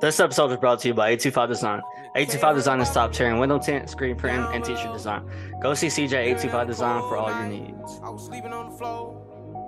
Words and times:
This 0.00 0.18
episode 0.18 0.50
is 0.50 0.56
brought 0.56 0.80
to 0.80 0.88
you 0.88 0.94
by 0.94 1.10
825 1.10 1.48
Design. 1.50 1.82
825 2.16 2.56
Design 2.56 2.80
is 2.80 2.90
top 2.90 3.12
tier 3.12 3.28
in 3.28 3.38
window 3.38 3.58
tint, 3.58 3.90
screen 3.90 4.16
print, 4.16 4.42
and 4.54 4.64
t-shirt 4.64 4.94
design. 4.94 5.28
Go 5.60 5.74
see 5.74 5.88
CJ 5.88 6.12
825 6.14 6.66
Design 6.66 7.02
for 7.02 7.18
all 7.18 7.28
your 7.28 7.46
needs. 7.46 8.00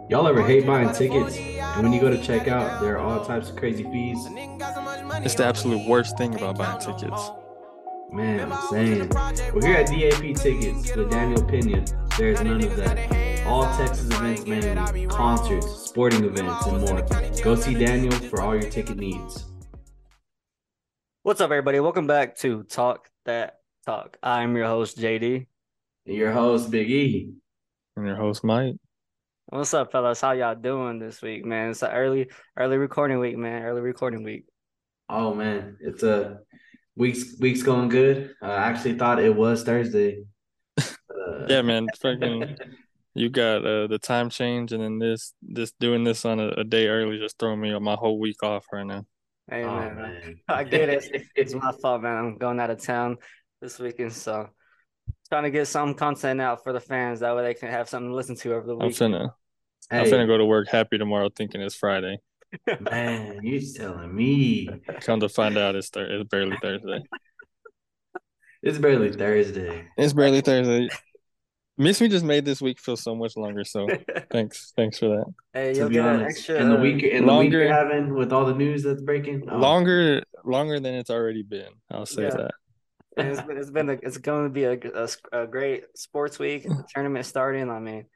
Y'all 0.08 0.26
ever 0.26 0.42
hate 0.42 0.66
buying 0.66 0.90
tickets? 0.94 1.36
And 1.36 1.82
when 1.82 1.92
you 1.92 2.00
go 2.00 2.08
to 2.08 2.22
check 2.22 2.48
out, 2.48 2.80
there 2.80 2.98
are 2.98 2.98
all 2.98 3.22
types 3.24 3.50
of 3.50 3.56
crazy 3.56 3.84
fees. 3.84 4.26
It's 5.22 5.34
the 5.34 5.44
absolute 5.44 5.86
worst 5.86 6.16
thing 6.16 6.34
about 6.34 6.56
buying 6.56 6.80
tickets. 6.80 7.30
Man, 8.10 8.50
I'm 8.52 8.68
saying. 8.70 9.10
We're 9.54 9.66
here 9.66 9.76
at 9.76 9.86
DAP 9.86 10.34
Tickets 10.36 10.96
with 10.96 11.10
Daniel 11.10 11.44
Pena, 11.44 11.84
there's 12.18 12.42
none 12.42 12.62
of 12.62 12.76
that. 12.76 13.31
All 13.46 13.64
Texas 13.76 14.06
events 14.06 14.46
mainly, 14.46 15.06
concerts, 15.06 15.66
sporting 15.66 16.24
events, 16.24 16.66
and 16.66 16.80
more. 16.80 17.02
Go 17.42 17.54
see 17.54 17.74
Daniel 17.74 18.12
for 18.12 18.40
all 18.40 18.54
your 18.54 18.70
ticket 18.70 18.96
needs. 18.96 19.44
What's 21.22 21.40
up, 21.40 21.50
everybody? 21.50 21.80
Welcome 21.80 22.06
back 22.06 22.36
to 22.38 22.62
Talk 22.64 23.08
That 23.24 23.58
Talk. 23.84 24.16
I'm 24.22 24.56
your 24.56 24.66
host, 24.66 24.98
JD. 24.98 25.46
And 26.06 26.16
your 26.16 26.32
host, 26.32 26.70
Big 26.70 26.90
E. 26.90 27.32
And 27.96 28.06
your 28.06 28.16
host, 28.16 28.44
Mike. 28.44 28.76
What's 29.46 29.74
up, 29.74 29.92
fellas? 29.92 30.20
How 30.20 30.32
y'all 30.32 30.54
doing 30.54 30.98
this 30.98 31.20
week, 31.20 31.44
man? 31.44 31.70
It's 31.70 31.82
an 31.82 31.90
early, 31.90 32.30
early 32.56 32.76
recording 32.76 33.18
week, 33.18 33.36
man. 33.36 33.62
Early 33.62 33.80
recording 33.80 34.22
week. 34.22 34.46
Oh 35.08 35.34
man, 35.34 35.76
it's 35.80 36.02
a 36.02 36.38
week's 36.96 37.38
week's 37.38 37.62
going 37.62 37.88
good. 37.88 38.34
I 38.40 38.54
actually 38.54 38.96
thought 38.96 39.18
it 39.18 39.34
was 39.34 39.62
Thursday. 39.62 40.24
Uh, 40.78 40.84
yeah, 41.48 41.60
man. 41.60 41.86
Fucking, 42.00 42.56
you 43.14 43.28
got 43.28 43.64
uh, 43.64 43.86
the 43.86 43.98
time 43.98 44.30
change, 44.30 44.72
and 44.72 44.82
then 44.82 44.98
this, 44.98 45.34
this 45.42 45.72
doing 45.78 46.04
this 46.04 46.24
on 46.24 46.40
a, 46.40 46.48
a 46.48 46.64
day 46.64 46.88
early, 46.88 47.18
just 47.18 47.38
throwing 47.38 47.60
me 47.60 47.78
my 47.78 47.94
whole 47.94 48.18
week 48.18 48.42
off 48.42 48.64
right 48.72 48.86
now. 48.86 49.04
Hey 49.50 49.64
oh, 49.64 49.76
man, 49.76 49.96
man. 49.96 50.40
I 50.48 50.64
get 50.64 50.88
it. 50.88 51.28
It's 51.34 51.54
my 51.54 51.72
fault, 51.82 52.02
man. 52.02 52.16
I'm 52.16 52.38
going 52.38 52.60
out 52.60 52.70
of 52.70 52.80
town 52.80 53.18
this 53.60 53.78
weekend, 53.78 54.12
so 54.12 54.48
trying 55.28 55.42
to 55.42 55.50
get 55.50 55.66
some 55.66 55.94
content 55.94 56.40
out 56.40 56.62
for 56.62 56.72
the 56.72 56.80
fans. 56.80 57.20
That 57.20 57.34
way 57.36 57.42
they 57.42 57.54
can 57.54 57.70
have 57.70 57.88
something 57.88 58.10
to 58.10 58.14
listen 58.14 58.36
to 58.36 58.54
over 58.54 58.66
the 58.66 58.76
week. 58.76 59.00
I'm 59.00 59.12
finna, 59.12 59.30
hey. 59.90 60.00
I'm 60.00 60.06
finna 60.06 60.26
go 60.26 60.38
to 60.38 60.44
work 60.44 60.68
happy 60.68 60.96
tomorrow, 60.96 61.28
thinking 61.34 61.60
it's 61.60 61.74
Friday. 61.74 62.18
Man, 62.80 63.40
you 63.42 63.60
telling 63.72 64.14
me? 64.14 64.68
Come 65.00 65.20
to 65.20 65.28
find 65.28 65.58
out, 65.58 65.74
it's 65.74 65.90
th- 65.90 66.08
it's 66.08 66.28
barely 66.28 66.56
Thursday. 66.62 67.02
it's 68.62 68.78
barely 68.78 69.12
Thursday. 69.12 69.86
It's 69.96 70.12
barely 70.12 70.40
Thursday. 70.40 70.88
Miss 71.82 72.00
Me 72.00 72.08
just 72.08 72.24
made 72.24 72.44
this 72.44 72.62
week 72.62 72.78
feel 72.78 72.96
so 72.96 73.14
much 73.14 73.36
longer. 73.36 73.64
So 73.64 73.88
thanks, 74.30 74.72
thanks 74.76 74.98
for 74.98 75.08
that. 75.08 75.24
Hey, 75.52 75.76
you'll 75.76 75.88
get 75.88 76.06
honest, 76.06 76.38
extra. 76.38 76.56
And 76.56 76.70
the 76.70 76.76
week, 76.76 77.02
and 77.02 77.26
longer, 77.26 77.50
the 77.50 77.58
week 77.58 77.68
you're 77.68 77.74
having 77.74 78.14
with 78.14 78.32
all 78.32 78.44
the 78.44 78.54
news 78.54 78.84
that's 78.84 79.02
breaking, 79.02 79.48
oh. 79.50 79.58
longer, 79.58 80.22
longer 80.44 80.78
than 80.78 80.94
it's 80.94 81.10
already 81.10 81.42
been. 81.42 81.70
I'll 81.90 82.06
say 82.06 82.24
yeah. 82.24 82.30
that. 82.30 82.50
it's 83.16 83.42
been, 83.42 83.56
it's 83.56 83.70
been 83.70 83.90
a, 83.90 83.92
it's 83.94 84.18
going 84.18 84.44
to 84.44 84.50
be 84.50 84.64
a, 84.64 84.78
a, 84.94 85.42
a 85.42 85.46
great 85.46 85.84
sports 85.96 86.38
week. 86.38 86.62
The 86.62 86.84
tournament 86.94 87.26
starting. 87.26 87.68
I 87.68 87.80
mean, 87.80 88.06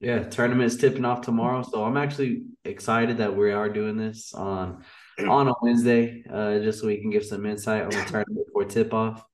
yeah, 0.00 0.24
tournament's 0.24 0.76
tipping 0.76 1.04
off 1.04 1.20
tomorrow, 1.20 1.62
so 1.62 1.84
I'm 1.84 1.96
actually 1.96 2.42
excited 2.64 3.18
that 3.18 3.36
we 3.36 3.52
are 3.52 3.68
doing 3.68 3.96
this 3.96 4.34
on 4.34 4.84
on 5.28 5.48
a 5.48 5.54
Wednesday, 5.62 6.24
uh, 6.28 6.58
just 6.58 6.80
so 6.80 6.88
we 6.88 7.00
can 7.00 7.10
give 7.10 7.24
some 7.24 7.46
insight 7.46 7.82
on 7.82 7.90
the 7.90 8.04
tournament 8.08 8.46
before 8.46 8.64
tip 8.64 8.92
off. 8.92 9.24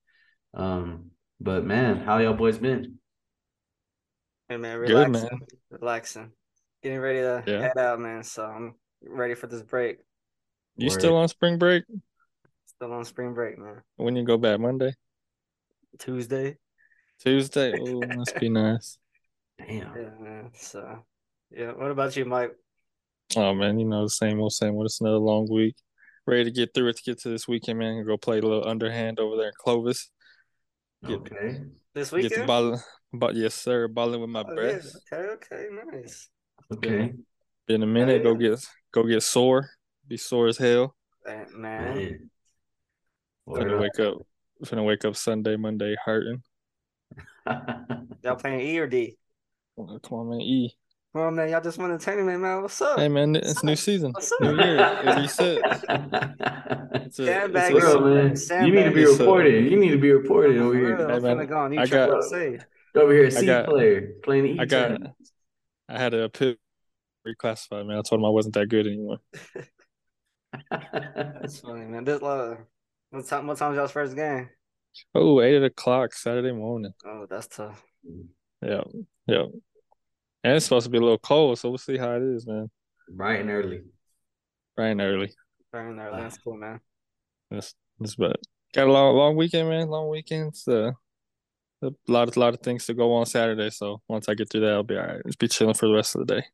Um, 0.53 1.11
but 1.41 1.64
man, 1.64 2.00
how 2.00 2.19
y'all 2.19 2.34
boys 2.34 2.59
been? 2.59 2.98
Hey 4.49 4.57
man, 4.57 4.79
relaxing, 4.79 5.13
Good, 5.13 5.31
man. 5.31 5.41
relaxing, 5.71 6.33
getting 6.83 7.01
ready 7.01 7.21
to 7.21 7.45
yeah. 7.47 7.61
head 7.61 7.77
out, 7.77 8.01
man. 8.01 8.23
So 8.23 8.47
I'm 8.47 8.75
ready 9.03 9.35
for 9.35 9.47
this 9.47 9.63
break. 9.63 9.99
You 10.77 10.89
Word. 10.89 10.99
still 10.99 11.17
on 11.17 11.29
spring 11.29 11.59
break? 11.59 11.85
Still 12.65 12.93
on 12.95 13.05
spring 13.05 13.35
break, 13.35 13.59
man. 13.59 13.83
When 13.97 14.17
you 14.17 14.25
go 14.25 14.39
back 14.39 14.59
Monday? 14.59 14.95
Tuesday. 15.99 16.56
Tuesday. 17.21 17.75
Oh, 17.78 18.00
must 18.17 18.39
be 18.41 18.49
nice. 18.49 18.97
Damn. 19.59 19.93
Yeah, 19.97 20.11
man. 20.19 20.51
So, 20.55 21.05
yeah. 21.51 21.72
What 21.72 21.91
about 21.91 22.17
you, 22.17 22.25
Mike? 22.25 22.53
Oh 23.37 23.53
man, 23.53 23.78
you 23.78 23.84
know 23.84 24.05
the 24.05 24.11
same 24.11 24.41
old 24.41 24.53
same. 24.53 24.75
What 24.75 24.87
it's 24.87 25.03
another 25.03 25.19
long 25.19 25.47
week. 25.51 25.77
Ready 26.27 26.45
to 26.45 26.51
get 26.51 26.72
through 26.72 26.89
it 26.89 26.97
to 26.97 27.03
get 27.03 27.21
to 27.22 27.28
this 27.28 27.47
weekend, 27.47 27.81
man. 27.81 28.03
Go 28.06 28.17
play 28.17 28.39
a 28.39 28.43
little 28.43 28.67
underhand 28.67 29.21
over 29.21 29.37
there 29.37 29.49
in 29.49 29.53
Clovis. 29.59 30.11
Get, 31.06 31.19
okay. 31.19 31.61
This 31.98 32.12
weekend. 32.12 32.32
Get 32.32 32.47
ball, 32.47 32.81
but 33.12 33.34
yes, 33.34 33.56
sir. 33.56 33.88
Balling 33.88 34.20
with 34.20 34.31
my 34.31 34.44
oh, 34.48 34.54
breath. 34.54 34.86
Yeah. 35.10 35.19
Okay, 35.19 35.31
okay, 35.32 35.66
nice. 35.92 36.28
Okay. 36.72 37.12
In 37.66 37.82
a 37.82 37.86
minute, 37.86 38.22
go 38.22 38.36
get 38.36 38.64
go 38.92 39.03
get 39.03 39.20
sore. 39.20 39.69
Be 40.06 40.16
sore 40.16 40.47
as 40.47 40.59
hell. 40.59 40.94
Man. 41.26 41.47
man. 41.56 42.31
Gonna 43.53 43.78
wake 43.78 43.98
up. 43.98 44.14
Gonna 44.70 44.84
wake 44.84 45.04
up 45.04 45.16
Sunday, 45.16 45.56
Monday 45.56 45.97
hurting. 46.04 46.44
Y'all 48.22 48.36
playing 48.36 48.60
E 48.60 48.78
or 48.78 48.86
D? 48.86 49.19
Come 49.76 49.98
on, 50.12 50.30
man. 50.30 50.41
E. 50.41 50.78
Come 51.15 51.23
on, 51.23 51.35
man. 51.37 51.49
Y'all 51.49 51.61
just 51.63 51.79
won 51.79 51.91
the 51.91 51.99
tournament, 51.99 52.43
man. 52.43 52.63
What's 52.63 52.81
up? 52.83 52.99
Hey, 52.99 53.09
man. 53.09 53.35
It's 53.35 53.65
new 53.65 53.77
season. 53.77 54.13
What's 54.13 54.31
up? 54.31 54.41
New 54.43 54.57
year. 54.57 55.01
It's 55.05 55.39
reset. 55.39 55.85
It's 57.09 57.19
a, 57.21 57.47
it's 57.47 57.71
real, 57.73 58.01
man. 58.03 58.67
You 58.67 58.75
need 58.75 58.85
to 58.85 58.91
be 58.91 59.07
reported. 59.07 59.71
You 59.71 59.79
need 59.79 59.93
to 59.93 59.99
be 59.99 60.11
reported 60.13 60.59
over 60.59 60.75
here. 60.75 61.09
Hey, 61.09 61.19
man. 61.21 61.47
Go 61.47 61.57
on. 61.57 61.73
You 61.73 61.81
I 61.81 61.87
got, 61.87 62.23
say. 62.25 62.59
Over 62.95 63.13
here, 63.13 63.31
C 63.31 63.47
got, 63.47 63.67
player 63.67 64.15
playing 64.23 64.47
E. 64.47 64.59
I 64.59 64.67
got. 64.67 65.01
I 65.89 65.99
had 65.99 66.13
a 66.13 66.29
pit 66.29 66.59
reclassified, 67.27 67.87
man. 67.87 67.97
I 67.99 68.03
told 68.03 68.21
him 68.21 68.27
I 68.27 68.31
wasn't 68.31 68.55
that 68.57 68.69
good 68.69 68.87
anymore. 68.87 69.19
That's 70.71 71.61
funny, 71.61 71.87
man. 71.87 72.05
This 72.05 72.23
uh, 72.23 72.57
what 73.11 73.27
time? 73.27 73.47
What 73.47 73.57
time 73.57 73.71
was 73.71 73.77
y'all's 73.77 73.93
first 73.93 74.15
game? 74.15 74.51
Oh, 75.15 75.41
eight 75.41 75.63
o'clock 75.63 76.13
Saturday 76.13 76.53
morning. 76.53 76.93
Oh, 77.07 77.27
that's 77.29 77.47
tough. 77.47 77.83
Yeah, 78.63 78.83
yeah. 79.27 79.45
And 80.44 80.54
it's 80.54 80.66
supposed 80.66 80.84
to 80.84 80.91
be 80.91 80.99
a 80.99 81.00
little 81.00 81.19
cold, 81.19 81.59
so 81.59 81.69
we'll 81.69 81.78
see 81.78 81.97
how 81.97 82.12
it 82.12 82.22
is, 82.22 82.47
man. 82.47 82.71
Bright 83.10 83.41
and 83.41 83.50
early. 83.50 83.82
Bright 84.76 84.91
and 84.91 85.00
early. 85.00 85.32
Bright 85.72 85.87
and 85.87 85.99
early. 85.99 86.22
That's 86.22 86.38
cool, 86.38 86.56
man. 86.56 86.81
That's 87.50 87.75
that's 87.99 88.15
but 88.15 88.37
got 88.75 88.87
a 88.87 88.93
long 88.93 89.16
long 89.16 89.37
weekend, 89.37 89.69
man. 89.69 89.88
Long 89.88 90.09
weekends. 90.09 90.66
Uh, 90.69 90.93
a 91.82 91.91
lot 92.06 92.28
of 92.28 92.37
a 92.37 92.41
lot 92.41 92.54
of 92.54 92.60
things 92.60 92.87
to 92.87 92.94
go 92.94 93.15
on 93.15 93.27
Saturday. 93.27 93.71
So 93.71 94.00
once 94.09 94.28
I 94.28 94.34
get 94.34 94.50
through 94.50 94.62
that, 94.62 94.72
I'll 94.72 94.82
be 94.82 94.97
all 94.97 95.06
right. 95.06 95.22
Just 95.27 95.38
be 95.38 95.48
chilling 95.48 95.75
for 95.75 95.88
the 95.88 95.94
rest 95.94 96.15
of 96.15 96.27
the 96.27 96.34
day. 96.37 96.47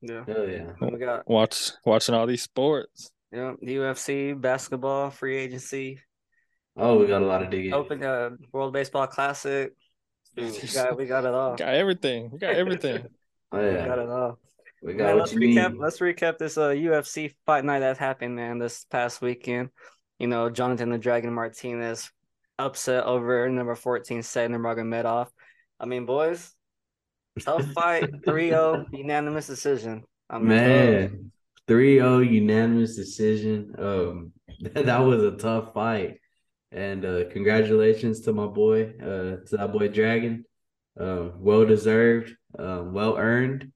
Yeah. 0.00 0.24
Hell 0.26 0.48
yeah. 0.48 0.72
We 0.80 0.98
got 0.98 1.28
watch 1.28 1.72
watching 1.84 2.14
all 2.14 2.26
these 2.26 2.42
sports. 2.42 3.10
Yeah, 3.32 3.52
UFC, 3.62 4.38
basketball, 4.40 5.10
free 5.10 5.36
agency. 5.36 6.00
Oh, 6.76 6.98
we 6.98 7.06
got 7.06 7.22
a 7.22 7.26
lot 7.26 7.42
of 7.42 7.50
digging. 7.50 7.72
Open 7.74 8.02
uh, 8.02 8.30
World 8.52 8.72
Baseball 8.72 9.06
Classic. 9.06 9.72
we 10.36 10.50
got 10.74 10.96
we 10.96 11.06
got 11.06 11.24
it 11.24 11.34
all. 11.34 11.56
Got 11.56 11.74
everything. 11.74 12.30
We 12.32 12.38
got 12.38 12.54
everything. 12.54 13.06
oh 13.52 13.60
yeah. 13.60 13.82
We 13.82 13.88
got 13.88 13.98
it 13.98 14.08
all. 14.08 14.38
We 14.82 14.94
got 14.94 15.04
man, 15.06 15.18
let's 15.18 15.34
recap. 15.34 15.78
Let's 15.78 15.98
recap 15.98 16.38
this 16.38 16.56
uh 16.56 16.70
UFC 16.70 17.34
fight 17.46 17.64
night 17.64 17.80
that 17.80 17.98
happened, 17.98 18.36
man, 18.36 18.58
this 18.58 18.84
past 18.84 19.20
weekend. 19.20 19.70
You 20.18 20.26
know, 20.26 20.50
Jonathan 20.50 20.90
the 20.90 20.98
Dragon 20.98 21.32
Martinez 21.32 22.10
upset 22.58 23.04
over 23.04 23.48
number 23.48 23.74
14 23.74 24.22
Said 24.22 24.50
Nurmagomedov. 24.50 25.28
I 25.78 25.86
mean, 25.86 26.06
boys, 26.06 26.54
tough 27.40 27.64
fight, 27.74 28.10
3-0, 28.26 28.86
unanimous 28.92 29.46
decision. 29.46 30.04
I 30.28 30.38
mean, 30.38 30.48
Man, 30.48 31.32
3-0 31.68 32.30
unanimous 32.30 32.96
decision. 32.96 33.74
Um, 33.78 34.32
that 34.74 35.00
was 35.00 35.22
a 35.22 35.36
tough 35.36 35.72
fight. 35.72 36.18
And 36.72 37.04
uh, 37.04 37.24
congratulations 37.30 38.20
to 38.22 38.32
my 38.32 38.46
boy, 38.46 38.92
uh, 39.02 39.44
to 39.46 39.56
that 39.56 39.72
boy 39.72 39.88
Dragon. 39.88 40.44
Uh, 40.98 41.30
well 41.36 41.64
deserved, 41.64 42.34
uh, 42.58 42.82
well 42.84 43.16
earned, 43.16 43.72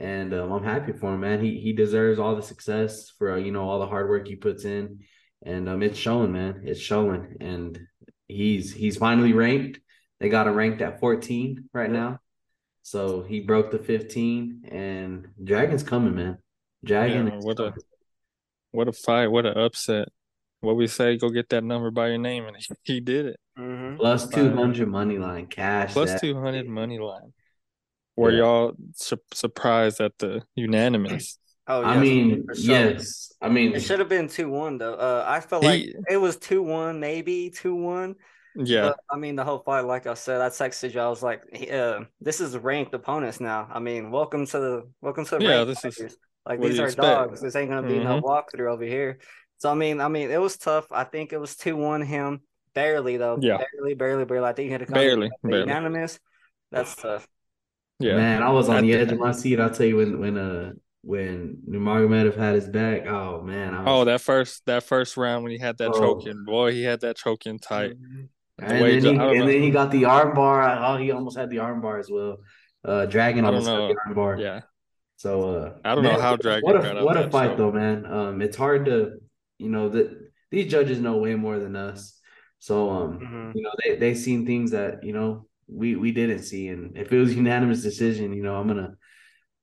and 0.00 0.34
um, 0.34 0.52
I'm 0.52 0.64
happy 0.64 0.92
for 0.92 1.14
him, 1.14 1.20
man. 1.20 1.40
He 1.42 1.58
he 1.58 1.72
deserves 1.72 2.18
all 2.18 2.36
the 2.36 2.42
success 2.42 3.10
for 3.10 3.32
uh, 3.32 3.36
you 3.36 3.52
know 3.52 3.68
all 3.68 3.80
the 3.80 3.86
hard 3.86 4.08
work 4.08 4.26
he 4.26 4.36
puts 4.36 4.64
in, 4.64 5.00
and 5.44 5.68
um, 5.68 5.82
it's 5.82 5.98
showing, 5.98 6.32
man. 6.32 6.62
It's 6.64 6.80
showing, 6.80 7.36
and 7.40 7.78
he's 8.28 8.72
he's 8.72 8.96
finally 8.96 9.32
ranked. 9.32 9.80
They 10.20 10.28
got 10.28 10.46
him 10.46 10.54
ranked 10.54 10.80
at 10.80 11.00
14 11.00 11.68
right 11.72 11.90
now. 11.90 12.20
So 12.82 13.22
he 13.22 13.40
broke 13.40 13.70
the 13.70 13.78
15 13.78 14.68
and 14.70 15.28
Dragon's 15.42 15.82
coming, 15.82 16.14
man. 16.14 16.38
Dragon 16.84 17.26
yeah, 17.28 17.38
what 17.40 17.58
a 17.58 17.72
what 18.72 18.88
a 18.88 18.92
fight, 18.92 19.28
what 19.28 19.46
an 19.46 19.56
upset. 19.56 20.08
What 20.60 20.76
we 20.76 20.86
say, 20.86 21.16
go 21.16 21.30
get 21.30 21.48
that 21.50 21.64
number 21.64 21.90
by 21.90 22.08
your 22.08 22.18
name, 22.18 22.46
and 22.46 22.56
he 22.82 23.00
did 23.00 23.26
it. 23.26 23.40
Mm-hmm. 23.58 23.96
Plus 23.96 24.28
200 24.28 24.88
money 24.88 25.18
line 25.18 25.46
cash. 25.46 25.92
Plus 25.92 26.20
200 26.20 26.66
money 26.66 26.98
line. 26.98 27.32
Were 28.16 28.30
yeah. 28.30 28.38
y'all 28.38 28.72
su- 28.94 29.18
surprised 29.32 30.00
at 30.00 30.16
the 30.18 30.42
unanimous? 30.54 31.38
Oh, 31.66 31.80
yes, 31.80 31.96
I 31.96 31.98
mean, 31.98 32.46
yes. 32.58 33.32
I 33.40 33.48
mean, 33.48 33.74
it 33.74 33.80
should 33.80 33.98
have 33.98 34.10
been 34.10 34.28
two 34.28 34.50
one 34.50 34.76
though. 34.76 34.92
Uh, 34.96 35.24
I 35.26 35.40
felt 35.40 35.62
he, 35.62 35.68
like 35.68 36.04
it 36.10 36.18
was 36.18 36.36
two 36.36 36.62
one, 36.62 37.00
maybe 37.00 37.48
two 37.48 37.74
one. 37.74 38.16
Yeah, 38.54 38.90
But, 38.90 38.98
I 39.10 39.16
mean, 39.16 39.34
the 39.34 39.44
whole 39.44 39.60
fight, 39.60 39.86
like 39.86 40.06
I 40.06 40.12
said, 40.12 40.42
I 40.42 40.50
texted 40.50 40.92
you. 40.92 41.00
I 41.00 41.08
was 41.08 41.22
like, 41.22 41.42
he- 41.54 41.70
uh, 41.70 42.00
"This 42.20 42.42
is 42.42 42.54
ranked 42.58 42.92
opponents 42.92 43.40
now. 43.40 43.66
I 43.72 43.78
mean, 43.80 44.10
welcome 44.10 44.44
to 44.44 44.58
the 44.58 44.90
welcome 45.00 45.24
to 45.24 45.38
the 45.38 45.42
Yeah, 45.42 45.64
ranked 45.64 45.68
this 45.68 45.84
is 45.86 45.96
fighters. 45.96 46.16
like 46.44 46.60
these 46.60 46.78
are 46.78 46.84
expect. 46.84 47.30
dogs. 47.30 47.40
This 47.40 47.56
ain't 47.56 47.70
gonna 47.70 47.88
be 47.88 47.98
no 47.98 48.20
Mhm. 48.20 48.22
walkthrough 48.22 48.70
over 48.70 48.84
here." 48.84 49.18
So 49.56 49.70
I 49.70 49.74
mean, 49.74 50.02
I 50.02 50.08
mean, 50.08 50.30
it 50.30 50.40
was 50.40 50.58
tough. 50.58 50.86
I 50.90 51.04
think 51.04 51.32
it 51.32 51.38
was 51.40 51.56
two 51.56 51.76
one 51.76 52.02
him, 52.02 52.42
barely 52.74 53.16
though. 53.16 53.38
Yeah. 53.40 53.56
barely, 53.72 53.94
barely, 53.94 54.26
barely. 54.26 54.48
I 54.48 54.52
think 54.52 54.66
he 54.66 54.72
had 54.72 54.80
to 54.80 54.86
come 54.86 54.94
barely, 54.94 55.30
the 55.42 55.48
barely. 55.48 55.60
unanimous. 55.62 56.20
That's 56.70 56.94
tough. 56.94 57.26
Yeah, 58.00 58.16
Man, 58.16 58.42
I 58.42 58.50
was 58.50 58.68
on 58.68 58.76
I 58.76 58.80
the 58.82 58.92
edge 58.94 59.12
of 59.12 59.18
my 59.18 59.32
seat. 59.32 59.60
I'll 59.60 59.70
tell 59.70 59.86
you 59.86 59.96
when 59.96 60.18
when 60.18 60.36
uh 60.36 60.72
when 61.02 61.58
Nurmagomedov 61.68 62.36
had 62.36 62.54
his 62.56 62.68
back. 62.68 63.06
Oh 63.06 63.42
man, 63.42 63.74
I 63.74 63.80
was, 63.82 63.88
Oh, 63.88 64.04
that 64.06 64.20
first 64.20 64.66
that 64.66 64.82
first 64.82 65.16
round 65.16 65.44
when 65.44 65.52
he 65.52 65.58
had 65.58 65.78
that 65.78 65.90
Oh. 65.92 66.00
choking, 66.00 66.44
boy, 66.44 66.72
he 66.72 66.82
had 66.82 67.00
that 67.02 67.16
choking 67.16 67.58
tight. 67.58 67.92
Mhm. 67.92 68.28
The 68.58 68.64
and 68.64 68.82
then 68.82 69.02
Ja- 69.02 69.10
he 69.10 69.16
and 69.16 69.18
know. 69.18 69.46
then 69.46 69.62
he 69.62 69.70
got 69.70 69.90
the 69.90 70.04
arm 70.06 70.34
bar. 70.34 70.62
Oh, 70.62 70.96
he 70.96 71.10
almost 71.10 71.36
had 71.36 71.50
the 71.50 71.58
arm 71.58 71.80
bar 71.80 71.98
as 71.98 72.10
well. 72.10 72.38
Uh, 72.84 73.06
Dragon 73.06 73.44
I 73.44 73.50
don't 73.50 73.66
almost 73.66 73.68
had 73.88 73.96
the 73.96 74.00
arm 74.06 74.14
bar. 74.14 74.38
Yeah, 74.38 74.60
So 75.16 75.50
uh, 75.50 75.74
I 75.84 75.94
don't 75.94 76.04
know 76.04 76.16
how 76.18 76.36
Dragon 76.36 76.62
What 76.64 76.82
got 76.82 76.96
a 76.96 77.00
out 77.00 77.04
what 77.04 77.16
a 77.16 77.30
fight 77.30 77.48
choke. 77.50 77.58
though, 77.58 77.72
man. 77.72 78.06
Um, 78.06 78.42
it's 78.42 78.56
hard 78.56 78.86
to 78.86 79.18
you 79.58 79.70
know 79.70 79.88
that 79.90 80.30
these 80.50 80.70
judges 80.70 81.00
know 81.00 81.16
way 81.18 81.34
more 81.34 81.58
than 81.58 81.76
us. 81.76 82.20
So 82.58 82.90
um, 82.90 83.18
Mhm. 83.20 83.54
you 83.54 83.62
know 83.62 83.70
they 83.84 83.96
they 83.96 84.14
seen 84.14 84.46
things 84.46 84.70
that 84.72 85.04
you 85.04 85.12
know 85.12 85.46
we 85.68 85.96
we 85.96 86.12
didn't 86.12 86.42
see, 86.42 86.68
and 86.68 86.96
if 86.96 87.12
it 87.12 87.18
was 87.18 87.34
unanimous 87.36 87.82
decision, 87.82 88.32
you 88.32 88.42
know 88.42 88.56
I'm 88.56 88.66
gonna 88.66 88.94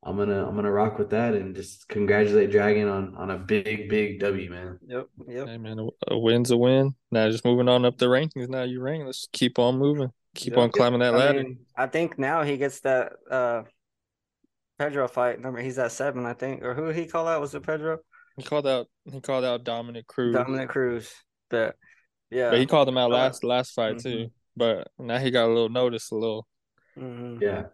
I'm 0.03 0.17
gonna 0.17 0.47
I'm 0.47 0.55
gonna 0.55 0.71
rock 0.71 0.97
with 0.97 1.11
that 1.11 1.33
and 1.35 1.55
just 1.55 1.87
congratulate 1.87 2.51
Dragon 2.51 2.87
on 2.87 3.15
on 3.15 3.29
a 3.31 3.37
big 3.37 3.89
big 3.89 4.19
W, 4.19 4.49
man. 4.49 4.79
Yep, 4.87 5.07
yep. 5.27 5.47
hey 5.47 5.57
man, 5.57 5.79
a, 5.79 6.13
a 6.13 6.17
win's 6.17 6.51
a 6.51 6.57
win. 6.57 6.95
Now 7.11 7.29
just 7.29 7.45
moving 7.45 7.69
on 7.69 7.85
up 7.85 7.97
the 7.97 8.07
rankings. 8.07 8.49
Now 8.49 8.63
you 8.63 8.81
rank. 8.81 9.05
Let's 9.05 9.27
keep 9.31 9.59
on 9.59 9.77
moving. 9.77 10.09
Keep 10.33 10.53
Yep. 10.53 10.59
on 10.59 10.71
climbing 10.71 10.99
that 11.01 11.13
I 11.13 11.17
ladder. 11.17 11.43
mean, 11.43 11.59
I 11.75 11.87
think 11.87 12.17
now 12.17 12.43
he 12.43 12.57
gets 12.57 12.79
that 12.81 13.13
uh 13.29 13.63
Pedro 14.79 15.07
fight 15.07 15.39
number. 15.39 15.61
He's 15.61 15.77
at 15.77 15.91
seven, 15.91 16.25
I 16.25 16.33
think. 16.33 16.63
Or 16.63 16.73
who 16.73 16.87
did 16.87 16.95
he 16.95 17.05
call 17.05 17.27
out? 17.27 17.41
Was 17.41 17.53
it 17.53 17.61
Pedro? 17.63 17.99
he 18.37 18.43
called 18.43 18.65
out. 18.65 18.87
He 19.05 19.21
called 19.21 19.43
out 19.43 19.63
Dominick 19.63 20.07
Cruz. 20.07 20.33
Dominick 20.33 20.69
Cruz. 20.69 21.13
That. 21.51 21.75
yeah. 22.31 22.49
But 22.49 22.59
he 22.59 22.65
called 22.65 22.87
him 22.87 22.97
out 22.97 23.11
Uh, 23.11 23.15
last 23.15 23.43
last 23.43 23.71
fight 23.73 23.97
mhm. 23.97 24.03
too. 24.03 24.31
But 24.55 24.89
now 24.99 25.17
he 25.17 25.31
got 25.31 25.45
a 25.45 25.53
little 25.53 25.69
notice, 25.69 26.11
a 26.11 26.15
little 26.15 26.47
Mhm. 26.97 27.41
Yeah, 27.41 27.67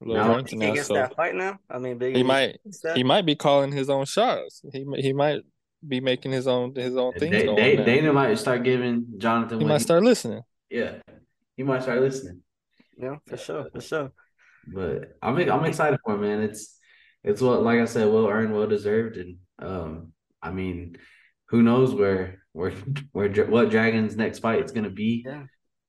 little 0.00 0.24
Now- 0.26 0.44
He 0.44 0.56
now. 0.56 0.74
gets 0.74 0.88
So 0.88 0.94
that 0.94 1.14
fight 1.16 1.34
now. 1.34 1.58
I 1.70 1.78
mean, 1.78 1.96
big. 1.98 2.16
he 2.16 2.22
might 2.22 2.58
he 2.94 3.02
might 3.02 3.24
be 3.26 3.34
calling 3.34 3.72
his 3.72 3.88
own 3.88 4.04
shots. 4.04 4.62
He 4.72 4.84
he 4.98 5.12
might 5.12 5.42
be 5.86 6.00
making 6.00 6.32
his 6.32 6.46
own 6.46 6.74
his 6.74 6.96
own 6.96 7.12
things 7.14 7.32
Da- 7.36 7.44
going 7.46 7.56
Da- 7.56 7.84
Dana 7.84 8.12
might 8.12 8.34
start 8.38 8.62
giving 8.62 9.06
Jonathan. 9.18 9.58
He 9.58 9.64
what 9.64 9.70
might 9.74 9.78
start 9.82 10.02
listening. 10.02 10.42
Yeah, 10.70 11.00
he 11.56 11.62
might 11.62 11.82
start 11.82 12.00
listening. 12.00 12.42
Yeah, 12.98 13.16
for 13.26 13.36
sure, 13.36 13.70
for 13.72 13.80
sure. 13.80 14.12
But 14.66 15.16
I'm 15.22 15.36
I'm 15.38 15.64
excited 15.64 15.98
for 16.04 16.14
him, 16.14 16.20
man. 16.22 16.42
It's 16.42 16.78
it's 17.24 17.40
what 17.40 17.62
like 17.62 17.80
I 17.80 17.84
said, 17.86 18.08
well 18.12 18.28
earned, 18.28 18.52
well 18.54 18.66
deserved, 18.66 19.16
and 19.16 19.38
um, 19.58 20.12
I 20.42 20.50
mean, 20.50 20.96
who 21.50 21.62
knows 21.62 21.94
where 21.94 22.42
where 22.52 22.72
where 23.12 23.30
what 23.46 23.70
Dragon's 23.70 24.16
next 24.16 24.40
fight 24.40 24.62
is 24.64 24.72
gonna 24.72 24.90
be. 24.90 25.24
Yeah. 25.26 25.44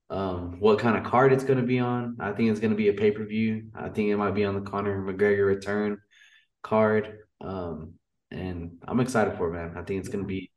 Um, 0.09 0.59
what 0.59 0.80
kind 0.80 0.98
of 0.98 1.04
card 1.04 1.33
it's 1.33 1.44
gonna 1.44 1.63
be 1.63 1.80
on? 1.80 2.15
I 2.19 2.31
think 2.31 2.50
it's 2.50 2.59
gonna 2.59 2.75
be 2.75 2.88
a 2.88 2.94
pay 2.94 3.12
per 3.12 3.25
view. 3.25 3.69
I 3.75 3.89
think 3.89 4.09
it 4.09 4.15
might 4.18 4.36
be 4.36 4.45
on 4.45 4.56
the 4.56 4.62
Conor 4.62 5.01
McGregor 5.01 5.45
return 5.45 5.98
card. 6.63 7.19
Um, 7.42 7.94
and 8.31 8.77
I'm 8.88 9.00
excited 9.00 9.36
for 9.38 9.50
it, 9.50 9.54
man. 9.54 9.77
I 9.77 9.83
think 9.83 10.00
it's 10.00 10.09
gonna 10.09 10.24
be 10.24 10.51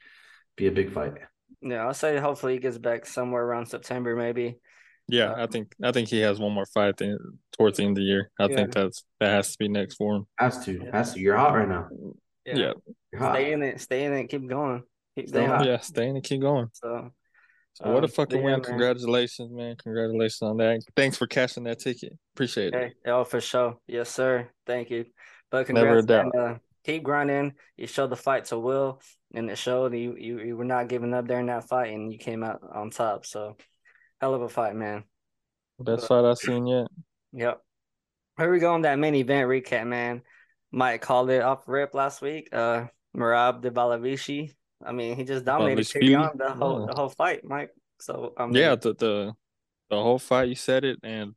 be 0.57 0.67
a 0.69 0.73
big 0.73 0.93
fight. 0.93 1.15
Yeah, 1.63 1.85
I'll 1.87 1.95
say 1.95 2.19
hopefully 2.19 2.55
he 2.55 2.59
gets 2.61 2.79
back 2.79 3.07
somewhere 3.07 3.43
around 3.45 3.67
September, 3.67 4.15
maybe. 4.15 4.59
Yeah, 5.09 5.33
Uh, 5.33 5.43
I 5.45 5.47
think 5.49 5.73
I 5.83 5.91
think 5.91 6.09
he 6.09 6.21
has 6.21 6.39
one 6.39 6.53
more 6.53 6.67
fight 6.67 6.97
then, 6.99 7.19
towards 7.53 7.79
the 7.79 7.83
end 7.85 7.93
of 7.93 7.97
the 7.97 8.03
year. 8.03 8.31
I 8.39 8.47
Yeah. 8.47 8.55
think 8.57 8.73
that's 8.73 9.05
that 9.19 9.31
has 9.31 9.53
to 9.53 9.59
be 9.59 9.69
next 9.69 9.97
for 9.97 10.15
him. 10.15 10.27
Has 10.39 10.65
to, 10.67 10.73
Yeah. 10.75 10.91
has 10.93 11.15
to. 11.15 11.21
You're 11.21 11.37
hot 11.37 11.55
right 11.55 11.69
now. 11.69 11.89
Yeah, 12.47 12.75
You're 13.13 13.21
hot. 13.21 13.35
Stay 13.35 13.53
in 13.53 13.63
it, 13.65 13.81
stay 13.81 14.05
in 14.05 14.13
it, 14.13 14.29
keep 14.29 14.47
going. 14.49 14.85
Keep 15.17 15.29
Stay 15.29 15.39
going. 15.41 15.51
hot. 15.51 15.67
yeah, 15.67 15.79
staying 15.79 16.17
it, 16.17 16.23
keep 16.25 16.41
going. 16.41 16.69
So 16.73 17.11
So 17.75 17.91
what 17.93 18.03
a 18.03 18.07
Um, 18.07 18.11
fucking 18.11 18.43
but 18.43 18.47
yeah, 18.49 18.55
win! 18.57 18.63
Congratulations, 18.63 19.51
man! 19.53 19.77
Congratulations 19.77 20.43
on 20.43 20.57
that. 20.59 20.81
Thanks 20.97 21.17
for 21.17 21.27
cashing 21.27 21.65
that 21.65 21.79
ticket. 21.79 22.13
Appreciate 22.35 22.75
it. 22.75 22.77
okay. 22.77 22.93
Oh, 23.07 23.25
for 23.25 23.41
sure. 23.41 23.77
Yes, 23.87 24.11
sir. 24.11 24.49
Thank 24.67 24.91
you. 24.91 25.07
But 25.51 25.69
Never 25.71 25.99
a 25.99 26.03
congrats, 26.03 26.07
doubt. 26.07 26.27
man. 26.35 26.45
Uh, 26.45 26.59
keep 26.85 27.03
grinding. 27.03 27.55
You 27.77 27.87
showed 27.87 28.11
the 28.11 28.17
fight 28.17 28.47
to 28.47 28.59
Will, 28.59 29.01
and 29.35 29.51
it 29.51 29.57
showed 29.57 29.95
you, 29.95 30.15
you 30.19 30.41
you 30.41 30.57
were 30.57 30.65
not 30.65 30.89
giving 30.89 31.15
up 31.15 31.27
during 31.27 31.47
that 31.47 31.69
fight, 31.69 31.93
and 31.93 32.13
you 32.13 32.19
came 32.19 32.43
out 32.43 32.61
on 32.73 32.91
top. 32.91 33.25
So 33.25 33.57
hell 34.21 34.35
of 34.35 34.43
a 34.43 34.49
fight, 34.49 34.75
man. 34.77 35.05
Best 35.79 36.09
fight 36.09 36.25
I've 36.25 36.39
seen 36.39 36.67
yet. 36.67 36.87
Yep. 37.33 37.61
Here 38.39 38.53
we 38.53 38.59
go 38.59 38.75
on 38.75 38.83
that 38.83 38.99
main 38.99 39.15
event 39.15 39.49
recap, 39.49 39.87
man. 39.87 40.23
Mike 40.73 41.01
called 41.03 41.31
it 41.31 41.43
off 41.43 41.67
rip 41.67 41.95
last 41.95 42.21
week. 42.23 42.49
Uh, 42.53 42.87
Merab 43.17 43.63
Dvalishvili. 43.63 44.55
I 44.85 44.93
mean, 44.93 45.17
he 45.17 45.25
just 45.25 45.45
dominated 45.45 45.87
the 45.87 46.55
whole 46.57 46.81
yeah. 46.81 46.87
the 46.87 46.95
whole 46.95 47.09
fight, 47.09 47.45
Mike. 47.45 47.71
So 48.01 48.33
I 48.37 48.47
mean, 48.47 48.55
Yeah, 48.55 48.77
the 48.77 48.95
the 48.95 49.33
the 49.91 50.03
whole 50.03 50.19
fight. 50.19 50.49
You 50.49 50.55
said 50.55 50.85
it, 50.85 50.99
and 51.03 51.35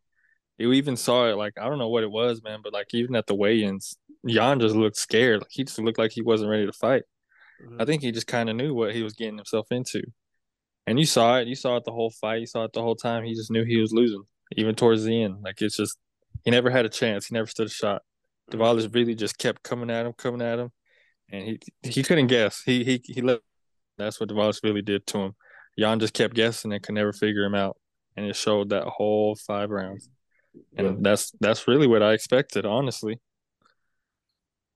you 0.58 0.72
even 0.74 0.96
saw 0.96 1.30
it. 1.30 1.36
Like 1.36 1.54
I 1.60 1.68
don't 1.68 1.80
know 1.80 1.90
what 1.90 2.04
it 2.04 2.12
was, 2.12 2.42
man, 2.44 2.60
but 2.64 2.74
like 2.74 2.94
even 2.94 3.16
at 3.16 3.28
the 3.28 3.36
weigh-ins, 3.36 3.98
Jan 4.28 4.60
just 4.60 4.76
looked 4.76 4.98
scared. 4.98 5.42
Like 5.42 5.52
he 5.52 5.64
just 5.64 5.80
looked 5.80 5.98
like 5.98 6.12
he 6.12 6.22
wasn't 6.22 6.50
ready 6.50 6.66
to 6.66 6.74
fight. 6.74 7.04
Mhm. 7.64 7.82
I 7.82 7.86
think 7.86 8.02
he 8.02 8.12
just 8.12 8.28
kind 8.28 8.50
of 8.50 8.56
knew 8.56 8.74
what 8.74 8.96
he 8.96 9.04
was 9.04 9.14
getting 9.14 9.38
himself 9.38 9.68
into. 9.72 10.02
And 10.86 11.00
you 11.00 11.06
saw 11.06 11.40
it. 11.40 11.48
You 11.48 11.56
saw 11.56 11.78
it 11.78 11.86
the 11.86 11.92
whole 11.92 12.12
fight. 12.12 12.42
You 12.42 12.48
saw 12.48 12.66
it 12.66 12.74
the 12.74 12.82
whole 12.82 12.96
time. 12.96 13.24
He 13.24 13.34
just 13.34 13.52
knew 13.52 13.64
he 13.64 13.78
was 13.78 13.94
losing, 13.94 14.24
even 14.56 14.76
towards 14.76 15.04
the 15.04 15.24
end. 15.24 15.38
Like 15.44 15.62
it's 15.62 15.78
just 15.78 15.98
he 16.44 16.52
never 16.52 16.70
had 16.70 16.86
a 16.86 16.90
chance. 16.90 17.28
He 17.28 17.34
never 17.34 17.48
stood 17.48 17.68
a 17.68 17.72
shot. 17.72 18.02
Davalis 18.52 18.94
really 18.94 19.16
just 19.16 19.38
kept 19.38 19.64
coming 19.64 19.90
at 19.90 20.06
him, 20.06 20.14
coming 20.14 20.42
at 20.42 20.60
him, 20.60 20.72
and 21.34 21.44
he 21.44 21.60
he 21.82 22.04
couldn't 22.04 22.28
guess. 22.28 22.62
He 22.66 22.84
he 22.86 23.02
he 23.04 23.22
let. 23.22 23.40
That's 23.98 24.20
what 24.20 24.30
Davalis 24.30 24.64
really 24.64 24.82
did 24.82 25.06
to 25.08 25.18
him. 25.20 25.36
Jan 25.78 26.00
just 26.00 26.14
kept 26.14 26.34
guessing 26.36 26.72
and 26.72 26.82
could 26.82 26.96
never 26.96 27.12
figure 27.12 27.44
him 27.44 27.56
out, 27.56 27.76
and 28.16 28.26
it 28.26 28.36
showed 28.36 28.70
that 28.70 28.84
whole 28.86 29.36
five 29.36 29.70
rounds. 29.70 30.10
And 30.78 30.88
Yep. 30.88 30.96
that's 31.02 31.32
that's 31.42 31.68
really 31.68 31.88
what 31.88 32.04
I 32.04 32.14
expected, 32.14 32.66
honestly. 32.66 33.20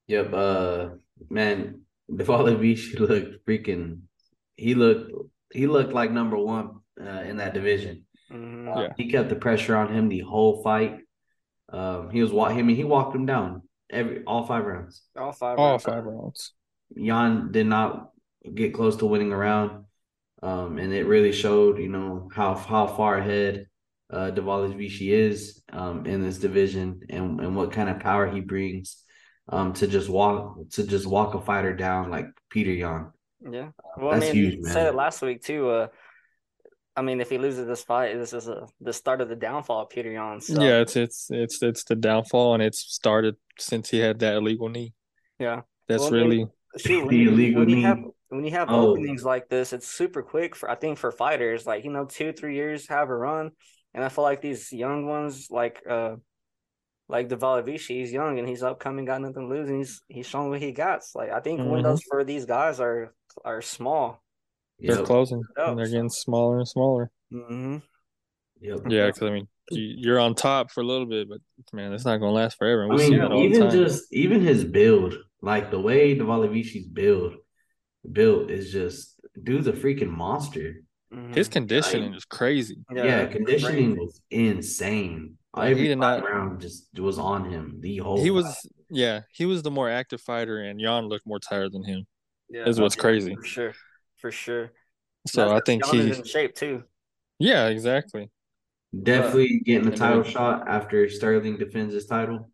Yep. 0.07 0.33
Uh, 0.33 0.89
man, 1.29 1.81
Dvalishvili 2.11 2.99
looked 2.99 3.45
freaking. 3.45 4.01
He 4.55 4.73
looked. 4.75 5.11
He 5.53 5.67
looked 5.67 5.93
like 5.93 6.11
number 6.11 6.37
one 6.37 6.79
uh, 6.99 7.21
in 7.29 7.37
that 7.37 7.53
division. 7.53 8.05
Mhm. 8.31 8.67
Uh, 8.75 8.81
Yeah. 8.81 8.93
He 8.97 9.09
kept 9.09 9.29
the 9.29 9.35
pressure 9.35 9.75
on 9.75 9.93
him 9.93 10.09
the 10.09 10.19
whole 10.19 10.61
fight. 10.63 10.99
Um, 11.69 12.09
he 12.09 12.21
was 12.21 12.31
wa- 12.31 12.47
I 12.49 12.61
mean, 12.61 12.75
he 12.75 12.83
walked 12.83 13.15
him 13.15 13.25
down 13.25 13.61
every 13.89 14.23
all 14.25 14.45
five 14.45 14.65
rounds. 14.65 15.01
all 15.17 15.31
five. 15.31 15.57
All 15.57 15.71
rounds. 15.71 15.83
five 15.83 16.03
rounds. 16.03 16.53
Jan 16.97 17.51
did 17.51 17.67
not 17.67 18.11
get 18.53 18.73
close 18.73 18.95
to 18.97 19.05
winning 19.05 19.31
a 19.31 19.37
round. 19.37 19.85
Um, 20.43 20.77
and 20.77 20.93
it 20.93 21.05
really 21.07 21.31
showed, 21.31 21.79
you 21.79 21.89
know, 21.89 22.29
how 22.33 22.55
how 22.55 22.87
far 22.87 23.17
ahead 23.17 23.67
uh 24.09 24.31
Dvalishvili 24.31 25.09
is 25.09 25.61
um 25.73 26.05
in 26.05 26.21
this 26.21 26.37
division 26.37 27.01
and, 27.09 27.41
and 27.41 27.55
what 27.57 27.73
kind 27.73 27.89
of 27.89 27.99
power 27.99 28.25
he 28.25 28.39
brings 28.39 29.03
um 29.49 29.73
to 29.73 29.85
just 29.85 30.07
walk 30.07 30.57
to 30.71 30.87
just 30.87 31.05
walk 31.05 31.33
a 31.33 31.41
fighter 31.41 31.75
down 31.75 32.09
like 32.09 32.27
Peter 32.49 32.71
Yan. 32.71 33.11
Yeah. 33.41 33.69
Well, 33.97 34.11
I 34.11 34.19
That's 34.19 34.27
mean, 34.27 34.35
huge, 34.35 34.55
you 34.55 34.63
man. 34.63 34.73
said 34.73 34.87
it 34.87 34.95
last 34.95 35.21
week 35.21 35.43
too. 35.43 35.69
Uh, 35.69 35.87
I 36.97 37.01
mean, 37.03 37.21
if 37.21 37.29
he 37.29 37.37
loses 37.37 37.67
this 37.67 37.83
fight, 37.83 38.17
this 38.17 38.33
is 38.33 38.47
a, 38.47 38.67
the 38.81 38.91
start 38.91 39.21
of 39.21 39.29
the 39.29 39.35
downfall 39.35 39.83
of 39.83 39.89
Peter 39.89 40.11
Yan. 40.11 40.41
So, 40.41 40.61
Yeah, 40.61 40.79
it's 40.81 40.95
it's 40.95 41.27
it's 41.29 41.61
it's 41.61 41.83
the 41.83 41.95
downfall, 41.95 42.55
and 42.55 42.63
it's 42.63 42.79
started 42.79 43.35
since 43.59 43.89
he 43.89 43.99
had 43.99 44.19
that 44.19 44.35
illegal 44.35 44.67
knee. 44.67 44.93
yeah. 45.39 45.61
That's 45.87 46.03
Well, 46.03 46.11
really 46.11 46.47
Shoot, 46.75 47.05
when 47.05 47.15
The 47.15 47.23
you, 47.23 47.31
illegal 47.31 47.59
when 47.61 47.69
you 47.69 47.75
knee. 47.77 47.83
have 47.83 47.99
when 48.29 48.43
you 48.45 48.51
have 48.51 48.69
Oh. 48.69 48.89
openings 48.91 49.23
like 49.23 49.47
this, 49.47 49.73
it's 49.73 49.87
super 49.87 50.21
quick 50.21 50.55
for 50.55 50.69
I 50.69 50.75
think 50.75 50.97
for 50.97 51.11
fighters 51.11 51.65
like 51.65 51.83
you 51.85 51.91
know 51.91 52.05
two 52.05 52.33
three 52.33 52.55
years 52.55 52.87
have 52.89 53.09
a 53.09 53.15
run, 53.15 53.51
and 53.93 54.03
I 54.03 54.09
feel 54.09 54.23
like 54.23 54.41
these 54.41 54.71
young 54.73 55.05
ones 55.07 55.47
like 55.49 55.81
uh 55.89 56.17
like 57.09 57.29
Dvalishvili, 57.29 57.79
he's 57.79 58.11
young 58.11 58.37
and 58.39 58.47
he's 58.47 58.63
upcoming, 58.63 59.05
got 59.05 59.21
nothing 59.21 59.47
to 59.49 59.55
lose, 59.55 59.69
and 59.69 59.77
he's 59.77 60.01
he's 60.07 60.27
showing 60.27 60.49
what 60.49 60.61
he 60.61 60.71
got. 60.71 61.03
Like 61.15 61.31
I 61.31 61.39
think 61.39 61.61
Mhm. 61.61 61.71
windows 61.71 62.01
for 62.09 62.23
these 62.23 62.45
guys 62.45 62.79
are 62.79 63.13
are 63.45 63.61
small. 63.61 64.21
They're 64.79 64.97
Yep. 64.97 65.05
closing. 65.05 65.43
And 65.57 65.77
they're 65.77 65.87
getting 65.87 66.09
smaller 66.09 66.57
and 66.59 66.67
smaller. 66.67 67.09
Mm-hmm. 67.33 67.77
Yep. 68.61 68.79
Yeah, 68.89 69.05
because 69.07 69.23
I 69.23 69.31
mean, 69.31 69.47
you, 69.71 69.95
you're 69.97 70.19
on 70.19 70.35
top 70.35 70.71
for 70.71 70.81
a 70.81 70.85
little 70.85 71.05
bit, 71.05 71.27
but 71.29 71.39
man, 71.73 71.93
it's 71.93 72.05
not 72.05 72.17
gonna 72.17 72.31
last 72.31 72.57
forever. 72.57 72.83
And 72.83 72.91
I 72.93 72.95
we 72.95 73.01
see 73.03 73.09
mean, 73.11 73.19
that 73.19 73.31
all 73.31 73.39
the 73.39 73.45
even 73.45 73.69
just 73.71 74.13
even 74.13 74.41
his 74.41 74.63
build, 74.63 75.15
like 75.41 75.71
the 75.71 75.79
way 75.79 76.15
Dvalishvili's 76.17 76.87
build 76.87 77.33
built 78.11 78.49
is 78.49 78.71
just 78.71 79.19
dude's 79.43 79.67
a 79.67 79.73
freaking 79.73 80.09
monster. 80.09 80.75
Mm-hmm. 81.13 81.33
His 81.33 81.47
conditioning 81.47 82.13
is 82.13 82.25
crazy. 82.25 82.77
Yeah, 82.93 83.25
conditioning 83.27 83.97
was 83.97 84.19
insane. 84.29 85.37
Like, 85.55 85.67
he 85.67 85.71
Every 85.71 85.87
did 85.87 85.97
not- 85.97 86.23
round 86.23 86.61
just 86.61 86.87
was 86.99 87.17
on 87.17 87.49
him 87.49 87.77
the 87.79 87.97
whole. 87.97 88.17
He 88.17 88.27
fight. 88.27 88.33
was, 88.33 88.69
yeah, 88.91 89.21
he 89.33 89.45
was 89.45 89.63
the 89.63 89.71
more 89.71 89.89
active 89.89 90.21
fighter, 90.21 90.59
and 90.61 90.79
Jan 90.79 91.05
looked 91.05 91.25
more 91.25 91.39
tired 91.39 91.71
than 91.71 91.83
him. 91.83 92.05
Yeah, 92.49 92.67
Is 92.67 92.79
what's 92.79 92.95
crazy. 92.95 93.35
for 93.35 93.43
sure, 93.43 93.73
for 94.17 94.31
sure. 94.31 94.71
So 95.27 95.51
I 95.51 95.59
think 95.61 95.85
Jan 95.85 95.95
he, 95.95 95.99
is 96.09 96.19
in 96.19 96.23
shape 96.23 96.55
too. 96.55 96.83
Yeah, 97.39 97.67
exactly. 97.67 98.29
Definitely 99.03 99.59
getting 99.65 99.87
a 99.87 99.91
And 99.91 99.97
title 99.97 100.23
shot 100.23 100.67
after 100.67 101.07
Sterling 101.09 101.57
defends 101.57 101.93
his 101.93 102.05
title. 102.05 102.51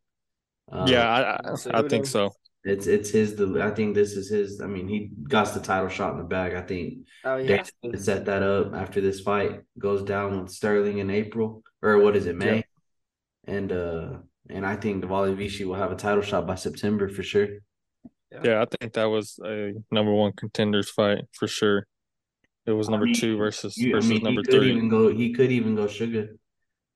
Uh, 0.72 0.86
yeah, 0.88 1.08
I, 1.44 1.50
I, 1.52 1.80
I 1.80 1.88
think 1.88 2.06
so. 2.06 2.34
it's 2.64 2.88
it's 2.88 3.10
his. 3.12 3.40
I 3.40 3.72
think 3.72 3.94
this 3.96 4.14
is 4.14 4.30
his. 4.30 4.62
I 4.62 4.68
mean, 4.68 4.88
he 4.88 5.10
got 5.28 5.54
the 5.54 5.60
title 5.60 5.90
shot 5.90 6.14
in 6.14 6.18
the 6.20 6.24
bag. 6.24 6.54
I 6.54 6.62
think 6.62 7.06
Oh, 7.24 7.38
he 7.38 7.48
They 7.48 7.58
has 7.58 7.72
to. 7.84 7.98
set 7.98 8.26
that 8.26 8.44
up 8.44 8.74
after 8.74 9.02
this 9.02 9.20
fight 9.22 9.62
goes 9.78 10.04
down 10.04 10.42
with 10.42 10.52
Sterling 10.52 11.00
in 11.00 11.10
April 11.10 11.64
or 11.82 12.00
what 12.00 12.16
is 12.16 12.26
it 12.26 12.36
May, 12.36 12.64
and 13.46 13.72
uh 13.72 14.18
and 14.50 14.66
I 14.66 14.76
think 14.76 15.04
Dvalishvili 15.04 15.66
will 15.66 15.76
have 15.76 15.92
a 15.92 15.96
title 15.96 16.24
shot 16.24 16.48
by 16.48 16.56
September 16.56 17.10
for 17.10 17.24
sure. 17.24 17.48
Yeah, 18.44 18.62
I 18.62 18.66
think 18.66 18.94
that 18.94 19.06
was 19.06 19.40
a 19.44 19.74
number 19.92 20.14
one 20.14 20.34
contenders 20.34 20.90
fight 20.90 21.26
for 21.34 21.48
sure. 21.48 21.86
It 22.66 22.72
was 22.72 22.88
I 22.88 22.92
number 22.92 23.06
mean, 23.08 23.16
two 23.16 23.38
versus 23.38 23.78
You, 23.78 23.92
I 23.92 23.94
versus 23.98 24.10
mean, 24.10 24.24
number 24.24 24.42
he 24.42 24.46
could 24.46 24.60
three. 24.60 24.72
even 24.72 24.90
go. 24.90 25.10
He 25.14 25.34
could 25.34 25.52
even 25.52 25.76
go 25.76 25.88
Sugar. 25.88 26.30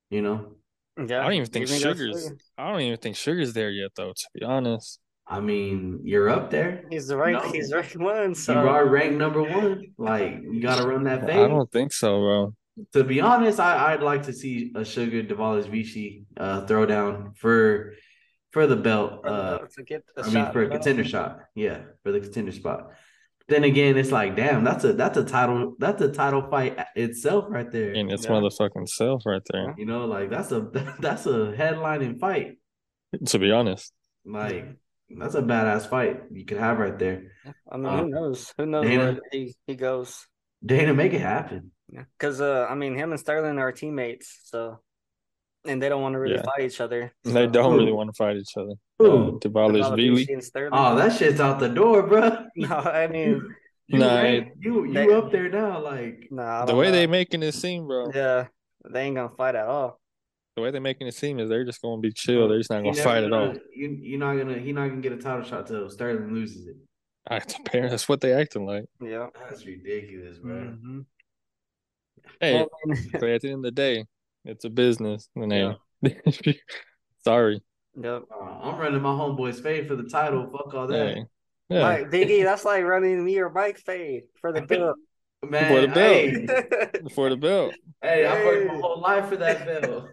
You 0.10 0.22
know, 0.22 0.56
Yeah, 0.98 1.20
I 1.20 1.24
don't 1.26 1.34
even 1.34 1.50
think 1.50 1.68
got 1.68 1.78
Sugar's. 1.80 2.24
Sugar. 2.24 2.38
I 2.58 2.72
don't 2.72 2.82
even 2.82 2.98
think 2.98 3.16
Sugar's 3.18 3.54
there 3.54 3.70
yet, 3.70 3.92
though. 3.96 4.14
To 4.14 4.28
be 4.34 4.44
honest, 4.46 5.00
I 5.28 5.42
mean, 5.42 6.00
you're 6.04 6.30
up 6.30 6.50
there. 6.50 6.86
He's 6.90 7.08
the 7.08 7.18
right. 7.18 7.34
No. 7.34 7.52
He's 7.52 7.70
the 7.70 7.76
right 7.78 7.98
one. 7.98 8.34
So 8.36 8.54
You 8.54 8.70
are 8.70 8.86
ranked 8.88 9.18
number 9.18 9.44
one. 9.44 9.84
Like 9.98 10.40
you 10.42 10.62
got 10.62 10.78
to 10.82 10.88
run 10.88 11.04
that 11.04 11.26
thing. 11.26 11.38
I 11.38 11.48
don't 11.48 11.70
think 11.72 11.92
so, 11.92 12.20
bro. 12.20 12.54
To 12.94 13.04
be 13.04 13.20
honest, 13.20 13.60
I, 13.60 13.94
I'd 13.94 14.02
like 14.04 14.24
to 14.24 14.34
see 14.34 14.72
a 14.76 14.86
Sugar 14.86 15.24
Dvalishvili 15.24 16.24
uh 16.38 16.66
throwdown 16.66 17.36
for 17.36 17.94
for 18.58 18.68
the 18.68 18.76
belt. 18.76 19.22
for 19.22 19.30
Uh, 19.30 19.58
belt 19.60 19.72
to 19.78 19.84
get 19.84 20.04
a 20.18 20.24
I 20.24 20.30
mean, 20.34 20.52
for 20.52 20.62
a 20.62 20.66
at 20.66 20.70
belt. 20.70 20.82
contender 20.82 21.04
shot. 21.04 21.40
Yeah, 21.56 21.80
for 22.04 22.12
the 22.12 22.20
contender 22.20 22.52
spot. 22.52 22.92
Then 23.48 23.64
again, 23.64 23.98
it's 23.98 24.12
like, 24.12 24.36
damn, 24.36 24.64
that's 24.64 24.84
a 24.84 24.92
that's 24.94 25.18
a 25.18 25.24
title 25.24 25.76
that's 25.80 26.02
a 26.02 26.12
title 26.12 26.44
fight 26.50 26.78
itself 26.96 27.46
right 27.50 27.70
there. 27.72 27.94
And 27.94 28.12
it's 28.12 28.26
Yeah. 28.26 28.32
motherfucking 28.32 28.90
self 28.90 29.26
right 29.26 29.46
there. 29.52 29.74
You 29.78 29.86
know, 29.86 30.06
like 30.06 30.30
that's 30.30 30.52
a 30.52 30.62
that's 31.06 31.26
a 31.28 31.54
headlining 31.56 32.20
fight. 32.20 32.58
To 33.32 33.40
be 33.40 33.52
honest, 33.52 33.94
Like 34.26 34.66
that's 35.10 35.36
a 35.36 35.42
badass 35.42 35.88
fight 35.90 36.24
you 36.32 36.44
could 36.44 36.58
have 36.58 36.78
right 36.80 36.98
there. 37.00 37.32
I 37.72 37.78
mean, 37.78 37.86
Uh, 37.86 38.02
who 38.04 38.10
knows? 38.10 38.54
Who 38.58 38.66
knows 38.66 38.86
Dana? 38.86 39.04
where 39.14 39.22
he, 39.32 39.56
he 39.68 39.76
goes? 39.76 40.28
Dana, 40.66 40.94
make 40.94 41.14
it 41.14 41.22
happen. 41.22 41.72
Yeah, 41.90 42.04
because 42.18 42.42
uh, 42.42 42.68
I 42.70 42.76
mean, 42.76 42.96
him 42.96 43.12
and 43.14 43.20
Sterling 43.20 43.60
are 43.60 43.72
teammates, 43.72 44.28
so 44.52 44.82
and 45.68 45.82
they 45.82 45.90
don't 45.90 46.02
want 46.02 46.14
to 46.14 46.20
really 46.20 46.36
Yeah. 46.36 46.44
fight 46.44 46.62
each 46.66 46.80
other. 46.82 47.12
they 47.24 47.48
don't 47.48 47.72
Who? 47.74 47.78
really 47.80 47.92
want 47.92 48.10
to 48.14 48.18
fight 48.18 48.38
each 48.38 48.56
other. 48.58 48.74
Who? 49.00 49.12
Uh, 49.12 49.32
Dvalishvili. 49.40 50.70
Oh, 50.72 50.96
that 50.96 51.14
shit's 51.18 51.40
out 51.40 51.60
the 51.60 51.70
door, 51.70 52.04
bro. 52.08 52.46
no, 52.56 52.76
I 52.76 53.08
mean, 53.08 53.42
You 53.90 54.00
Nah, 54.00 54.16
rank- 54.22 54.54
you 54.60 54.86
you 54.86 54.94
they- 54.94 55.14
up 55.14 55.32
there 55.32 55.50
now, 55.50 55.80
like 55.82 56.28
nah, 56.32 56.66
The 56.66 56.76
way 56.76 56.88
know. 56.88 56.92
they 56.92 57.08
making 57.08 57.42
it 57.44 57.54
seem, 57.54 57.88
bro. 57.88 58.12
yeah, 58.14 58.48
they 58.90 59.04
ain't 59.04 59.16
gonna 59.16 59.30
fight 59.36 59.56
at 59.56 59.66
all. 59.68 60.00
The 60.58 60.62
way 60.64 60.72
they 60.72 60.80
making 60.80 61.08
it 61.08 61.14
seem 61.14 61.40
is 61.40 61.48
they're 61.50 61.64
just 61.64 61.82
gonna 61.82 62.02
be 62.02 62.12
chill. 62.12 62.48
They're 62.50 62.58
just 62.58 62.70
not 62.70 62.78
gonna 62.84 62.96
never 62.98 63.02
fight 63.10 63.24
at 63.24 63.32
all. 63.32 63.54
You 63.74 63.90
you're 64.02 64.20
not 64.20 64.36
gonna 64.38 64.58
he 64.58 64.74
not 64.74 64.90
gonna 64.90 65.02
get 65.02 65.14
a 65.14 65.18
title 65.18 65.44
shot 65.44 65.68
till 65.68 65.90
Sterling 65.90 66.34
loses 66.34 66.68
it. 66.68 66.76
I, 67.30 67.38
apparently, 67.38 67.90
that's 67.92 68.10
what 68.10 68.20
they 68.22 68.34
acting 68.34 68.66
like. 68.66 68.86
Yeah. 69.02 69.28
That's 69.48 69.66
ridiculous, 69.66 70.38
bro. 70.40 70.56
Mhm. 70.56 71.06
Hey, 72.42 72.54
Well, 72.56 72.70
I 72.86 72.90
mean, 72.90 73.10
but 73.14 73.24
at 73.30 73.42
the 73.42 73.48
end 73.50 73.58
of 73.58 73.64
the 73.64 73.72
day, 73.72 74.06
it's 74.48 74.66
a 74.66 74.70
business. 74.70 75.30
And 75.36 75.52
Yeah. 75.52 75.74
they, 76.02 76.20
sorry. 77.24 77.62
yep. 78.02 78.24
Uh, 78.32 78.44
I'm 78.44 78.80
running 78.80 79.02
my 79.02 79.10
homeboy's 79.12 79.60
fade 79.60 79.88
for 79.88 79.96
the 79.96 80.04
title. 80.10 80.50
Fuck 80.52 80.74
all 80.74 80.88
that. 80.88 81.16
Hey, 81.16 81.26
yeah. 81.70 81.82
Mike, 81.82 82.10
Biggie, 82.12 82.44
that's 82.44 82.66
like 82.66 82.84
running 82.84 83.24
me 83.24 83.38
or 83.40 83.50
Mike 83.50 83.78
fade 83.78 84.24
for 84.42 84.52
the 84.52 84.62
belt. 84.62 84.96
Man, 85.48 85.72
For 85.72 85.82
the 85.82 85.94
hey, 85.94 87.10
For 87.16 87.30
the 87.30 87.38
belt. 87.38 87.74
hey, 88.02 88.26
I 88.26 88.44
worked 88.44 88.68
my 88.70 88.80
whole 88.80 89.00
life 89.02 89.30
for 89.30 89.38
that 89.38 89.66
belt. 89.68 90.06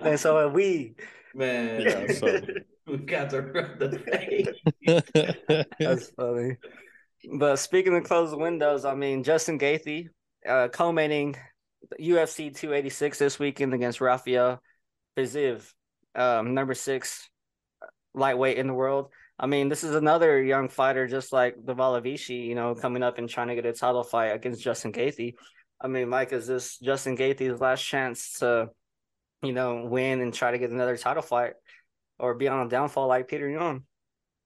And 0.00 0.18
so 0.18 0.38
have 0.40 0.52
we. 0.52 0.94
Man, 1.34 1.82
Yeah, 1.82 2.12
so- 2.12 2.40
we 2.88 2.96
got 2.96 3.30
to 3.30 3.42
run 3.42 3.78
the 3.78 3.98
fade. 4.00 5.68
That's 5.78 6.10
funny. 6.10 6.56
But 7.38 7.56
speaking 7.56 7.94
of 7.96 8.04
closed 8.04 8.36
windows, 8.36 8.84
I 8.84 8.94
mean 8.94 9.22
Justin 9.22 9.58
Gaethje, 9.58 10.08
uh, 10.48 10.68
co-mating 10.68 11.36
UFC 12.00 12.54
286 12.54 13.18
this 13.18 13.38
weekend 13.38 13.74
against 13.74 14.00
Rafael 14.00 14.60
Fiziev, 15.16 15.72
um, 16.14 16.54
number 16.54 16.74
six 16.74 17.28
lightweight 18.14 18.58
in 18.58 18.66
the 18.66 18.74
world. 18.74 19.10
I 19.38 19.46
mean, 19.46 19.68
this 19.68 19.84
is 19.84 19.94
another 19.94 20.42
young 20.42 20.68
fighter, 20.68 21.06
just 21.06 21.32
like 21.32 21.54
the 21.64 22.00
Vichy, 22.00 22.34
you 22.34 22.54
know, 22.54 22.74
coming 22.74 23.02
up 23.02 23.18
and 23.18 23.28
trying 23.28 23.48
to 23.48 23.54
get 23.54 23.66
a 23.66 23.72
title 23.72 24.02
fight 24.02 24.28
against 24.28 24.62
Justin 24.62 24.92
Gaethje. 24.92 25.34
I 25.80 25.86
mean, 25.86 26.08
Mike, 26.08 26.32
is 26.32 26.48
this 26.48 26.78
Justin 26.78 27.16
Gaethje's 27.16 27.60
last 27.60 27.84
chance 27.84 28.40
to, 28.40 28.70
you 29.42 29.52
know, 29.52 29.86
win 29.88 30.20
and 30.20 30.34
try 30.34 30.50
to 30.50 30.58
get 30.58 30.70
another 30.70 30.96
title 30.96 31.22
fight, 31.22 31.52
or 32.18 32.34
be 32.34 32.48
on 32.48 32.66
a 32.66 32.68
downfall 32.68 33.06
like 33.06 33.28
Peter 33.28 33.48
Yan? 33.48 33.84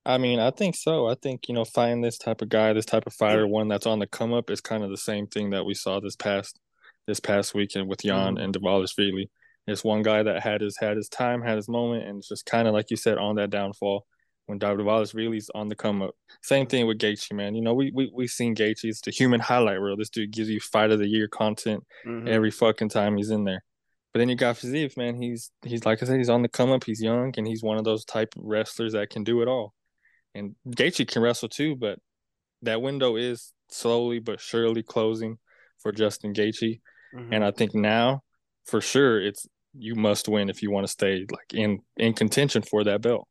I 0.05 0.19
mean, 0.19 0.39
I 0.41 0.51
think 0.51 0.75
so. 0.75 1.07
I 1.07 1.15
think, 1.15 1.49
you 1.49 1.55
know, 1.55 1.65
finding 1.65 2.03
this 2.03 2.19
type 2.19 2.43
of 2.43 2.51
guy, 2.51 2.75
this 2.75 2.85
type 2.85 3.07
of 3.07 3.15
fighter, 3.15 3.47
one 3.47 3.69
that's 3.69 3.87
on 3.87 3.99
the 3.99 4.07
come 4.07 4.35
up 4.35 4.51
is 4.51 4.61
kind 4.61 4.83
of 4.83 4.91
the 4.91 4.97
same 4.97 5.27
thing 5.27 5.51
that 5.51 5.65
we 5.65 5.75
saw 5.75 6.01
this 6.01 6.17
past 6.17 6.59
this 7.07 7.21
past 7.21 7.55
weekend 7.55 7.89
with 7.89 8.03
Jan 8.03 8.37
Mhm. 8.37 8.43
and 8.45 8.55
Dvalishvili. 8.55 9.29
It's 9.67 9.85
one 9.85 10.03
guy 10.03 10.23
that 10.23 10.43
had 10.43 10.61
his 10.61 10.77
had 10.79 10.97
his 10.97 11.09
time, 11.09 11.43
had 11.43 11.57
his 11.57 11.69
moment, 11.69 12.05
and 12.07 12.19
it's 12.19 12.29
just 12.29 12.47
kind 12.47 12.67
of 12.67 12.75
like 12.75 12.91
you 12.91 12.97
said 12.97 13.19
on 13.19 13.37
that 13.37 13.51
downfall 13.51 14.07
when 14.47 14.59
Dvalishvili's 14.59 15.51
on 15.55 15.69
the 15.69 15.77
come 15.77 16.03
up. 16.03 16.15
Same 16.43 16.67
thing 16.67 16.87
with 16.87 16.99
Gaethje, 16.99 17.33
man. 17.33 17.55
You 17.55 17.63
know, 17.63 17.75
we 17.75 17.91
we 17.95 18.11
we 18.13 18.27
seen 18.27 18.55
Gaethje. 18.55 18.85
It's 18.85 19.01
the 19.01 19.11
human 19.13 19.41
highlight 19.41 19.81
reel. 19.81 19.97
This 19.97 20.11
dude 20.11 20.33
gives 20.33 20.51
you 20.51 20.61
fight 20.61 20.91
of 20.91 20.99
the 20.99 21.07
year 21.09 21.29
content 21.29 21.85
Mhm. 22.05 22.29
every 22.29 22.51
fucking 22.51 22.89
time 22.89 23.17
he's 23.17 23.31
in 23.31 23.45
there. 23.45 23.63
But 24.13 24.19
then 24.19 24.29
you 24.29 24.35
got 24.35 24.57
Fiziev, 24.57 24.97
man. 24.97 25.21
He's 25.23 25.51
he's 25.65 25.85
like 25.87 26.03
I 26.03 26.07
said, 26.07 26.19
he's 26.19 26.29
on 26.29 26.43
the 26.43 26.49
come 26.49 26.71
up. 26.71 26.85
He's 26.85 27.01
young, 27.01 27.33
and 27.37 27.47
he's 27.47 27.63
one 27.63 27.79
of 27.79 27.85
those 27.85 28.05
type 28.05 28.35
of 28.37 28.43
wrestlers 28.45 28.93
that 28.95 29.11
can 29.11 29.23
do 29.25 29.43
it 29.43 29.49
all. 29.49 29.75
And 30.35 30.57
Gaethje 30.69 31.07
can 31.09 31.23
wrestle 31.23 31.49
too, 31.49 31.77
but 31.77 31.99
that 32.63 32.83
window 32.83 33.17
is 33.17 33.53
slowly 33.69 34.19
but 34.19 34.41
surely 34.41 34.83
closing 34.83 35.39
for 35.79 35.93
Justin 35.93 36.33
Gaethje. 36.35 36.81
Mhm. 37.14 37.28
And 37.33 37.45
I 37.45 37.50
think 37.50 37.75
now, 37.75 38.23
for 38.64 38.81
sure, 38.81 39.21
it's 39.21 39.47
you 39.75 39.95
must 39.95 40.28
win 40.28 40.50
if 40.50 40.62
you 40.62 40.71
want 40.71 40.85
to 40.87 40.92
stay 40.92 41.25
like 41.31 41.52
in 41.54 41.78
in 41.97 42.12
contention 42.12 42.62
for 42.62 42.85
that 42.85 43.00
belt, 43.02 43.26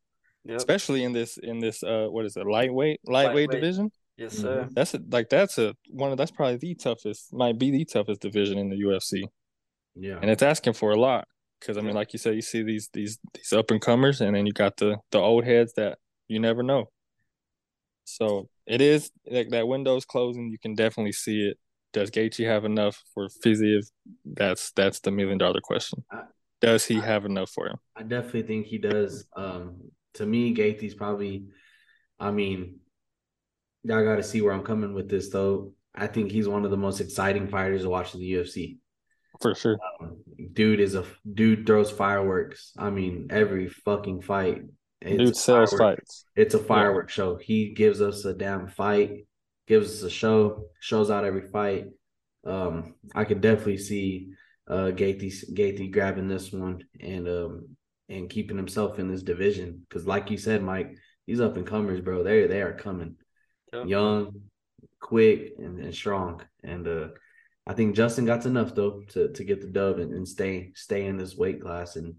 Yep. 0.45 0.57
especially 0.57 1.03
in 1.03 1.13
this 1.13 1.37
in 1.37 1.59
this 1.59 1.83
uh 1.83 2.07
what 2.09 2.25
is 2.25 2.35
it 2.35 2.45
lightweight 2.47 2.99
lightweight, 3.05 3.49
Lightweight. 3.49 3.51
division. 3.51 3.91
Yes, 4.17 4.33
sir. 4.37 4.67
That's 4.71 4.93
a, 4.93 4.99
like 5.09 5.29
that's 5.29 5.57
a 5.57 5.75
one 5.89 6.11
of 6.11 6.17
that's 6.17 6.31
probably 6.31 6.57
the 6.57 6.75
toughest 6.75 7.33
might 7.33 7.57
be 7.59 7.71
the 7.71 7.85
toughest 7.85 8.21
division 8.21 8.57
in 8.57 8.69
the 8.69 8.75
UFC 8.77 9.23
Yeah. 9.95 10.19
and 10.21 10.29
it's 10.29 10.43
asking 10.43 10.73
for 10.73 10.91
a 10.91 10.99
lot 10.99 11.27
because 11.59 11.77
I 11.77 11.81
mean, 11.81 11.89
Yeah. 11.89 11.95
like 11.95 12.13
you 12.13 12.19
said, 12.19 12.35
you 12.35 12.41
see 12.41 12.63
these 12.63 12.89
these 12.93 13.19
these 13.35 13.53
up 13.53 13.69
and 13.71 13.79
comers, 13.81 14.19
and 14.21 14.35
then 14.35 14.45
you 14.47 14.51
got 14.53 14.77
the 14.77 14.97
the 15.11 15.19
old 15.19 15.43
heads 15.45 15.73
that 15.73 15.97
you 16.27 16.39
never 16.39 16.63
know. 16.63 16.85
So 18.05 18.49
it 18.65 18.81
is 18.81 19.11
like 19.29 19.49
that 19.49 19.67
window's 19.67 20.05
closing. 20.05 20.49
You 20.49 20.57
can 20.59 20.73
definitely 20.75 21.13
see 21.13 21.41
it. 21.49 21.57
Does 21.93 22.09
Gaethje 22.11 22.45
have 22.45 22.65
enough 22.65 23.03
for 23.13 23.27
Fiziev? 23.27 23.89
That's 24.25 24.71
that's 24.71 24.99
the 24.99 25.11
million 25.11 25.37
dollar 25.37 25.61
question. 25.61 26.03
Does 26.61 26.85
he 26.85 26.95
have 26.95 27.25
enough 27.25 27.49
for 27.49 27.67
him? 27.67 27.77
I 27.95 28.03
definitely 28.03 28.43
think 28.43 28.67
he 28.67 28.77
does. 28.77 29.25
Um, 29.35 29.91
to 30.15 30.25
me, 30.25 30.53
Gaethje's 30.53 30.93
probably. 30.93 31.45
I 32.19 32.29
mean, 32.29 32.79
y'all 33.83 34.03
got 34.03 34.17
to 34.17 34.23
see 34.23 34.41
where 34.41 34.53
I'm 34.53 34.63
coming 34.63 34.93
with 34.93 35.09
this, 35.09 35.29
though. 35.29 35.73
I 35.93 36.07
think 36.07 36.31
he's 36.31 36.47
one 36.47 36.65
of 36.65 36.71
the 36.71 36.77
most 36.77 37.01
exciting 37.01 37.47
fighters 37.47 37.81
to 37.81 37.89
watch 37.89 38.13
in 38.13 38.21
the 38.21 38.31
UFC. 38.31 38.77
For 39.41 39.55
sure. 39.55 39.77
Um, 39.99 40.17
dude 40.53 40.79
is 40.79 40.95
a 40.95 41.05
dude 41.33 41.65
throws 41.65 41.89
fireworks. 41.89 42.73
I 42.77 42.89
mean, 42.91 43.27
every 43.31 43.69
fucking 43.69 44.21
fight. 44.21 44.63
it's 45.01 45.17
Dude 45.17 45.35
sells 45.35 45.73
fights. 45.73 46.25
It's 46.35 46.53
a 46.53 46.59
fireworks 46.59 47.13
show. 47.13 47.37
He 47.37 47.73
gives 47.73 48.01
us 48.01 48.23
a 48.25 48.33
damn 48.33 48.67
fight, 48.67 49.25
gives 49.71 49.89
us 49.93 50.03
a 50.03 50.09
show, 50.09 50.65
shows 50.81 51.09
out 51.09 51.23
every 51.23 51.47
fight. 51.47 51.85
Um, 52.45 52.95
I 53.15 53.23
could 53.23 53.39
definitely 53.39 53.77
see 53.77 54.33
uh 54.67 54.91
Gaethje 54.99 55.53
Gaethje 55.57 55.91
grabbing 55.91 56.27
this 56.27 56.51
one 56.51 56.83
and 56.99 57.27
um 57.27 57.53
and 58.09 58.29
keeping 58.29 58.57
himself 58.57 58.99
in 58.99 59.07
this 59.09 59.23
division 59.23 59.67
because, 59.87 60.05
like 60.05 60.29
you 60.29 60.37
said, 60.37 60.61
Mike, 60.61 60.89
these 61.25 61.39
up 61.39 61.55
and 61.55 61.65
comers, 61.65 62.01
bro, 62.01 62.21
they 62.21 62.47
they 62.47 62.61
are 62.61 62.73
coming, 62.87 63.15
Yep. 63.73 63.87
young, 63.87 64.41
quick, 64.99 65.53
and, 65.57 65.79
and 65.79 65.95
strong. 65.95 66.41
And 66.63 66.85
uh, 66.87 67.07
I 67.65 67.73
think 67.73 67.95
Justin 67.95 68.25
got 68.25 68.45
enough 68.45 68.75
though 68.75 69.03
to 69.13 69.31
to 69.31 69.43
get 69.49 69.61
the 69.61 69.67
dub 69.79 69.99
and, 69.99 70.11
and 70.13 70.27
stay 70.27 70.73
stay 70.75 71.05
in 71.05 71.15
this 71.17 71.37
weight 71.37 71.61
class 71.61 71.95
and 71.95 72.15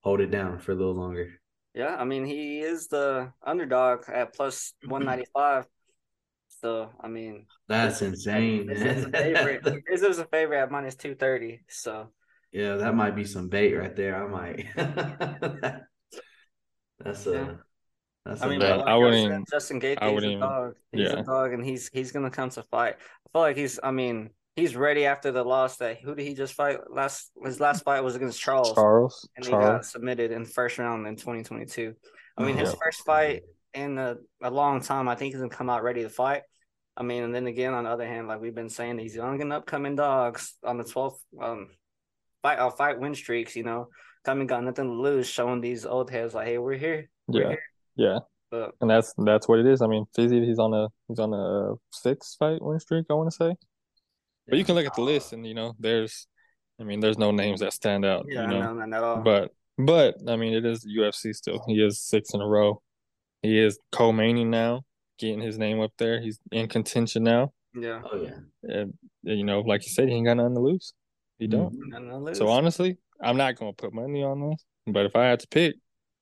hold 0.00 0.20
it 0.20 0.32
down 0.32 0.58
for 0.58 0.72
a 0.72 0.74
little 0.80 0.98
longer. 1.02 1.30
Yeah, 1.74 1.94
I 2.02 2.04
mean 2.04 2.24
he 2.26 2.60
is 2.72 2.88
the 2.88 3.32
underdog 3.52 3.98
at 4.08 4.34
plus 4.34 4.74
one 4.88 5.04
ninety 5.04 5.28
five. 5.32 5.64
So 6.62 6.90
I 7.00 7.08
mean, 7.08 7.46
That's 7.68 7.98
this 8.00 8.08
insane, 8.10 8.66
This 8.66 8.80
is 8.82 9.04
a 9.06 9.10
favorite. 9.10 9.64
man. 9.64 9.82
this 9.90 10.02
is 10.02 10.18
a 10.18 10.24
favorite 10.26 10.60
at 10.62 10.70
minus 10.70 10.94
two 10.94 11.14
thirty. 11.14 11.60
So 11.68 12.08
yeah, 12.52 12.76
that 12.76 12.94
might 12.94 13.16
be 13.16 13.24
some 13.24 13.48
bait 13.48 13.74
right 13.74 13.94
there. 13.96 14.22
I 14.22 14.28
might. 14.28 14.66
that's 17.00 17.26
a. 17.26 17.32
Yeah. 17.32 17.52
That's 18.24 18.40
I 18.42 18.46
a 18.46 18.50
mean, 18.50 18.60
Yeah, 18.60 18.76
like 18.76 18.86
I 18.86 18.92
I 18.92 18.94
wouldn't 18.96 19.14
said, 19.22 19.26
even- 19.32 19.44
Justin 19.50 19.80
Gaethje 19.80 19.98
I 20.00 20.10
is 20.12 20.22
a 20.22 20.26
even- 20.26 20.40
dog. 20.40 20.74
He's 20.92 21.00
yeah. 21.10 21.18
a 21.18 21.22
dog, 21.24 21.52
and 21.52 21.64
he's 21.64 21.88
he's 21.92 22.12
gonna 22.12 22.30
come 22.30 22.50
to 22.50 22.62
fight. 22.62 22.94
I 23.00 23.28
feel 23.32 23.42
like 23.42 23.56
he's. 23.56 23.80
I 23.82 23.90
mean, 23.90 24.30
he's 24.54 24.76
ready 24.76 25.04
after 25.06 25.32
the 25.32 25.42
loss. 25.42 25.78
That 25.78 25.98
who 26.00 26.14
did 26.14 26.24
he 26.24 26.34
just 26.34 26.54
fight 26.54 26.78
last? 26.88 27.32
His 27.44 27.58
last 27.58 27.82
fight 27.82 28.04
was 28.04 28.14
against 28.14 28.40
Charles, 28.40 28.72
Charles. 28.74 29.28
and 29.34 29.44
he 29.44 29.50
got 29.50 29.60
Charles. 29.60 29.90
submitted 29.90 30.30
in 30.30 30.44
the 30.44 30.48
first 30.48 30.78
round 30.78 31.06
in 31.08 31.16
2022. 31.16 31.94
I 32.38 32.44
mean, 32.44 32.56
his 32.56 32.70
Yeah. 32.70 32.76
first 32.80 33.04
fight 33.04 33.42
in 33.74 33.98
a, 33.98 34.16
a 34.42 34.50
long 34.50 34.80
time. 34.80 35.08
I 35.08 35.16
think 35.16 35.32
he's 35.32 35.40
gonna 35.40 35.50
come 35.52 35.68
out 35.68 35.82
ready 35.82 36.02
to 36.02 36.08
fight. 36.08 36.42
I 36.96 37.02
mean, 37.02 37.22
and 37.22 37.34
then 37.34 37.46
again, 37.46 37.72
on 37.74 37.84
the 37.84 37.90
other 37.90 38.06
hand, 38.06 38.28
like 38.28 38.40
we've 38.40 38.54
been 38.54 38.68
saying, 38.68 38.96
these 38.96 39.14
young 39.14 39.40
and 39.40 39.52
upcoming 39.52 39.96
dogs 39.96 40.54
on 40.64 40.76
the 40.78 40.84
12th 40.84 41.18
um 41.40 41.68
fight 42.42 42.58
uh, 42.58 42.70
fight 42.70 43.00
win 43.00 43.14
streaks, 43.14 43.56
you 43.56 43.62
know, 43.64 43.88
coming 44.24 44.46
got 44.46 44.62
nothing 44.64 44.86
to 44.86 44.92
lose, 44.92 45.28
showing 45.28 45.60
these 45.60 45.86
old 45.86 46.10
heads 46.10 46.34
like, 46.34 46.46
hey, 46.46 46.58
we're 46.58 46.76
here. 46.76 47.08
We're 47.28 47.40
Yeah. 47.42 47.48
here. 47.48 47.62
Yeah. 47.96 48.18
But 48.50 48.72
And 48.82 48.90
that's 48.90 49.14
that's 49.16 49.48
what 49.48 49.60
it 49.60 49.66
is. 49.66 49.80
I 49.80 49.86
mean, 49.86 50.04
Fizzy, 50.14 50.44
he's 50.44 50.58
on 50.58 50.74
a 50.74 50.88
he's 51.08 51.18
on 51.18 51.32
a 51.32 51.74
six 51.92 52.36
fight 52.38 52.60
win 52.60 52.78
streak, 52.78 53.06
I 53.08 53.14
want 53.14 53.30
to 53.30 53.36
say. 53.36 53.54
But 54.48 54.58
you 54.58 54.64
can 54.64 54.74
look 54.74 54.84
at 54.86 54.94
the 54.94 55.00
list, 55.02 55.32
and 55.32 55.46
you 55.46 55.54
know, 55.54 55.72
there's, 55.78 56.26
I 56.80 56.84
mean, 56.84 57.00
there's 57.00 57.16
no 57.16 57.30
names 57.30 57.60
that 57.60 57.72
stand 57.72 58.04
out. 58.04 58.26
yeah, 58.28 58.42
you 58.42 58.48
know, 58.48 58.74
no, 58.74 58.84
not 58.84 58.96
at 58.98 59.02
all. 59.04 59.22
but 59.22 59.52
but 59.78 60.16
I 60.28 60.36
mean, 60.36 60.52
it 60.52 60.66
is 60.66 60.84
UFC 60.84 61.32
still. 61.34 61.64
He 61.66 61.82
is 61.82 62.02
six 62.02 62.34
in 62.34 62.40
a 62.42 62.46
row. 62.46 62.82
He 63.40 63.58
is 63.58 63.78
co-maining 63.92 64.48
now, 64.48 64.82
getting 65.18 65.40
his 65.40 65.58
name 65.58 65.80
up 65.80 65.92
there. 65.98 66.20
He's 66.20 66.38
in 66.50 66.68
contention 66.68 67.22
now. 67.24 67.52
yeah, 67.74 68.02
Oh 68.10 68.16
yeah. 68.22 68.36
And 68.62 68.94
you 69.22 69.44
know, 69.44 69.60
like 69.60 69.84
you 69.84 69.90
said, 69.92 70.08
he 70.08 70.14
ain't 70.14 70.26
got 70.26 70.36
nothing 70.36 70.54
to 70.54 70.60
lose. 70.60 70.92
He 71.38 71.46
don't. 71.46 71.74
nothing 71.88 72.08
to 72.08 72.16
lose. 72.18 72.38
So 72.38 72.48
honestly, 72.48 72.98
I'm 73.22 73.36
not 73.36 73.56
gonna 73.56 73.72
put 73.72 73.92
money 73.92 74.22
on 74.22 74.50
this. 74.50 74.64
But 74.86 75.06
if 75.06 75.14
I 75.16 75.24
had 75.26 75.40
to 75.40 75.48
pick, 75.48 75.76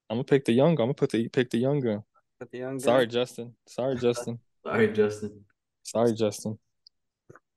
I'm 0.08 0.16
gonna 0.16 0.24
pick 0.24 0.44
the 0.44 0.52
young. 0.52 0.70
I'm 0.70 0.76
gonna 0.76 0.94
put 0.94 1.10
the 1.10 1.28
pick 1.28 1.50
the 1.50 1.58
young 1.58 1.80
gun. 1.80 2.02
But 2.38 2.50
the 2.50 2.58
young 2.58 2.78
guy- 2.78 2.84
Sorry, 2.84 3.06
Justin. 3.06 3.54
Sorry, 3.66 3.96
Justin. 4.00 4.38
Sorry, 4.64 4.92
Justin. 4.92 5.44
Sorry, 5.82 6.12
Justin. 6.14 6.58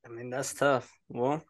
I 0.05 0.09
mean, 0.09 0.29
that's 0.29 0.53
tough. 0.53 0.91
Well, 1.09 1.43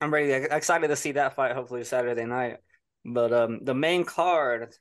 I'm 0.00 0.12
ready. 0.12 0.32
Excited 0.32 0.88
to 0.88 0.96
see 0.96 1.12
that 1.12 1.34
fight. 1.36 1.54
Hopefully 1.54 1.84
Saturday 1.84 2.24
night. 2.24 2.58
But 3.04 3.32
um, 3.32 3.60
the 3.64 3.74
main 3.74 4.04
card, 4.04 4.74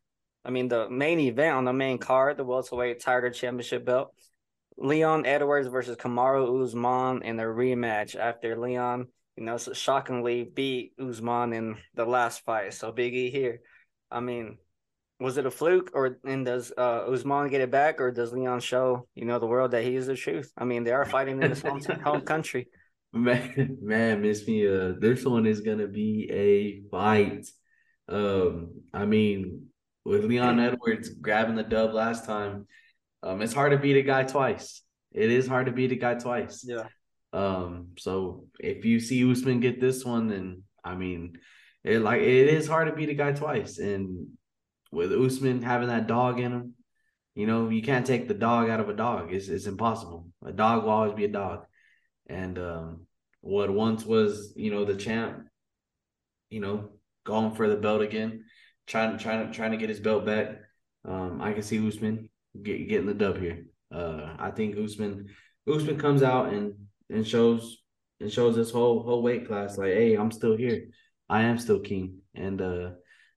I 0.48 0.50
mean, 0.50 0.70
the 0.70 0.90
main 0.90 1.20
event 1.20 1.58
on 1.58 1.66
the 1.66 1.74
main 1.74 1.98
card, 1.98 2.38
the 2.38 2.46
welterweight 2.46 3.02
Tiger 3.02 3.30
Championship 3.30 3.84
belt, 3.84 4.14
Leon 4.78 5.26
Edwards 5.26 5.68
versus 5.68 5.98
Kamaru 5.98 6.64
Usman 6.64 7.22
in 7.24 7.38
a 7.42 7.44
rematch 7.44 8.16
after 8.16 8.58
Leon, 8.58 9.08
you 9.36 9.44
know, 9.44 9.58
so 9.58 9.74
shockingly 9.74 10.46
beat 10.46 10.94
Usman 10.98 11.52
in 11.52 11.76
the 11.96 12.06
last 12.06 12.46
fight. 12.46 12.74
So 12.74 12.94
Big 12.94 13.14
E 13.14 13.30
here. 13.30 13.60
I 14.10 14.22
mean, 14.22 14.58
was 15.20 15.38
it 15.38 15.46
a 15.46 15.52
fluke, 15.52 15.92
or 15.94 16.18
and 16.24 16.46
does 16.46 16.72
uh, 16.78 17.04
Usman 17.12 17.50
get 17.50 17.60
it 17.60 17.72
back, 17.72 18.00
or 18.00 18.12
does 18.12 18.32
Leon 18.32 18.62
show 18.62 19.06
you 19.16 19.26
know 19.26 19.40
the 19.40 19.48
world 19.48 19.72
that 19.72 19.84
he 19.84 19.98
is 19.98 20.08
the 20.08 20.16
truth? 20.16 20.54
I 20.58 20.64
mean, 20.64 20.86
they 20.86 20.92
are 20.92 21.06
fighting 21.06 21.44
in 21.44 21.50
his 21.50 21.62
home, 21.62 21.82
home 22.04 22.22
country. 22.22 22.68
Man, 23.12 23.78
man, 23.82 24.22
miss 24.22 24.48
me. 24.48 24.66
Uh, 24.66 24.94
this 24.98 25.26
one 25.26 25.46
is 25.46 25.60
gonna 25.60 25.88
be 25.88 26.30
a 26.32 26.90
fight. 26.90 27.48
Um, 28.08 28.84
I 28.94 29.06
mean, 29.06 29.68
with 30.08 30.24
Leon 30.24 30.60
Edwards 30.62 31.10
grabbing 31.10 31.56
the 31.56 31.64
dub 31.64 31.94
last 31.94 32.26
time, 32.26 32.66
um, 33.24 33.42
it's 33.42 33.54
hard 33.54 33.74
to 33.74 33.78
beat 33.78 33.98
a 33.98 34.02
guy 34.02 34.24
twice. 34.24 34.82
It 35.12 35.30
is 35.30 35.48
hard 35.48 35.66
to 35.66 35.74
beat 35.74 35.92
a 35.92 35.96
guy 35.96 36.16
twice. 36.16 36.64
Yeah. 36.66 36.86
Um, 37.34 37.90
so 37.98 38.46
if 38.58 38.86
you 38.86 39.02
see 39.02 39.30
Usman 39.30 39.60
get 39.60 39.82
this 39.82 40.06
one, 40.06 40.30
then 40.30 40.64
I 40.82 40.96
mean, 40.96 41.40
it 41.84 42.00
like 42.00 42.22
it 42.22 42.48
is 42.48 42.68
hard 42.68 42.88
to 42.88 42.96
beat 42.96 43.10
a 43.10 43.16
guy 43.16 43.34
twice. 43.34 43.80
And 43.80 44.30
with 44.94 45.12
Usman 45.12 45.62
having 45.62 45.90
that 45.90 46.08
dog 46.08 46.40
in 46.40 46.54
him, 46.54 46.74
you 47.36 47.46
know, 47.46 47.68
you 47.68 47.82
can't 47.82 48.08
take 48.08 48.30
the 48.30 48.34
dog 48.34 48.70
out 48.70 48.80
of 48.80 48.88
a 48.88 48.96
dog. 48.96 49.34
It's 49.34 49.50
it's 49.50 49.66
impossible. 49.66 50.28
A 50.46 50.54
dog 50.54 50.84
will 50.84 50.92
always 50.92 51.14
be 51.14 51.26
a 51.26 51.30
dog. 51.44 51.66
And 52.28 52.58
um, 52.58 53.08
what 53.42 53.70
once 53.70 54.06
was, 54.06 54.54
you 54.56 54.72
know, 54.72 54.86
the 54.86 54.96
champ, 54.96 55.50
you 56.50 56.62
know, 56.62 56.92
going 57.26 57.56
for 57.56 57.68
the 57.68 57.76
belt 57.76 58.02
again, 58.02 58.46
trying 58.88 59.18
trying 59.18 59.48
to 59.48 59.54
trying 59.54 59.72
to 59.72 59.78
get 59.78 59.90
his 59.90 60.00
belt 60.00 60.26
back. 60.26 60.60
Um, 61.06 61.42
I 61.42 61.54
can 61.54 61.64
see 61.64 61.86
Usman 61.86 62.30
get, 62.62 62.88
getting 62.90 63.08
the 63.08 63.14
dub 63.14 63.40
here. 63.40 63.66
Uh, 63.94 64.36
I 64.40 64.52
think 64.52 64.78
Usman 64.78 65.28
Usman 65.72 66.00
comes 66.00 66.24
out 66.24 66.54
and 66.54 66.74
and 67.10 67.26
shows 67.26 67.78
and 68.20 68.32
shows 68.32 68.56
this 68.56 68.72
whole 68.72 69.04
whole 69.04 69.22
weight 69.22 69.48
class 69.48 69.78
like, 69.78 69.94
hey, 69.94 70.16
I'm 70.16 70.32
still 70.32 70.58
here. 70.58 70.88
I 71.30 71.44
am 71.44 71.58
still 71.58 71.80
king. 71.80 72.20
And 72.34 72.62
uh, 72.62 72.92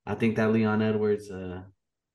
I 0.07 0.15
think 0.15 0.37
that 0.37 0.53
Leon 0.53 0.83
Edwards, 0.83 1.31
uh, 1.31 1.63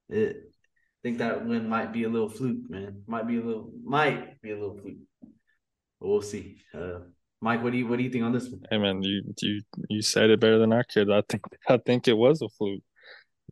it, 0.09 0.37
I 0.37 0.99
think 1.03 1.17
that 1.19 1.45
win 1.45 1.67
might 1.67 1.93
be 1.93 2.03
a 2.03 2.09
little 2.09 2.29
fluke, 2.29 2.69
man. 2.69 3.03
Might 3.07 3.27
be 3.27 3.37
a 3.37 3.41
little, 3.41 3.71
might 3.83 4.41
be 4.41 4.51
a 4.51 4.55
little 4.55 4.77
fluke. 4.77 4.97
But 5.21 6.07
we'll 6.07 6.21
see. 6.21 6.57
Uh, 6.73 6.99
Mike, 7.41 7.61
what 7.61 7.73
do 7.73 7.77
you 7.77 7.87
what 7.87 7.97
do 7.97 8.03
you 8.03 8.09
think 8.09 8.23
on 8.23 8.31
this 8.31 8.49
one? 8.49 8.61
Hey 8.71 8.77
man, 8.77 9.03
you 9.03 9.21
you 9.41 9.61
you 9.89 10.01
said 10.01 10.29
it 10.29 10.39
better 10.39 10.57
than 10.57 10.73
I 10.73 10.83
could. 10.83 11.11
I 11.11 11.21
think 11.29 11.43
I 11.69 11.77
think 11.77 12.07
it 12.07 12.17
was 12.17 12.41
a 12.41 12.49
fluke. 12.49 12.83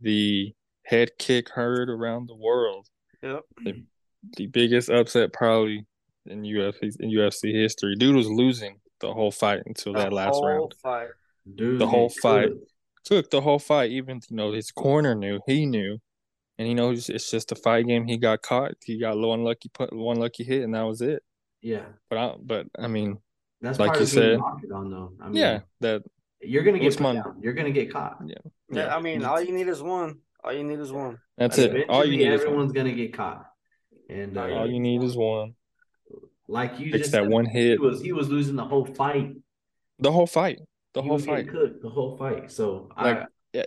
The 0.03 0.53
head 0.85 1.11
kick 1.17 1.49
heard 1.49 1.89
around 1.89 2.27
the 2.27 2.35
world. 2.35 2.87
Yep. 3.21 3.43
The, 3.63 3.83
the 4.37 4.47
biggest 4.47 4.89
upset 4.89 5.33
probably 5.33 5.85
in 6.25 6.43
UFC 6.43 6.95
in 6.99 7.09
UFC 7.09 7.53
history. 7.53 7.95
Dude 7.95 8.15
was 8.15 8.27
losing 8.29 8.79
the 8.99 9.13
whole 9.13 9.31
fight 9.31 9.61
until 9.65 9.93
that 9.93 10.09
The 10.09 10.15
last 10.15 10.35
whole 10.35 10.45
round. 10.47 10.73
Fight. 10.81 11.07
Dude, 11.55 11.79
The 11.79 11.87
whole 11.87 12.09
fight. 12.09 12.49
cooked. 12.49 12.69
Took 13.05 13.29
the 13.31 13.41
whole 13.41 13.59
fight. 13.59 13.91
Even 13.91 14.21
you 14.29 14.35
know 14.37 14.51
his 14.53 14.71
corner 14.71 15.13
knew. 15.15 15.39
He 15.45 15.65
knew, 15.65 15.99
and 16.57 16.67
he 16.67 16.73
knows 16.73 17.09
it's 17.09 17.29
just 17.29 17.51
a 17.51 17.55
fight 17.55 17.85
game. 17.87 18.05
He 18.07 18.17
got 18.17 18.41
caught. 18.41 18.73
He 18.83 18.97
got 18.97 19.17
low 19.17 19.33
unlucky 19.33 19.69
put 19.73 19.91
one 19.93 20.17
lucky 20.17 20.43
hit, 20.45 20.63
and 20.63 20.73
that 20.75 20.83
was 20.83 21.01
it. 21.01 21.21
Yeah, 21.61 21.83
But 22.09 22.17
I 22.17 22.35
but 22.41 22.67
I 22.79 22.87
mean 22.87 23.17
that's 23.61 23.79
Like 23.79 23.87
part 23.89 23.99
you 23.99 24.03
of 24.03 24.09
said. 24.09 24.31
an 24.35 24.41
octagon, 24.41 24.89
though. 24.89 25.11
I 25.21 25.25
mean, 25.27 25.35
yeah 25.35 25.59
that 25.81 26.03
you're 26.45 26.63
gonna 26.63 26.79
get 26.79 26.97
put 26.97 27.13
down. 27.13 27.39
You're 27.41 27.53
gonna 27.53 27.71
get 27.71 27.91
caught. 27.91 28.17
Yeah, 28.25 28.35
Yeah. 28.69 28.95
I 28.95 29.01
mean, 29.01 29.23
all 29.23 29.41
you 29.41 29.53
need 29.53 29.67
is 29.67 29.81
one. 29.81 30.19
All 30.43 30.51
you 30.53 30.63
need 30.63 30.79
is 30.79 30.91
one. 30.91 31.17
that's 31.37 31.57
Like, 31.57 31.71
it. 31.71 31.89
All 31.89 32.03
you 32.05 32.13
eventually 32.13 32.17
need 32.17 32.33
is 32.33 32.39
one. 32.41 32.47
everyone's 32.47 32.71
gonna 32.73 32.93
get 32.93 33.13
caught. 33.13 33.45
And 34.09 34.37
uh, 34.37 34.41
All 34.49 34.69
you 34.69 34.79
need 34.79 35.01
is 35.03 35.15
one. 35.15 35.55
like 36.47 36.79
you 36.79 36.91
Fix 36.91 37.03
just 37.03 37.11
that 37.13 37.23
said, 37.23 37.31
one 37.31 37.45
he 37.45 37.69
hit. 37.69 37.79
was 37.81 38.01
he 38.01 38.11
was 38.11 38.29
losing 38.29 38.55
the 38.55 38.65
whole 38.65 38.85
fight. 38.85 39.35
The 39.99 40.11
whole 40.11 40.27
fight. 40.27 40.59
The 40.93 41.01
he 41.01 41.07
whole 41.07 41.15
was 41.17 41.25
fight. 41.25 41.49
cooked 41.49 41.81
the 41.81 41.89
whole 41.89 42.17
fight. 42.17 42.51
So 42.51 42.89
Like 43.01 43.25
I, 43.55 43.65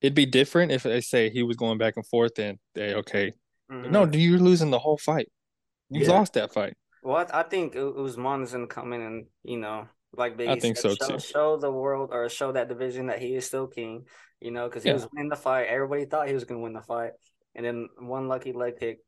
it'd 0.00 0.14
be 0.14 0.26
different 0.26 0.72
if 0.72 0.82
they 0.82 1.00
say 1.00 1.30
he 1.30 1.42
was 1.42 1.56
going 1.56 1.78
back 1.78 1.94
and 1.96 2.06
forth 2.06 2.38
and 2.38 2.58
they 2.74 2.94
okay. 2.96 3.32
Mhm. 3.70 3.90
No, 3.90 4.04
dude, 4.06 4.20
you're 4.20 4.38
losing 4.38 4.70
the 4.70 4.78
whole 4.78 4.98
fight. 4.98 5.30
You 5.88 6.02
Yeah. 6.02 6.10
lost 6.12 6.34
that 6.34 6.52
fight. 6.52 6.74
Well, 7.02 7.16
I, 7.32 7.40
I 7.40 7.42
think 7.44 7.74
U- 7.74 8.04
Usman 8.04 8.42
is 8.42 8.52
gonna 8.52 8.66
come 8.66 8.92
in 8.92 9.00
and 9.00 9.26
you 9.44 9.56
know, 9.58 9.88
like 10.16 10.36
Biggie 10.36 10.48
I 10.48 10.58
think 10.58 10.76
said, 10.76 10.92
so, 10.92 11.06
show, 11.06 11.12
too. 11.14 11.18
show 11.20 11.56
the 11.56 11.70
world 11.72 12.10
or 12.12 12.28
show 12.28 12.52
that 12.52 12.68
division 12.68 13.06
that 13.06 13.20
he 13.20 13.34
is 13.34 13.46
still 13.46 13.66
king. 13.66 14.06
You 14.40 14.50
know, 14.50 14.68
because 14.68 14.82
he 14.82 14.88
Yeah. 14.88 14.94
was 14.94 15.06
winning 15.12 15.28
the 15.30 15.36
fight. 15.36 15.68
Everybody 15.68 16.04
thought 16.04 16.26
he 16.28 16.34
was 16.34 16.44
gonna 16.44 16.60
win 16.60 16.72
the 16.72 16.82
fight, 16.82 17.12
and 17.54 17.64
then 17.64 17.88
one 17.98 18.26
lucky 18.28 18.52
leg 18.52 18.78
kick, 18.78 18.98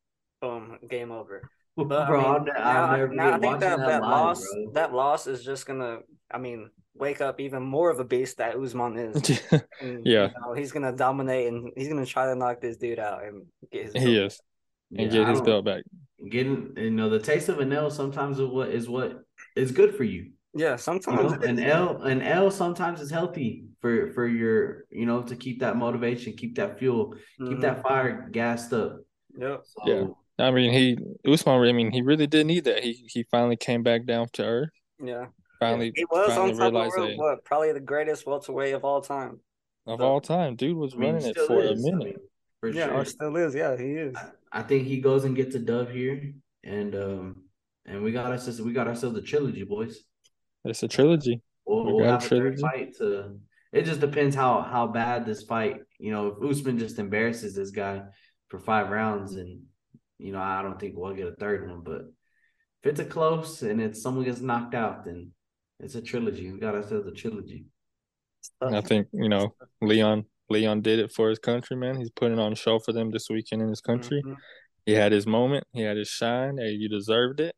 boom, 0.40 0.78
game 0.88 1.10
over. 1.12 1.42
But 1.76 2.06
bro, 2.06 2.20
I 2.24 2.32
mean, 2.38 2.44
ne- 2.44 2.52
now, 2.52 2.60
I'll 2.62 2.86
I- 2.90 2.96
never 2.98 3.14
now 3.14 3.32
I 3.34 3.38
think 3.40 3.58
that, 3.60 3.78
that, 3.78 3.86
that 3.88 4.02
live, 4.02 4.10
loss, 4.10 4.40
bro. 4.54 4.72
that 4.74 4.94
loss 4.94 5.26
is 5.26 5.44
just 5.44 5.66
gonna, 5.66 5.98
I 6.30 6.38
mean, 6.38 6.70
wake 6.94 7.20
up 7.20 7.40
even 7.40 7.64
more 7.64 7.90
of 7.90 7.98
a 7.98 8.04
beast 8.04 8.36
that 8.38 8.54
Usman 8.54 8.96
is. 8.96 9.40
And, 9.80 10.06
Yeah. 10.06 10.28
you 10.28 10.40
know, 10.40 10.52
he's 10.54 10.70
gonna 10.70 10.92
dominate 10.94 11.48
and 11.52 11.72
he's 11.76 11.88
gonna 11.88 12.06
try 12.06 12.26
to 12.26 12.36
knock 12.36 12.60
this 12.60 12.76
dude 12.76 13.00
out 13.00 13.24
and 13.24 13.46
get 13.72 13.86
his. 13.86 13.92
he 13.92 14.14
belt. 14.14 14.26
is. 14.32 14.40
And 14.96 15.00
Yeah, 15.12 15.18
get 15.18 15.26
I 15.26 15.30
his 15.30 15.40
belt 15.40 15.64
back. 15.64 15.82
Getting 16.30 16.74
you 16.76 16.92
know 16.92 17.10
the 17.10 17.18
taste 17.18 17.48
of 17.48 17.58
an 17.58 17.72
L 17.72 17.90
sometimes 17.90 18.38
is 18.38 18.46
what 18.48 18.68
is 18.68 18.88
what 18.88 19.24
is 19.56 19.72
good 19.72 19.96
for 19.96 20.04
you. 20.04 20.30
Yeah, 20.56 20.72
You 20.72 20.78
sometimes 20.78 21.32
know, 21.32 21.38
an 21.48 21.58
L 21.58 22.02
an 22.02 22.22
L 22.22 22.50
sometimes 22.50 23.00
is 23.00 23.10
healthy 23.10 23.64
for 23.80 24.12
for 24.12 24.26
your 24.26 24.84
you 24.90 25.04
know 25.06 25.22
to 25.22 25.34
keep 25.36 25.60
that 25.60 25.76
motivation, 25.76 26.32
keep 26.34 26.54
that 26.56 26.78
fuel, 26.78 27.14
keep 27.38 27.58
Mhm. 27.58 27.60
that 27.62 27.82
fire 27.82 28.28
gassed 28.30 28.72
up. 28.72 29.00
Yeah. 29.36 29.56
So 29.64 29.82
Yeah. 29.86 30.06
I 30.46 30.50
mean, 30.50 30.72
he 30.72 30.96
Usman. 31.30 31.68
I 31.68 31.72
mean, 31.72 31.90
he 31.92 32.02
really 32.02 32.26
did 32.26 32.46
need 32.46 32.64
that. 32.64 32.82
He 32.84 32.92
he 33.08 33.24
finally 33.30 33.56
came 33.56 33.82
back 33.82 34.04
down 34.06 34.28
to 34.34 34.44
earth. 34.44 34.70
Yeah. 35.02 35.26
Finally, 35.60 35.92
He 35.94 36.04
was 36.04 36.28
finally 36.34 36.52
on 36.52 36.56
top 36.58 36.66
of 36.86 36.92
the 36.92 37.00
world, 37.00 37.18
what 37.18 37.44
probably 37.44 37.72
the 37.72 37.80
greatest 37.80 38.26
welterweight 38.26 38.74
of 38.74 38.84
all 38.84 39.00
time. 39.00 39.40
of 39.86 39.98
So- 40.00 40.06
all 40.06 40.20
time, 40.20 40.56
dude 40.56 40.76
was 40.76 40.94
I 40.94 40.96
mean, 40.98 41.14
running 41.14 41.28
it 41.28 41.36
for 41.46 41.60
is, 41.62 41.70
a 41.70 41.88
I 41.88 41.90
minute. 41.90 42.04
mean, 42.04 42.16
for 42.60 42.68
yeah, 42.70 42.86
sure. 42.86 42.94
or 42.94 43.04
still 43.04 43.36
is. 43.36 43.54
Yeah, 43.54 43.76
he 43.76 43.90
is. 44.06 44.14
I 44.52 44.62
think 44.62 44.86
he 44.86 45.00
goes 45.00 45.24
and 45.24 45.34
gets 45.36 45.54
a 45.56 45.58
dub 45.58 45.90
here, 45.90 46.32
and 46.62 46.94
um, 46.94 47.44
and 47.86 48.02
we 48.02 48.12
got 48.12 48.30
us 48.32 48.60
we 48.60 48.72
got 48.72 48.86
ourselves 48.88 49.18
a 49.18 49.22
trilogy, 49.22 49.64
boys. 49.64 50.04
It's 50.64 50.82
a 50.82 50.88
trilogy. 50.88 51.40
We'll, 51.66 51.84
We 51.86 51.92
we'll 51.94 52.04
have 52.04 52.22
a 52.22 52.26
a 52.26 52.28
third 52.28 52.58
trilogy. 52.58 52.62
fight 52.62 52.96
to. 52.98 53.38
It 53.72 53.84
just 53.84 54.00
depends 54.00 54.36
how 54.36 54.62
how 54.62 54.86
bad 54.86 55.26
this 55.26 55.42
fight. 55.42 55.80
You 55.98 56.12
know, 56.12 56.28
if 56.28 56.50
Usman 56.50 56.78
just 56.78 56.98
embarrasses 56.98 57.54
this 57.54 57.70
guy 57.70 58.02
for 58.48 58.58
five 58.58 58.90
rounds, 58.90 59.34
and 59.34 59.62
you 60.18 60.32
know, 60.32 60.40
I 60.40 60.62
don't 60.62 60.78
think 60.78 60.94
we'll 60.96 61.14
get 61.14 61.26
a 61.28 61.34
third 61.36 61.68
one. 61.68 61.80
But 61.82 62.02
if 62.82 62.90
it's 62.90 63.00
a 63.00 63.04
close 63.04 63.62
and 63.62 63.80
it's 63.80 64.00
someone 64.02 64.24
gets 64.24 64.40
knocked 64.40 64.74
out, 64.74 65.04
then 65.04 65.32
it's 65.80 65.94
a 65.96 66.02
trilogy. 66.02 66.52
We 66.52 66.60
got 66.60 66.74
ourselves 66.74 67.06
a 67.08 67.12
trilogy. 67.12 67.66
I 68.60 68.80
think 68.80 69.08
you 69.12 69.28
know 69.28 69.54
Leon. 69.80 70.24
Leon 70.50 70.82
did 70.82 70.98
it 70.98 71.10
for 71.10 71.30
his 71.30 71.38
country, 71.38 71.74
man. 71.74 71.96
He's 71.96 72.10
putting 72.10 72.38
on 72.38 72.52
a 72.52 72.56
show 72.56 72.78
for 72.78 72.92
them 72.92 73.10
this 73.10 73.30
weekend 73.30 73.62
in 73.62 73.68
his 73.68 73.80
country. 73.80 74.22
Mhm. 74.22 74.36
He 74.84 74.92
had 74.92 75.10
his 75.10 75.26
moment. 75.26 75.64
He 75.72 75.80
had 75.80 75.96
his 75.96 76.08
shine. 76.08 76.58
Hey, 76.58 76.72
you 76.72 76.90
deserved 76.90 77.40
it. 77.40 77.54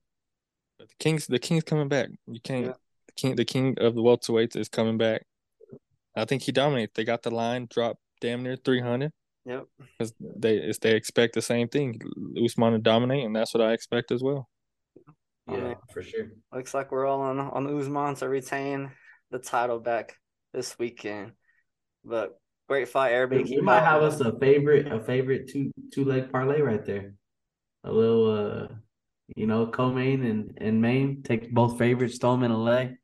But 0.79 0.89
the 0.89 0.95
Kings, 1.01 1.27
the 1.27 1.41
Kings 1.41 1.65
coming 1.65 1.89
back. 1.89 2.11
You 2.29 2.41
can't. 2.41 2.67
Yeah. 2.67 2.73
The 3.17 3.21
king, 3.21 3.37
the 3.37 3.45
king 3.45 3.75
of 3.79 3.95
the 3.95 4.03
welterweights, 4.03 4.57
is 4.57 4.69
coming 4.69 4.99
back. 4.99 5.25
I 6.15 6.25
think 6.27 6.43
he 6.43 6.53
dominates. 6.53 6.93
They 6.95 7.05
got 7.05 7.23
the 7.23 7.31
line 7.31 7.67
dropped 7.71 8.01
damn 8.21 8.43
near 8.43 8.57
three 8.57 8.81
hundred 8.81 9.13
Yep. 9.47 9.67
because 9.99 10.13
they 10.21 10.57
it's, 10.57 10.79
they 10.79 10.95
expect 10.95 11.35
the 11.35 11.43
same 11.43 11.69
thing. 11.69 12.01
Usman 12.43 12.73
to 12.73 12.79
dominate, 12.79 13.25
and 13.25 13.35
that's 13.35 13.55
what 13.55 13.63
I 13.63 13.73
expect 13.73 14.11
as 14.13 14.23
well. 14.23 14.49
Yeah, 15.49 15.57
mean- 15.61 15.77
for 15.93 16.03
sure. 16.03 16.29
Looks 16.53 16.75
like 16.75 16.91
we're 16.93 17.07
all 17.07 17.21
on 17.23 17.39
on 17.41 17.79
Usman 17.79 18.15
to 18.17 18.29
retain 18.29 18.91
the 19.31 19.39
title 19.39 19.79
back 19.79 20.17
this 20.53 20.79
weekend. 20.79 21.33
But 22.05 22.39
great 22.69 22.89
fight, 22.89 23.11
We, 23.11 23.15
Arabic. 23.15 23.47
we 23.47 23.61
might 23.61 23.85
have 23.85 24.03
us 24.03 24.21
a 24.21 24.39
favorite, 24.39 24.93
a 24.93 25.01
favorite 25.01 25.49
two 25.49 25.73
two 25.93 26.05
leg 26.05 26.31
parlay 26.31 26.61
right 26.61 26.85
there. 26.85 27.15
A 27.85 27.93
little, 27.93 28.31
uh, 28.31 28.69
you 29.37 29.47
know, 29.47 29.67
co-main 29.69 30.25
and 30.25 30.59
and 30.59 30.83
main 30.83 31.23
take 31.23 31.51
both 31.53 31.79
favorites, 31.79 32.19
throw 32.19 32.33
them 32.33 32.43
in 32.45 32.51
a 32.51 32.59
leg. 32.59 32.97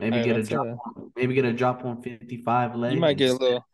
Maybe 0.00 0.16
Hey, 0.16 0.24
get 0.24 0.36
a 0.36 0.42
drop. 0.42 0.66
a- 0.66 0.70
on- 0.70 1.12
maybe 1.16 1.34
get 1.34 1.44
a 1.44 1.52
drop 1.52 1.84
on 1.84 2.02
fifty 2.02 2.38
five 2.38 2.74
leg. 2.74 2.94
You 2.94 3.00
might 3.00 3.18
get 3.18 3.30
a 3.30 3.34
little. 3.34 3.64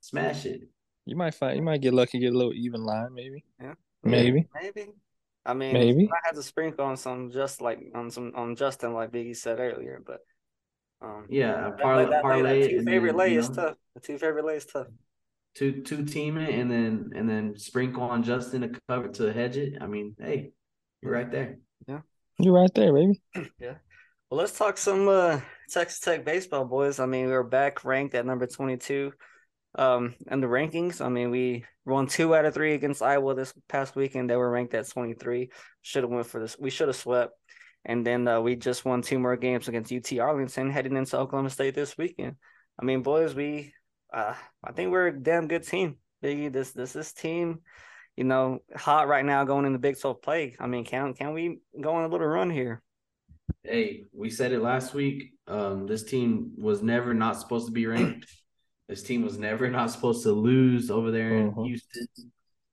Smash 0.00 0.46
it. 0.46 0.62
You 1.04 1.16
might 1.16 1.34
find. 1.34 1.56
You 1.56 1.62
might 1.62 1.80
get 1.80 1.92
lucky, 1.92 2.18
get 2.18 2.32
a 2.32 2.36
little 2.36 2.52
even 2.54 2.82
line, 2.84 3.12
maybe. 3.14 3.44
Yeah. 3.60 3.74
Maybe. 4.02 4.46
Maybe. 4.54 4.86
I 5.44 5.54
mean, 5.54 5.72
Maybe. 5.72 6.08
I 6.12 6.18
had 6.26 6.34
to 6.34 6.42
sprinkle 6.42 6.84
on 6.84 6.96
some 6.96 7.30
just 7.30 7.60
like 7.60 7.80
on 7.94 8.10
some 8.10 8.32
on 8.34 8.54
Justin, 8.54 8.92
like 8.92 9.10
Biggie 9.10 9.34
said 9.36 9.58
earlier. 9.58 10.02
But 10.06 10.20
um, 11.00 11.26
Yeah, 11.30 11.68
a 11.68 11.70
that, 11.70 11.78
parlay, 11.80 12.04
that, 12.04 12.10
that, 12.10 12.22
parlay 12.22 12.60
that 12.62 12.70
two 12.70 12.78
and 12.78 12.86
favorite 12.86 13.16
lay 13.16 13.32
you 13.32 13.38
is 13.40 13.48
tough. 13.48 13.76
The 13.94 14.00
two 14.00 14.18
favorite 14.18 14.44
lay 14.44 14.56
is 14.56 14.66
tough. 14.66 14.88
two 15.54 15.82
two 15.82 16.04
team 16.04 16.36
it 16.36 16.54
and 16.54 16.70
then 16.70 17.10
and 17.16 17.28
then 17.28 17.56
sprinkle 17.56 18.02
on 18.02 18.22
Justin 18.22 18.60
to 18.60 18.80
cover 18.88 19.08
to 19.08 19.32
hedge 19.32 19.56
it. 19.56 19.78
I 19.80 19.86
mean, 19.86 20.14
hey, 20.20 20.52
you're 21.02 21.12
right 21.12 21.30
there. 21.30 21.58
Yeah, 21.86 22.00
you're 22.38 22.54
right 22.54 22.72
there, 22.74 22.92
baby. 22.92 23.20
Well, 24.30 24.40
let's 24.40 24.58
talk 24.58 24.76
some 24.76 25.08
uh, 25.08 25.40
Texas 25.70 26.00
Tech 26.00 26.22
baseball, 26.22 26.66
boys. 26.66 27.00
I 27.00 27.06
mean, 27.06 27.28
we 27.28 27.32
are 27.32 27.42
back 27.42 27.82
ranked 27.82 28.14
at 28.14 28.26
number 28.26 28.46
22 28.46 29.10
um, 29.76 30.14
in 30.30 30.42
the 30.42 30.46
rankings. 30.46 31.00
I 31.00 31.08
mean, 31.08 31.30
we 31.30 31.64
won 31.86 32.08
two 32.08 32.34
out 32.34 32.44
of 32.44 32.52
three 32.52 32.74
against 32.74 33.00
Iowa 33.00 33.34
this 33.34 33.54
past 33.70 33.96
weekend. 33.96 34.28
They 34.28 34.36
were 34.36 34.50
ranked 34.50 34.74
at 34.74 34.86
23. 34.86 35.48
Should 35.80 36.02
have 36.02 36.12
went 36.12 36.26
for 36.26 36.40
this. 36.40 36.58
We 36.58 36.68
should 36.68 36.88
have 36.88 36.96
swept. 36.96 37.32
And 37.86 38.06
then 38.06 38.28
uh, 38.28 38.42
we 38.42 38.54
just 38.54 38.84
won 38.84 39.00
two 39.00 39.18
more 39.18 39.38
games 39.38 39.66
against 39.66 39.90
UT 39.90 40.18
Arlington 40.18 40.70
heading 40.70 40.98
into 40.98 41.16
Oklahoma 41.16 41.48
State 41.48 41.74
this 41.74 41.96
weekend. 41.96 42.36
I 42.78 42.84
mean, 42.84 43.02
boys, 43.02 43.34
we 43.34 43.72
uh, 44.12 44.34
I 44.62 44.72
think 44.72 44.90
we're 44.90 45.06
a 45.06 45.18
damn 45.18 45.48
good 45.48 45.66
team. 45.66 45.96
Biggie, 46.22 46.52
this 46.52 46.72
this 46.72 46.92
this 46.92 47.14
team, 47.14 47.60
you 48.14 48.24
know, 48.24 48.58
hot 48.76 49.08
right 49.08 49.24
now 49.24 49.44
going 49.44 49.64
into 49.64 49.78
Big 49.78 49.98
12 49.98 50.20
play. 50.20 50.54
I 50.60 50.66
mean, 50.66 50.84
can 50.84 51.14
can 51.14 51.32
we 51.32 51.60
go 51.80 51.94
on 51.94 52.04
a 52.04 52.08
little 52.08 52.26
run 52.26 52.50
here? 52.50 52.82
Hey, 53.62 54.04
we 54.12 54.30
said 54.30 54.52
it 54.52 54.60
last 54.60 54.94
week. 54.94 55.32
Um, 55.46 55.86
this 55.86 56.04
team 56.04 56.52
was 56.56 56.82
never 56.82 57.14
not 57.14 57.38
supposed 57.38 57.66
to 57.66 57.72
be 57.72 57.86
ranked. 57.86 58.26
This 58.88 59.02
team 59.02 59.20
was 59.20 59.38
never 59.38 59.68
not 59.68 59.90
supposed 59.90 60.22
to 60.22 60.32
lose 60.32 60.90
over 60.90 61.10
there 61.10 61.36
in 61.36 61.52
Mhm. 61.52 61.66
Houston. 61.66 62.06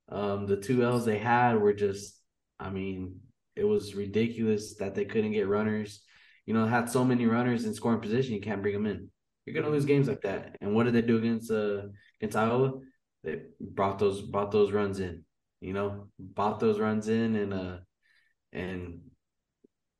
Um, 0.08 0.46
the 0.46 0.56
two 0.56 0.82
L's 0.82 1.04
they 1.04 1.18
had 1.18 1.60
were 1.60 1.74
just, 1.74 2.22
I 2.58 2.70
mean, 2.70 3.20
it 3.54 3.64
was 3.64 3.94
ridiculous 3.94 4.76
that 4.76 4.94
they 4.94 5.04
couldn't 5.04 5.32
get 5.32 5.46
runners. 5.46 6.02
You 6.46 6.54
know, 6.54 6.64
had 6.64 6.88
so 6.88 7.04
many 7.04 7.26
runners 7.26 7.66
in 7.66 7.74
scoring 7.74 8.00
position, 8.00 8.32
you 8.34 8.40
can't 8.40 8.62
bring 8.62 8.72
them 8.72 8.86
in. 8.86 9.10
You're 9.44 9.54
gonna 9.54 9.68
lose 9.68 9.84
games 9.84 10.08
like 10.08 10.22
that. 10.22 10.56
And 10.62 10.74
what 10.74 10.84
did 10.84 10.94
they 10.94 11.02
do 11.02 11.18
against 11.18 11.50
uh 11.50 11.82
against 12.18 12.36
Iowa? 12.38 12.80
They 13.22 13.42
brought 13.60 13.98
those 13.98 14.22
brought 14.22 14.50
those 14.52 14.72
runs 14.72 15.00
in. 15.00 15.22
You 15.60 15.74
know, 15.74 16.08
brought 16.18 16.60
those 16.60 16.78
runs 16.80 17.08
in 17.08 17.36
and 17.36 17.52
uh 17.52 17.76
and 18.54 19.05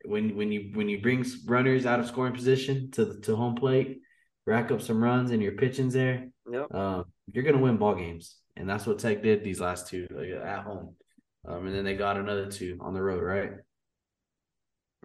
when 0.06 0.36
when 0.36 0.52
you 0.52 0.70
when 0.74 0.88
you 0.88 1.00
bring 1.00 1.24
runners 1.46 1.86
out 1.86 2.00
of 2.00 2.06
scoring 2.06 2.32
position 2.34 2.90
to 2.92 3.04
the- 3.04 3.20
to 3.22 3.36
home 3.36 3.54
plate, 3.54 4.00
rack 4.46 4.70
up 4.70 4.80
some 4.80 5.02
runs 5.02 5.30
and 5.30 5.42
your 5.42 5.52
pitching's 5.52 5.94
there, 5.94 6.28
Yep. 6.50 6.72
um, 6.74 7.04
you're 7.32 7.44
gonna 7.44 7.58
win 7.58 7.76
ball 7.76 7.94
games, 7.94 8.36
and 8.56 8.68
that's 8.68 8.86
what 8.86 8.98
Tech 8.98 9.22
did 9.22 9.42
these 9.42 9.60
last 9.60 9.88
two 9.88 10.06
like, 10.10 10.30
at 10.30 10.62
home, 10.64 10.96
um, 11.44 11.66
and 11.66 11.74
then 11.74 11.84
they 11.84 11.96
got 11.96 12.16
another 12.16 12.50
two 12.50 12.78
on 12.80 12.94
the 12.94 13.02
road, 13.02 13.22
right? 13.22 13.52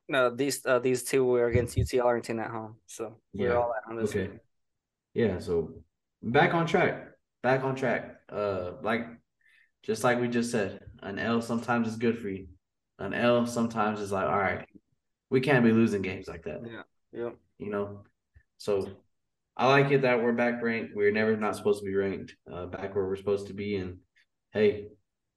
No, 0.08 0.30
these 0.30 0.66
uh, 0.66 0.80
these 0.80 1.04
two 1.04 1.24
were 1.26 1.48
against 1.48 1.78
UT 1.78 2.00
Arlington 2.00 2.40
at 2.40 2.52
home, 2.52 2.76
so 2.86 3.20
we're 3.34 3.50
Yeah, 3.50 3.56
all 3.56 3.74
at 3.74 3.90
on 3.90 3.96
this. 3.96 4.10
okay. 4.12 4.28
one. 4.28 4.40
Yeah, 5.14 5.40
so 5.40 5.76
back 6.22 6.54
on 6.54 6.66
track, 6.66 7.12
back 7.44 7.64
on 7.64 7.76
track. 7.76 8.18
Uh, 8.30 8.74
like 8.82 9.08
just 9.84 10.04
like 10.04 10.20
we 10.20 10.28
just 10.28 10.52
said, 10.52 10.80
an 11.02 11.18
L 11.18 11.42
sometimes 11.42 11.88
is 11.88 11.96
good 11.98 12.18
for 12.20 12.30
you. 12.30 12.48
An 13.00 13.14
L 13.14 13.46
sometimes 13.48 14.00
is 14.00 14.12
like, 14.12 14.28
all 14.28 14.38
right, 14.40 14.68
we 15.32 15.42
can't 15.42 15.66
be 15.66 15.72
losing 15.72 16.04
games 16.04 16.28
like 16.28 16.44
that. 16.44 16.62
Yeah. 16.64 16.84
Yep. 17.14 17.36
you 17.58 17.70
know. 17.72 18.04
So 18.58 18.88
I 19.58 19.68
like 19.68 19.92
it 19.92 20.04
that 20.04 20.22
we're 20.22 20.32
back 20.34 20.62
ranked. 20.62 20.96
We're 20.96 21.12
never 21.12 21.36
not 21.36 21.56
supposed 21.56 21.80
to 21.80 21.86
be 21.86 21.96
ranked. 21.96 22.36
Uh, 22.52 22.68
back 22.68 22.94
where 22.94 23.06
we're 23.06 23.16
supposed 23.16 23.48
to 23.48 23.54
be, 23.54 23.76
and 23.78 23.98
hey, 24.54 24.88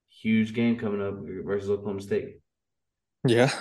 huge 0.09 0.53
game 0.53 0.77
coming 0.77 1.01
up 1.01 1.15
versus 1.43 1.69
Oklahoma 1.69 2.01
State. 2.01 2.39
Yeah, 3.27 3.51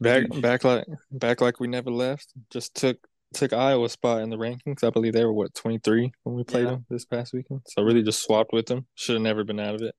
back 0.00 0.24
back 0.40 0.64
like 0.64 0.86
back 1.10 1.40
like 1.40 1.60
we 1.60 1.68
never 1.68 1.90
left. 1.90 2.32
Just 2.50 2.74
took 2.74 2.96
took 3.34 3.52
Iowa 3.52 3.88
spot 3.88 4.22
in 4.22 4.30
the 4.30 4.36
rankings. 4.38 4.82
I 4.82 4.90
believe 4.90 5.12
they 5.12 5.24
were 5.24 5.32
what 5.32 5.54
twenty 5.54 5.78
three 5.78 6.10
when 6.24 6.34
we 6.36 6.44
played 6.44 6.64
Yeah. 6.64 6.70
them 6.70 6.86
this 6.88 7.04
past 7.04 7.32
weekend. 7.34 7.60
So 7.68 7.82
really 7.82 8.02
just 8.02 8.22
swapped 8.24 8.52
with 8.52 8.66
them. 8.66 8.86
Should 8.94 9.14
have 9.16 9.22
never 9.22 9.44
been 9.44 9.60
out 9.60 9.74
of 9.74 9.82
it. 9.82 9.94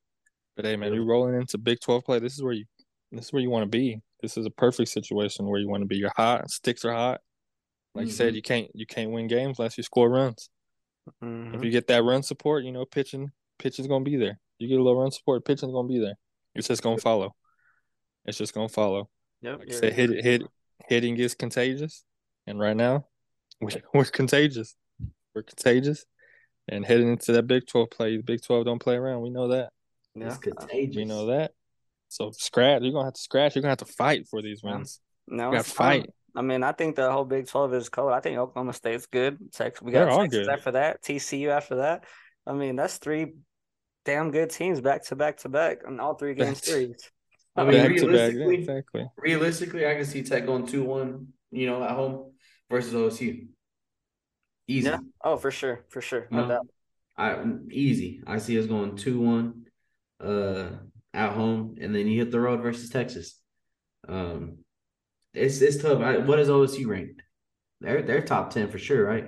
But 0.56 0.66
hey, 0.66 0.76
man, 0.76 0.90
Yeah. 0.90 0.96
you're 0.96 1.06
rolling 1.06 1.36
into 1.36 1.58
Big 1.58 1.80
Twelve 1.80 2.04
play. 2.04 2.20
This 2.20 2.34
is 2.34 2.44
where 2.44 2.54
you 2.54 2.66
this 3.12 3.26
is 3.26 3.34
where 3.34 3.42
you 3.42 3.50
want 3.50 3.64
to 3.64 3.78
be. 3.78 4.02
This 4.22 4.38
is 4.38 4.46
a 4.46 4.50
perfect 4.52 4.90
situation 4.90 5.48
where 5.48 5.60
you 5.60 5.68
want 5.70 5.82
to 5.82 5.88
be. 5.88 5.98
You're 5.98 6.14
hot. 6.16 6.50
Sticks 6.50 6.86
are 6.86 6.94
hot. 6.94 7.22
Like 7.96 8.06
you 8.08 8.12
said, 8.12 8.34
Mhm. 8.34 8.36
you 8.38 8.42
can't 8.42 8.72
you 8.74 8.86
can't 8.86 9.12
win 9.12 9.28
games 9.28 9.60
unless 9.60 9.78
you 9.78 9.84
score 9.84 10.10
runs. 10.10 10.50
Mhm. 11.24 11.56
If 11.56 11.64
you 11.64 11.72
get 11.72 11.88
that 11.88 12.04
run 12.04 12.24
support, 12.24 12.64
you 12.64 12.72
know 12.72 12.86
pitching 12.86 13.32
pitching's 13.60 13.88
gonna 13.88 14.04
be 14.06 14.16
there. 14.18 14.40
You 14.60 14.68
get 14.68 14.80
a 14.80 14.84
little 14.84 15.00
run 15.02 15.12
support, 15.12 15.44
pitching's 15.46 15.72
gonna 15.74 15.88
be 15.88 16.00
there. 16.00 16.16
It's 16.56 16.68
just 16.68 16.82
gonna 16.84 16.98
follow. 16.98 17.36
It's 18.26 18.38
just 18.38 18.54
gonna 18.54 18.70
follow. 18.70 19.10
Yep. 19.42 19.60
Like 19.60 19.68
I 19.68 19.72
you're- 19.72 19.80
said, 19.80 19.94
hit, 19.94 20.24
hit, 20.24 20.42
hitting 20.88 21.18
is 21.18 21.34
contagious, 21.36 22.04
and 22.48 22.60
right 22.60 22.78
now, 22.78 23.08
we, 23.62 23.74
we're 23.94 24.06
contagious. 24.06 24.76
We're 25.34 25.44
contagious, 25.44 26.06
and 26.68 26.86
heading 26.86 27.10
into 27.10 27.32
that 27.34 27.48
Big 27.48 27.66
Twelve 27.68 27.90
play, 27.90 28.18
the 28.18 28.24
Big 28.24 28.42
Twelve 28.44 28.66
don't 28.66 28.80
play 28.80 28.96
around. 28.96 29.22
We 29.22 29.30
know 29.32 29.48
that. 29.50 29.74
yeah. 30.16 30.28
It's 30.28 30.38
contagious. 30.38 30.96
We 30.96 31.06
know 31.06 31.26
that. 31.28 31.54
So 32.12 32.30
scratch. 32.32 32.82
You're 32.82 32.92
gonna 32.92 33.06
have 33.06 33.14
to 33.14 33.22
scratch. 33.22 33.56
You're 33.56 33.62
gonna 33.62 33.72
have 33.72 33.78
to 33.80 33.86
fight 33.86 34.28
for 34.28 34.42
these 34.42 34.62
Yeah. 34.64 34.74
wins. 34.76 35.00
No, 35.28 35.46
You 35.52 35.58
gotta 35.60 35.70
fight. 35.70 36.10
I 36.36 36.42
mean, 36.42 36.62
I 36.62 36.74
think 36.74 36.98
the 36.98 37.10
whole 37.10 37.24
Big 37.24 37.48
Twelve 37.48 37.74
is 37.74 37.88
cold. 37.88 38.12
I 38.12 38.20
think 38.20 38.38
Oklahoma 38.38 38.74
State's 38.74 39.06
good. 39.06 39.38
Texas, 39.54 39.82
we 39.82 39.94
got 39.94 40.00
They're 40.06 40.10
all 40.10 40.22
Texas 40.24 40.46
good. 40.48 40.50
after 40.54 40.72
that. 40.72 41.02
TCU 41.04 41.50
after 41.50 41.76
that. 41.78 42.04
I 42.46 42.52
mean, 42.52 42.76
that's 42.76 42.98
three 42.98 43.36
damn 44.04 44.30
good 44.32 44.50
teams 44.50 44.82
back 44.82 45.04
to 45.06 45.16
back 45.16 45.38
to 45.38 45.50
back 45.50 45.88
on 45.88 46.00
all 46.02 46.16
three 46.16 46.34
game 46.34 46.48
Back 46.54 46.58
to- 46.58 46.70
series. 46.70 47.12
I 47.56 47.64
mean, 47.64 47.72
Back 47.74 47.84
to 47.84 47.90
back. 47.94 48.02
realistically, 48.04 48.56
Exactly. 48.58 49.06
realistically, 49.18 49.88
I 49.88 49.96
can 49.96 50.06
see 50.06 50.24
Tech 50.24 50.46
going 50.46 50.66
two 50.68 50.84
one. 50.84 51.28
You 51.52 51.68
know, 51.68 51.82
at 51.84 51.92
home 51.92 52.34
versus 52.70 52.94
OSU. 52.94 53.48
Easy. 54.68 54.88
Yeah. 54.90 55.00
Oh, 55.24 55.38
for 55.38 55.52
sure, 55.52 55.86
for 55.90 56.02
sure, 56.02 56.28
no 56.32 56.42
No. 56.42 56.48
doubt. 56.48 56.68
I 57.18 57.44
easy. 57.72 58.22
I 58.28 58.38
see 58.38 58.58
us 58.60 58.66
going 58.68 58.96
two 58.98 59.20
one, 59.22 59.66
uh, 60.22 60.70
at 61.14 61.34
home, 61.34 61.76
and 61.82 61.94
then 61.96 62.08
you 62.08 62.20
hit 62.20 62.32
the 62.32 62.40
road 62.40 62.62
versus 62.62 62.90
Texas. 62.90 63.40
Um, 64.08 64.60
it's 65.34 65.62
it's 65.62 65.82
tough. 65.82 66.02
I, 66.02 66.18
what 66.18 66.40
is 66.40 66.50
OSU 66.50 66.88
ranked? 66.88 67.22
They're 67.80 68.02
they're 68.02 68.22
top 68.22 68.52
ten 68.52 68.70
for 68.70 68.78
sure, 68.78 69.04
right? 69.06 69.28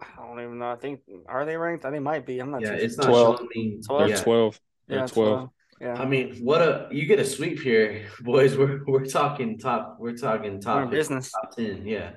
I 0.00 0.06
don't 0.26 0.40
even 0.40 0.58
know. 0.58 0.70
I 0.70 0.76
think 0.76 1.00
are 1.28 1.44
they 1.44 1.56
ranked? 1.56 1.84
I 1.84 1.90
think 1.90 2.02
might 2.02 2.24
be. 2.26 2.38
I'm 2.38 2.50
not 2.50 2.62
Yeah, 2.62 2.76
too 2.76 2.84
it's 2.84 2.96
not 2.96 3.06
12. 3.08 3.36
showing 3.36 3.48
me. 3.54 3.80
Twelve? 3.86 4.00
They're 4.00 4.16
Yeah. 4.16 4.22
twelve. 4.22 4.60
They're 4.88 4.98
Yeah, 4.98 5.06
twelve. 5.06 5.50
Yeah. 5.80 5.94
I 5.94 6.04
mean, 6.06 6.36
what 6.44 6.60
a 6.60 6.88
you 6.90 7.06
get 7.06 7.18
a 7.18 7.24
sweep 7.24 7.60
here, 7.60 8.06
boys. 8.20 8.56
We're 8.56 8.80
we're 8.86 9.04
talking 9.06 9.58
top. 9.58 9.96
We're 9.98 10.16
talking 10.16 10.54
We're 10.54 10.60
top 10.60 10.90
business. 10.90 11.30
top 11.30 11.54
ten. 11.56 11.86
Yeah. 11.86 12.12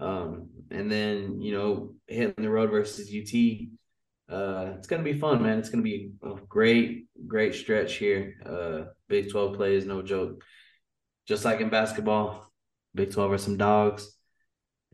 Um, 0.00 0.48
and 0.70 0.90
then 0.90 1.40
you 1.40 1.52
know 1.52 1.94
hitting 2.06 2.34
the 2.44 2.50
road 2.50 2.70
versus 2.70 3.08
UT. 3.12 3.68
Uh, 4.28 4.74
it's 4.76 4.86
gonna 4.86 5.02
be 5.02 5.18
fun, 5.18 5.42
man. 5.42 5.58
It's 5.58 5.70
gonna 5.70 5.82
be 5.82 6.12
a 6.22 6.34
great, 6.48 7.06
great 7.26 7.54
stretch 7.54 7.94
here. 7.94 8.34
Uh, 8.44 8.90
Big 9.08 9.30
Twelve 9.30 9.56
play 9.56 9.74
is 9.74 9.86
no 9.86 10.02
joke. 10.02 10.44
Just 11.26 11.44
like 11.44 11.60
in 11.60 11.70
basketball, 11.70 12.50
Big 12.94 13.12
Twelve 13.12 13.32
are 13.32 13.38
some 13.38 13.56
dogs. 13.56 14.14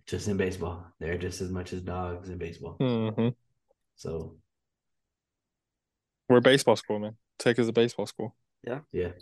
Just 0.06 0.28
in 0.28 0.36
baseball, 0.36 0.84
they're 1.00 1.18
just 1.18 1.40
as 1.40 1.50
much 1.50 1.72
as 1.72 1.80
dogs 1.80 2.28
in 2.28 2.38
baseball. 2.38 2.76
hmm 2.78 3.28
So 3.96 4.36
We're 6.28 6.38
a 6.38 6.42
baseball 6.42 6.76
school, 6.76 6.98
man. 6.98 7.16
Tech 7.38 7.58
is 7.58 7.68
a 7.68 7.72
baseball 7.72 8.06
school. 8.06 8.36
yeah, 8.66 8.80
yeah. 8.92 9.12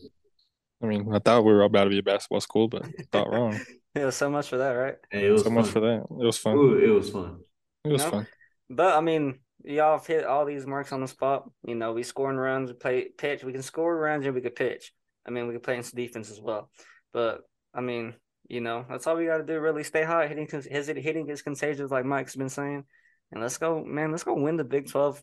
I 0.82 0.86
mean, 0.86 1.14
I 1.14 1.20
thought 1.20 1.44
we 1.44 1.52
were 1.52 1.62
about 1.62 1.84
to 1.84 1.90
be 1.90 2.00
a 2.00 2.02
basketball 2.02 2.40
school, 2.40 2.66
but 2.68 2.84
thought 3.12 3.30
wrong. 3.30 3.58
Yeah, 3.94 4.08
so 4.08 4.30
much 4.30 4.48
for 4.48 4.56
that, 4.56 4.70
right? 4.70 4.96
hey, 5.10 5.26
it 5.26 5.30
was 5.32 5.42
so 5.42 5.50
much 5.50 5.68
for 5.68 5.80
that. 5.80 6.06
It 6.10 6.24
was 6.24 6.38
fun. 6.38 6.56
Ooh, 6.56 6.78
it 6.78 6.88
was 6.88 7.10
fun. 7.10 7.40
It 7.84 7.92
was 7.92 8.02
No. 8.02 8.10
fun. 8.10 8.26
But 8.70 8.96
I 8.96 9.02
mean, 9.02 9.40
y'all 9.64 9.98
have 9.98 10.06
hit 10.06 10.24
all 10.24 10.44
these 10.44 10.66
marks 10.66 10.92
on 10.92 11.00
the 11.00 11.08
spot. 11.08 11.48
You 11.66 11.74
know, 11.74 11.92
we 11.92 12.02
scoring 12.02 12.36
runs, 12.36 12.70
we 12.70 12.74
play 12.76 13.08
pitch, 13.16 13.44
we 13.44 13.52
can 13.52 13.62
score 13.62 13.96
runs 13.96 14.24
and 14.26 14.34
we 14.34 14.40
could 14.40 14.56
pitch. 14.56 14.92
I 15.26 15.30
mean, 15.30 15.46
we 15.46 15.54
can 15.54 15.60
play 15.62 15.76
in 15.76 15.82
some 15.82 15.96
defense 15.96 16.30
as 16.30 16.40
well. 16.40 16.70
But 17.12 17.42
I 17.74 17.80
mean, 17.80 18.14
You 18.48 18.60
know, 18.60 18.84
that's 18.88 19.06
all 19.06 19.16
we 19.16 19.26
got 19.26 19.38
to 19.38 19.44
do. 19.44 19.58
Really 19.60 19.84
stay 19.84 20.04
hot, 20.04 20.28
hitting 20.28 20.48
his 20.50 20.66
hitting 20.66 21.26
his 21.26 21.42
contagious, 21.42 21.90
like 21.90 22.04
Mike's 22.04 22.36
been 22.36 22.48
saying, 22.48 22.84
and 23.30 23.40
let's 23.40 23.56
go, 23.58 23.82
man. 23.84 24.10
Let's 24.10 24.24
go 24.24 24.34
win 24.34 24.56
the 24.56 24.64
Big 24.64 24.90
Twelve. 24.90 25.22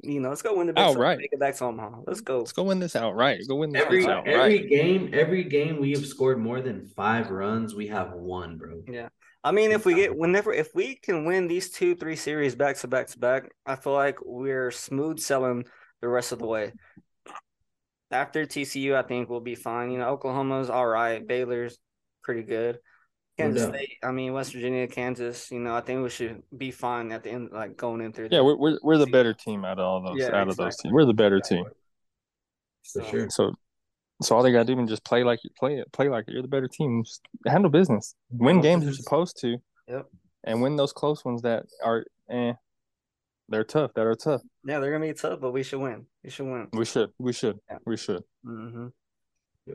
You 0.00 0.20
know, 0.20 0.28
let's 0.28 0.42
go 0.42 0.56
win 0.56 0.66
the 0.66 0.72
Big 0.72 0.82
outright. 0.84 1.16
12. 1.16 1.18
Take 1.18 1.32
it 1.32 1.40
back 1.40 1.56
to 1.56 1.64
Omaha. 1.64 2.00
Let's 2.06 2.20
go. 2.20 2.38
Let's 2.38 2.52
go 2.52 2.64
win 2.64 2.78
this 2.78 2.94
outright. 2.94 3.40
Go 3.48 3.56
win 3.56 3.70
this 3.70 3.82
Every 3.82 4.06
outright. 4.06 4.28
every 4.36 4.68
game, 4.68 5.10
every 5.12 5.44
game 5.44 5.80
we 5.80 5.90
have 5.92 6.06
scored 6.06 6.38
more 6.38 6.60
than 6.60 6.86
five 6.94 7.30
runs, 7.30 7.74
we 7.74 7.86
have 7.88 8.12
won, 8.12 8.58
bro. 8.58 8.82
Yeah. 8.86 9.08
I 9.44 9.52
mean, 9.52 9.70
if 9.70 9.86
we 9.86 9.94
get 9.94 10.16
whenever 10.16 10.52
if 10.52 10.74
we 10.74 10.96
can 10.96 11.24
win 11.24 11.46
these 11.46 11.70
two, 11.70 11.94
three 11.94 12.16
series 12.16 12.54
back 12.54 12.76
to 12.78 12.88
back 12.88 13.06
to 13.08 13.18
back, 13.18 13.50
I 13.64 13.76
feel 13.76 13.92
like 13.92 14.18
we're 14.24 14.70
smooth 14.70 15.18
selling 15.20 15.64
the 16.00 16.08
rest 16.08 16.32
of 16.32 16.38
the 16.40 16.46
way. 16.46 16.72
After 18.10 18.44
TCU, 18.46 18.94
I 18.94 19.02
think 19.02 19.28
we'll 19.28 19.40
be 19.40 19.54
fine. 19.54 19.90
You 19.90 19.98
know, 19.98 20.08
Oklahoma's 20.08 20.70
all 20.70 20.86
right. 20.86 21.24
Baylor's 21.26 21.78
pretty 22.22 22.42
good. 22.42 22.78
Kansas 23.38 23.66
doubt. 23.66 23.74
State, 23.76 23.98
I 24.02 24.10
mean 24.10 24.32
West 24.32 24.52
Virginia, 24.52 24.88
Kansas. 24.88 25.50
You 25.52 25.60
know, 25.60 25.74
I 25.74 25.82
think 25.82 26.02
we 26.02 26.10
should 26.10 26.42
be 26.56 26.72
fine 26.72 27.12
at 27.12 27.22
the 27.22 27.30
end, 27.30 27.50
like 27.52 27.76
going 27.76 28.00
in 28.00 28.12
through. 28.12 28.28
Yeah, 28.32 28.40
we're 28.40 28.56
we're, 28.56 28.78
we're 28.82 28.98
the 28.98 29.06
better 29.06 29.32
team 29.34 29.64
out 29.64 29.78
of 29.78 29.84
all 29.84 30.02
those 30.02 30.18
Yeah, 30.18 30.34
out 30.34 30.48
of 30.48 30.56
those 30.56 30.76
teams. 30.76 30.92
We're 30.92 31.04
the 31.04 31.14
better 31.14 31.38
team. 31.40 31.64
For 31.64 33.02
So- 33.02 33.10
sure. 33.10 33.30
So 33.30 33.54
so 34.22 34.36
all 34.36 34.42
they 34.42 34.52
gotta 34.52 34.64
do 34.64 34.80
is 34.80 34.88
just 34.88 35.04
play 35.04 35.24
like 35.24 35.40
you 35.44 35.50
play 35.58 35.78
it, 35.78 35.92
play 35.92 36.08
like 36.08 36.26
it. 36.28 36.32
You're 36.32 36.42
the 36.42 36.48
better 36.48 36.68
team. 36.68 37.04
Just 37.04 37.22
handle 37.46 37.70
business. 37.70 38.14
Win 38.30 38.56
Handle 38.56 38.62
games 38.62 38.84
you're 38.84 38.92
supposed 38.94 39.38
to. 39.40 39.58
Yep. 39.88 40.06
And 40.44 40.62
win 40.62 40.76
those 40.76 40.92
close 40.92 41.24
ones 41.24 41.42
that 41.42 41.64
are 41.84 42.04
eh. 42.30 42.52
They're 43.48 43.64
tough. 43.64 43.94
That 43.94 44.06
are 44.06 44.14
tough. 44.14 44.42
Yeah, 44.66 44.78
they're 44.78 44.92
gonna 44.92 45.06
be 45.06 45.14
tough, 45.14 45.40
but 45.40 45.52
we 45.52 45.62
should 45.62 45.80
win. 45.80 46.06
We 46.22 46.30
should 46.30 46.46
win. 46.46 46.68
We 46.72 46.84
should. 46.84 47.10
We 47.18 47.32
should. 47.32 47.58
Yeah. 47.70 47.78
We 47.86 47.96
should. 47.96 48.22
hmm 48.44 48.88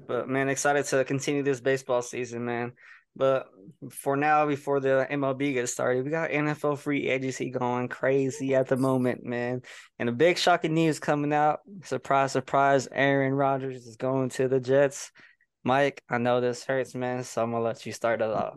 But 0.07 0.29
man, 0.29 0.49
excited 0.49 0.85
to 0.85 1.03
continue 1.03 1.41
this 1.41 1.59
baseball 1.59 2.01
season, 2.01 2.45
man. 2.45 2.73
But 3.15 3.47
for 3.91 4.17
now, 4.17 4.47
before 4.47 4.79
the 4.79 5.07
MLB 5.09 5.53
gets 5.53 5.71
started, 5.71 6.03
we 6.03 6.09
got 6.09 6.31
NFL 6.31 6.79
free 6.79 7.07
agency 7.07 7.51
going 7.51 7.87
crazy 7.87 8.55
at 8.55 8.67
the 8.67 8.77
moment, 8.77 9.23
man. 9.23 9.61
And 9.99 10.09
a 10.09 10.11
big 10.11 10.37
shocking 10.37 10.73
news 10.73 10.99
coming 10.99 11.31
out. 11.31 11.59
Surprise, 11.83 12.31
surprise, 12.31 12.87
Aaron 12.91 13.33
Rodgers 13.33 13.85
is 13.85 13.97
going 13.97 14.29
to 14.29 14.47
the 14.47 14.59
Jets. 14.59 15.11
Mike, 15.63 16.03
I 16.09 16.17
know 16.17 16.41
this 16.41 16.65
hurts, 16.65 16.95
man, 16.95 17.23
so 17.23 17.43
I'm 17.43 17.51
gonna 17.51 17.63
let 17.63 17.85
you 17.85 17.93
start 17.93 18.21
it 18.21 18.29
off. 18.29 18.55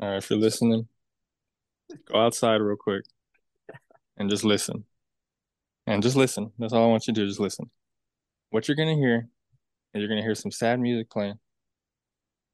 All 0.00 0.08
right, 0.08 0.16
if 0.16 0.28
you're 0.28 0.38
listening, 0.38 0.88
go 2.10 2.18
outside 2.18 2.60
real 2.60 2.76
quick 2.76 3.04
and 4.16 4.28
just 4.28 4.44
listen. 4.44 4.84
And 5.86 6.02
just 6.02 6.16
listen. 6.16 6.50
That's 6.58 6.72
all 6.72 6.84
I 6.84 6.88
want 6.88 7.06
you 7.06 7.14
to 7.14 7.20
do. 7.20 7.28
Just 7.28 7.38
listen. 7.38 7.70
What 8.50 8.66
you're 8.66 8.76
gonna 8.76 8.96
hear 8.96 9.28
is 9.94 10.00
you're 10.00 10.08
gonna 10.08 10.22
hear 10.22 10.34
some 10.34 10.50
sad 10.50 10.80
music 10.80 11.10
playing, 11.10 11.38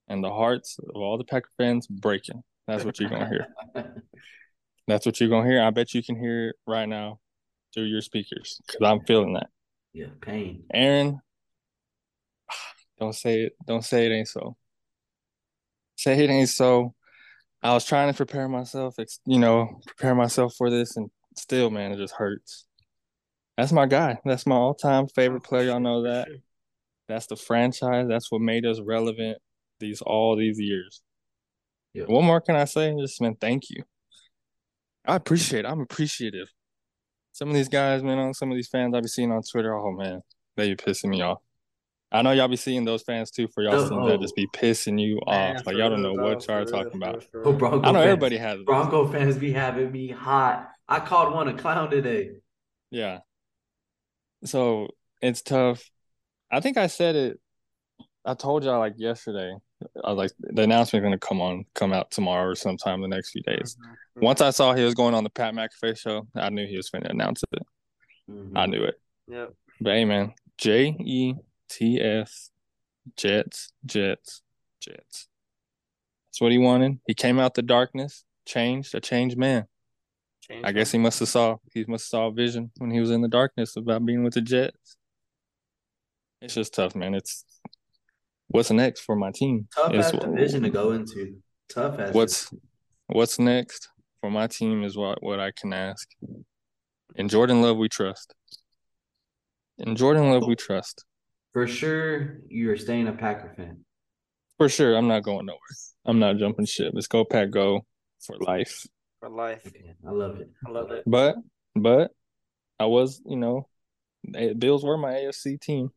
and 0.09 0.23
the 0.23 0.31
hearts 0.31 0.79
of 0.79 0.97
all 0.97 1.19
the 1.19 1.25
Packer 1.25 1.51
fans 1.57 1.87
breaking. 1.87 2.43
That's 2.67 2.85
what 2.85 2.99
you're 3.01 3.11
gonna 3.11 3.29
hear. 3.29 3.47
That's 4.89 5.07
what 5.07 5.21
you're 5.21 5.29
gonna 5.29 5.49
hear. 5.49 5.63
I 5.63 5.71
bet 5.71 5.95
you 5.95 6.03
can 6.03 6.17
hear 6.17 6.51
it 6.51 6.57
right 6.67 6.89
now 6.89 7.21
through 7.75 7.85
your 7.85 8.01
speakers 8.01 8.61
because 8.67 8.81
I'm 8.83 9.05
feeling 9.07 9.35
that. 9.35 9.49
yeah, 9.93 10.07
pain. 10.21 10.65
Aaron, 10.73 11.21
don't 12.99 13.15
say 13.15 13.43
it. 13.43 13.53
Don't 13.67 13.85
say 13.85 14.07
it 14.07 14.13
ain't 14.13 14.29
so. 14.29 14.57
Say 15.97 16.23
it 16.23 16.31
ain't 16.31 16.49
so. 16.49 16.95
I 17.63 17.75
was 17.75 17.85
trying 17.85 18.11
to 18.11 18.17
prepare 18.17 18.49
myself, 18.49 18.97
you 19.25 19.39
know, 19.39 19.81
prepare 19.87 20.17
myself 20.17 20.55
for 20.59 20.69
this, 20.69 20.97
and 20.97 21.11
still, 21.37 21.71
man, 21.71 21.93
it 21.93 21.97
just 21.97 22.15
hurts. 22.15 22.67
That's 23.57 23.71
my 23.71 23.87
guy. 23.87 24.19
That's 24.25 24.47
my 24.47 24.57
all-time 24.57 25.07
favorite 25.15 25.45
player. 25.45 25.69
Y'all 25.69 25.81
know 25.81 26.03
that. 26.03 26.29
That's 27.07 27.27
the 27.27 27.37
franchise. 27.37 28.09
That's 28.09 28.33
what 28.33 28.41
made 28.41 28.67
us 28.67 28.81
relevant 28.81 29.39
these 29.83 30.01
all 30.01 30.37
these 30.37 30.59
years. 30.59 31.03
Yeah. 31.93 32.05
What 32.05 32.25
more 32.25 32.41
can 32.41 32.57
I 32.57 32.65
say? 32.65 32.95
Just 32.99 33.21
man, 33.21 33.37
thank 33.41 33.69
you. 33.69 33.85
I 35.07 35.17
appreciate. 35.17 35.65
It. 35.65 35.69
I'm 35.69 35.81
appreciative. 35.81 36.49
Some 37.33 37.49
of 37.49 37.55
these 37.55 37.69
guys, 37.69 38.03
man, 38.03 38.19
on 38.19 38.35
some 38.35 38.51
of 38.51 38.57
these 38.57 38.69
fans 38.69 38.95
I 38.95 39.01
be 39.01 39.09
seeing 39.09 39.33
on 39.33 39.43
Twitter. 39.43 39.75
Oh 39.75 39.93
man, 39.93 40.23
they 40.57 40.69
be 40.69 40.77
pissing 40.77 41.11
me 41.11 41.23
off. 41.23 41.39
I 42.11 42.21
know 42.21 42.33
y'all 42.33 42.49
be 42.49 42.57
seeing 42.57 42.85
those 42.85 43.03
fans 43.03 43.31
too 43.31 43.49
for 43.49 43.63
y'all 43.63 43.89
teams 43.89 44.07
that 44.07 44.21
just 44.21 44.37
be 44.37 44.47
pissing 44.49 45.01
you 45.01 45.19
Man, 45.27 45.57
off. 45.57 45.67
Like 45.67 45.77
y'all 45.77 45.89
don't 45.89 46.03
know 46.03 46.15
dog, 46.15 46.25
what 46.25 46.47
y'all 46.47 46.57
are 46.57 46.61
real, 46.61 46.71
talking 46.71 46.97
about. 46.97 47.27
Oh. 47.35 47.53
Bronco 47.53 47.81
I 47.83 47.93
know 47.93 47.99
fans, 48.01 48.05
everybody 48.05 48.37
has 48.37 48.61
it. 48.61 48.67
Bronco 48.67 49.11
fans 49.11 49.39
be 49.39 49.53
having 49.53 49.91
me 49.91 50.09
hot. 50.09 50.71
I 50.89 51.01
called 51.01 51.33
one 51.33 51.49
a 51.49 51.55
clown 51.55 51.91
today. 51.91 52.33
Yeah. 52.91 53.21
So 54.45 54.89
it's 55.23 55.41
tough. 55.41 55.89
I 56.51 56.61
think 56.61 56.77
I 56.77 56.89
said 56.89 57.17
it. 57.17 57.41
I 58.27 58.35
told 58.35 58.65
y'all 58.65 58.79
like 58.79 58.95
yesterday. 58.99 59.55
I 60.05 60.13
was 60.13 60.17
like, 60.19 60.31
the 60.39 60.63
announcement's 60.63 61.05
gonna 61.05 61.19
come 61.19 61.41
on, 61.41 61.65
come 61.75 61.93
out 61.93 62.11
tomorrow 62.11 62.51
or 62.51 62.55
sometime 62.55 63.01
the 63.01 63.09
next 63.09 63.31
few 63.31 63.43
days. 63.43 63.77
Mhm. 64.17 64.23
Once 64.23 64.41
I 64.41 64.51
saw 64.51 64.75
he 64.75 64.83
was 64.85 64.95
going 64.95 65.15
on 65.15 65.25
the 65.25 65.31
Pat 65.31 65.55
McAfee 65.55 65.99
show, 65.99 66.27
I 66.35 66.51
knew 66.51 66.67
he 66.67 66.77
was 66.77 66.91
going 66.91 67.05
to 67.05 67.11
announce 67.11 67.43
it. 67.53 67.63
Mhm. 68.31 68.53
I 68.57 68.67
knew 68.67 68.85
it. 68.85 69.01
Yep. 69.29 69.55
But 69.81 69.95
hey, 69.95 70.05
man, 70.05 70.35
J 70.59 70.97
E 71.01 71.35
T 71.69 72.01
S, 72.01 72.51
Jets, 73.17 73.73
Jets, 73.85 74.43
Jets. 74.81 75.29
That's 76.29 76.41
what 76.41 76.53
he 76.53 76.59
wanted. 76.59 76.99
He 77.07 77.15
came 77.15 77.39
out 77.39 77.55
the 77.55 77.63
darkness, 77.63 78.25
changed, 78.47 78.95
a 78.95 79.01
changed 79.01 79.37
man. 79.37 79.67
Change 80.43 80.65
I 80.65 80.73
guess 80.73 80.91
he 80.91 80.99
must 80.99 81.19
have 81.21 81.29
saw 81.29 81.57
he 81.73 81.85
must 81.87 82.05
have 82.05 82.09
saw 82.09 82.27
a 82.27 82.33
vision 82.33 82.71
when 82.79 82.91
he 82.91 83.01
was 83.01 83.11
in 83.11 83.21
the 83.23 83.29
darkness 83.29 83.77
about 83.77 84.05
being 84.05 84.25
with 84.25 84.35
the 84.35 84.41
Jets. 84.43 84.97
It's 86.41 86.55
just 86.55 86.75
tough, 86.75 86.95
man. 86.97 87.15
It's 87.15 87.45
what's 88.53 88.71
next 88.71 89.01
for 89.01 89.17
my 89.17 89.31
team. 89.33 89.69
Tough 89.75 89.93
is 89.95 90.07
ass 90.07 90.13
division 90.13 90.63
to 90.63 90.71
go 90.71 90.93
into. 90.93 91.37
Tough 91.69 91.99
ass. 91.99 92.15
What's 92.15 92.51
what's 93.07 93.39
next 93.39 93.89
for 94.21 94.31
my 94.31 94.47
team 94.47 94.85
is 94.85 94.97
what 94.97 95.23
what 95.23 95.41
I 95.41 95.51
can 95.51 95.73
ask. 95.73 96.09
In 97.17 97.29
Jordan 97.29 97.61
Love 97.63 97.77
we 97.77 97.89
trust. 97.89 98.35
In 99.79 99.97
Jordan 99.97 100.31
Love 100.31 100.47
we 100.47 100.55
trust. 100.57 101.05
for 101.53 101.67
sure 101.67 102.39
you're 102.49 102.77
staying 102.77 103.09
a 103.09 103.13
Packer 103.13 103.53
fan. 103.57 103.85
For 104.59 104.69
sure, 104.69 104.95
I'm 104.97 105.09
not 105.09 105.25
going 105.25 105.47
nowhere. 105.47 105.59
I'm 106.05 106.19
not 106.19 106.37
jumping 106.37 106.67
ship. 106.67 106.93
Let's 106.95 107.09
go 107.09 107.25
Pack 107.25 107.51
go 107.51 107.85
for 108.21 108.37
life. 108.41 108.87
for 109.19 109.29
life. 109.29 109.63
Okay, 109.67 109.95
I 110.07 110.11
love 110.11 110.41
it. 110.41 110.51
I 110.67 110.71
love 110.71 110.91
it. 110.93 111.03
But 111.07 111.37
but 111.75 112.13
I 112.79 112.87
was, 112.87 113.21
you 113.25 113.37
know, 113.37 113.67
Bills 114.59 114.85
were 114.85 114.97
my 114.97 115.13
AFC 115.13 115.61
team. 115.61 115.91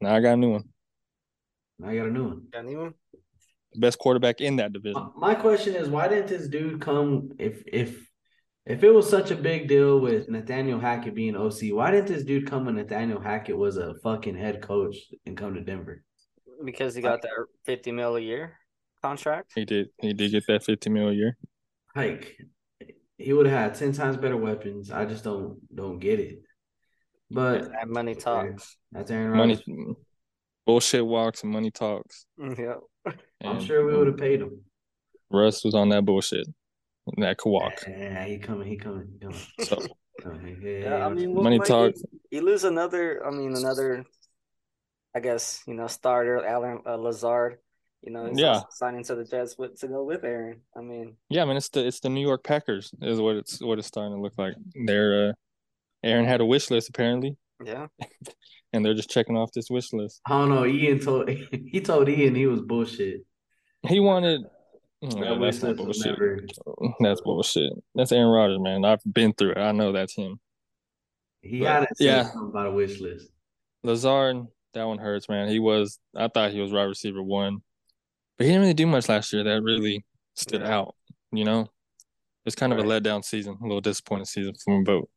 Now 0.00 0.14
I 0.14 0.20
got 0.20 0.34
a 0.34 0.36
new 0.36 0.50
one. 0.52 0.64
Now 1.78 1.88
I 1.88 1.96
got 1.96 2.06
a 2.06 2.10
new 2.10 2.24
one. 2.24 2.42
Got 2.52 2.64
anyone? 2.64 2.94
The 3.72 3.80
best 3.80 3.98
quarterback 3.98 4.40
in 4.40 4.56
that 4.56 4.72
division. 4.72 5.10
My- 5.16 5.32
My 5.32 5.34
question 5.34 5.74
is, 5.74 5.88
why 5.88 6.08
didn't 6.08 6.28
this 6.28 6.48
dude 6.48 6.80
come? 6.80 7.30
If 7.38 7.62
if 7.66 8.06
if 8.66 8.82
it 8.82 8.90
was 8.90 9.08
such 9.08 9.30
a 9.30 9.36
big 9.36 9.68
deal 9.68 10.00
with 10.00 10.28
Nathaniel 10.28 10.80
Hackett 10.80 11.14
being 11.14 11.36
OC, 11.36 11.72
why 11.72 11.90
didn't 11.92 12.08
this 12.08 12.24
dude 12.24 12.46
come 12.48 12.66
when 12.66 12.74
Nathaniel 12.76 13.20
Hackett 13.20 13.56
was 13.56 13.76
a 13.76 13.94
fucking 14.02 14.36
head 14.36 14.60
coach 14.62 14.96
and 15.24 15.36
come 15.36 15.54
to 15.54 15.60
Denver? 15.60 16.02
Because 16.64 16.94
he 16.94 17.02
got 17.02 17.22
that 17.22 17.30
fifty 17.64 17.92
mil 17.92 18.16
a 18.16 18.20
year 18.20 18.58
contract. 19.02 19.52
He 19.54 19.64
did 19.64 19.88
he 20.00 20.12
did 20.14 20.30
get 20.32 20.46
that 20.48 20.64
50 20.64 20.90
mil 20.90 21.08
a 21.08 21.12
year. 21.12 21.36
Like 21.94 22.36
he 23.18 23.32
would 23.32 23.46
have 23.46 23.58
had 23.72 23.74
ten 23.78 23.92
times 23.92 24.16
better 24.16 24.36
weapons. 24.36 24.90
I 24.90 25.04
just 25.04 25.22
don't 25.24 25.58
don't 25.74 25.98
get 25.98 26.18
it. 26.20 26.38
But 27.30 27.70
That 27.72 27.88
money 27.88 28.14
talks. 28.14 28.76
that's 28.92 29.10
Aaron 29.10 29.36
Money 29.36 29.58
bullshit 30.66 31.04
walks 31.06 31.42
and 31.42 31.52
money 31.52 31.70
talks. 31.70 32.26
Yeah. 32.38 32.74
I'm 33.44 33.60
sure 33.64 33.86
we 33.86 33.96
would 33.96 34.06
have 34.08 34.16
paid 34.16 34.40
him. 34.40 34.60
Russ 35.30 35.64
was 35.64 35.74
on 35.74 35.88
that 35.90 36.04
bullshit. 36.04 36.46
And 37.14 37.24
that 37.24 37.38
could 37.38 37.50
walk. 37.50 37.84
Yeah, 37.86 38.24
he 38.24 38.38
coming. 38.38 38.66
He 38.66 38.76
coming. 38.76 39.08
He 39.12 39.18
coming. 39.18 39.40
So 39.60 39.78
Coming. 40.20 40.58
Hey, 40.60 40.82
Yeah, 40.82 41.06
I 41.06 41.08
mean, 41.10 41.28
what 41.30 41.36
what 41.36 41.42
Money 41.44 41.58
might 41.58 41.68
talks. 41.68 42.02
You 42.30 42.40
lose 42.40 42.64
another. 42.64 43.24
I 43.24 43.30
mean, 43.30 43.54
another. 43.54 44.04
I 45.14 45.20
guess 45.20 45.62
you 45.66 45.74
know 45.74 45.86
starter 45.86 46.44
Allen 46.44 46.80
uh, 46.86 46.96
Lazard. 46.96 47.58
You 48.02 48.12
know, 48.12 48.26
he's 48.26 48.38
Yeah. 48.40 48.60
signing 48.70 49.04
to 49.04 49.14
the 49.14 49.24
Jets 49.24 49.56
with 49.58 49.78
to 49.80 49.88
go 49.88 50.04
with 50.04 50.24
Aaron. 50.24 50.60
I 50.76 50.80
mean, 50.80 51.16
yeah, 51.28 51.42
I 51.42 51.44
mean 51.44 51.56
it's 51.56 51.68
the 51.68 51.86
it's 51.86 52.00
the 52.00 52.08
New 52.08 52.20
York 52.20 52.42
Packers 52.44 52.92
is 53.02 53.20
what 53.20 53.36
it's 53.36 53.60
what 53.62 53.78
it's 53.78 53.86
starting 53.88 54.14
to 54.16 54.20
look 54.20 54.34
like. 54.38 54.54
They're 54.86 55.28
uh 55.30 55.32
Aaron 56.06 56.24
had 56.24 56.40
a 56.40 56.46
wish 56.46 56.70
list 56.70 56.88
apparently, 56.88 57.36
yeah, 57.64 57.86
and 58.72 58.84
they're 58.84 58.94
just 58.94 59.10
checking 59.10 59.36
off 59.36 59.50
this 59.52 59.68
wish 59.70 59.92
list. 59.92 60.20
I 60.26 60.30
don't 60.38 60.48
know. 60.50 60.64
Ian 60.66 60.98
told 61.00 61.28
he 61.52 61.80
told 61.80 62.08
Ian 62.08 62.34
he 62.34 62.46
was 62.46 62.60
bullshit. 62.60 63.24
He 63.86 64.00
wanted 64.00 64.42
oh, 65.04 65.38
wish 65.38 65.58
that's 65.58 65.76
bullshit. 65.76 66.06
never- 66.06 66.40
That's 67.00 67.20
bullshit. 67.20 67.72
That's 67.94 68.12
Aaron 68.12 68.28
Rodgers, 68.30 68.60
man. 68.60 68.84
I've 68.84 69.00
been 69.10 69.32
through 69.32 69.52
it. 69.52 69.58
I 69.58 69.72
know 69.72 69.92
that's 69.92 70.14
him. 70.14 70.40
He 71.42 71.60
But, 71.60 71.66
had 71.68 71.86
yeah. 72.00 72.30
about 72.36 72.66
a 72.66 72.70
wish 72.72 72.98
list. 73.00 73.28
Lazard, 73.84 74.46
that 74.74 74.84
one 74.84 74.98
hurts, 74.98 75.28
man. 75.28 75.48
He 75.48 75.58
was 75.60 75.98
I 76.16 76.28
thought 76.28 76.50
he 76.52 76.60
was 76.60 76.72
wide 76.72 76.84
receiver 76.84 77.22
one. 77.22 77.58
But 78.38 78.44
he 78.44 78.50
didn't 78.50 78.62
really 78.62 78.74
do 78.74 78.86
much 78.86 79.08
last 79.08 79.32
year 79.32 79.44
that 79.44 79.62
really 79.62 80.04
stood 80.34 80.60
Yeah. 80.62 80.76
out, 80.78 80.94
you 81.32 81.44
know? 81.44 81.68
It's 82.44 82.54
kind 82.56 82.72
of 82.72 82.78
a 82.78 82.82
Right. 82.82 83.02
letdown 83.02 83.24
season, 83.24 83.56
a 83.60 83.64
little 83.64 83.80
disappointing 83.80 84.26
season 84.26 84.54
from 84.64 84.84
both. 84.84 85.04
But 85.04 85.08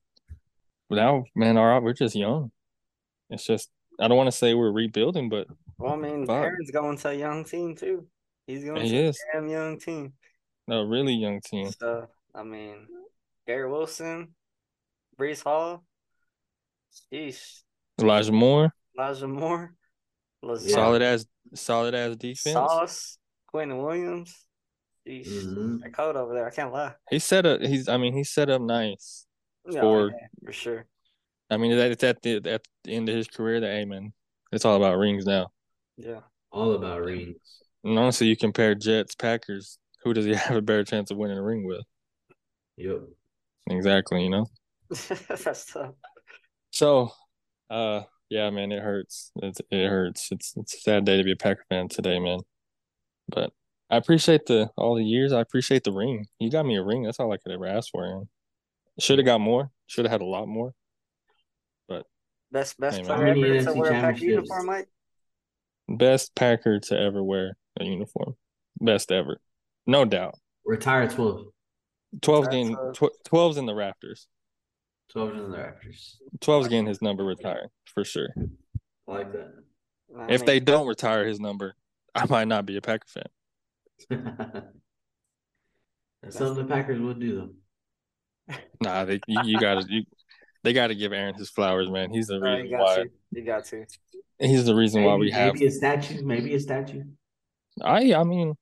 now, 0.97 1.23
man, 1.35 1.57
all 1.57 1.65
right, 1.67 1.81
we're 1.83 1.93
just 1.93 2.15
young. 2.15 2.51
It's 3.29 3.45
just 3.45 3.69
I 3.99 4.07
don't 4.07 4.17
want 4.17 4.27
to 4.27 4.31
say 4.31 4.53
we're 4.53 4.71
rebuilding, 4.71 5.29
but 5.29 5.47
Well, 5.77 5.93
I 5.93 5.97
mean, 5.97 6.25
Fuck. 6.25 6.43
Aaron's 6.43 6.71
going 6.71 6.97
to 6.97 7.09
a 7.09 7.13
young 7.13 7.43
team 7.43 7.75
too. 7.75 8.07
He's 8.47 8.63
going 8.63 8.81
he 8.81 8.89
to 8.89 8.97
is 9.05 9.19
a 9.33 9.37
damn 9.37 9.49
young 9.49 9.77
team. 9.79 10.13
a 10.69 10.85
really 10.85 11.13
young 11.13 11.41
team. 11.41 11.69
So 11.71 12.07
I 12.33 12.43
mean, 12.43 12.87
Garrett 13.45 13.71
Wilson, 13.71 14.29
Breece 15.19 15.43
Hall, 15.43 15.83
sheesh, 17.11 17.61
Elijah 17.99 18.31
Moore, 18.31 18.73
Elijah 18.97 19.27
Moore, 19.27 19.73
Lazard, 20.41 20.71
solid 20.71 21.01
as 21.01 21.25
solid 21.53 21.93
as 21.93 22.15
defense. 22.15 22.53
Sauce, 22.53 23.17
Quinnen 23.53 23.83
Williams. 23.83 24.45
Sheesh. 25.07 25.27
Mhm. 25.27 25.81
They're 25.81 25.91
cold 25.91 26.15
over 26.15 26.33
there. 26.33 26.47
I 26.47 26.51
can't 26.51 26.71
lie. 26.73 26.93
He 27.09 27.19
set 27.19 27.45
up. 27.45 27.61
He's. 27.61 27.87
I 27.87 27.97
mean, 27.97 28.13
he 28.13 28.23
set 28.23 28.49
up 28.49 28.61
nice. 28.61 29.25
Yeah, 29.67 29.81
For- 29.81 30.09
yeah, 30.09 30.27
for 30.45 30.51
sure. 30.51 30.85
I 31.49 31.57
mean, 31.57 31.75
that 31.77 31.91
it's 31.91 32.03
at 32.03 32.21
the 32.21 32.35
at 32.45 32.61
the 32.83 32.95
end 32.95 33.09
of 33.09 33.15
his 33.15 33.27
career. 33.27 33.59
That 33.59 33.71
hey 33.71 33.85
man, 33.85 34.13
it's 34.51 34.65
all 34.65 34.75
about 34.75 34.97
rings 34.97 35.25
now. 35.25 35.47
Yeah. 35.97 36.21
All 36.51 36.73
about 36.73 37.01
rings. 37.01 37.37
And 37.83 37.97
honestly, 37.97 38.27
you 38.27 38.37
compare 38.37 38.75
Jets, 38.75 39.15
Packers. 39.15 39.77
Who 40.03 40.13
does 40.13 40.25
he 40.25 40.33
have 40.35 40.57
a 40.57 40.61
better 40.61 40.83
chance 40.83 41.11
of 41.11 41.17
winning 41.17 41.37
a 41.37 41.43
ring 41.43 41.65
with? 41.65 41.83
Yep. 42.77 43.01
Exactly. 43.69 44.23
You 44.23 44.29
know. 44.29 44.45
That's 44.89 45.65
tough. 45.65 45.93
So, 46.71 47.11
uh, 47.69 48.03
yeah, 48.29 48.49
man, 48.51 48.71
it 48.71 48.81
hurts. 48.81 49.31
It, 49.37 49.59
it 49.71 49.89
hurts. 49.89 50.31
It's 50.31 50.53
it's 50.55 50.75
a 50.75 50.79
sad 50.79 51.05
day 51.05 51.17
to 51.17 51.23
be 51.23 51.31
a 51.31 51.35
Packer 51.35 51.65
fan 51.69 51.87
today, 51.89 52.19
man. 52.19 52.39
But 53.27 53.51
I 53.89 53.97
appreciate 53.97 54.45
the 54.45 54.69
all 54.77 54.95
the 54.95 55.03
years. 55.03 55.33
I 55.33 55.41
appreciate 55.41 55.83
the 55.83 55.91
ring. 55.93 56.27
You 56.39 56.51
got 56.51 56.65
me 56.65 56.77
a 56.77 56.83
ring. 56.83 57.03
That's 57.03 57.19
all 57.19 57.31
I 57.31 57.37
could 57.37 57.51
ever 57.51 57.65
ask 57.65 57.89
for. 57.91 58.05
Aaron. 58.05 58.29
Should 58.99 59.19
have 59.19 59.25
got 59.25 59.41
more. 59.41 59.71
Should 59.87 60.05
have 60.05 60.11
had 60.11 60.21
a 60.21 60.25
lot 60.25 60.47
more. 60.47 60.73
But 61.87 62.05
Best 62.51 62.79
best 62.79 62.97
Hey, 62.99 63.03
player 63.03 63.17
How 63.17 63.31
ever 63.31 63.63
to 63.73 63.79
wear 63.79 63.91
a 63.91 64.01
Packer 64.01 64.25
uniform, 64.25 64.65
Mike. 64.65 64.87
Best 65.87 66.35
Packer 66.35 66.79
to 66.79 66.99
ever 66.99 67.23
wear 67.23 67.57
a 67.79 67.83
uniform. 67.83 68.35
Best 68.79 69.11
ever, 69.11 69.39
no 69.87 70.05
doubt. 70.05 70.35
Retire 70.65 71.07
12. 71.07 71.47
12's 72.19 72.47
getting 72.47 72.75
tw- 72.93 73.17
12's 73.27 73.57
in 73.57 73.65
the 73.65 73.75
rafters. 73.75 74.27
12 75.11 75.31
in 75.31 75.51
the 75.51 75.57
Raptors. 75.57 76.15
12's 76.39 76.67
getting 76.67 76.85
his 76.85 77.01
number 77.01 77.23
retired 77.25 77.69
for 77.85 78.03
sure. 78.03 78.29
I 79.07 79.11
like 79.11 79.31
that. 79.33 79.53
I 80.17 80.25
If 80.25 80.41
mean, 80.41 80.45
they 80.45 80.59
don't 80.59 80.87
retire 80.87 81.25
his 81.25 81.39
number, 81.39 81.75
I 82.13 82.25
might 82.27 82.47
not 82.47 82.65
be 82.65 82.77
a 82.77 82.81
Packer 82.81 83.07
fan. 83.07 83.23
That's 86.21 86.37
something 86.37 86.67
the 86.67 86.73
Packers 86.73 86.99
would 86.99 87.19
do, 87.19 87.35
though. 87.35 87.49
Nah, 88.81 89.05
they 89.05 89.19
you, 89.27 89.41
you 89.43 89.59
gotta 89.59 89.85
you 89.89 90.03
they 90.63 90.73
gotta 90.73 90.95
give 90.95 91.11
Aaron 91.13 91.35
his 91.35 91.49
flowers, 91.49 91.89
man. 91.89 92.11
He's 92.11 92.27
the 92.27 92.39
reason 92.39 92.65
you 92.65 92.71
got 92.71 92.79
why 92.81 92.95
to. 92.97 93.09
You 93.31 93.43
got 93.45 93.65
to. 93.65 93.85
he's 94.39 94.65
the 94.65 94.75
reason 94.75 95.03
why 95.03 95.15
we 95.15 95.25
Maybe- 95.25 95.31
have 95.31 95.53
maybe 95.55 95.65
a 95.67 95.71
statue. 95.71 96.23
Maybe 96.25 96.53
a 96.55 96.59
statue. 96.59 97.03
I 97.83 98.13
I 98.13 98.23
mean 98.23 98.55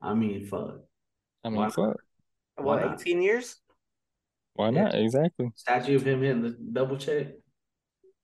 I 0.00 0.14
mean, 0.14 0.44
fuck. 0.46 0.80
I 1.44 1.48
Why 1.48 1.50
mean 1.50 1.60
not? 1.62 1.74
fuck. 1.74 1.96
What? 2.56 3.00
18 3.00 3.22
years? 3.22 3.56
Why 4.54 4.70
Yeah. 4.70 4.82
not? 4.84 4.94
Exactly. 4.94 5.50
Statue 5.54 5.96
of 5.96 6.06
him 6.06 6.22
in 6.24 6.42
the 6.42 6.50
double 6.72 6.96
check. 6.96 7.28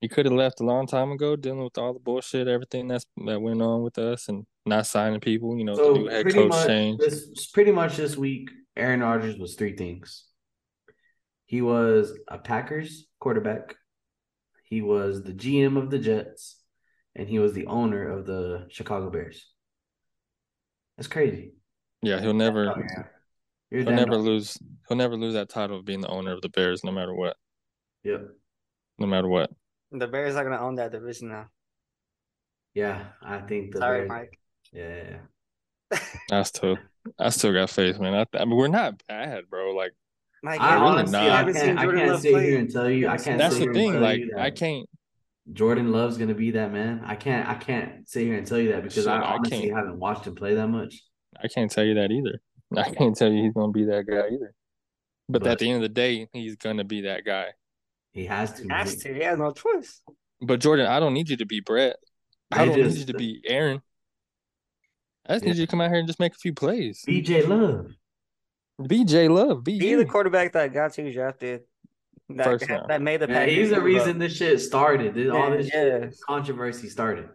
He 0.01 0.09
could 0.09 0.27
have 0.27 0.35
left 0.35 0.61
a 0.61 0.65
long 0.65 0.87
time 0.87 1.13
ago, 1.13 1.35
dealing 1.37 1.63
with 1.65 1.79
all 1.79 1.95
the 1.95 2.01
bullshit, 2.01 2.47
everything 2.49 2.89
that's 2.89 3.07
that 3.27 3.41
went 3.41 3.63
on 3.63 3.83
with 3.83 3.97
us, 3.99 4.29
and 4.29 4.45
not 4.67 4.87
signing 4.87 5.21
people. 5.21 5.57
You 5.57 5.65
know, 5.65 5.75
So 5.77 5.93
the 5.95 5.99
new 6.01 6.07
head 6.09 6.23
pretty 6.25 6.39
coach 6.41 6.49
much 6.51 6.67
change. 6.67 6.99
this 6.99 7.47
pretty 7.53 7.73
much 7.73 7.97
this 7.97 8.17
week, 8.17 8.51
Aaron 8.77 9.01
Rodgers 9.01 9.39
was 9.39 9.55
three 9.55 9.77
things. 9.77 10.25
He 11.55 11.63
was 11.63 12.13
a 12.27 12.37
Packers 12.37 13.07
quarterback. 13.21 13.77
He 14.65 14.83
was 14.83 15.23
the 15.23 15.31
GM 15.33 15.77
of 15.77 15.89
the 15.89 16.01
Jets, 16.01 16.57
and 17.15 17.29
he 17.29 17.39
was 17.39 17.53
the 17.53 17.67
owner 17.67 18.11
of 18.11 18.27
the 18.27 18.67
Chicago 18.71 19.09
Bears. 19.09 19.53
That's 20.97 21.07
crazy. 21.07 21.53
Yeah, 22.03 22.21
he'll 22.21 22.35
never 22.35 22.71
Oh, 22.71 22.75
yeah. 22.77 23.05
He'll 23.71 23.93
never 23.93 24.17
right. 24.17 24.21
lose 24.21 24.59
he'll 24.89 24.97
never 24.97 25.15
lose 25.17 25.35
that 25.35 25.49
title 25.49 25.79
of 25.79 25.85
being 25.85 26.01
the 26.01 26.09
owner 26.09 26.33
of 26.33 26.43
the 26.43 26.49
Bears, 26.49 26.83
no 26.83 26.91
matter 26.91 27.15
what. 27.15 27.37
Yep. 28.03 28.31
No 28.99 29.07
matter 29.07 29.29
what. 29.29 29.53
The 29.93 30.09
Bears 30.09 30.35
are 30.35 30.43
going 30.43 30.59
to 30.59 30.65
own 30.65 30.75
that 30.75 30.91
division 30.91 31.29
now. 31.29 31.51
Yeah, 32.75 33.05
I 33.23 33.39
think 33.39 33.75
the 33.75 33.79
Sorry, 33.79 33.99
Bears. 34.01 34.09
Mike. 34.09 34.41
Yeah, 34.73 34.89
yeah, 34.89 35.17
yeah. 35.93 35.99
I 36.33 36.43
still 36.43 36.79
I 37.17 37.29
still 37.29 37.53
got 37.53 37.71
faith, 37.71 38.01
man. 38.01 38.13
I, 38.13 38.27
I 38.37 38.45
mean, 38.45 38.57
we're 38.57 38.67
not 38.67 39.01
bad, 39.07 39.49
bro. 39.49 39.71
Like 39.71 39.93
Mike, 40.45 40.61
I 40.61 40.77
you 40.77 40.83
really 40.83 40.97
haven't- 40.99 41.15
honestly, 41.15 41.19
I 41.19 41.37
haven't 41.39 41.55
can't, 41.55 41.79
I 41.79 41.85
can't 41.87 42.09
Love 42.11 42.21
sit 42.21 42.33
play? 42.33 42.45
here 42.51 42.59
and 42.59 42.71
tell 42.71 42.91
you. 42.91 43.09
I 43.09 43.17
can't. 43.17 43.39
that's 43.39 43.57
sit 43.57 43.61
the 43.61 43.65
here 43.65 43.93
thing. 43.93 44.01
Like 44.01 44.23
I 44.37 44.51
can't. 44.51 44.89
Jordan 45.53 45.91
Love's 45.91 46.17
gonna 46.19 46.35
be 46.35 46.51
that 46.53 46.71
man. 46.73 47.01
I 47.05 47.17
can't. 47.17 47.49
I 47.49 47.55
can't 47.55 48.09
sit 48.09 48.25
here 48.27 48.37
and 48.37 48.47
tell 48.47 48.59
you 48.59 48.73
that 48.73 48.83
because 48.83 49.05
Shit, 49.05 49.07
I 49.09 49.17
I 49.21 49.35
honestly 49.35 49.61
can't. 49.63 49.75
haven't 49.75 49.99
watched 49.99 50.27
him 50.27 50.35
play 50.35 50.55
that 50.55 50.69
much. 50.69 51.03
I 51.43 51.49
can't 51.49 51.71
tell 51.71 51.85
you 51.85 51.95
that 51.95 52.11
either. 52.11 52.41
I 52.77 52.91
can't 52.91 53.17
tell 53.17 53.31
you 53.33 53.43
he's 53.45 53.53
gonna 53.55 53.73
be 53.73 53.85
that 53.87 54.07
guy 54.07 54.27
either. 54.29 54.55
But, 55.29 55.43
But- 55.43 55.53
at 55.53 55.59
the 55.59 55.69
end 55.71 55.77
of 55.77 55.83
the 55.83 55.89
day, 55.95 56.29
he's 56.33 56.57
gonna 56.57 56.85
be 56.85 57.03
that 57.03 57.25
guy. 57.25 57.49
He 58.13 58.27
has 58.27 58.53
to. 58.55 58.63
He 58.65 58.69
has 58.69 58.97
to. 58.97 59.15
He 59.15 59.21
has 59.23 59.39
no 59.39 59.53
choice. 59.53 60.03
But 60.41 60.61
Jordan, 60.61 60.87
I 60.87 61.01
don't 61.01 61.15
need 61.15 61.29
you 61.31 61.37
to 61.39 61.47
be 61.47 61.61
Brett. 61.61 61.97
I 62.51 62.59
They 62.59 62.65
don't 62.73 62.83
just- 62.85 62.97
need 62.97 63.01
you 63.09 63.13
to 63.13 63.19
be 63.19 63.41
Aaron. 63.47 63.81
I 65.27 65.35
just 65.35 65.45
Yeah. 65.45 65.53
need 65.53 65.59
you 65.61 65.67
to 65.67 65.71
come 65.71 65.81
out 65.81 65.89
here 65.91 65.99
and 65.99 66.07
just 66.07 66.21
make 66.21 66.33
a 66.33 66.39
few 66.39 66.53
plays. 66.53 67.03
BJ 67.07 67.47
Love. 67.47 67.93
Be 68.87 69.05
J 69.05 69.29
Love. 69.29 69.63
Be 69.65 69.79
Be 69.79 69.95
the 69.95 70.05
quarterback 70.05 70.53
that 70.53 70.73
got 70.73 70.97
you 70.99 71.13
drafted. 71.13 71.63
That, 72.31 72.45
First 72.45 72.69
that, 72.69 72.89
that 72.89 73.03
made 73.03 73.21
the 73.21 73.29
Man, 73.29 73.49
he's 73.49 73.71
the 73.71 73.81
reason 73.81 74.13
up. 74.13 74.19
this 74.19 74.37
shit 74.37 74.61
started. 74.61 75.15
This- 75.15 75.31
All 75.31 75.51
this 75.51 75.71
yeah. 75.73 76.07
controversy 76.27 76.89
started. 76.89 77.29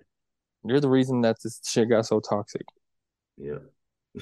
You're 0.66 0.80
the 0.82 0.90
reason 0.90 1.22
that 1.22 1.38
this 1.42 1.62
shit 1.66 1.90
got 1.90 2.06
so 2.06 2.20
toxic. 2.20 2.64
Yeah. 3.38 3.60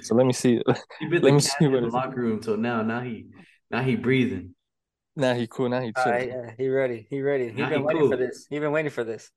So 0.01 0.13
let 0.13 0.25
me 0.27 0.33
see. 0.33 0.61
He 0.99 1.07
been 1.07 1.21
Let 1.23 1.33
me 1.33 1.39
see 1.39 1.49
cat 1.51 1.61
in 1.61 1.71
what 1.71 1.81
the 1.81 1.87
locker 1.87 2.21
room 2.21 2.39
till 2.41 2.57
now. 2.57 2.81
Now 2.83 2.99
he, 2.99 3.27
now 3.71 3.81
he 3.81 3.95
breathing. 3.95 4.53
now 5.15 5.33
he 5.33 5.47
cool. 5.47 5.69
Now 5.69 5.79
he 5.81 5.93
All 5.95 6.03
chill. 6.03 6.11
right, 6.11 6.27
yeah, 6.27 6.51
he 6.57 6.67
ready. 6.69 7.07
He 7.09 7.21
ready. 7.21 7.49
He 7.49 7.61
Nah, 7.61 7.69
been 7.69 7.79
he 7.79 7.85
waiting 7.85 8.01
cool. 8.03 8.11
for 8.11 8.17
this. 8.17 8.45
He 8.49 8.59
been 8.59 8.71
waiting 8.71 8.91
for 8.91 9.03
this. 9.03 9.31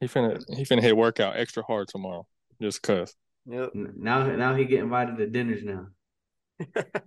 He 0.00 0.08
finna 0.08 0.42
he 0.56 0.64
finna 0.64 0.82
hit 0.82 0.96
workout 0.96 1.36
extra 1.36 1.62
hard 1.62 1.86
tomorrow. 1.88 2.26
Just 2.60 2.82
cause. 2.82 3.14
Yep. 3.46 3.70
Now, 3.74 4.26
now 4.34 4.54
he 4.54 4.64
get 4.64 4.80
invited 4.80 5.16
to 5.18 5.26
dinners 5.28 5.62
now. 5.62 5.86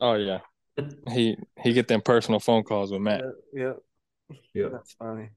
Oh 0.01 0.13
yeah. 0.15 0.39
He 1.09 1.37
he 1.61 1.71
get 1.71 1.87
them 1.87 2.01
personal 2.01 2.41
phone 2.41 2.63
calls 2.63 2.91
with 2.91 2.99
Matt. 2.99 3.21
Yeah, 3.53 3.63
Yep. 3.63 3.77
Yeah. 4.53 4.67
That's 4.73 4.93
funny. 4.93 5.29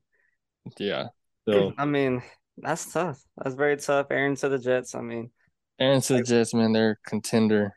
Yeah. 0.78 1.08
So 1.48 1.72
I 1.78 1.84
mean, 1.84 2.22
that's 2.56 2.92
tough. 2.92 3.22
That's 3.36 3.54
very 3.54 3.76
tough. 3.76 4.08
Aaron 4.10 4.34
to 4.36 4.48
the 4.48 4.58
Jets. 4.58 4.96
I 4.96 5.00
mean, 5.00 5.30
Aaron 5.78 6.00
to 6.02 6.14
the 6.14 6.22
Jets, 6.22 6.54
man, 6.54 6.72
they're 6.72 6.98
a 7.04 7.08
contender. 7.08 7.76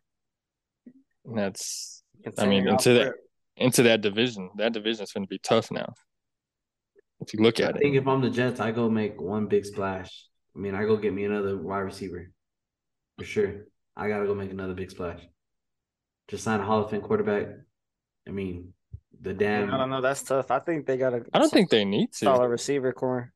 And 1.26 1.38
that's 1.38 2.04
I 2.38 2.48
mean, 2.48 2.68
into 2.68 2.94
that 2.94 3.06
rip. 3.06 3.16
into 3.58 3.84
that 3.84 4.02
division. 4.02 4.50
That 4.58 4.74
division 4.74 5.04
is 5.04 5.12
gonna 5.12 5.28
be 5.28 5.40
tough 5.40 5.70
now. 5.72 5.94
If 7.20 7.34
you 7.34 7.42
look 7.42 7.60
at 7.60 7.72
it. 7.72 7.76
I 7.76 7.80
think 7.80 7.96
it. 7.96 8.00
if 8.00 8.08
I'm 8.08 8.22
the 8.22 8.30
Jets, 8.32 8.60
I 8.60 8.72
go 8.72 8.90
make 8.90 9.22
one 9.22 9.46
big 9.46 9.66
splash. 9.66 10.26
I 10.56 10.60
mean, 10.60 10.74
I 10.74 10.84
go 10.84 10.98
get 10.98 11.14
me 11.14 11.26
another 11.26 11.58
wide 11.58 11.80
receiver 11.80 12.32
for 13.18 13.26
sure. 13.26 13.66
I 13.96 14.08
gotta 14.08 14.26
go 14.26 14.34
make 14.34 14.52
another 14.52 14.74
big 14.74 14.90
splash. 14.90 15.22
Just 16.32 16.46
sign 16.46 16.62
a 16.62 16.64
Hall 16.66 16.82
of 16.86 16.90
Fame 16.90 17.02
quarterback. 17.02 17.48
I 18.26 18.32
mean, 18.32 18.74
the 19.20 19.34
damn. 19.34 19.70
I 19.74 19.78
don't 19.78 19.90
know. 19.90 20.00
That's 20.00 20.24
tough. 20.24 20.50
I 20.50 20.60
think 20.60 20.86
they 20.86 20.96
got 20.96 21.14
a 21.14 21.26
I 21.34 21.40
don't 21.40 21.52
think 21.52 21.70
they 21.70 21.84
need 21.84 22.14
to. 22.14 22.18
solid 22.26 22.48
receiver 22.48 22.94
core. 22.94 23.34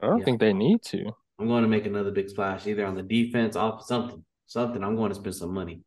I 0.00 0.06
don't 0.06 0.20
Yeah. 0.20 0.24
think 0.24 0.38
they 0.38 0.52
need 0.52 0.82
to. 0.84 1.10
I'm 1.40 1.48
going 1.48 1.62
to 1.64 1.68
make 1.68 1.84
another 1.84 2.12
big 2.12 2.28
splash, 2.28 2.66
either 2.68 2.86
on 2.86 2.94
the 2.94 3.02
defense, 3.02 3.56
off 3.56 3.84
something, 3.84 4.24
something. 4.46 4.84
I'm 4.84 4.94
going 4.94 5.08
to 5.08 5.16
spend 5.16 5.34
some 5.34 5.52
money. 5.52 5.80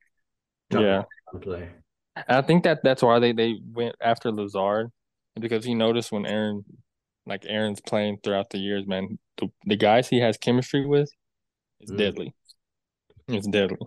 Drop 0.69 0.83
Yeah. 0.83 0.97
on 0.99 1.05
the 1.35 1.39
player. 1.39 1.83
I 2.27 2.41
think 2.41 2.65
that 2.65 2.83
that's 2.83 3.01
why 3.01 3.19
they, 3.19 3.31
they 3.31 3.55
went 3.71 3.95
after 4.01 4.29
Lazard 4.29 4.91
because 5.39 5.65
you 5.65 5.75
notice 5.75 6.11
when 6.11 6.25
Aaron, 6.25 6.65
like 7.25 7.45
Aaron's 7.47 7.79
playing 7.79 8.17
throughout 8.23 8.49
the 8.49 8.57
years, 8.57 8.85
man, 8.85 9.19
the, 9.37 9.47
the 9.65 9.77
guys 9.77 10.09
he 10.09 10.19
has 10.19 10.37
chemistry 10.37 10.85
with 10.85 11.09
is 11.79 11.91
Mm. 11.91 11.97
deadly. 11.97 12.33
It's 13.29 13.47
deadly. 13.47 13.77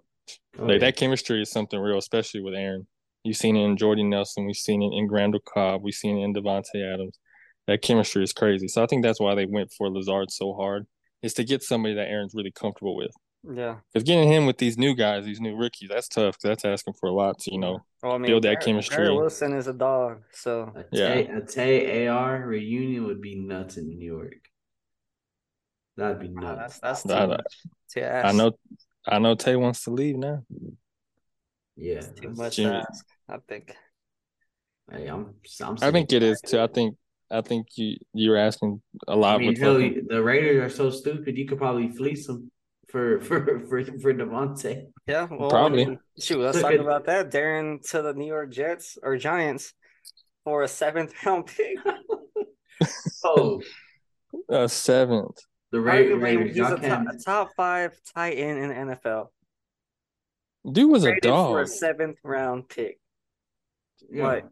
Oh, 0.59 0.65
like 0.65 0.73
yeah. 0.75 0.79
that 0.79 0.97
chemistry 0.97 1.41
is 1.43 1.51
something 1.51 1.79
real, 1.79 1.99
especially 1.99 2.41
with 2.41 2.55
Aaron. 2.55 2.87
You've 3.25 3.37
seen 3.37 3.57
it 3.57 3.65
in 3.65 3.77
Jordy 3.77 4.05
Nelson, 4.05 4.47
we've 4.47 4.57
seen 4.57 4.83
it 4.83 4.97
in 4.97 5.09
Randall 5.11 5.41
Cobb, 5.41 5.83
we've 5.83 5.95
seen 5.95 6.19
it 6.19 6.25
in 6.25 6.35
Davante 6.35 6.77
Adams. 6.95 7.19
That 7.67 7.83
chemistry 7.83 8.23
is 8.23 8.33
crazy. 8.33 8.69
So 8.69 8.83
I 8.83 8.87
think 8.87 9.03
that's 9.03 9.21
why 9.21 9.35
they 9.35 9.45
went 9.47 9.73
for 9.77 9.91
Lazard 9.91 10.31
so 10.31 10.55
hard, 10.55 10.87
is 11.23 11.35
to 11.35 11.45
get 11.45 11.63
somebody 11.63 11.95
that 11.95 12.09
Aaron's 12.09 12.33
really 12.35 12.53
comfortable 12.53 12.97
with. 12.97 13.11
Yeah. 13.55 13.77
Because 13.93 14.05
getting 14.07 14.31
him 14.33 14.47
with 14.47 14.59
these 14.59 14.79
new 14.79 14.95
guys, 14.95 15.25
these 15.25 15.41
new 15.41 15.55
rookies, 15.57 15.89
that's 15.91 16.09
tough. 16.09 16.35
'cause 16.37 16.43
that's 16.49 16.65
asking 16.65 16.95
for 16.95 17.09
a 17.09 17.13
lot 17.13 17.39
to, 17.41 17.53
you 17.53 17.59
know, 17.59 17.81
Well, 18.03 18.13
I 18.13 18.19
mean, 18.19 18.27
Build 18.31 18.43
that 18.45 18.49
Garrett- 18.55 18.65
chemistry. 18.65 18.97
Garrett 18.97 19.17
Wilson 19.17 19.53
is 19.55 19.67
a 19.67 19.73
dog, 19.75 20.23
so 20.33 20.73
A 20.75 20.85
Yeah. 20.93 21.15
Tay, 21.15 21.27
a 21.29 21.41
Tay 21.43 22.07
AR 22.07 22.47
reunion 22.47 23.05
would 23.05 23.21
be 23.21 23.35
nuts 23.37 23.77
in 23.77 23.89
New 23.89 23.99
York. 24.05 24.49
That'd 25.97 26.21
be 26.21 26.29
nah, 26.29 26.55
nuts. 26.55 26.79
that's 26.79 27.03
that's 27.03 27.07
I 27.07 27.21
too 27.21 27.27
know. 27.27 27.37
much. 27.37 27.55
to 27.91 28.27
I 28.27 28.33
know 28.33 28.53
I 29.09 29.19
know 29.19 29.35
Tay 29.35 29.57
wants 29.57 29.85
to 29.85 29.91
leave 29.91 30.17
now. 30.17 30.45
yeah. 31.77 31.97
It's 31.97 32.21
too 32.21 32.31
much 32.31 32.57
Jimmy. 32.57 32.81
to. 32.81 32.87
I 33.29 33.39
think. 33.49 33.75
Hey, 34.91 35.07
I'm, 35.07 35.35
I'm 35.63 35.77
I 35.83 35.91
think 35.91 36.11
sick 36.11 36.23
it 36.23 36.23
of 36.23 36.31
is 36.31 36.41
too. 36.41 36.61
I 36.61 36.67
think 36.67 36.97
I 37.31 37.41
think 37.43 37.67
you 37.77 37.97
you're 38.15 38.37
asking 38.37 38.81
a 39.07 39.17
lot. 39.17 39.37
I 39.37 39.39
mean, 39.39 39.49
with 39.49 39.59
hell, 39.59 39.75
the 39.75 40.23
Raiders 40.23 40.73
are 40.73 40.75
so 40.75 40.91
stupid. 40.91 41.37
You 41.37 41.47
could 41.47 41.59
probably 41.59 41.89
fleece 41.89 42.27
them 42.27 42.51
for 42.89 43.21
for 43.27 43.67
for 43.69 43.85
for 43.85 44.15
Davante. 44.15 44.87
Yeah, 45.07 45.27
well, 45.31 45.51
Probably. 45.51 45.99
Shoot, 46.19 46.41
let's 46.41 46.61
talk 46.61 46.73
about 46.73 47.07
that. 47.07 47.31
Darren 47.31 47.87
to 47.91 48.03
the 48.03 48.15
New 48.15 48.27
York 48.27 48.51
Jets 48.51 48.99
or 49.03 49.17
Giants 49.17 49.75
for 50.45 50.63
a 50.63 50.69
seventh 50.69 51.15
round 51.25 51.47
pick. 51.47 51.77
Oh, 53.25 53.61
a 54.49 54.69
seventh. 54.69 55.37
The 55.71 55.81
Ra- 55.81 55.95
Arguably, 55.95 56.23
Raiders, 56.23 56.57
he's 56.57 56.67
a 56.67 56.77
top, 56.77 57.05
a 57.13 57.19
top 57.25 57.51
five 57.57 57.93
tight 58.15 58.35
end 58.39 58.59
in 58.59 58.69
the 58.89 58.97
NFL. 58.97 59.29
Dude 60.71 60.91
was 60.91 61.05
a 61.05 61.09
Traded 61.09 61.23
for 61.25 61.61
a 61.61 61.65
dog. 61.65 61.69
seventh 61.69 62.19
round 62.25 62.69
pick. 62.69 62.99
Yeah. 64.11 64.27
Like 64.27 64.45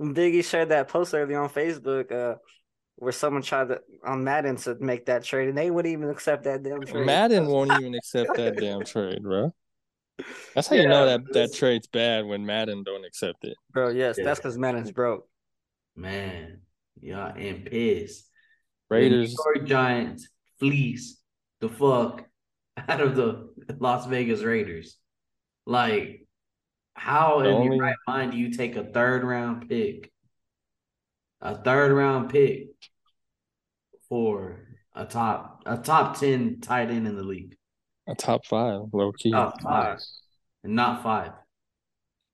Biggie 0.00 0.44
shared 0.44 0.68
that 0.70 0.88
post 0.88 1.14
earlier 1.14 1.40
on 1.40 1.48
Facebook, 1.48 2.12
uh, 2.12 2.36
where 2.96 3.12
someone 3.12 3.42
tried 3.42 3.68
to 3.68 3.80
on 4.04 4.24
Madden 4.24 4.56
to 4.56 4.76
make 4.80 5.06
that 5.06 5.24
trade, 5.24 5.48
and 5.48 5.56
they 5.58 5.70
wouldn't 5.70 5.92
even 5.92 6.10
accept 6.10 6.44
that 6.44 6.62
damn 6.62 6.82
trade. 6.82 7.06
Madden 7.06 7.46
won't 7.50 7.72
even 7.72 7.94
accept 7.94 8.36
that 8.36 8.56
damn 8.56 8.84
trade, 8.84 9.22
bro. 9.22 9.54
That's 10.54 10.68
how 10.68 10.76
you 10.76 10.88
know 10.88 11.04
Yeah, 11.06 11.18
that 11.18 11.32
that 11.34 11.54
trade's 11.54 11.86
bad 11.86 12.24
when 12.24 12.44
Madden 12.46 12.82
don't 12.84 13.04
accept 13.04 13.44
it. 13.44 13.56
bro. 13.72 13.90
Yes, 13.90 14.16
Yeah. 14.18 14.24
that's 14.24 14.40
because 14.40 14.56
Madden's 14.58 14.90
broke. 14.92 15.28
Man, 15.94 16.60
y'all 17.00 17.34
in 17.36 17.62
piss. 17.62 18.24
Raiders. 18.88 19.34
The 19.54 19.60
Giants 19.64 20.28
fleece 20.58 21.20
the 21.60 21.68
fuck 21.68 22.24
out 22.88 23.00
of 23.00 23.16
the 23.16 23.48
Las 23.78 24.06
Vegas 24.06 24.42
Raiders. 24.42 24.96
Like, 25.66 26.26
how 26.94 27.40
in 27.40 27.46
only- 27.46 27.76
your 27.76 27.84
right 27.84 27.96
mind 28.06 28.32
do 28.32 28.38
you 28.38 28.52
take 28.52 28.76
a 28.76 28.84
third 28.84 29.24
round 29.24 29.68
pick, 29.68 30.10
a 31.40 31.56
third 31.62 31.92
round 31.92 32.30
pick 32.30 32.68
for 34.08 34.66
a 34.94 35.04
top 35.04 35.62
a 35.66 35.76
top 35.76 36.18
ten 36.18 36.60
tight 36.60 36.90
end 36.90 37.06
in 37.06 37.16
the 37.16 37.22
league, 37.22 37.56
A 38.08 38.14
top 38.14 38.46
five, 38.46 38.80
low 38.92 39.12
key. 39.12 39.30
top 39.32 39.60
five, 39.62 39.98
and 40.64 40.74
not 40.74 41.02
five? 41.02 41.32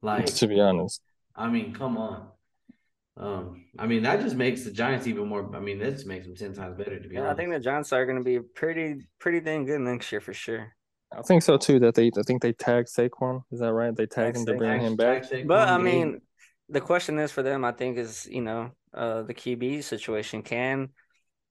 Like, 0.02 0.26
to 0.26 0.46
be 0.48 0.60
honest. 0.60 1.00
I 1.34 1.48
mean, 1.48 1.72
come 1.74 1.96
on. 1.96 2.28
Um, 3.16 3.66
I 3.78 3.86
mean 3.86 4.02
that 4.04 4.20
just 4.20 4.36
makes 4.36 4.64
the 4.64 4.70
Giants 4.70 5.06
even 5.06 5.28
more. 5.28 5.54
I 5.54 5.60
mean, 5.60 5.78
that 5.80 5.92
just 5.92 6.06
makes 6.06 6.26
them 6.26 6.34
ten 6.34 6.54
times 6.54 6.76
better. 6.78 6.98
To 6.98 7.08
be 7.08 7.16
Yeah, 7.16 7.30
I 7.30 7.34
think 7.34 7.52
the 7.52 7.60
Giants 7.60 7.92
are 7.92 8.06
going 8.06 8.18
to 8.18 8.24
be 8.24 8.40
pretty, 8.40 9.06
pretty 9.18 9.40
dang 9.40 9.66
good 9.66 9.80
next 9.80 10.10
year 10.10 10.20
for 10.20 10.32
sure. 10.32 10.74
I 11.16 11.22
think 11.22 11.42
so 11.42 11.58
too. 11.58 11.78
That 11.78 11.94
they, 11.94 12.10
I 12.16 12.22
think 12.22 12.40
they 12.40 12.52
tagged 12.52 12.88
Saquon. 12.88 13.42
Is 13.52 13.60
that 13.60 13.72
right? 13.72 13.94
They 13.94 14.06
tagged 14.06 14.36
him 14.36 14.46
to 14.46 14.54
bring 14.54 14.80
him 14.80 14.96
back. 14.96 15.24
But 15.44 15.68
I 15.68 15.78
mean, 15.78 16.20
the 16.68 16.80
question 16.80 17.18
is 17.18 17.30
for 17.30 17.42
them, 17.42 17.64
I 17.64 17.72
think, 17.72 17.98
is 17.98 18.26
you 18.30 18.40
know, 18.40 18.70
uh, 18.94 19.22
the 19.22 19.34
QB 19.34 19.84
situation. 19.84 20.42
Can 20.42 20.88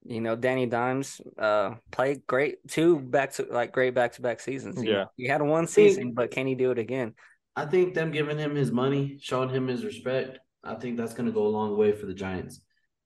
you 0.04 0.20
know 0.20 0.36
Danny 0.36 0.66
Dimes 0.66 1.22
uh 1.38 1.76
play 1.92 2.20
great 2.26 2.68
two 2.68 3.00
back 3.00 3.34
to 3.34 3.46
like 3.52 3.72
great 3.72 3.94
back 3.94 4.14
to 4.14 4.22
back 4.22 4.40
seasons? 4.40 4.84
Yeah. 4.84 5.06
he 5.16 5.28
had 5.28 5.44
one 5.44 5.68
season, 5.68 6.14
but 6.14 6.32
can 6.32 6.48
he 6.48 6.56
do 6.56 6.72
it 6.72 6.80
again? 6.80 7.14
I 7.56 7.66
think 7.66 7.94
them 7.94 8.12
giving 8.12 8.38
him 8.38 8.56
his 8.56 8.72
money, 8.72 9.20
showing 9.22 9.50
him 9.50 9.68
his 9.68 9.86
respect, 9.86 10.40
I 10.64 10.76
think 10.76 10.98
that's 10.98 11.14
going 11.14 11.26
to 11.26 11.32
go 11.32 11.46
a 11.46 11.50
long 11.50 11.78
way 11.78 11.92
for 11.92 12.06
the 12.06 12.14
Giants. 12.14 12.62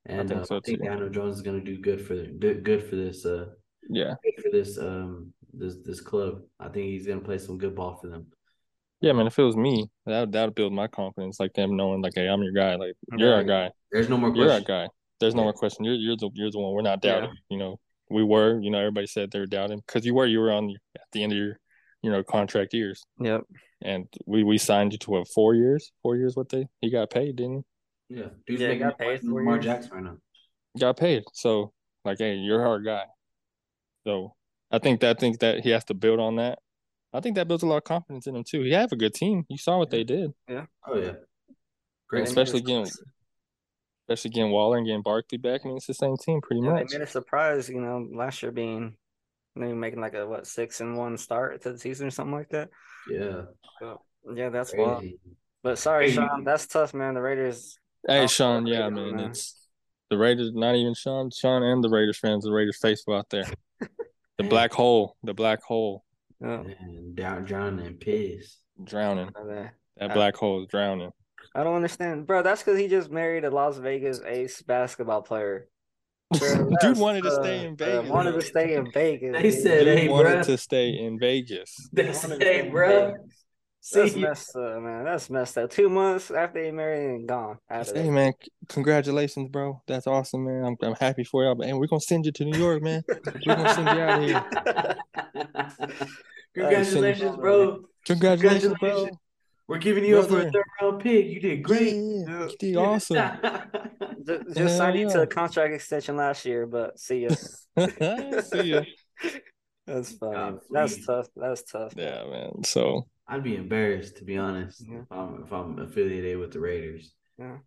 And 0.05 0.29
think 0.29 0.41
uh, 0.41 0.45
so, 0.45 0.57
I 0.57 0.59
think 0.59 0.79
too. 0.79 0.85
Daniel 0.85 1.09
Jones 1.09 1.37
is 1.37 1.41
going 1.41 1.59
to 1.63 1.65
do 1.65 1.81
good 1.81 2.05
for 2.05 2.15
do 2.15 2.53
good 2.55 2.87
for 2.89 2.95
this 2.95 3.25
uh 3.25 3.47
Yeah, 3.89 4.13
good 4.23 4.43
for 4.43 4.49
this 4.51 4.77
um 4.77 5.33
this 5.53 5.77
this 5.83 6.01
club. 6.01 6.41
I 6.59 6.69
think 6.69 6.87
he's 6.87 7.07
going 7.07 7.19
to 7.19 7.25
play 7.25 7.37
some 7.37 7.57
good 7.57 7.75
ball 7.75 7.97
for 7.99 8.07
them. 8.07 8.27
yeah, 9.01 9.13
man. 9.13 9.27
If 9.27 9.39
it 9.39 9.43
was 9.43 9.55
me, 9.55 9.89
that 10.05 10.31
that 10.31 10.45
would 10.45 10.55
build 10.55 10.73
my 10.73 10.87
confidence. 10.87 11.39
Like 11.39 11.53
them 11.53 11.75
knowing, 11.75 12.01
like, 12.01 12.13
hey, 12.15 12.27
I'm 12.27 12.43
your 12.43 12.53
guy. 12.53 12.75
Like 12.75 12.95
you're 13.17 13.33
our 13.33 13.43
guy. 13.43 13.71
There's 13.91 14.09
no 14.09 14.17
more 14.17 14.35
You're 14.35 14.51
our 14.51 14.61
guy. 14.61 14.87
There's 15.19 15.33
no 15.33 15.43
more 15.43 15.53
question. 15.53 15.85
You're 15.85 15.95
you're 15.95 16.17
the 16.17 16.29
you're 16.33 16.51
the 16.51 16.59
one. 16.59 16.73
We're 16.73 16.81
not 16.81 16.99
Yeah. 17.03 17.21
doubting. 17.21 17.37
You 17.49 17.57
know, 17.57 17.79
we 18.09 18.23
were. 18.23 18.59
You 18.61 18.69
know, 18.69 18.79
everybody 18.79 19.07
said 19.07 19.31
they 19.31 19.39
were 19.39 19.45
doubting 19.47 19.81
because 19.87 20.05
you 20.05 20.13
were. 20.13 20.25
You 20.27 20.39
were 20.39 20.51
on 20.51 20.67
the, 20.67 20.75
at 20.95 21.07
the 21.13 21.23
end 21.23 21.31
of 21.31 21.37
your, 21.37 21.59
you 22.03 22.11
know, 22.11 22.21
contract 22.21 22.73
years, 22.73 23.01
Yep. 23.19 23.41
And 23.81 24.07
we 24.25 24.43
we 24.43 24.57
signed 24.57 24.93
you 24.93 24.97
to 24.99 25.17
a 25.17 25.25
four 25.25 25.55
years? 25.55 25.91
Four 26.01 26.15
years? 26.17 26.35
What 26.35 26.49
they 26.49 26.67
he 26.81 26.89
got 26.91 27.09
paid, 27.09 27.35
didn't 27.37 27.65
he? 28.09 28.17
Yeah, 28.17 28.29
dude's 28.45 28.61
Yeah, 28.61 28.71
he 28.73 28.79
got 28.79 28.97
paid 28.97 29.21
than 29.21 29.29
four 29.29 29.39
Lamar 29.39 29.55
years. 29.55 29.65
Jackson 29.65 29.91
right 29.93 30.03
now. 30.03 30.17
got 30.79 30.97
paid. 30.97 31.23
So 31.33 31.73
like, 32.03 32.19
hey, 32.19 32.35
you're 32.35 32.65
our 32.65 32.79
guy. 32.79 33.05
So 34.05 34.35
I 34.71 34.79
think 34.79 35.01
that 35.01 35.17
I 35.17 35.19
think 35.19 35.39
that 35.39 35.61
he 35.61 35.69
has 35.71 35.83
to 35.85 35.93
build 35.93 36.19
on 36.19 36.35
that. 36.37 36.59
I 37.13 37.21
think 37.21 37.35
that 37.35 37.47
builds 37.47 37.63
a 37.63 37.67
lot 37.67 37.77
of 37.77 37.83
confidence 37.85 38.27
in 38.27 38.35
him 38.35 38.43
too. 38.43 38.61
He 38.61 38.71
have 38.71 38.91
a 38.91 38.97
good 38.97 39.13
team. 39.13 39.45
You 39.49 39.57
saw 39.57 39.77
what 39.77 39.89
they 39.89 40.03
did, 40.03 40.31
Yeah. 40.49 40.65
Oh 40.87 40.97
yeah, 40.97 41.13
great. 42.09 42.23
They 42.23 42.29
especially 42.29 42.61
getting 42.61 42.89
especially 44.07 44.31
getting 44.31 44.51
Waller 44.51 44.77
and 44.77 44.85
getting 44.85 45.01
Barkley 45.01 45.37
back. 45.37 45.61
I 45.63 45.67
mean, 45.67 45.77
it's 45.77 45.87
the 45.87 45.93
same 45.93 46.17
team 46.17 46.41
pretty 46.41 46.61
Yeah, 46.61 46.73
much. 46.73 46.87
they 46.91 46.97
made 46.97 47.03
a 47.03 47.07
surprise, 47.07 47.69
you 47.69 47.81
know, 47.81 48.07
last 48.13 48.43
year 48.43 48.51
being 48.51 48.97
maybe 49.55 49.73
making 49.73 50.01
like 50.01 50.13
a 50.13 50.27
what 50.27 50.45
six 50.45 50.81
and 50.81 50.97
one 50.97 51.17
start 51.17 51.61
to 51.63 51.71
the 51.71 51.79
season 51.79 52.07
or 52.07 52.11
something 52.11 52.33
like 52.35 52.49
that. 52.49 52.69
Yeah, 53.09 53.41
Yeah, 54.33 54.49
that's 54.49 54.73
wild. 54.75 55.03
But 55.63 55.77
sorry, 55.77 56.09
Hey, 56.09 56.15
Sean, 56.15 56.43
that's 56.43 56.67
tough, 56.67 56.93
man. 56.93 57.13
The 57.15 57.21
Raiders. 57.21 57.77
Hey, 58.07 58.27
Sean, 58.27 58.65
yeah, 58.67 58.85
Raiders, 58.87 58.93
man, 58.99 59.15
man. 59.15 59.29
it's 59.31 59.67
the 60.09 60.17
Raiders. 60.17 60.51
Not 60.53 60.75
even 60.75 60.93
Sean, 60.93 61.31
Sean, 61.31 61.63
and 61.63 61.83
the 61.83 61.89
Raiders 61.89 62.19
fans. 62.19 62.43
The 62.43 62.51
Raiders 62.51 62.77
faithful 62.79 63.15
out 63.15 63.29
there. 63.29 63.45
The 64.37 64.43
black 64.49 64.73
hole, 64.73 65.15
the 65.23 65.33
black 65.33 65.63
hole, 65.63 66.03
Yeah, 66.41 66.63
and 66.79 67.15
down 67.15 67.45
drowning 67.45 67.85
and 67.85 67.99
pissed. 67.99 68.59
drowning. 68.83 69.31
That 69.97 70.13
black 70.13 70.35
hole 70.35 70.61
is 70.61 70.67
drowning. 70.67 71.11
I 71.55 71.63
don't 71.63 71.75
understand, 71.75 72.27
bro. 72.27 72.41
That's 72.43 72.61
because 72.61 72.77
he 72.77 72.87
just 72.87 73.09
married 73.09 73.45
a 73.45 73.49
Las 73.49 73.77
Vegas 73.77 74.19
ace 74.25 74.61
basketball 74.61 75.21
player. 75.21 75.67
Bro, 76.39 76.71
Dude 76.81 76.97
wanted 76.97 77.23
to 77.23 77.29
uh, 77.29 77.43
stay 77.43 77.65
in 77.65 77.73
uh, 77.73 77.75
Vegas. 77.75 78.09
wanted 78.09 78.31
to 78.33 78.41
stay 78.41 78.73
in 78.75 78.91
Vegas. 78.91 79.33
They 79.35 79.41
dude. 79.51 79.61
said, 79.61 79.85
Dude 79.85 79.97
"Hey, 79.99 80.07
wanted 80.09 80.39
bruh." 80.39 80.45
to 80.45 80.57
stay 80.57 80.89
in 80.99 81.19
Vegas. 81.19 81.89
They 81.93 82.05
Wanted 82.05 82.15
to 82.21 82.27
say, 82.27 82.35
stay 82.37 82.69
bro. 82.69 83.05
Vegas. 83.11 83.21
That's 83.93 84.13
See, 84.13 84.21
messed 84.21 84.55
up, 84.55 84.81
man. 84.81 85.05
That's 85.05 85.29
messed 85.29 85.57
up. 85.59 85.69
Two 85.69 85.89
months 85.89 86.31
after 86.31 86.63
he 86.63 86.71
married 86.71 87.05
and 87.05 87.27
gone. 87.27 87.59
Hey 87.69 88.09
man, 88.09 88.33
congratulations, 88.67 89.49
bro. 89.51 89.79
That's 89.85 90.07
awesome, 90.07 90.45
man. 90.45 90.65
I'm 90.65 90.75
I'm 90.81 90.95
happy 90.95 91.23
for 91.23 91.43
y'all, 91.43 91.61
And 91.61 91.77
we're 91.77 91.85
gonna 91.85 91.99
send 91.99 92.25
you 92.25 92.31
to 92.31 92.45
New 92.45 92.57
York, 92.57 92.81
man. 92.81 93.03
We're 93.45 93.55
gonna 93.55 93.73
send 93.75 93.87
you 93.89 94.01
out 94.01 94.19
of 94.23 94.25
here. 94.25 95.87
Congratulations, 96.55 97.35
bro. 97.35 97.81
Congratulations, 98.05 98.73
bro. 98.79 99.09
Congratulations. 99.67 99.67
We're 99.67 99.77
giving 99.79 100.05
you 100.05 100.19
up 100.19 100.29
for 100.29 100.39
a 100.39 100.51
third 100.51 100.63
round 100.81 101.01
pick. 101.01 101.25
You 101.27 101.39
did 101.39 101.63
great. 101.63 101.93
Yeah, 101.95 102.47
you 102.47 102.55
did 102.59 102.75
awesome. 102.77 103.17
Just, 104.25 104.57
just 104.57 104.77
signed 104.77 104.97
you 104.97 105.07
to 105.11 105.21
a 105.21 105.27
contract 105.27 105.71
extension 105.73 106.15
last 106.17 106.45
year, 106.45 106.65
but 106.65 106.99
see 106.99 107.27
ya. 107.27 107.29
See 108.41 108.63
ya. 108.63 108.81
That's 109.85 110.13
funny. 110.13 110.33
God, 110.33 110.59
That's 110.71 111.05
tough. 111.05 111.27
That's 111.35 111.61
tough. 111.63 111.93
Yeah, 111.95 112.23
man. 112.27 112.63
So 112.63 113.05
I'd 113.27 113.43
be 113.43 113.55
embarrassed 113.55 114.17
to 114.17 114.23
be 114.23 114.35
honest 114.37 114.83
Yeah. 114.87 115.01
if 115.01 115.11
I'm 115.11 115.43
if 115.43 115.51
I'm 115.53 115.77
affiliated 115.77 116.39
with 116.39 116.53
the 116.53 116.59
Raiders. 116.59 117.13
Yeah. 117.37 117.57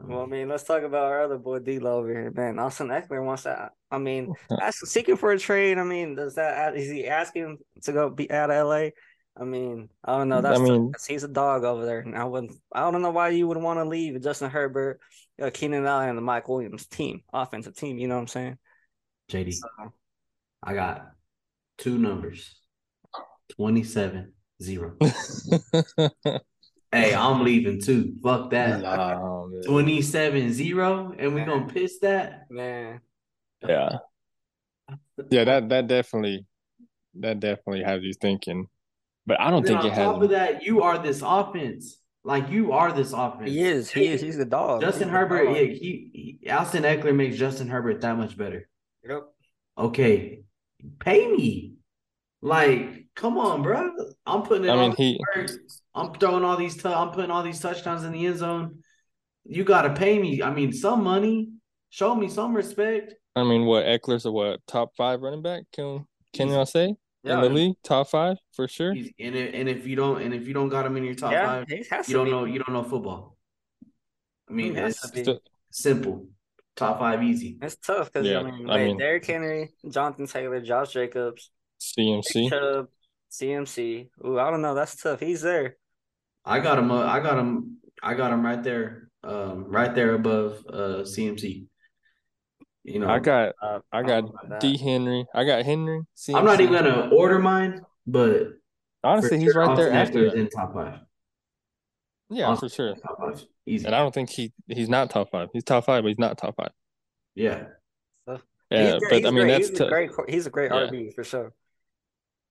Um, 0.00 0.08
Well, 0.08 0.22
I 0.22 0.26
mean, 0.26 0.48
let's 0.48 0.64
talk 0.64 0.82
about 0.82 1.04
our 1.12 1.22
other 1.22 1.38
boy 1.38 1.60
D-Lo 1.60 1.98
over 1.98 2.08
here, 2.08 2.32
man. 2.34 2.58
Austin 2.58 2.88
Ekeler 2.88 3.24
wants 3.24 3.44
that. 3.44 3.70
I 3.92 3.98
mean, 3.98 4.32
ask, 4.60 4.84
seeking 4.86 5.16
for 5.16 5.30
a 5.30 5.38
trade. 5.38 5.78
I 5.78 5.84
mean, 5.84 6.16
does 6.16 6.34
that 6.34 6.76
is 6.76 6.90
he 6.90 7.06
asking 7.06 7.58
to 7.82 7.92
go 7.92 8.10
be 8.10 8.28
out 8.28 8.50
of 8.50 8.66
LA? 8.66 8.88
I 9.36 9.44
mean, 9.44 9.88
I 10.04 10.18
don't 10.18 10.28
know. 10.28 10.40
That's 10.42 10.58
tough, 10.58 10.68
mean- 10.68 10.92
'cause 10.92 11.06
he's 11.06 11.24
a 11.24 11.28
dog 11.28 11.64
over 11.64 11.86
there. 11.86 12.00
And 12.00 12.16
I 12.16 12.24
wouldn't. 12.24 12.52
I 12.72 12.90
don't 12.90 13.00
know 13.02 13.10
why 13.10 13.30
you 13.30 13.48
would 13.48 13.56
want 13.56 13.78
to 13.78 13.84
leave 13.84 14.20
Justin 14.22 14.50
Herbert, 14.50 15.00
uh, 15.40 15.50
Keenan 15.52 15.86
Allen, 15.86 16.10
and 16.10 16.18
the 16.18 16.22
Mike 16.22 16.48
Williams 16.48 16.86
team, 16.86 17.22
offensive 17.32 17.74
team. 17.74 17.98
You 17.98 18.08
know 18.08 18.16
what 18.16 18.22
I'm 18.22 18.26
saying? 18.28 18.58
JD, 19.30 19.52
So, 19.52 19.68
I 20.62 20.74
got 20.74 21.12
two 21.78 21.96
numbers. 21.98 22.60
27 23.56 24.32
0. 24.62 24.96
Hey, 26.94 27.14
I'm 27.14 27.42
leaving 27.42 27.80
too. 27.80 28.14
Fuck 28.22 28.50
that. 28.50 28.82
Nah, 28.82 29.46
27 29.64 30.52
0 30.52 31.14
and 31.18 31.34
we're 31.34 31.46
gonna 31.46 31.66
piss 31.66 31.98
that. 32.00 32.50
man, 32.50 33.00
Yeah. 33.66 33.98
Yeah, 35.30 35.44
that 35.44 35.70
that 35.70 35.86
definitely 35.86 36.44
that 37.14 37.40
definitely 37.40 37.82
has 37.82 38.02
you 38.02 38.12
thinking. 38.12 38.68
But 39.26 39.40
I 39.40 39.50
don't 39.50 39.58
And 39.58 39.66
then 39.66 39.72
think 39.74 39.84
on 39.84 39.86
it 39.86 40.04
top 40.04 40.14
has 40.16 40.24
of 40.24 40.30
that, 40.30 40.62
you 40.64 40.82
are 40.82 40.98
this 40.98 41.22
offense. 41.24 41.98
Like 42.24 42.50
you 42.50 42.72
are 42.72 42.92
this 42.92 43.12
offense. 43.12 43.50
he 43.50 43.60
is. 43.62 43.90
He 43.90 44.06
is. 44.08 44.20
He's 44.20 44.36
the 44.36 44.44
dog. 44.44 44.80
Justin 44.80 45.08
He's 45.08 45.12
the 45.12 45.18
Herbert, 45.18 45.44
dog. 45.46 45.56
yeah, 45.56 45.62
he, 45.62 46.38
he 46.42 46.50
Austin 46.50 46.82
Ekeler 46.84 47.14
makes 47.14 47.36
Justin 47.36 47.68
Herbert 47.68 48.00
that 48.00 48.16
much 48.16 48.36
better. 48.36 48.68
Yep. 49.08 49.22
Okay, 49.78 50.42
pay 51.00 51.26
me. 51.26 51.74
Like, 52.40 53.06
come 53.14 53.38
on, 53.38 53.62
bro. 53.62 53.90
I'm 54.26 54.42
putting 54.42 54.64
it. 54.66 54.70
I 54.70 54.76
mean, 54.76 54.94
he. 54.96 55.18
Work. 55.36 55.50
I'm 55.94 56.12
throwing 56.14 56.44
all 56.44 56.56
these. 56.56 56.84
i 56.84 56.92
I'm 56.92 57.10
putting 57.10 57.30
all 57.30 57.42
these 57.42 57.60
touchdowns 57.60 58.04
in 58.04 58.12
the 58.12 58.26
end 58.26 58.38
zone. 58.38 58.78
You 59.44 59.64
got 59.64 59.82
to 59.82 59.94
pay 59.94 60.18
me. 60.18 60.42
I 60.42 60.50
mean, 60.52 60.72
some 60.72 61.02
money. 61.04 61.50
Show 61.90 62.14
me 62.14 62.28
some 62.28 62.54
respect. 62.54 63.14
I 63.36 63.44
mean 63.44 63.64
what 63.66 63.84
Ekeler's 63.84 64.24
a 64.26 64.32
what 64.32 64.60
top 64.66 64.94
five 64.96 65.20
running 65.20 65.42
back? 65.42 65.64
Can 65.72 66.06
can 66.32 66.48
He's- 66.48 66.56
y'all 66.56 66.66
say 66.66 66.96
Yeah. 67.24 67.34
in 67.36 67.40
the 67.42 67.48
league? 67.50 67.76
Top 67.84 68.08
five 68.10 68.36
for 68.54 68.66
sure. 68.68 68.92
He's- 68.94 69.10
And 69.20 69.34
if, 69.36 69.54
and 69.54 69.68
if 69.68 69.86
you 69.86 69.94
don't 69.96 70.20
and 70.22 70.34
if 70.34 70.46
you 70.48 70.54
don't 70.54 70.68
got 70.68 70.84
him 70.86 70.96
in 70.96 71.04
your 71.04 71.14
top 71.14 71.32
yeah, 71.32 71.46
five, 71.46 71.70
you 72.08 72.14
don't 72.14 72.24
be. 72.24 72.30
know 72.30 72.44
you 72.44 72.58
don't 72.58 72.72
know 72.72 72.82
football. 72.82 73.36
I 74.48 74.52
mean, 74.52 74.74
He 74.74 74.80
it's 74.80 75.00
to 75.02 75.12
be. 75.12 75.22
Still- 75.22 75.40
simple. 75.70 76.26
top 76.76 76.98
five 76.98 77.22
easy. 77.22 77.58
It's 77.62 77.76
tough 77.76 78.12
because 78.12 78.26
Yeah, 78.26 78.40
I 78.40 78.42
mean, 78.50 78.68
I 78.70 78.84
mean- 78.84 78.98
Derrick 78.98 79.24
Henry, 79.24 79.70
Jonathan 79.88 80.26
Taylor, 80.26 80.60
Josh 80.60 80.92
Jacobs, 80.92 81.50
CMC. 81.80 82.48
Chubb, 82.50 82.88
CMC. 83.30 84.08
Ooh, 84.26 84.38
I 84.38 84.50
don't 84.50 84.60
know. 84.62 84.74
That's 84.74 84.96
tough. 84.96 85.20
He's 85.20 85.42
there. 85.42 85.76
I 86.44 86.58
got 86.60 86.78
him. 86.78 86.90
Uh, 86.90 87.04
I 87.04 87.20
got 87.20 87.38
him. 87.38 87.78
I 88.02 88.14
got 88.14 88.32
him 88.32 88.44
right 88.44 88.62
there. 88.62 89.08
Um, 89.24 89.66
right 89.68 89.94
there 89.94 90.14
above 90.14 90.64
uh 90.68 91.04
CMC. 91.04 91.66
You 92.84 92.98
know, 92.98 93.08
I 93.08 93.18
got 93.20 93.54
Uh, 93.62 93.80
I 93.92 94.02
got 94.02 94.24
know 94.24 94.30
about 94.30 94.48
that. 94.48 94.60
D 94.60 94.76
Henry. 94.76 95.26
I 95.34 95.44
got 95.44 95.64
Henry. 95.64 96.00
CMC. 96.16 96.34
I'm 96.36 96.44
not 96.44 96.60
even 96.60 96.72
gonna 96.74 97.10
order 97.14 97.38
mine, 97.38 97.80
but 98.06 98.48
Honestly, 99.04 99.30
for 99.30 99.36
he's 99.36 99.52
sure, 99.52 99.66
right 99.66 99.76
there 99.76 99.92
after 99.92 100.18
Ekeler 100.20 100.26
is 100.28 100.34
in 100.34 100.48
top 100.48 100.74
five. 100.74 101.00
Yeah, 102.30 102.48
Austin 102.48 102.68
for 102.68 102.74
sure. 102.74 102.94
Top 102.94 103.18
five, 103.18 103.44
easy. 103.66 103.86
And 103.86 103.94
I 103.94 103.98
don't 103.98 104.12
think 104.14 104.30
he 104.30 104.52
he's 104.68 104.88
not 104.88 105.10
top 105.10 105.30
five. 105.30 105.48
He's 105.52 105.64
top 105.64 105.84
five, 105.84 106.02
but 106.02 106.08
he's 106.08 106.18
not 106.18 106.38
top 106.38 106.56
five. 106.56 106.70
yeah, 107.34 107.64
Yeah, 108.26 108.38
He's- 108.70 109.02
but 109.08 109.18
he's 109.18 109.26
I 109.26 109.30
mean 109.30 109.34
great. 109.44 109.48
that's 109.50 109.68
he's 109.68 109.78
tough. 109.78 109.88
a 109.88 109.90
great. 109.90 110.10
He's 110.28 110.46
a 110.46 110.50
great 110.50 110.70
Yeah. 110.72 110.86
RB 110.88 111.14
for 111.14 111.24
sure. 111.24 111.52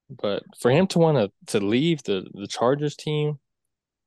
But 0.09 0.43
for 0.59 0.69
him 0.71 0.88
to 0.88 0.99
want 0.99 1.17
to 1.17 1.32
to 1.57 1.65
leave 1.65 2.03
the 2.03 2.27
the 2.34 2.47
Chargers 2.47 2.95
team 2.95 3.39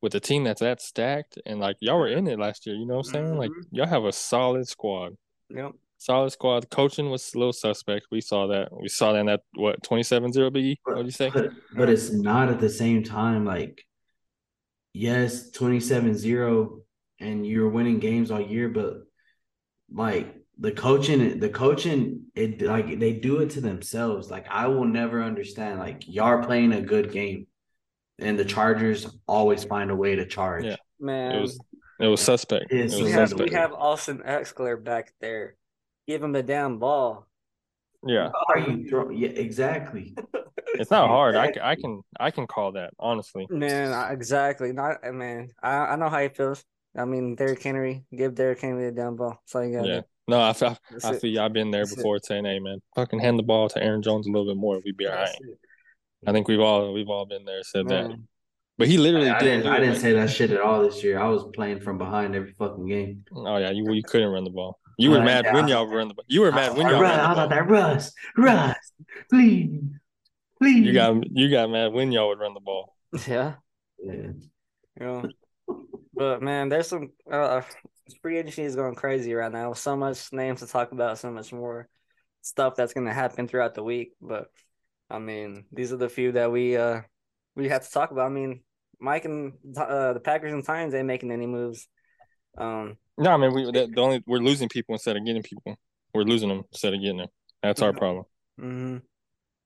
with 0.01 0.15
a 0.15 0.21
team 0.21 0.45
that's 0.45 0.61
that 0.61 0.81
stacked 0.81 1.39
and 1.47 1.59
like 1.61 1.77
y'all 1.81 1.99
were 1.99 2.09
in 2.09 2.29
it 2.29 2.39
last 2.39 2.67
year, 2.67 2.77
you 2.77 2.87
know 2.87 2.97
what 2.99 3.07
I'm 3.09 3.13
saying? 3.13 3.37
Like 3.39 3.51
Mhm. 3.51 3.65
y'all 3.73 3.87
have 3.87 4.05
a 4.05 4.13
solid 4.13 4.69
squad. 4.69 5.17
Yep. 5.51 5.73
Solid 6.05 6.33
squad. 6.33 6.69
Coaching 6.69 7.09
was 7.09 7.33
a 7.35 7.39
little 7.39 7.55
suspect. 7.55 8.09
We 8.11 8.21
saw 8.21 8.47
that. 8.49 8.69
We 8.79 8.89
saw 8.89 9.15
that 9.15 9.21
in 9.21 9.27
that 9.27 9.41
what 9.55 9.83
27-0 9.83 10.53
BE? 10.53 10.79
What 10.85 10.99
do 10.99 11.05
you 11.05 11.11
say? 11.11 11.31
but 11.33 11.53
but 11.75 11.89
it's 11.89 12.13
not 12.13 12.51
at 12.51 12.61
the 12.61 12.69
same 12.69 13.03
time. 13.03 13.47
Like, 13.47 13.83
yes, 14.93 15.51
27-0 15.53 16.83
and 17.21 17.47
you're 17.47 17.71
winning 17.71 18.01
games 18.01 18.31
all 18.31 18.39
year, 18.39 18.69
but 18.69 18.99
like 19.91 20.37
the 20.59 20.73
coaching, 20.73 21.41
the 21.41 21.49
coaching, 21.49 22.25
it 22.35 22.61
like 22.61 22.99
they 22.99 23.15
do 23.15 23.39
it 23.39 23.49
to 23.51 23.63
themselves. 23.63 24.31
Like 24.31 24.47
I 24.51 24.67
will 24.67 24.85
never 24.85 25.23
understand. 25.23 25.79
Like 25.79 26.07
y'all 26.07 26.27
are 26.27 26.45
playing 26.45 26.75
a 26.75 26.83
good 26.83 27.13
game, 27.13 27.47
and 28.19 28.39
the 28.39 28.45
Chargers 28.45 29.07
always 29.27 29.65
find 29.65 29.91
a 29.91 29.97
way 29.97 30.17
to 30.17 30.27
charge. 30.27 30.67
Yeah. 30.67 30.77
Man, 31.01 31.37
It 31.37 31.41
was 31.41 31.59
it 31.99 32.09
was 32.09 32.21
suspect. 32.21 32.71
It 32.71 32.83
was 32.83 32.97
we 32.97 33.01
so 33.05 33.09
have 33.09 33.29
suspect. 33.31 33.51
we 33.51 33.57
have 33.57 33.73
Austin 33.73 34.19
Ekeler 34.19 34.85
back 34.85 35.15
there. 35.23 35.57
Give 36.07 36.23
him 36.23 36.35
a 36.37 36.43
damn 36.43 36.79
ball. 36.79 37.27
Yeah. 38.07 38.31
Are 38.49 38.59
you 38.59 38.89
throw? 38.89 39.11
Yeah, 39.11 39.29
exactly. 39.31 40.15
It's 40.77 40.91
not 40.91 41.07
hard. 41.09 41.37
I, 41.37 41.53
ca- 41.53 41.61
I 41.63 41.77
can 41.77 42.01
I 42.19 42.31
can 42.33 42.49
call 42.49 42.73
that 42.73 42.91
honestly. 42.99 43.47
Man, 43.49 43.93
I- 43.93 44.13
exactly. 44.13 44.73
Not 44.73 44.97
man. 45.13 45.51
I 45.63 45.77
I 45.77 45.97
know 45.97 46.09
how 46.09 46.19
he 46.19 46.29
feels. 46.31 46.65
I 46.97 47.05
mean, 47.05 47.37
Derrick 47.37 47.63
Henry, 47.63 48.05
give 48.17 48.35
Derrick 48.35 48.61
Henry 48.61 48.89
a 48.89 48.91
damn 48.91 49.15
ball. 49.15 49.39
That's 49.45 49.55
all 49.55 49.65
you 49.65 49.77
got. 49.77 49.87
Yeah. 49.87 50.01
No, 50.27 50.41
I 50.41 50.53
feel 50.53 50.77
That's 50.91 51.05
I 51.05 51.13
it. 51.15 51.21
feel 51.21 51.31
you. 51.31 51.41
I've 51.41 51.53
been 51.53 51.71
there 51.71 51.83
That's 51.83 51.93
it. 51.93 51.97
before 51.97 52.19
saying, 52.21 52.45
"Hey, 52.45 52.59
man, 52.59 52.81
fucking 52.97 53.21
hand 53.21 53.39
the 53.39 53.45
ball 53.45 53.69
to 53.69 53.81
Aaron 53.81 54.03
Jones 54.03 54.27
a 54.27 54.31
little 54.31 54.47
bit 54.53 54.57
more. 54.59 54.81
We'd 54.85 54.97
be 54.97 55.07
all 55.07 55.15
right." 55.15 55.29
I 56.27 56.33
think 56.33 56.49
we've 56.49 56.59
all 56.59 56.93
we've 56.93 57.09
all 57.09 57.27
been 57.27 57.45
there, 57.45 57.63
said 57.63 57.87
that. 57.89 58.11
But 58.77 58.89
he 58.89 58.99
literally 58.99 59.29
I, 59.31 59.37
I 59.37 59.39
didn't. 59.41 59.59
didn't. 59.61 59.73
I 59.75 59.79
didn't 59.79 59.97
say 60.01 60.13
that 60.15 60.29
shit 60.31 60.51
at 60.51 60.61
all 60.61 60.83
this 60.83 61.05
year. 61.05 61.21
I 61.21 61.29
was 61.29 61.45
playing 61.55 61.81
from 61.83 61.99
behind 61.99 62.35
every 62.35 62.53
fucking 62.59 62.87
game. 62.89 63.25
Oh 63.33 63.59
yeah, 63.59 63.71
you 63.71 63.89
you 63.93 64.03
couldn't 64.03 64.31
run 64.33 64.43
the 64.43 64.51
ball. 64.51 64.81
You 64.99 65.11
were 65.11 65.23
mad 65.23 65.53
when 65.53 65.69
y'all 65.69 65.87
run 65.87 66.09
the 66.09 66.15
ball. 66.15 66.25
You 66.29 66.43
were 66.43 66.53
mad 66.53 66.77
when 66.77 66.87
y'all 66.89 67.01
Russ, 67.01 67.13
I 67.13 67.19
ran 67.19 67.29
was 67.29 67.37
the 67.37 67.43
out 67.43 67.49
ball. 67.49 67.49
there, 67.49 67.65
Russ, 67.65 68.13
Russ, 68.37 68.93
please, 69.31 69.81
please. 70.59 70.87
You 70.87 70.93
got 70.93 71.31
you 71.31 71.51
got 71.51 71.71
mad 71.71 71.93
when 71.93 72.13
y'all 72.13 72.29
would 72.29 72.39
run 72.41 72.55
the 72.55 72.61
ball. 72.61 72.95
yeah. 73.27 73.55
Yeah. 73.99 74.33
Yeah. 75.01 75.23
But 76.15 76.43
man, 76.43 76.69
there's 76.69 76.89
some 76.89 77.11
uh 77.31 77.63
free 78.23 78.39
agency 78.39 78.63
is 78.63 78.77
going 78.77 78.95
crazy 78.95 79.35
right 79.35 79.51
now. 79.51 79.73
So 79.73 79.97
much 79.97 80.33
names 80.33 80.61
to 80.61 80.67
talk 80.67 80.93
about, 80.93 81.19
so 81.19 81.31
much 81.31 81.53
more 81.53 81.89
stuff 82.43 82.75
that's 82.77 82.93
gonna 82.93 83.13
happen 83.15 83.49
throughout 83.49 83.75
the 83.75 83.83
week. 83.83 84.13
But 84.21 84.47
I 85.11 85.19
mean, 85.19 85.65
these 85.73 85.93
are 85.93 85.97
the 85.97 86.09
few 86.09 86.33
that 86.33 86.53
we 86.53 86.77
uh 86.77 87.01
we 87.57 87.69
have 87.69 87.85
to 87.87 87.91
talk 87.91 88.11
about. 88.11 88.27
I 88.27 88.31
mean, 88.31 88.63
Mike 89.01 89.25
and 89.25 89.55
uh, 89.77 90.13
the 90.13 90.21
Packers 90.21 90.53
and 90.53 90.65
Titans 90.65 90.95
ain't 90.95 91.07
making 91.07 91.31
any 91.33 91.47
moves. 91.47 91.89
Um, 92.57 92.97
No, 93.19 93.31
I 93.31 93.37
mean 93.37 93.53
we 93.55 93.65
the, 93.65 93.89
the 93.93 94.01
only 94.01 94.23
we're 94.27 94.39
losing 94.39 94.69
people 94.69 94.95
instead 94.95 95.17
of 95.17 95.25
getting 95.25 95.43
people. 95.43 95.77
We're 96.15 96.23
losing 96.23 96.49
them 96.49 96.63
instead 96.73 96.95
of 96.95 97.01
getting 97.01 97.19
them. 97.19 97.29
That's 97.63 97.83
our 97.83 97.93
Mhm. 97.93 97.99
problem. 97.99 98.25
mhm. 98.61 99.03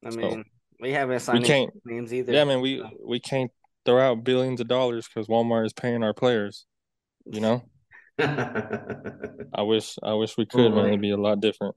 I 0.05 0.11
So, 0.11 0.17
mean, 0.17 0.45
we 0.81 0.93
haven't 0.93 1.21
signed 1.21 1.41
We 1.41 1.47
can't. 1.47 1.71
names 1.85 2.15
either. 2.15 2.33
Yeah, 2.33 2.43
I 2.43 2.45
mean 2.45 2.61
We 2.61 2.83
we 3.05 3.21
can't 3.21 3.51
throw 3.85 4.01
out 4.01 4.25
billions 4.25 4.61
of 4.61 4.69
dollars 4.69 5.07
because 5.09 5.27
Walmart 5.29 5.67
is 5.67 5.73
paying 5.73 6.03
our 6.03 6.15
players. 6.15 6.67
You 7.27 7.41
know, 7.41 7.63
I 8.19 9.63
wish 9.63 9.97
I 10.03 10.15
wish 10.15 10.37
we 10.37 10.47
could, 10.47 10.73
man. 10.73 10.87
It'd 10.87 11.01
be 11.01 11.11
a 11.11 11.17
lot 11.17 11.41
different. 11.41 11.75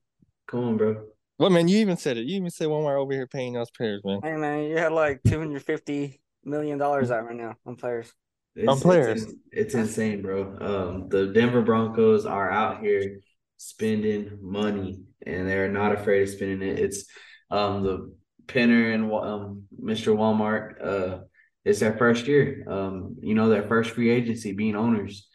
Come 0.47 0.63
on, 0.63 0.77
bro. 0.77 1.07
Well, 1.39 1.49
man, 1.49 1.67
you 1.67 1.79
even 1.79 1.97
said 1.97 2.17
it. 2.17 2.25
You 2.25 2.35
even 2.37 2.51
said 2.51 2.67
Walmart 2.67 2.97
over 2.99 3.13
here 3.13 3.27
paying 3.27 3.57
us 3.57 3.69
players, 3.71 4.01
man. 4.05 4.19
Hey 4.23 4.35
man, 4.35 4.63
you 4.63 4.77
had 4.77 4.91
like 4.91 5.21
two 5.23 5.39
hundred 5.39 5.63
fifty 5.63 6.21
million 6.43 6.77
dollars 6.77 7.11
out 7.11 7.25
right 7.25 7.35
now 7.35 7.55
on 7.65 7.75
players. 7.75 8.13
It's, 8.55 8.81
players. 8.81 9.23
It's, 9.23 9.33
it's 9.51 9.73
insane, 9.75 10.21
bro. 10.21 10.57
Um, 10.59 11.09
the 11.09 11.27
Denver 11.27 11.61
Broncos 11.61 12.25
are 12.25 12.51
out 12.51 12.81
here 12.81 13.19
spending 13.57 14.39
money, 14.41 15.03
and 15.25 15.47
they're 15.47 15.71
not 15.71 15.93
afraid 15.93 16.23
of 16.23 16.29
spending 16.29 16.67
it. 16.67 16.79
It's 16.79 17.05
um 17.49 17.83
the 17.83 18.13
Penner 18.47 18.93
and 18.93 19.11
um 19.11 19.63
Mr. 19.81 20.15
Walmart. 20.15 20.85
Uh, 20.85 21.19
it's 21.63 21.79
their 21.79 21.97
first 21.97 22.27
year. 22.27 22.65
Um, 22.67 23.17
you 23.21 23.35
know, 23.35 23.49
their 23.49 23.67
first 23.67 23.91
free 23.91 24.09
agency 24.09 24.51
being 24.51 24.75
owners, 24.75 25.27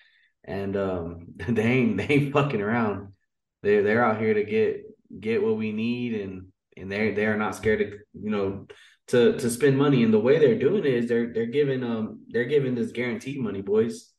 and 0.45 0.77
um, 0.77 1.27
they 1.49 1.63
ain't 1.63 1.97
they 1.97 2.09
ain't 2.09 2.33
fucking 2.33 2.61
around. 2.61 3.13
They 3.63 3.81
they're 3.81 4.05
out 4.05 4.21
here 4.21 4.35
to 4.35 4.45
get 4.45 4.83
get 5.19 5.43
what 5.43 5.57
we 5.57 5.73
need, 5.73 6.21
and 6.21 6.49
and 6.77 6.91
they 6.91 7.13
they 7.13 7.27
are 7.27 7.37
not 7.37 7.55
scared 7.55 7.79
to 7.79 7.99
you 8.21 8.31
know 8.31 8.67
to 9.09 9.39
to 9.39 9.51
spend 9.51 9.79
money. 9.79 10.03
And 10.03 10.13
the 10.13 10.21
way 10.21 10.39
they're 10.39 10.59
doing 10.59 10.85
it 10.85 10.93
is 10.93 11.09
they're 11.09 11.33
they're 11.33 11.47
giving 11.47 11.83
um 11.85 12.21
they're 12.29 12.45
giving 12.45 12.75
this 12.75 12.93
guaranteed 12.93 13.39
money 13.39 13.63
boys. 13.63 14.13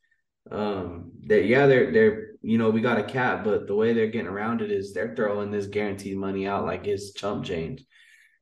Um 0.52 1.12
that 1.28 1.46
yeah 1.46 1.68
they're 1.68 1.92
they're 1.92 2.28
you 2.42 2.58
know 2.58 2.70
we 2.70 2.82
got 2.82 3.00
a 3.00 3.04
cap 3.04 3.44
but 3.44 3.68
the 3.68 3.76
way 3.76 3.94
they're 3.94 4.08
getting 4.08 4.28
around 4.28 4.62
it 4.62 4.72
is 4.72 4.94
they're 4.94 5.16
throwing 5.16 5.52
this 5.52 5.68
guaranteed 5.68 6.18
money 6.18 6.48
out 6.48 6.66
like 6.66 6.88
it's 6.88 7.14
chump 7.14 7.46
change. 7.46 7.84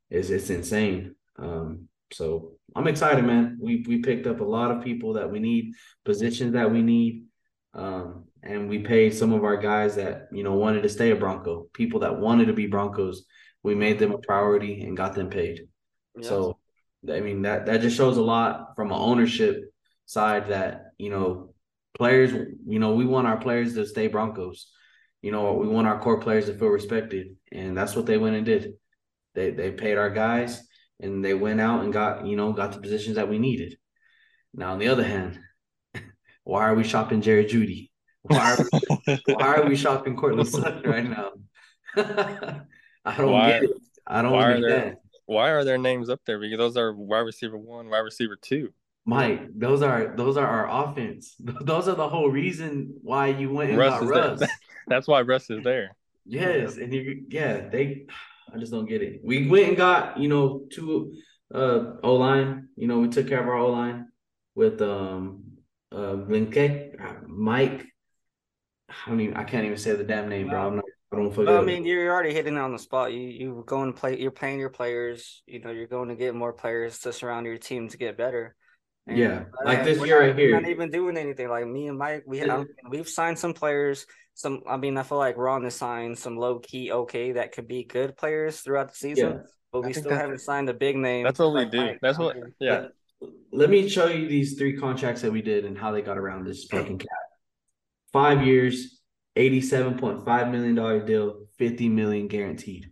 Is 0.09 0.29
it's 0.29 0.49
insane. 0.49 1.15
Um 1.37 1.89
so 2.11 2.51
i'm 2.75 2.87
excited 2.87 3.25
man. 3.25 3.57
We 3.59 3.83
we 3.87 3.99
picked 3.99 4.27
up 4.27 4.39
a 4.39 4.43
lot 4.43 4.71
of 4.71 4.83
people 4.83 5.13
that 5.13 5.31
we 5.31 5.39
need 5.39 5.73
positions 6.03 6.53
that 6.53 6.71
we 6.71 6.81
need. 6.81 7.25
Um 7.73 8.25
and 8.43 8.69
we 8.69 8.79
paid 8.79 9.15
some 9.15 9.33
of 9.33 9.43
our 9.43 9.57
guys 9.57 9.95
that 9.95 10.27
you 10.31 10.43
know 10.43 10.53
wanted 10.53 10.83
to 10.83 10.89
stay 10.89 11.09
a 11.09 11.15
bronco. 11.15 11.67
People 11.73 12.01
that 12.01 12.19
wanted 12.19 12.45
to 12.45 12.53
be 12.53 12.67
broncos 12.67 13.25
we 13.63 13.73
made 13.73 13.97
them 13.97 14.11
a 14.11 14.19
priority 14.19 14.83
and 14.83 14.95
got 14.95 15.15
them 15.15 15.27
paid 15.27 15.67
Yeah. 16.17 16.27
so, 16.29 16.57
I 17.11 17.19
mean 17.19 17.43
that 17.43 17.65
that 17.67 17.81
just 17.81 17.95
shows 17.97 18.17
a 18.17 18.21
lot 18.21 18.75
from 18.75 18.87
an 18.91 18.97
ownership 18.97 19.71
side 20.05 20.47
that 20.47 20.91
you 20.97 21.09
know 21.09 21.53
players. 21.97 22.31
You 22.67 22.79
know, 22.79 22.95
we 22.95 23.05
want 23.05 23.27
our 23.27 23.37
players 23.37 23.73
to 23.75 23.85
stay 23.85 24.07
Broncos. 24.07 24.71
You 25.21 25.31
know, 25.31 25.53
we 25.53 25.67
want 25.67 25.87
our 25.87 25.99
core 25.99 26.19
players 26.19 26.45
to 26.47 26.53
feel 26.53 26.69
respected, 26.69 27.35
and 27.51 27.77
that's 27.77 27.95
what 27.95 28.05
they 28.05 28.17
went 28.17 28.35
and 28.35 28.45
did. 28.45 28.73
They 29.35 29.51
they 29.51 29.71
paid 29.71 29.97
our 29.97 30.09
guys, 30.09 30.61
and 30.99 31.23
they 31.23 31.33
went 31.33 31.61
out 31.61 31.83
and 31.83 31.91
got 31.93 32.25
you 32.25 32.35
know 32.37 32.53
got 32.53 32.71
the 32.73 32.79
positions 32.79 33.15
that 33.17 33.29
we 33.29 33.37
needed. 33.39 33.77
Now, 34.53 34.71
on 34.73 34.79
the 34.79 34.87
other 34.87 35.03
hand, 35.03 35.39
why 36.43 36.63
are 36.69 36.75
we 36.75 36.83
shopping 36.83 37.21
Jerry 37.21 37.45
Jeudy? 37.45 37.91
Why 38.23 38.55
are 38.55 38.65
we, 39.07 39.19
why 39.35 39.55
are 39.57 39.67
we 39.67 39.75
shopping 39.75 40.15
Courtland 40.15 40.47
Sutton 40.49 40.89
right 40.89 41.07
now? 41.07 41.31
I 43.05 43.17
don't 43.17 43.31
Why- 43.31 43.51
get 43.51 43.63
it. 43.63 43.71
I 44.07 44.21
don't 44.21 44.33
understand. 44.33 44.63
there- 44.71 44.97
Why 45.25 45.49
are 45.49 45.63
their 45.63 45.77
names 45.77 46.09
up 46.09 46.21
there? 46.25 46.39
Because 46.39 46.57
those 46.57 46.77
are 46.77 46.93
wide 46.93 47.19
receiver 47.19 47.57
one, 47.57 47.89
wide 47.89 47.99
receiver 47.99 48.35
two. 48.35 48.73
Mike, 49.05 49.41
those 49.55 49.81
are 49.81 50.13
those 50.15 50.35
are 50.35 50.47
our 50.47 50.89
offense. 50.89 51.35
Those 51.39 51.87
are 51.87 51.95
the 51.95 52.09
whole 52.09 52.29
reason 52.29 52.95
why 53.01 53.27
you 53.27 53.51
went 53.51 53.69
and 53.69 53.77
Russ 53.77 53.99
got 53.99 54.33
is 54.33 54.39
there. 54.39 54.49
That's 54.87 55.07
why 55.07 55.21
Russ 55.21 55.49
is 55.49 55.63
there. 55.63 55.95
yes, 56.25 56.77
and 56.77 56.91
you 56.91 57.25
yeah, 57.29 57.69
they 57.69 58.07
I 58.53 58.57
just 58.57 58.71
don't 58.71 58.87
get 58.87 59.03
it. 59.03 59.21
We 59.23 59.47
went 59.47 59.67
and 59.67 59.77
got, 59.77 60.19
you 60.19 60.27
know, 60.27 60.63
two 60.71 61.13
uh 61.53 61.97
O 62.03 62.15
line. 62.15 62.69
You 62.75 62.87
know, 62.87 62.99
we 62.99 63.09
took 63.09 63.27
care 63.27 63.41
of 63.41 63.47
our 63.47 63.57
O 63.57 63.71
line 63.71 64.07
with 64.55 64.81
um 64.81 65.43
uh 65.91 66.15
Blinke, 66.15 66.95
Mike. 67.27 67.85
I 68.89 69.09
don't 69.09 69.21
even 69.21 69.35
I 69.35 69.43
can't 69.43 69.65
even 69.65 69.77
say 69.77 69.93
the 69.93 70.03
damn 70.03 70.29
name, 70.29 70.49
bro. 70.49 70.67
I'm 70.67 70.75
not 70.77 70.84
I 71.13 71.17
don't 71.17 71.31
forget. 71.31 71.53
Well, 71.53 71.61
I 71.61 71.65
mean, 71.65 71.85
you're 71.85 72.11
already 72.11 72.33
hitting 72.33 72.55
it 72.55 72.59
on 72.59 72.71
the 72.73 72.79
spot. 72.79 73.13
You 73.13 73.21
you 73.21 73.63
going 73.65 73.93
to 73.93 73.99
play. 73.99 74.19
You're 74.19 74.31
playing 74.31 74.59
your 74.59 74.69
players. 74.69 75.43
You 75.45 75.59
know, 75.59 75.71
you're 75.71 75.87
going 75.87 76.09
to 76.09 76.15
get 76.15 76.35
more 76.35 76.53
players 76.53 76.99
to 76.99 77.13
surround 77.13 77.45
your 77.45 77.57
team 77.57 77.87
to 77.89 77.97
get 77.97 78.17
better. 78.17 78.55
And, 79.07 79.17
Yeah, 79.17 79.43
like 79.63 79.79
uh, 79.79 79.83
this 79.83 80.03
year 80.03 80.19
not- 80.19 80.25
right 80.25 80.35
we're 80.35 80.41
here. 80.41 80.59
Not 80.59 80.69
even 80.69 80.89
doing 80.89 81.15
anything. 81.17 81.47
Like 81.47 81.67
me 81.67 81.87
and 81.87 81.97
Mike, 81.97 82.23
we 82.25 82.39
Yeah. 82.39 82.63
We've 82.89 83.07
signed 83.07 83.37
some 83.37 83.53
players. 83.53 84.05
Some, 84.33 84.63
I 84.67 84.75
mean, 84.77 84.97
I 84.97 85.03
feel 85.03 85.17
like 85.17 85.37
we're 85.37 85.47
on 85.47 85.63
the 85.63 85.71
sign 85.71 86.15
some 86.15 86.35
low 86.37 86.59
key 86.59 86.91
okay 86.91 87.33
that 87.33 87.53
could 87.53 87.67
be 87.69 87.85
good 87.85 88.17
players 88.17 88.59
throughout 88.59 88.89
the 88.89 88.95
season. 88.95 89.31
Yeah. 89.31 89.37
But 89.71 89.85
we 89.85 89.93
still 89.93 90.11
haven't 90.11 90.39
signed 90.39 90.69
a 90.69 90.73
big 90.73 90.97
name. 90.97 91.23
That's 91.23 91.39
what 91.39 91.53
we 91.53 91.65
do. 91.65 91.77
Mike. 91.77 91.99
That's 92.01 92.17
what. 92.17 92.35
Yeah. 92.59 92.87
Let 93.51 93.69
me 93.69 93.87
show 93.87 94.07
you 94.07 94.27
these 94.27 94.57
three 94.57 94.75
contracts 94.77 95.21
that 95.21 95.31
we 95.31 95.41
did 95.41 95.65
and 95.65 95.77
how 95.77 95.91
they 95.91 96.01
got 96.01 96.17
around 96.17 96.45
this 96.45 96.65
fucking 96.65 96.97
cap. 96.99 97.07
Five 98.11 98.45
years, 98.45 98.94
$87.5 99.35 100.51
million 100.51 101.05
deal, 101.05 101.45
50 101.57 101.89
million 101.89 102.27
guaranteed. 102.27 102.91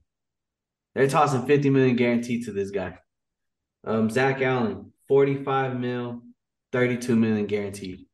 They're 0.93 1.07
tossing 1.07 1.45
50 1.45 1.69
million 1.69 1.95
guaranteed 1.95 2.45
to 2.45 2.51
this 2.51 2.71
guy. 2.71 2.97
Um, 3.85 4.09
Zach 4.09 4.41
Allen, 4.41 4.91
45 5.07 5.79
mil, 5.79 6.21
32 6.71 7.15
million 7.15 7.45
guaranteed. 7.47 8.05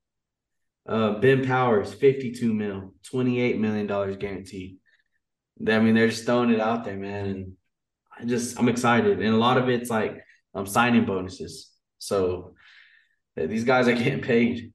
Uh, 0.87 1.19
ben 1.19 1.45
Powers, 1.45 1.93
52 1.93 2.53
mil, 2.53 2.93
28 3.11 3.59
million 3.59 3.85
dollars 3.85 4.17
guaranteed. 4.17 4.77
I 5.67 5.79
mean, 5.79 5.93
they're 5.93 6.07
just 6.07 6.25
throwing 6.25 6.51
it 6.51 6.59
out 6.59 6.85
there, 6.85 6.97
man. 6.97 7.25
And 7.27 7.53
I 8.17 8.25
just 8.25 8.57
I'm 8.57 8.69
excited. 8.69 9.19
And 9.19 9.35
a 9.35 9.37
lot 9.37 9.57
of 9.57 9.69
it's 9.69 9.89
like 9.89 10.23
um, 10.55 10.65
signing 10.65 11.05
bonuses. 11.05 11.71
So 11.99 12.55
these 13.35 13.65
guys 13.65 13.87
are 13.87 13.93
getting 13.93 14.21
paid. 14.21 14.73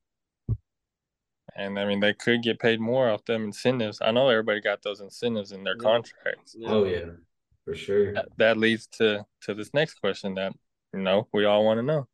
And 1.57 1.79
I 1.79 1.85
mean, 1.85 2.01
they 2.01 2.15
could 2.15 2.43
get 2.43 2.59
paid 2.59 2.81
more 2.81 3.09
off 3.09 3.25
them 3.25 3.45
incentives. 3.45 3.99
I 4.03 4.11
know 4.11 4.29
everybody 4.29 4.61
got 4.61 4.83
those 4.83 5.01
incentives 5.01 5.53
in 5.53 5.63
their 5.63 5.77
contracts. 5.77 6.57
Oh 6.67 6.85
yeah, 6.85 7.11
for 7.65 7.75
sure. 7.75 8.13
That, 8.15 8.27
that 8.39 8.57
leads 8.57 8.87
to 8.99 9.25
to 9.43 9.55
this 9.55 9.73
next 9.73 9.95
question 10.01 10.35
that 10.35 10.53
you 10.93 11.01
know 11.01 11.29
we 11.33 11.45
all 11.45 11.65
want 11.65 11.79
to 11.79 11.83
know: 11.83 12.09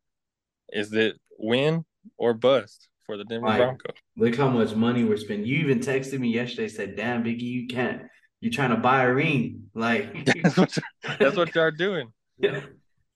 Is 0.71 0.93
it 0.93 1.19
win 1.39 1.85
or 2.19 2.35
bust 2.35 2.89
for 3.11 3.17
the 3.17 3.25
Denver. 3.25 3.57
Broncos? 3.57 3.97
Look 4.17 4.37
how 4.37 4.49
much 4.49 4.75
money 4.75 5.05
we're 5.05 5.17
spending. 5.17 5.47
You 5.47 5.59
even 5.59 5.81
texted 5.81 6.21
me 6.21 6.29
yesterday. 6.29 6.69
Said, 6.69 6.97
"Damn, 6.97 7.25
Biggie, 7.25 7.43
you 7.43 7.67
can't. 7.67 8.03
You're 8.41 8.53
trying 8.53 8.71
to 8.71 8.77
buy 8.77 9.03
a 9.03 9.13
ring? 9.13 9.65
Like 9.75 10.25
that's 10.43 10.57
what 10.57 10.79
that's 11.19 11.37
what 11.37 11.55
you're 11.55 11.71
doing." 11.71 12.13
Yeah. 12.43 12.63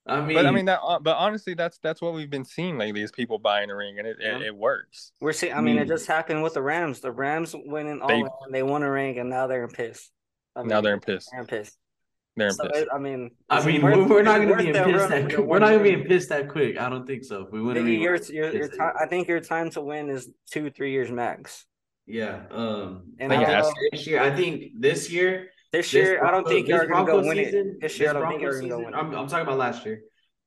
I 0.06 0.20
mean, 0.20 0.36
but 0.36 0.46
I 0.46 0.50
mean 0.50 0.66
that. 0.66 0.80
Uh, 0.82 0.98
but 0.98 1.16
honestly, 1.16 1.54
that's 1.54 1.78
that's 1.78 2.02
what 2.02 2.12
we've 2.12 2.28
been 2.28 2.44
seeing 2.44 2.76
lately 2.76 3.00
is 3.00 3.10
people 3.10 3.38
buying 3.38 3.70
a 3.70 3.74
ring, 3.74 3.98
and 3.98 4.06
it 4.06 4.18
yeah. 4.20 4.36
it, 4.36 4.42
it, 4.42 4.56
works. 4.56 5.12
We're 5.20 5.32
seeing. 5.32 5.54
I 5.54 5.62
mean, 5.62 5.78
it 5.78 5.88
just 5.88 6.06
happened 6.06 6.42
with 6.42 6.54
the 6.54 6.62
Rams. 6.62 7.00
The 7.00 7.10
Rams 7.10 7.54
winning 7.54 8.02
all, 8.02 8.08
they, 8.08 8.18
in, 8.18 8.28
they 8.50 8.62
won 8.62 8.82
a 8.82 8.90
ring, 8.90 9.18
and 9.18 9.30
now 9.30 9.46
they're 9.46 9.64
in 9.64 9.70
piss. 9.70 10.10
I 10.54 10.60
mean, 10.60 10.68
now 10.68 10.82
they're 10.82 10.94
in 10.94 11.00
piss. 11.00 11.26
They're 11.30 11.40
in 11.40 11.46
piss. 11.46 11.72
They're 12.36 12.48
in 12.48 12.54
so 12.54 12.68
piss. 12.68 12.82
It, 12.82 12.88
I 12.92 12.98
mean, 12.98 13.30
I 13.48 13.64
mean, 13.64 13.80
worth, 13.80 14.10
we're 14.10 14.22
not 14.22 14.42
going 14.42 14.48
to 14.48 14.56
be 14.56 14.68
in 14.68 14.74
piss 14.74 15.06
that. 15.08 15.24
Quick. 15.24 15.38
We're 15.38 15.58
not 15.58 15.68
going 15.68 15.84
to 15.84 15.84
be 15.84 16.02
in 16.02 16.04
piss 16.06 16.26
that 16.26 16.50
quick. 16.50 16.78
I 16.78 16.90
don't 16.90 17.06
think 17.06 17.24
so. 17.24 17.44
If 17.44 17.52
we 17.52 17.62
win 17.62 17.78
a 17.78 17.82
ring, 17.82 18.02
your, 18.02 18.16
your, 18.16 18.54
your 18.54 18.68
time, 18.68 18.92
I 19.00 19.06
think 19.06 19.26
your 19.26 19.40
time 19.40 19.70
to 19.70 19.80
win 19.80 20.10
is 20.10 20.28
two, 20.50 20.68
three 20.68 20.92
years 20.92 21.10
max. 21.10 21.64
Yeah. 22.06 22.42
Um. 22.50 23.14
And 23.18 23.32
I 23.32 23.62
think 23.62 23.74
this 23.90 24.06
year, 24.06 24.22
I 24.22 24.36
think 24.36 24.72
this 24.78 25.10
year. 25.10 25.48
This 25.74 25.92
year, 25.92 26.20
this 26.20 26.22
I 26.22 26.30
don't 26.30 26.46
think 26.46 26.68
you're 26.68 26.86
going 26.86 27.04
to 27.04 27.12
go 27.12 27.20
win 27.26 27.38
it. 27.38 27.80
This 27.80 27.98
year, 27.98 28.10
I 28.10 28.12
don't 28.12 28.28
think 28.28 28.42
you're 28.42 28.52
going 28.52 28.62
to 28.62 28.68
go 28.68 28.78
win 28.78 28.94
it. 28.94 28.96
I'm, 28.96 29.12
I'm 29.12 29.26
talking 29.26 29.44
about 29.44 29.58
last 29.58 29.84
year. 29.84 30.02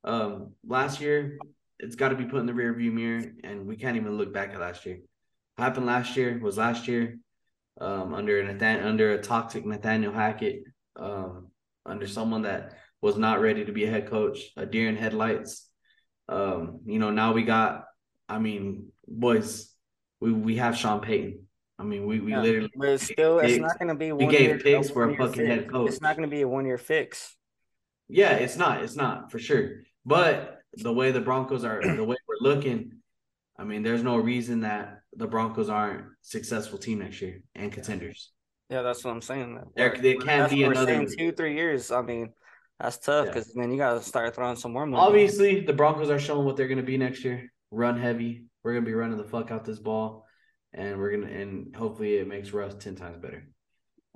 Um, 0.05 0.53
last 0.65 1.01
year, 1.01 1.38
it's 1.80 1.95
got 1.95 2.09
to 2.09 2.15
be 2.15 2.23
put 2.23 2.39
in 2.39 2.45
the 2.45 2.53
rearview 2.53 2.93
mirror, 2.93 3.23
and 3.43 3.67
we 3.67 3.75
can't 3.75 3.97
even 3.97 4.17
look 4.17 4.34
back 4.34 4.53
at 4.53 4.59
last 4.61 4.86
year. 4.86 4.99
What 5.57 5.65
happened 5.65 5.86
last 5.86 6.15
year 6.15 6.39
was 6.41 6.57
last 6.57 6.88
year, 6.88 7.19
um, 7.82 8.13
under 8.13 8.41
Nathan, 8.41 8.86
under 8.86 9.11
a 9.11 9.21
toxic 9.21 9.65
Nathaniel 9.65 10.13
Hackett, 10.13 10.63
um, 10.95 11.47
under 11.86 12.07
someone 12.07 12.43
that 12.43 12.78
was 13.01 13.17
not 13.17 13.41
ready 13.41 13.65
to 13.65 13.73
be 13.73 13.84
a 13.84 13.89
head 13.89 14.09
coach, 14.09 14.39
a 14.55 14.65
deer 14.65 14.88
in 14.88 14.95
headlights. 14.95 15.67
Um, 16.30 16.80
you 16.86 16.99
know, 16.99 17.11
now 17.11 17.34
we 17.34 17.43
got, 17.43 17.84
I 18.30 18.39
mean, 18.39 18.93
boys, 19.05 19.73
we 20.21 20.32
we 20.32 20.55
have 20.55 20.78
Sean 20.78 21.01
Payton. 21.01 21.47
I 21.80 21.84
mean, 21.84 22.05
we 22.05 22.19
we 22.19 22.32
yeah, 22.32 22.41
literally. 22.41 22.71
But 22.75 22.89
it's 22.89 23.03
still, 23.03 23.39
it's 23.39 23.57
not 23.57 23.78
going 23.78 23.89
to 23.89 23.95
be. 23.95 24.11
One 24.11 24.25
We 24.25 24.36
gave 24.36 24.63
picks 24.63 24.89
for 24.89 25.09
a 25.09 25.15
fucking 25.15 25.45
head 25.45 25.71
coach. 25.71 25.89
It's 25.89 26.01
not 26.01 26.15
going 26.15 26.28
to 26.28 26.36
be 26.36 26.41
a 26.41 26.47
one 26.47 26.65
year 26.65 26.78
fix. 26.78 27.36
Yeah, 28.09 28.34
it's 28.34 28.57
not. 28.57 28.84
It's 28.84 28.95
not 28.95 29.32
for 29.32 29.39
sure. 29.39 29.82
But 30.05 30.61
the 30.73 30.93
way 30.93 31.11
the 31.11 31.21
Broncos 31.21 31.63
are, 31.63 31.82
the 31.84 32.03
way 32.03 32.15
we're 32.28 32.49
looking, 32.49 32.93
I 33.57 33.63
mean, 33.63 33.84
there's 33.84 34.03
no 34.03 34.17
reason 34.17 34.61
that 34.61 35.01
the 35.15 35.28
Broncos 35.28 35.69
aren't 35.69 36.05
successful 36.21 36.78
team 36.78 36.99
next 36.99 37.21
year 37.21 37.41
and 37.55 37.71
contenders. 37.71 38.32
Yeah, 38.69 38.82
that's 38.82 39.03
what 39.03 39.11
I'm 39.11 39.21
saying. 39.21 39.59
There, 39.75 39.95
they 39.99 40.15
can't 40.15 40.49
be 40.49 40.63
another 40.63 41.05
two, 41.05 41.32
three 41.32 41.55
years. 41.55 41.91
I 41.91 42.01
mean, 42.01 42.34
that's 42.80 42.97
tough 42.97 43.28
because 43.28 43.51
yeah. 43.55 43.61
then 43.61 43.71
you 43.71 43.78
got 43.78 43.93
to 43.93 44.01
start 44.01 44.36
throwing 44.36 44.57
some 44.57 44.73
more 44.73 44.86
money. 44.86 45.01
Obviously, 45.01 45.61
the 45.61 45.73
Broncos 45.73 46.09
are 46.09 46.19
showing 46.19 46.45
what 46.45 46.57
they're 46.57 46.67
going 46.67 46.78
to 46.78 46.84
be 46.84 46.97
next 46.97 47.23
year. 47.23 47.51
Run 47.71 47.99
heavy. 47.99 48.43
We're 48.63 48.73
going 48.73 48.84
to 48.84 48.89
be 48.89 48.95
running 48.95 49.17
the 49.17 49.23
fuck 49.23 49.51
out 49.51 49.65
this 49.65 49.80
ball, 49.80 50.25
and 50.74 50.97
we're 50.97 51.11
gonna 51.11 51.32
and 51.32 51.76
hopefully 51.76 52.15
it 52.15 52.28
makes 52.28 52.51
Russ 52.51 52.76
ten 52.80 52.95
times 52.95 53.18
better. 53.22 53.47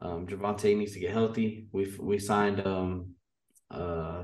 Um, 0.02 0.28
Javonte 0.28 0.76
needs 0.76 0.94
to 0.94 1.00
get 1.00 1.12
healthy. 1.12 1.68
We 1.72 1.94
we 2.00 2.20
signed 2.20 2.66
um 2.66 3.16
uh 3.70 4.24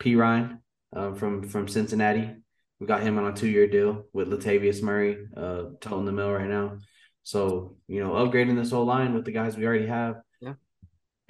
Perine 0.00 0.58
uh, 0.94 1.12
from 1.14 1.42
from 1.48 1.68
Cincinnati. 1.68 2.30
We 2.80 2.86
got 2.86 3.02
him 3.02 3.18
on 3.18 3.26
a 3.26 3.32
two 3.32 3.48
year 3.48 3.66
deal 3.66 4.04
with 4.12 4.28
Latavius 4.28 4.82
Murray, 4.82 5.26
uh, 5.36 5.64
toting 5.80 6.04
the 6.04 6.12
mill 6.12 6.32
right 6.32 6.48
now. 6.48 6.78
So 7.22 7.76
you 7.86 8.02
know, 8.02 8.12
upgrading 8.12 8.56
this 8.56 8.70
whole 8.70 8.84
line 8.84 9.14
with 9.14 9.24
the 9.24 9.32
guys 9.32 9.56
we 9.56 9.66
already 9.66 9.86
have. 9.86 10.16
Yeah. 10.40 10.54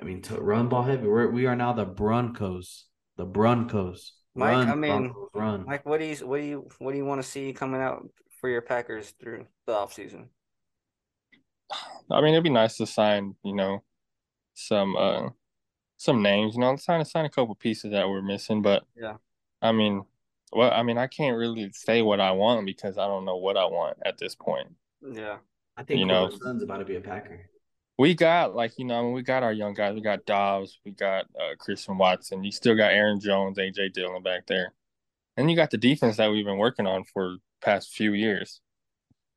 I 0.00 0.04
mean, 0.04 0.22
to 0.22 0.40
run 0.40 0.68
ball 0.68 0.82
heavy. 0.82 1.06
We're 1.06 1.30
we 1.30 1.46
are 1.46 1.56
now 1.56 1.72
the 1.72 1.84
Broncos. 1.84 2.86
The 3.16 3.24
Broncos. 3.24 4.12
Mike, 4.34 4.50
run, 4.50 4.68
I 4.68 4.74
mean, 4.74 4.90
Broncos, 4.90 5.28
run. 5.34 5.64
Mike, 5.66 5.86
what 5.86 6.00
do 6.00 6.06
you 6.06 6.16
what 6.26 6.40
do 6.40 6.46
you 6.46 6.68
what 6.78 6.92
do 6.92 6.98
you 6.98 7.04
want 7.04 7.22
to 7.22 7.28
see 7.28 7.52
coming 7.52 7.80
out 7.80 8.08
for 8.44 8.50
your 8.50 8.60
Packers 8.60 9.14
through 9.18 9.46
the 9.66 9.72
offseason? 9.72 10.26
I 12.10 12.20
mean, 12.20 12.34
it'd 12.34 12.44
be 12.44 12.50
nice 12.50 12.76
to 12.76 12.86
sign, 12.86 13.36
you 13.42 13.54
know, 13.54 13.82
some 14.52 14.94
uh 14.96 15.30
some 15.96 16.20
names. 16.20 16.54
You 16.54 16.60
know, 16.60 16.76
sign 16.76 16.98
to 16.98 17.06
sign 17.06 17.24
a 17.24 17.30
couple 17.30 17.54
pieces 17.54 17.92
that 17.92 18.06
we're 18.06 18.20
missing, 18.20 18.60
but 18.60 18.84
yeah, 18.94 19.14
I 19.62 19.72
mean, 19.72 20.04
well, 20.52 20.70
I 20.70 20.82
mean, 20.82 20.98
I 20.98 21.06
can't 21.06 21.38
really 21.38 21.70
say 21.72 22.02
what 22.02 22.20
I 22.20 22.32
want 22.32 22.66
because 22.66 22.98
I 22.98 23.06
don't 23.06 23.24
know 23.24 23.38
what 23.38 23.56
I 23.56 23.64
want 23.64 23.96
at 24.04 24.18
this 24.18 24.34
point. 24.34 24.68
Yeah, 25.00 25.38
I 25.78 25.82
think 25.82 26.00
you 26.00 26.04
know, 26.04 26.28
son's 26.28 26.62
about 26.62 26.78
to 26.78 26.84
be 26.84 26.96
a 26.96 27.00
Packer. 27.00 27.48
We 27.96 28.12
got 28.12 28.54
like 28.54 28.78
you 28.78 28.84
know, 28.84 28.98
I 28.98 29.02
mean, 29.04 29.14
we 29.14 29.22
got 29.22 29.42
our 29.42 29.54
young 29.54 29.72
guys. 29.72 29.94
We 29.94 30.02
got 30.02 30.26
Dobbs, 30.26 30.80
we 30.84 30.90
got 30.90 31.24
uh, 31.34 31.56
Christian 31.58 31.96
Watson. 31.96 32.44
You 32.44 32.52
still 32.52 32.76
got 32.76 32.92
Aaron 32.92 33.20
Jones, 33.20 33.56
AJ 33.56 33.94
Dillon 33.94 34.22
back 34.22 34.44
there, 34.46 34.74
and 35.38 35.50
you 35.50 35.56
got 35.56 35.70
the 35.70 35.78
defense 35.78 36.18
that 36.18 36.30
we've 36.30 36.44
been 36.44 36.58
working 36.58 36.86
on 36.86 37.04
for 37.04 37.38
past 37.64 37.92
few 37.92 38.12
years. 38.12 38.60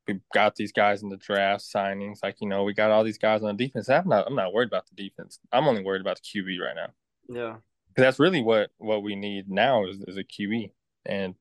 We 0.06 0.20
got 0.32 0.54
these 0.54 0.72
guys 0.72 1.02
in 1.02 1.08
the 1.08 1.16
draft 1.16 1.62
signings, 1.62 2.20
like 2.22 2.36
you 2.40 2.48
know, 2.48 2.64
we 2.64 2.72
got 2.72 2.90
all 2.90 3.04
these 3.04 3.18
guys 3.18 3.42
on 3.42 3.56
the 3.56 3.66
defense. 3.66 3.88
I'm 3.90 4.08
not, 4.08 4.26
I'm 4.26 4.36
not 4.36 4.54
worried 4.54 4.68
about 4.68 4.86
the 4.86 5.02
defense. 5.02 5.38
I'm 5.52 5.66
only 5.66 5.82
worried 5.82 6.00
about 6.00 6.18
the 6.18 6.40
QB 6.40 6.60
right 6.60 6.76
now. 6.76 6.88
Yeah, 7.28 7.56
that's 7.94 8.18
really 8.18 8.40
what 8.40 8.70
what 8.78 9.02
we 9.02 9.16
need 9.16 9.50
now 9.50 9.84
is, 9.84 9.98
is 10.06 10.16
a 10.16 10.24
QB, 10.24 10.70
and 11.04 11.34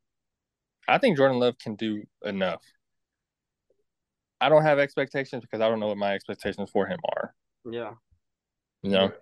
I 0.87 0.97
think 0.97 1.17
Jordan 1.17 1.39
Love 1.39 1.57
can 1.57 1.75
do 1.75 2.03
enough. 2.25 2.61
I 4.41 4.49
don't 4.49 4.63
have 4.63 4.79
expectations 4.79 5.43
because 5.43 5.61
I 5.61 5.69
don't 5.69 5.79
know 5.79 5.87
what 5.87 5.97
my 5.97 6.13
expectations 6.13 6.69
for 6.69 6.87
him 6.87 6.99
are. 7.15 7.33
Yeah, 7.71 7.93
you 8.81 8.91
know, 8.91 9.13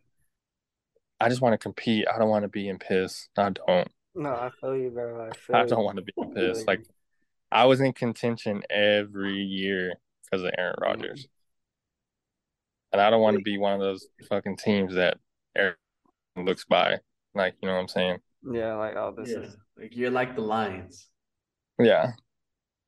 I 1.20 1.30
just 1.30 1.42
want 1.42 1.54
to 1.54 1.60
compete. 1.60 2.06
I 2.14 2.18
don't 2.18 2.30
want 2.30 2.44
to 2.44 2.50
be 2.50 2.68
in 2.68 2.80
piss. 2.80 3.30
I 3.38 3.50
don't. 3.50 3.88
No, 4.16 4.30
I 4.30 4.50
feel 4.60 4.76
you, 4.76 4.90
bro. 4.90 5.30
I, 5.54 5.58
I 5.60 5.66
don't 5.66 5.84
want 5.84 5.98
to 5.98 6.04
be 6.04 6.14
in 6.18 6.34
piss. 6.34 6.66
Like 6.66 6.86
I 7.56 7.64
was 7.64 7.80
in 7.80 7.94
contention 7.94 8.64
every 8.70 9.42
year 9.42 9.94
because 10.26 10.44
of 10.44 10.52
Aaron. 10.58 10.76
Rodgers. 10.82 11.26
And 12.92 13.02
I 13.02 13.10
don't 13.10 13.22
want 13.22 13.38
to 13.38 13.44
be 13.44 13.58
one 13.58 13.74
of 13.74 13.80
those 13.80 14.06
fucking 14.28 14.58
teams 14.58 14.96
that 14.96 15.20
Aaron 15.56 15.76
looks 16.36 16.66
by. 16.66 17.00
Like, 17.34 17.56
you 17.62 17.70
know 17.70 17.76
what 17.76 17.80
I'm 17.80 17.88
saying? 17.88 18.18
Yeah, 18.52 18.76
like 18.76 18.98
oh 18.98 19.14
this 19.18 19.30
yeah. 19.30 19.38
is 19.38 19.58
like 19.78 19.96
you're 19.96 20.12
like 20.12 20.36
the 20.36 20.42
Lions. 20.42 21.08
Yeah. 21.80 22.12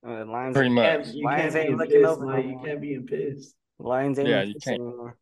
Uh, 0.05 0.26
Lions 0.26 0.53
pretty 0.53 0.70
much. 0.70 1.07
You 1.13 1.24
Lions 1.24 1.55
ain't 1.55 1.78
looking 1.78 2.01
pissed, 2.01 2.09
over. 2.09 2.26
Man. 2.26 2.49
You 2.49 2.59
can't 2.63 2.82
be 2.82 2.93
in 2.93 3.05
piss. 3.05 3.53
Lions 3.80 4.20
ain't 4.20 4.28
yeah, 4.28 4.43
you 4.43 4.55
can't. 4.61 4.82
Anymore. 4.82 5.18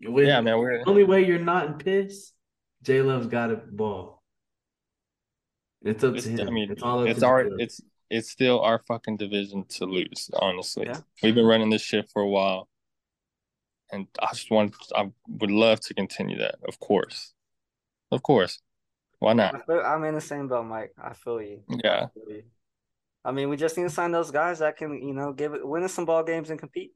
yeah, 0.00 0.40
man. 0.40 0.56
We're 0.56 0.84
the 0.84 0.88
only 0.88 1.04
way 1.04 1.26
you're 1.26 1.40
not 1.40 1.66
in 1.66 1.74
piss. 1.74 2.32
J 2.82 3.02
Love's 3.02 3.26
got 3.26 3.50
a 3.50 3.56
ball. 3.56 4.22
It's 5.82 6.04
up 6.04 6.14
it's, 6.14 6.24
to 6.24 6.30
him. 6.30 6.46
I 6.48 6.50
mean, 6.52 6.70
it's 6.70 6.82
all 6.82 7.02
up 7.02 7.08
it's 7.08 7.24
our 7.24 7.40
it's 7.58 7.80
it's 8.10 8.30
still 8.30 8.60
our 8.60 8.80
fucking 8.86 9.16
division 9.16 9.64
to 9.68 9.84
lose. 9.84 10.30
Honestly, 10.38 10.86
yeah. 10.86 11.00
we've 11.22 11.34
been 11.34 11.46
running 11.46 11.70
this 11.70 11.82
shit 11.82 12.08
for 12.12 12.22
a 12.22 12.28
while, 12.28 12.68
and 13.92 14.06
I 14.20 14.28
just 14.32 14.50
want 14.50 14.74
I 14.94 15.10
would 15.28 15.50
love 15.50 15.80
to 15.80 15.94
continue 15.94 16.38
that. 16.38 16.56
Of 16.66 16.78
course, 16.78 17.34
of 18.10 18.22
course. 18.22 18.60
Why 19.20 19.32
not? 19.32 19.68
I'm 19.68 20.04
in 20.04 20.14
the 20.14 20.20
same 20.20 20.46
boat, 20.46 20.64
Mike. 20.64 20.92
I 21.02 21.12
feel 21.12 21.42
you. 21.42 21.62
Yeah. 21.68 22.06
I, 22.06 22.08
feel 22.14 22.36
you. 22.36 22.42
I 23.24 23.32
mean, 23.32 23.48
we 23.48 23.56
just 23.56 23.76
need 23.76 23.82
to 23.82 23.90
sign 23.90 24.12
those 24.12 24.30
guys 24.30 24.60
that 24.60 24.76
can, 24.76 25.02
you 25.02 25.12
know, 25.12 25.32
give 25.32 25.54
it, 25.54 25.66
win 25.66 25.82
us 25.82 25.92
some 25.92 26.04
ball 26.04 26.22
games 26.22 26.50
and 26.50 26.58
compete. 26.58 26.92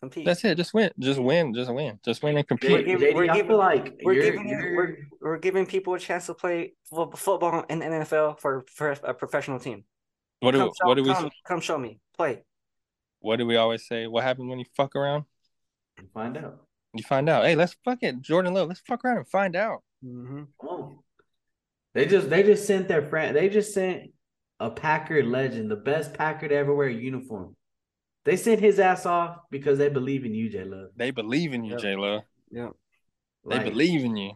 Compete. 0.00 0.24
That's 0.24 0.44
it. 0.44 0.56
Just 0.56 0.74
win. 0.74 0.90
Just 0.98 1.20
win. 1.20 1.54
Just 1.54 1.72
win. 1.72 2.00
Just 2.04 2.24
win 2.24 2.36
and 2.36 2.48
compete. 2.48 2.72
We're 2.72 2.82
giving, 2.82 3.14
we're 3.14 3.32
giving 3.32 3.56
like 3.56 4.00
we're 4.02 4.20
giving 4.20 4.48
we're, 4.48 4.96
we're 5.20 5.38
giving 5.38 5.64
people 5.64 5.94
a 5.94 5.98
chance 6.00 6.26
to 6.26 6.34
play 6.34 6.72
football 6.90 7.64
in 7.68 7.78
the 7.78 7.84
NFL 7.84 8.40
for 8.40 8.64
for 8.66 8.90
a 9.04 9.14
professional 9.14 9.60
team. 9.60 9.84
What 10.42 10.52
do 10.52 10.58
show, 10.58 10.72
what 10.88 10.94
do 10.96 11.04
we 11.04 11.14
come, 11.14 11.30
come 11.46 11.60
show 11.60 11.78
me 11.78 12.00
play? 12.16 12.42
What 13.20 13.36
do 13.36 13.46
we 13.46 13.56
always 13.56 13.86
say? 13.86 14.06
What 14.06 14.24
happens 14.24 14.48
when 14.48 14.58
you 14.58 14.64
fuck 14.76 14.96
around? 14.96 15.24
You 16.00 16.08
find 16.12 16.36
out. 16.36 16.66
You 16.94 17.04
find 17.04 17.28
out. 17.28 17.44
Hey, 17.44 17.54
let's 17.54 17.76
fuck 17.84 17.98
it, 18.02 18.20
Jordan 18.20 18.54
Love. 18.54 18.68
Let's 18.68 18.80
fuck 18.80 19.04
around 19.04 19.18
and 19.18 19.28
find 19.28 19.54
out. 19.54 19.82
Mm-hmm. 20.04 20.42
They 21.94 22.06
just 22.06 22.28
they 22.28 22.42
just 22.42 22.66
sent 22.66 22.88
their 22.88 23.02
friend. 23.02 23.36
They 23.36 23.48
just 23.48 23.72
sent 23.72 24.10
a 24.58 24.70
Packer 24.70 25.22
legend, 25.22 25.70
the 25.70 25.76
best 25.76 26.14
Packer 26.14 26.48
to 26.48 26.54
ever 26.54 26.74
wear 26.74 26.88
a 26.88 26.92
uniform. 26.92 27.54
They 28.24 28.36
sent 28.36 28.60
his 28.60 28.78
ass 28.78 29.06
off 29.06 29.38
because 29.50 29.78
they 29.78 29.88
believe 29.88 30.24
in 30.24 30.34
you, 30.34 30.48
J 30.48 30.64
Love. 30.64 30.90
They 30.96 31.10
believe 31.10 31.52
in 31.52 31.64
you, 31.64 31.72
Yep. 31.72 31.80
J 31.80 31.96
Lo. 31.96 32.22
Yeah. 32.50 32.70
They 33.48 33.56
Like, 33.56 33.64
believe 33.64 34.04
in 34.04 34.16
you. 34.16 34.32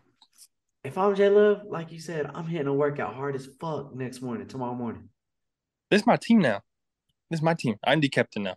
If 0.84 0.98
I'm 0.98 1.14
J 1.14 1.28
Love, 1.28 1.62
like 1.68 1.90
you 1.92 2.00
said, 2.00 2.30
I'm 2.34 2.46
hitting 2.46 2.66
a 2.68 2.74
workout 2.74 3.14
hard 3.14 3.34
as 3.34 3.48
fuck 3.60 3.94
next 3.94 4.22
morning, 4.22 4.46
tomorrow 4.46 4.74
morning. 4.74 5.08
This 5.90 6.02
is 6.02 6.06
my 6.06 6.16
team 6.16 6.40
now. 6.40 6.62
This 7.30 7.38
is 7.40 7.42
my 7.42 7.54
team. 7.54 7.76
I'm 7.84 8.00
the 8.00 8.08
captain 8.08 8.44
now. 8.44 8.56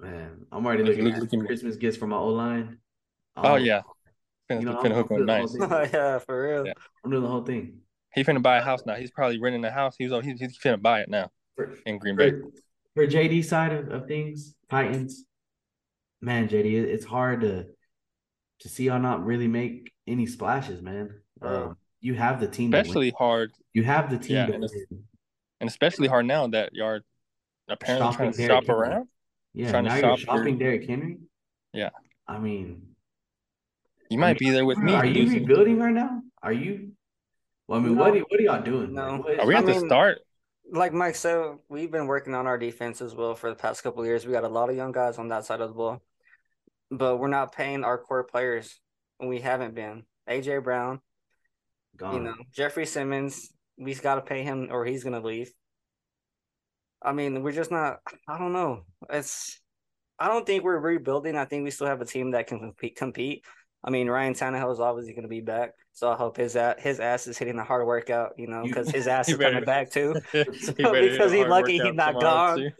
Man, 0.00 0.46
I'm 0.50 0.64
already 0.66 0.82
Look- 0.82 0.96
looking 0.96 1.04
look- 1.04 1.14
at 1.32 1.32
look. 1.32 1.46
Christmas 1.46 1.76
gifts 1.76 1.96
for 1.96 2.06
my 2.06 2.16
O 2.16 2.28
line. 2.28 2.78
Oh, 3.36 3.56
yeah. 3.56 3.82
Finna, 4.50 4.60
You 4.60 4.66
know, 4.66 4.76
finna 4.82 4.84
I'm- 4.86 4.92
hook 4.94 5.06
I'm 5.10 5.16
him 5.16 5.20
good 5.20 5.26
nice. 5.26 5.60
all 5.60 5.86
yeah, 5.92 6.18
for 6.18 6.42
real. 6.42 6.66
Yeah. 6.66 6.72
I'm 7.04 7.10
doing 7.10 7.22
the 7.22 7.28
whole 7.28 7.44
thing. 7.44 7.78
He 8.14 8.24
finna 8.24 8.42
buy 8.42 8.58
a 8.58 8.62
house 8.62 8.84
now. 8.84 8.94
He's 8.96 9.10
probably 9.10 9.38
renting 9.40 9.64
a 9.64 9.70
house. 9.70 9.94
He's 9.98 10.10
he's, 10.10 10.40
he's 10.40 10.58
finna 10.58 10.80
buy 10.82 11.00
it 11.00 11.08
now 11.08 11.30
For, 11.56 11.72
in 11.86 11.98
Green 11.98 12.16
Bay. 12.16 12.30
for, 12.32 12.42
for 12.94 13.06
JD 13.06 13.44
side 13.44 13.72
of, 13.72 13.88
of 13.88 14.06
things, 14.06 14.54
Titans, 14.68 15.24
man, 16.20 16.48
JD, 16.48 16.66
it's 16.74 17.04
hard 17.04 17.40
to 17.42 17.66
to 18.60 18.68
see 18.68 18.84
y'all 18.84 19.00
not 19.00 19.24
really 19.24 19.48
make 19.48 19.92
any 20.06 20.26
splashes, 20.26 20.82
man. 20.82 21.10
Um, 21.40 21.76
you 22.00 22.14
have 22.14 22.38
the 22.38 22.46
team, 22.46 22.70
to 22.70 22.76
win. 22.76 22.80
Especially 22.86 23.10
hard, 23.16 23.52
you 23.72 23.82
have 23.84 24.10
the 24.10 24.18
team 24.18 24.36
Yeah, 24.36 24.46
to 24.46 24.68
and 25.62 25.68
it's- 25.70 25.78
win. 25.80 25.86
and 25.86 25.90
especially 25.92 26.08
hard 26.08 26.26
now 26.26 26.46
that 26.48 26.74
y'all 26.74 26.86
are 26.88 27.04
apparently 27.68 28.06
Shopping 28.12 28.16
trying 28.16 28.32
to 28.32 28.36
Derrick 28.38 28.50
shop 28.52 28.66
Henry. 28.66 28.80
around. 28.88 29.08
Yeah, 29.54 29.70
trying 29.70 29.84
to 29.84 29.88
now 29.90 29.94
you're 29.96 30.02
shop 30.02 30.18
your- 30.18 30.36
shopping 30.38 30.58
Derrick 30.58 30.88
Henry. 30.88 31.18
Yeah. 31.72 31.90
I 32.26 32.38
mean, 32.38 32.88
You 34.10 34.18
might 34.18 34.38
be 34.38 34.50
there 34.50 34.66
with 34.66 34.76
me. 34.78 34.92
Are 34.94 35.06
you 35.06 35.22
losing. 35.24 35.40
rebuilding 35.46 35.78
right 35.78 35.94
now? 35.94 36.20
Are 36.42 36.52
you? 36.52 36.92
Well, 37.66 37.80
I 37.80 37.82
mean, 37.82 37.96
what 37.96 38.12
No. 38.12 38.20
are, 38.20 38.24
what 38.24 38.40
are 38.40 38.42
y'all 38.42 38.62
doing? 38.62 38.92
No. 38.92 39.24
Like, 39.26 39.38
Are 39.38 39.46
we 39.46 39.54
I 39.54 39.58
at 39.60 39.64
the 39.66 39.72
mean- 39.72 39.86
start? 39.86 40.18
Like 40.70 40.92
Mike 40.92 41.14
said, 41.14 41.58
we've 41.68 41.90
been 41.90 42.06
working 42.06 42.34
on 42.34 42.46
our 42.46 42.58
defense 42.58 43.00
as 43.02 43.14
well 43.14 43.34
for 43.34 43.48
the 43.50 43.56
past 43.56 43.82
couple 43.82 44.00
of 44.02 44.06
years. 44.06 44.26
We 44.26 44.32
got 44.32 44.44
a 44.44 44.48
lot 44.48 44.68
of 44.70 44.76
young 44.76 44.92
guys 44.92 45.18
on 45.18 45.28
that 45.28 45.44
side 45.44 45.60
of 45.60 45.68
the 45.70 45.74
ball, 45.74 46.02
but 46.90 47.16
we're 47.18 47.28
not 47.28 47.54
paying 47.54 47.84
our 47.84 47.98
core 47.98 48.24
players, 48.24 48.80
and 49.20 49.28
we 49.30 49.40
haven't 49.40 49.74
been. 49.74 50.04
AJ 50.28 50.58
Brown, 50.62 51.00
gone? 51.96 52.14
you 52.14 52.20
know, 52.20 52.34
Jeffrey 52.52 52.86
Simmons, 52.86 53.52
we've 53.78 54.02
got 54.02 54.16
to 54.16 54.20
pay 54.22 54.42
him 54.42 54.68
or 54.70 54.84
he's 54.84 55.04
gonna 55.04 55.20
leave. 55.20 55.52
I 57.02 57.12
mean, 57.12 57.42
we're 57.42 57.52
just 57.52 57.70
not. 57.70 57.98
I 58.28 58.38
don't 58.38 58.52
know. 58.52 58.84
It's. 59.10 59.60
I 60.18 60.28
don't 60.28 60.46
think 60.46 60.62
we're 60.62 60.78
rebuilding. 60.78 61.36
I 61.36 61.44
think 61.46 61.64
we 61.64 61.70
still 61.70 61.88
have 61.88 62.00
a 62.00 62.06
team 62.06 62.30
that 62.32 62.46
can 62.46 62.60
compete. 62.60 62.96
Compete. 62.96 63.44
I 63.82 63.90
mean, 63.90 64.08
Ryan 64.08 64.34
Tannehill 64.34 64.72
is 64.72 64.80
obviously 64.80 65.14
going 65.14 65.24
to 65.24 65.28
be 65.28 65.40
back, 65.40 65.72
so 65.92 66.10
I 66.10 66.16
hope 66.16 66.36
his 66.36 66.56
his 66.78 67.00
ass 67.00 67.26
is 67.26 67.36
hitting 67.36 67.56
the 67.56 67.64
hard 67.64 67.86
workout. 67.86 68.32
You 68.38 68.48
know, 68.48 68.62
because 68.62 68.90
his 68.90 69.06
ass 69.08 69.28
is 69.28 69.36
coming 69.36 69.64
back 69.64 69.90
too. 69.90 70.14
So 70.32 70.72
hit 70.92 71.12
because 71.12 71.32
he's 71.32 71.46
lucky 71.46 71.78
he's 71.78 71.94
not 71.94 72.20
gone. 72.20 72.72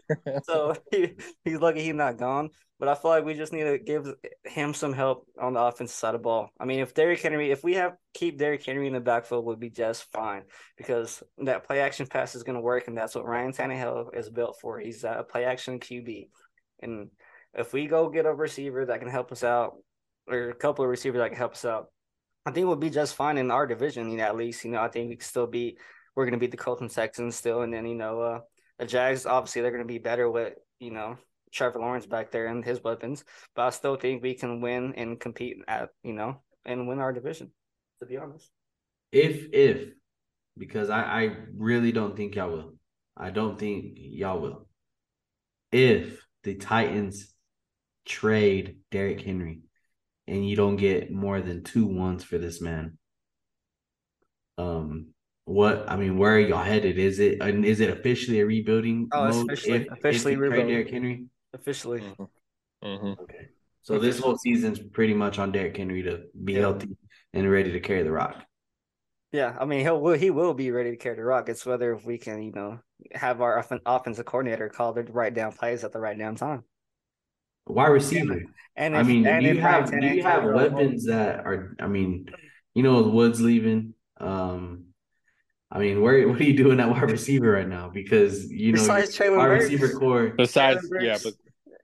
So 0.43 0.75
he, 0.91 1.13
he's 1.43 1.59
lucky 1.59 1.83
he's 1.83 1.93
not 1.93 2.17
gone. 2.17 2.49
But 2.79 2.89
I 2.89 2.95
feel 2.95 3.11
like 3.11 3.23
we 3.23 3.35
just 3.35 3.53
need 3.53 3.63
to 3.63 3.77
give 3.77 4.07
him 4.43 4.73
some 4.73 4.91
help 4.91 5.25
on 5.39 5.53
the 5.53 5.61
offensive 5.61 5.95
side 5.95 6.15
of 6.15 6.21
the 6.21 6.23
ball. 6.23 6.49
I 6.59 6.65
mean, 6.65 6.79
if 6.79 6.93
Derrick 6.93 7.21
Henry, 7.21 7.51
if 7.51 7.63
we 7.63 7.75
have 7.75 7.93
keep 8.13 8.37
Derrick 8.37 8.65
Henry 8.65 8.87
in 8.87 8.93
the 8.93 8.99
backfield, 8.99 9.45
would 9.45 9.59
be 9.59 9.69
just 9.69 10.11
fine 10.11 10.43
because 10.75 11.23
that 11.37 11.65
play 11.65 11.79
action 11.79 12.07
pass 12.07 12.35
is 12.35 12.43
going 12.43 12.57
to 12.57 12.61
work, 12.61 12.87
and 12.87 12.97
that's 12.97 13.15
what 13.15 13.25
Ryan 13.25 13.53
Tannehill 13.53 14.17
is 14.17 14.29
built 14.29 14.57
for. 14.59 14.79
He's 14.79 15.03
a 15.03 15.23
play 15.29 15.45
action 15.45 15.79
QB, 15.79 16.27
and 16.81 17.09
if 17.53 17.71
we 17.71 17.85
go 17.85 18.09
get 18.09 18.25
a 18.25 18.33
receiver 18.33 18.85
that 18.85 18.99
can 18.99 19.09
help 19.09 19.31
us 19.31 19.43
out, 19.43 19.75
or 20.27 20.49
a 20.49 20.55
couple 20.55 20.83
of 20.83 20.89
receivers 20.89 21.19
that 21.19 21.29
can 21.29 21.37
help 21.37 21.53
us 21.53 21.63
out, 21.63 21.87
I 22.45 22.51
think 22.51 22.67
we'll 22.67 22.75
be 22.75 22.89
just 22.89 23.15
fine 23.15 23.37
in 23.37 23.51
our 23.51 23.65
division. 23.65 24.09
You 24.09 24.17
know, 24.17 24.23
at 24.25 24.35
least 24.35 24.63
you 24.65 24.71
know 24.71 24.81
I 24.81 24.89
think 24.89 25.09
we 25.09 25.15
can 25.15 25.25
still 25.25 25.47
be. 25.47 25.77
We're 26.15 26.25
going 26.25 26.33
to 26.33 26.39
beat 26.39 26.51
the 26.51 26.57
Colts 26.57 26.81
and 26.81 26.91
Texans 26.91 27.35
still, 27.35 27.61
and 27.61 27.73
then 27.73 27.85
you 27.85 27.95
know 27.95 28.21
uh, 28.21 28.39
the 28.79 28.85
Jags. 28.85 29.25
Obviously, 29.25 29.61
they're 29.61 29.71
going 29.71 29.83
to 29.83 29.87
be 29.87 29.97
better 29.99 30.29
with 30.29 30.53
you 30.79 30.91
know 30.91 31.17
Trevor 31.51 31.79
Lawrence 31.79 32.05
back 32.05 32.31
there 32.31 32.47
and 32.47 32.63
his 32.63 32.83
weapons, 32.83 33.23
but 33.55 33.63
I 33.63 33.69
still 33.71 33.95
think 33.95 34.21
we 34.21 34.33
can 34.35 34.61
win 34.61 34.93
and 34.95 35.19
compete 35.19 35.57
at 35.67 35.89
you 36.03 36.13
know 36.13 36.41
and 36.65 36.87
win 36.87 36.99
our 36.99 37.13
division. 37.13 37.51
To 37.99 38.05
be 38.05 38.17
honest, 38.17 38.49
If 39.11 39.47
if 39.53 39.93
because 40.57 40.89
I 40.89 41.01
I 41.01 41.37
really 41.55 41.91
don't 41.91 42.15
think 42.15 42.35
y'all 42.35 42.51
will. 42.51 42.73
I 43.15 43.29
don't 43.29 43.57
think 43.57 43.93
y'all 43.95 44.39
will. 44.39 44.67
If 45.71 46.25
the 46.43 46.55
Titans 46.55 47.33
trade 48.05 48.77
Derrick 48.91 49.21
Henry 49.21 49.61
and 50.27 50.47
you 50.47 50.55
don't 50.55 50.75
get 50.77 51.11
more 51.11 51.41
than 51.41 51.63
two 51.63 51.85
ones 51.85 52.23
for 52.23 52.37
this 52.37 52.61
man, 52.61 52.97
um, 54.57 55.07
what 55.45 55.89
I 55.89 55.97
mean, 55.97 56.17
where 56.17 56.35
are 56.35 56.39
y'all 56.39 56.63
headed? 56.63 56.97
Is 56.97 57.19
it 57.19 57.41
and 57.41 57.65
is 57.65 57.79
it 57.81 57.89
officially 57.89 58.39
a 58.39 58.45
rebuilding 58.45 59.09
Oh, 59.11 59.25
mode? 59.29 59.51
officially- 59.51 59.77
if, 59.85 59.91
officially 59.91 60.33
if 60.33 60.39
rebuilding. 60.39 60.67
Derrick 60.69 60.89
Henry? 60.89 61.25
officially. 61.53 62.01
Mhm. 62.83 63.19
Okay. 63.19 63.49
So 63.81 63.99
this 63.99 64.19
whole 64.19 64.37
season's 64.37 64.79
pretty 64.79 65.13
much 65.13 65.39
on 65.39 65.51
Derrick 65.51 65.75
Henry 65.75 66.03
to 66.03 66.23
be 66.43 66.53
Yeah. 66.53 66.59
healthy 66.61 66.95
and 67.33 67.51
ready 67.51 67.71
to 67.73 67.79
carry 67.81 68.03
the 68.03 68.11
rock. 68.11 68.45
Yeah, 69.33 69.57
I 69.59 69.65
mean 69.65 69.81
he'll 69.81 69.99
will 69.99 70.13
he 70.17 70.29
will 70.29 70.53
be 70.53 70.71
ready 70.71 70.91
to 70.91 70.97
carry 70.97 71.15
the 71.17 71.23
rock. 71.25 71.49
It's 71.49 71.65
whether 71.65 71.93
if 71.93 72.05
we 72.05 72.17
can 72.17 72.41
you 72.41 72.51
know 72.53 72.79
have 73.11 73.41
our 73.41 73.57
offen- 73.59 73.81
offensive 73.85 74.25
coordinator 74.25 74.69
call 74.69 74.93
the 74.93 75.03
right 75.03 75.33
down 75.33 75.51
plays 75.51 75.83
at 75.83 75.91
the 75.91 75.99
right 75.99 76.17
down 76.17 76.35
time. 76.35 76.63
Wide 77.65 77.87
receiver. 77.87 78.41
And 78.75 78.97
I 78.97 79.03
mean, 79.03 79.25
and 79.27 79.43
do 79.43 79.49
you 79.53 79.61
have 79.61 79.89
do 79.91 80.05
you 80.05 80.23
have 80.23 80.41
carries 80.41 80.47
the 80.47 80.55
weapons 80.55 81.05
that 81.05 81.39
are? 81.45 81.75
I 81.79 81.87
mean, 81.87 82.27
you 82.73 82.83
know, 82.83 83.03
Woods 83.03 83.39
leaving. 83.39 83.93
Um, 84.19 84.85
I 85.71 85.79
mean, 85.79 86.01
where 86.01 86.27
what 86.27 86.39
are 86.39 86.43
you 86.43 86.57
doing 86.57 86.79
at 86.79 86.89
wide 86.89 87.09
receiver 87.09 87.51
right 87.51 87.67
now? 87.67 87.89
Because 87.89 88.49
you 88.51 88.71
know, 88.73 88.79
Besides 88.79 89.17
your 89.17 89.29
Treylon 89.29 89.37
wide 89.37 89.47
Burks? 89.47 89.63
receiver 89.65 89.89
core. 89.99 90.33
Besides, 90.35 90.89
Jalen 90.89 91.03
yeah, 91.03 91.17
but 91.23 91.33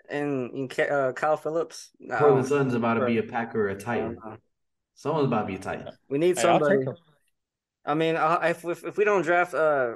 and, 0.09 0.51
and 0.71 0.79
uh, 0.79 1.13
Kyle 1.13 1.37
Phillips. 1.37 1.89
I 2.11 2.17
Portland 2.17 2.49
don't- 2.49 2.59
Sun's 2.59 2.73
about 2.73 2.95
to 2.95 3.05
be 3.05 3.17
a 3.19 3.23
Packer 3.23 3.67
or 3.67 3.69
a 3.69 3.79
Titan. 3.79 4.17
Someone's 4.95 5.27
about 5.27 5.41
to 5.41 5.47
be 5.47 5.55
a 5.55 5.59
Titan. 5.59 5.87
We 6.09 6.17
need 6.17 6.37
somebody. 6.37 6.79
take 6.79 6.87
him. 6.87 6.95
I 7.85 7.93
mean, 7.93 8.15
uh, 8.17 8.39
if, 8.43 8.65
if 8.65 8.83
if 8.83 8.97
we 8.97 9.05
don't 9.05 9.21
draft 9.21 9.53
uh 9.53 9.95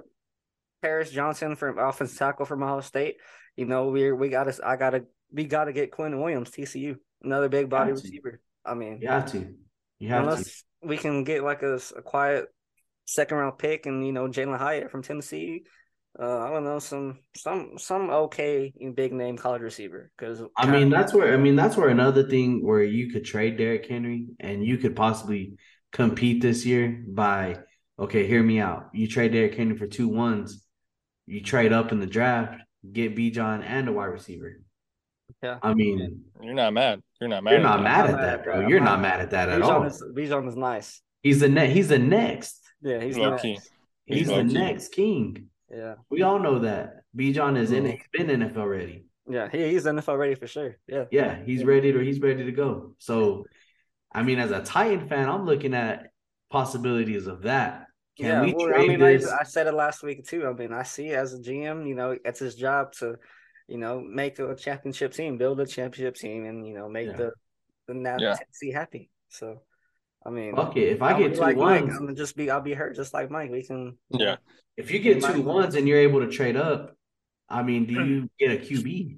Paris 0.81 1.11
Johnson 1.11 1.55
from 1.55 1.77
offensive 1.77 2.17
tackle 2.17 2.45
from 2.45 2.63
Ohio 2.63 2.81
State, 2.81 3.17
you 3.57 3.65
know 3.65 3.89
we 3.89 4.11
we 4.11 4.29
got 4.29 4.45
to 4.45 4.65
I 4.65 4.75
gotta 4.77 5.05
we 5.33 5.45
gotta 5.45 5.73
get 5.73 5.91
Quinn 5.91 6.21
Williams 6.21 6.51
TCU 6.51 6.97
another 7.23 7.49
big 7.49 7.69
body 7.69 7.89
to. 7.89 7.93
receiver. 7.93 8.39
I 8.65 8.73
mean, 8.73 8.99
You 9.01 9.09
have 9.09 9.31
to. 9.31 9.53
You 9.99 10.09
have 10.09 10.23
to. 10.23 10.29
unless 10.29 10.63
we 10.81 10.97
can 10.97 11.23
get 11.23 11.43
like 11.43 11.63
a 11.63 11.79
quiet 12.03 12.47
second 13.05 13.37
round 13.37 13.57
pick 13.57 13.85
and 13.85 14.05
you 14.05 14.11
know 14.11 14.27
Jalin 14.27 14.57
Hyatt 14.57 14.91
from 14.91 15.03
Tennessee. 15.03 15.63
Uh, 16.19 16.39
I 16.39 16.49
don't 16.51 16.63
know 16.63 16.77
some 16.77 17.19
some 17.35 17.71
some 17.77 18.09
okay 18.11 18.71
big 18.95 19.13
name 19.13 19.35
college 19.35 19.63
receiver 19.63 20.11
because 20.15 20.43
I 20.55 20.69
mean, 20.69 20.89
that's 20.89 21.11
where 21.11 21.33
I 21.33 21.37
mean 21.37 21.55
that's 21.55 21.75
where 21.75 21.89
another 21.89 22.23
thing 22.23 22.63
where 22.63 22.83
you 22.83 23.11
could 23.11 23.25
trade 23.25 23.57
Derrick 23.57 23.87
Henry 23.87 24.27
and 24.39 24.63
you 24.63 24.77
could 24.77 24.95
possibly 24.95 25.57
compete 25.91 26.41
this 26.41 26.65
year 26.65 27.03
by 27.07 27.59
okay, 27.97 28.27
hear 28.27 28.43
me 28.43 28.59
out. 28.59 28.89
You 28.93 29.07
trade 29.07 29.31
Derrick 29.31 29.55
Henry 29.55 29.75
for 29.75 29.87
two 29.87 30.07
ones, 30.07 30.63
you 31.25 31.41
trade 31.41 31.73
up 31.73 31.91
in 31.91 31.99
the 31.99 32.05
draft, 32.05 32.61
get 32.91 33.15
Bijan 33.15 33.63
and 33.63 33.87
a 33.87 33.91
wide 33.91 34.05
receiver. 34.05 34.59
Yeah. 35.43 35.59
I 35.61 35.73
mean, 35.73 36.23
You're 36.41 36.53
not 36.53 36.73
mad. 36.73 37.01
You're 37.19 37.29
not 37.29 37.43
mad. 37.43 37.51
you're 37.51 37.59
not 37.61 37.77
that. 37.77 37.83
mad 37.83 38.09
at 38.09 38.21
that, 38.21 38.43
bro. 38.45 38.67
You're 38.67 38.79
not 38.79 38.93
not- 38.93 39.01
mad 39.01 39.19
at 39.19 39.31
that 39.31 39.49
at 39.49 39.61
all. 39.61 39.81
Bijan 39.81 39.87
is 39.87 40.03
Bijan 40.15 40.47
is 40.47 40.55
nice. 40.55 41.01
He's 41.21 41.39
the 41.41 41.49
next. 41.49 41.73
he's 41.73 41.87
the 41.89 41.99
next. 41.99 42.59
Yeah, 42.81 43.01
he's 43.01 43.17
Low 43.17 43.31
nice. 43.31 43.41
key. 43.41 43.59
He's, 44.05 44.17
He's 44.19 44.27
the 44.27 44.43
next 44.43 44.89
king. 44.93 45.49
Yeah, 45.69 45.95
We 46.09 46.21
all 46.21 46.39
know 46.39 46.59
that. 46.59 47.01
Bijan 47.17 47.57
is 47.57 47.71
in 47.71 47.85
he's 47.85 47.99
been 48.11 48.27
NFL 48.27 48.69
ready. 48.69 49.05
yeah, 49.29 49.47
he, 49.51 49.69
he's 49.71 49.85
NFL 49.85 50.17
ready 50.17 50.35
for 50.35 50.47
sure. 50.47 50.77
Yeah. 50.87 51.05
Yeah, 51.11 51.43
he's 51.45 51.63
ready 51.63 51.91
to 51.93 51.99
he's 51.99 52.19
ready 52.19 52.43
to 52.45 52.51
go. 52.51 52.95
So, 52.99 53.45
I 54.13 54.23
mean, 54.23 54.39
as 54.39 54.51
a 54.51 54.61
Titan 54.63 55.07
fan, 55.07 55.29
I'm 55.29 55.45
looking 55.45 55.73
at 55.73 56.07
possibilities 56.51 57.27
of 57.27 57.43
that. 57.43 57.87
Can 58.17 58.25
yeah, 58.27 58.41
we 58.41 58.53
well, 58.53 58.67
trade 58.67 58.83
I 58.83 58.87
mean, 58.87 59.01
I, 59.01 59.13
this? 59.17 59.27
I 59.31 59.43
said 59.43 59.67
it 59.67 59.73
last 59.73 60.03
week 60.03 60.25
too. 60.27 60.45
I 60.45 60.53
mean, 60.53 60.71
I 60.71 60.83
see 60.83 61.09
as 61.09 61.33
a 61.33 61.39
GM, 61.39 61.87
you 61.87 61.95
know, 61.95 62.15
it's 62.23 62.39
his 62.39 62.55
job 62.55 62.91
to, 62.99 63.15
you 63.67 63.77
know, 63.77 64.01
make 64.01 64.39
a 64.39 64.55
championship 64.55 65.13
team, 65.13 65.37
build 65.37 65.59
a 65.59 65.65
championship 65.65 66.15
team, 66.15 66.45
and 66.45 66.65
you 66.67 66.73
know, 66.73 66.89
make 66.89 67.07
Yeah. 67.07 67.17
the 67.17 67.31
the 67.87 67.93
now 67.93 68.17
Yeah. 68.19 68.35
Tennessee 68.35 68.71
happy. 68.71 69.09
So, 69.29 69.61
I 70.25 70.29
mean, 70.29 70.55
Fuck 70.55 70.77
it. 70.77 70.93
If 70.93 71.01
I 71.01 71.11
I'll 71.11 71.19
get 71.19 71.31
be 71.31 71.35
two 71.35 71.41
like 71.41 71.57
Mike, 71.57 71.83
I'm 71.83 71.89
gonna 71.99 72.13
just 72.13 72.35
be, 72.37 72.49
I'll 72.49 72.61
be 72.61 72.73
hurt 72.73 72.95
just 72.95 73.13
like 73.13 73.29
Mike. 73.29 73.51
We 73.51 73.63
can, 73.63 73.97
Yeah. 74.09 74.37
if 74.77 74.89
you 74.91 74.99
get 74.99 75.21
Mike- 75.21 75.33
two 75.33 75.41
ones 75.41 75.75
and 75.75 75.87
you're 75.87 75.99
able 75.99 76.21
to 76.21 76.29
trade 76.29 76.55
up, 76.55 76.95
I 77.49 77.61
mean, 77.63 77.85
do 77.85 77.93
you 77.93 78.29
get 78.39 78.51
a 78.51 78.57
QB? 78.63 79.17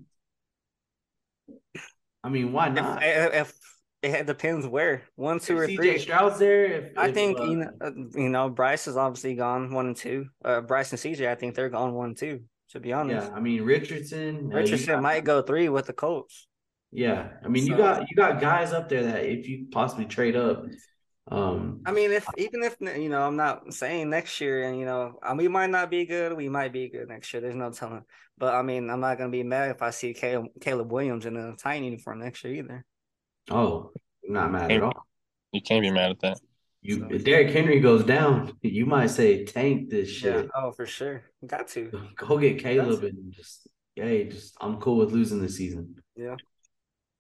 I 2.24 2.30
mean, 2.30 2.52
why 2.54 2.70
not? 2.70 3.04
If, 3.04 3.54
if 4.02 4.16
it 4.16 4.26
depends 4.26 4.66
where 4.66 5.04
one, 5.16 5.40
two, 5.40 5.58
or 5.58 5.64
If 5.66 5.76
three. 5.76 5.90
CJ 5.96 6.00
Stroud's 6.00 6.40
there. 6.40 6.66
If, 6.66 6.98
I 6.98 7.10
if, 7.10 7.14
think 7.14 7.40
uh, 7.40 7.44
you 7.44 7.56
know, 7.58 7.72
uh, 7.82 7.92
you 8.16 8.30
know, 8.30 8.50
Bryce 8.50 8.88
is 8.88 8.98
obviously 8.98 9.36
gone 9.36 9.72
one 9.74 9.88
and 9.88 9.96
two. 9.96 10.28
Uh, 10.44 10.62
Bryce 10.62 10.92
and 10.92 11.00
CJ, 11.00 11.28
I 11.28 11.36
think 11.36 11.54
they're 11.56 11.70
gone 11.70 11.94
one 11.94 12.10
and 12.10 12.18
two. 12.18 12.42
To 12.76 12.82
be 12.82 12.92
honest, 12.92 13.30
Yeah, 13.30 13.34
I 13.34 13.40
mean 13.40 13.62
Richardson. 13.64 14.52
uh, 14.52 14.58
Richardson 14.58 14.96
got- 14.96 15.02
might 15.04 15.24
go 15.24 15.42
three 15.42 15.70
with 15.70 15.86
the 15.86 15.94
Colts. 15.94 16.46
Yeah, 16.92 17.30
I 17.44 17.48
mean 17.48 17.66
you 17.66 17.78
got 17.78 18.10
you 18.10 18.18
got 18.18 18.42
guys 18.42 18.74
up 18.74 18.90
there 18.90 19.04
that 19.04 19.24
if 19.24 19.48
you 19.48 19.68
possibly 19.72 20.04
trade 20.06 20.36
up, 20.36 20.66
Um, 21.32 21.82
I 21.86 21.92
mean, 21.94 22.12
if 22.12 22.28
even 22.38 22.62
if 22.64 22.76
you 22.82 23.08
know, 23.08 23.22
I'm 23.22 23.38
not 23.38 23.74
saying 23.74 24.10
next 24.10 24.40
year, 24.42 24.64
and 24.68 24.78
you 24.78 24.86
know, 24.86 25.18
we 25.38 25.48
might 25.48 25.70
not 25.70 25.90
be 25.90 26.06
good. 26.06 26.34
We 26.34 26.50
might 26.50 26.74
be 26.74 26.90
good 26.90 27.08
next 27.08 27.34
year. 27.34 27.40
There's 27.42 27.56
no 27.56 27.72
telling. 27.72 28.04
But 28.38 28.54
I 28.54 28.62
mean, 28.62 28.90
I'm 28.90 29.00
not 29.00 29.18
gonna 29.18 29.30
be 29.32 29.42
mad 29.44 29.72
if 29.72 29.82
I 29.82 29.92
see 29.92 30.14
Caleb, 30.14 30.48
Caleb 30.60 30.92
Williams 30.92 31.26
in 31.26 31.38
a 31.38 31.56
Titan 31.56 31.86
uniform 31.86 32.20
next 32.20 32.44
year 32.44 32.56
either. 32.56 32.86
oh, 33.52 33.92
I'm 34.28 34.34
not 34.34 34.52
mad 34.52 34.70
at 34.70 34.84
all. 34.84 35.08
You 35.54 35.62
can't 35.62 35.82
be 35.82 35.92
mad 35.92 36.12
at 36.12 36.20
that. 36.20 36.40
You, 36.86 37.08
if 37.10 37.24
Derrick 37.24 37.50
Henry 37.52 37.80
goes 37.80 38.04
down, 38.04 38.54
you 38.62 38.86
might 38.86 39.08
say 39.08 39.44
tank 39.44 39.90
this 39.90 40.08
shit. 40.08 40.36
Yeah. 40.36 40.42
shit. 40.42 40.52
Oh, 40.56 40.72
for 40.72 40.86
sure. 40.86 41.24
Got 41.46 41.68
to. 41.70 41.92
Go 42.16 42.38
get 42.38 42.60
Caleb 42.60 43.04
and 43.04 43.34
just 43.34 43.68
hey, 43.96 44.26
just 44.26 44.56
I'm 44.62 44.80
cool 44.80 44.98
with 44.98 45.12
losing 45.12 45.42
this 45.42 45.58
season. 45.58 45.96
Yeah. 46.16 46.36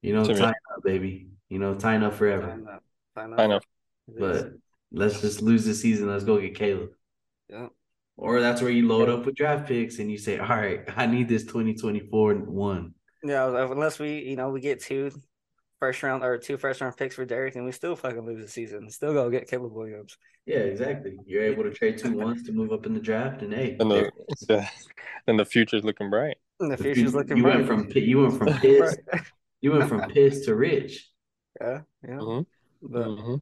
You 0.03 0.13
know, 0.13 0.24
To 0.24 0.34
be- 0.34 0.39
tie 0.39 0.49
up, 0.49 0.84
baby. 0.84 1.30
You 1.49 1.57
know, 1.57 1.74
tying 1.74 2.03
up 2.03 2.13
forever. 2.13 2.49
Sign 2.49 2.68
up. 2.68 2.84
Sign 3.16 3.34
up. 3.34 3.39
I 3.39 3.47
know. 3.47 3.59
But 4.20 4.51
let's 4.91 5.22
just 5.22 5.41
lose 5.41 5.66
this 5.66 5.82
season. 5.82 6.09
Let's 6.09 6.24
go 6.24 6.39
get 6.39 6.53
Caleb. 6.53 6.91
Yeah. 7.49 7.68
Or 8.18 8.41
that's 8.41 8.61
where 8.61 8.72
you 8.72 8.88
load 8.88 9.09
up 9.09 9.26
with 9.26 9.36
draft 9.36 9.68
picks 9.68 9.97
and 9.97 10.11
you 10.11 10.20
say, 10.20 10.38
All 10.38 10.47
right, 10.47 10.82
I 10.95 11.07
need 11.07 11.28
this 11.28 11.43
2024 11.43 12.36
one. 12.36 12.93
Yeah, 13.24 13.47
unless 13.72 13.97
we, 13.97 14.20
you 14.20 14.36
know, 14.36 14.49
we 14.51 14.61
get 14.61 14.80
two 14.80 15.11
first 15.80 16.01
round 16.03 16.23
or 16.23 16.38
two 16.38 16.57
first 16.57 16.82
round 16.82 16.95
picks 16.97 17.15
for 17.15 17.26
Derrick, 17.26 17.55
and 17.55 17.65
we 17.65 17.71
still 17.71 17.95
fucking 17.95 18.26
lose 18.26 18.41
the 18.43 18.47
season. 18.49 18.89
Still 18.89 19.13
go 19.13 19.30
get 19.30 19.49
Caleb 19.49 19.73
Williams. 19.73 20.17
Yeah, 20.45 20.57
exactly. 20.59 21.17
You're 21.26 21.43
able 21.43 21.63
to 21.63 21.71
trade 21.71 21.97
two 21.97 22.13
ones 22.17 22.43
to 22.43 22.51
move 22.51 22.71
up 22.71 22.86
in 22.86 22.93
the 22.93 22.99
draft, 22.99 23.41
and 23.41 23.53
hey, 23.53 23.76
And 23.80 23.89
there- 23.91 24.11
the, 24.47 24.67
then 25.28 25.38
the 25.38 25.45
future's 25.45 25.84
looking 25.84 26.09
bright. 26.09 26.38
And 26.59 26.71
the 26.71 26.78
you- 26.78 26.93
future's 26.93 27.15
looking 27.15 27.38
you 27.38 27.43
bright. 27.43 27.55
went 27.57 27.67
from 27.67 27.88
pi- 27.88 27.99
you 27.99 28.21
went 28.21 28.38
from 28.38 28.47
piss 28.59 28.95
you 29.61 29.71
went 29.71 29.89
from 29.89 30.01
piss 30.09 30.45
to 30.45 30.55
rich. 30.55 31.09
yeah, 31.59 31.82
yeah. 32.07 32.17
Mhm. 32.17 32.45
But 32.82 33.07
Mhm. 33.07 33.41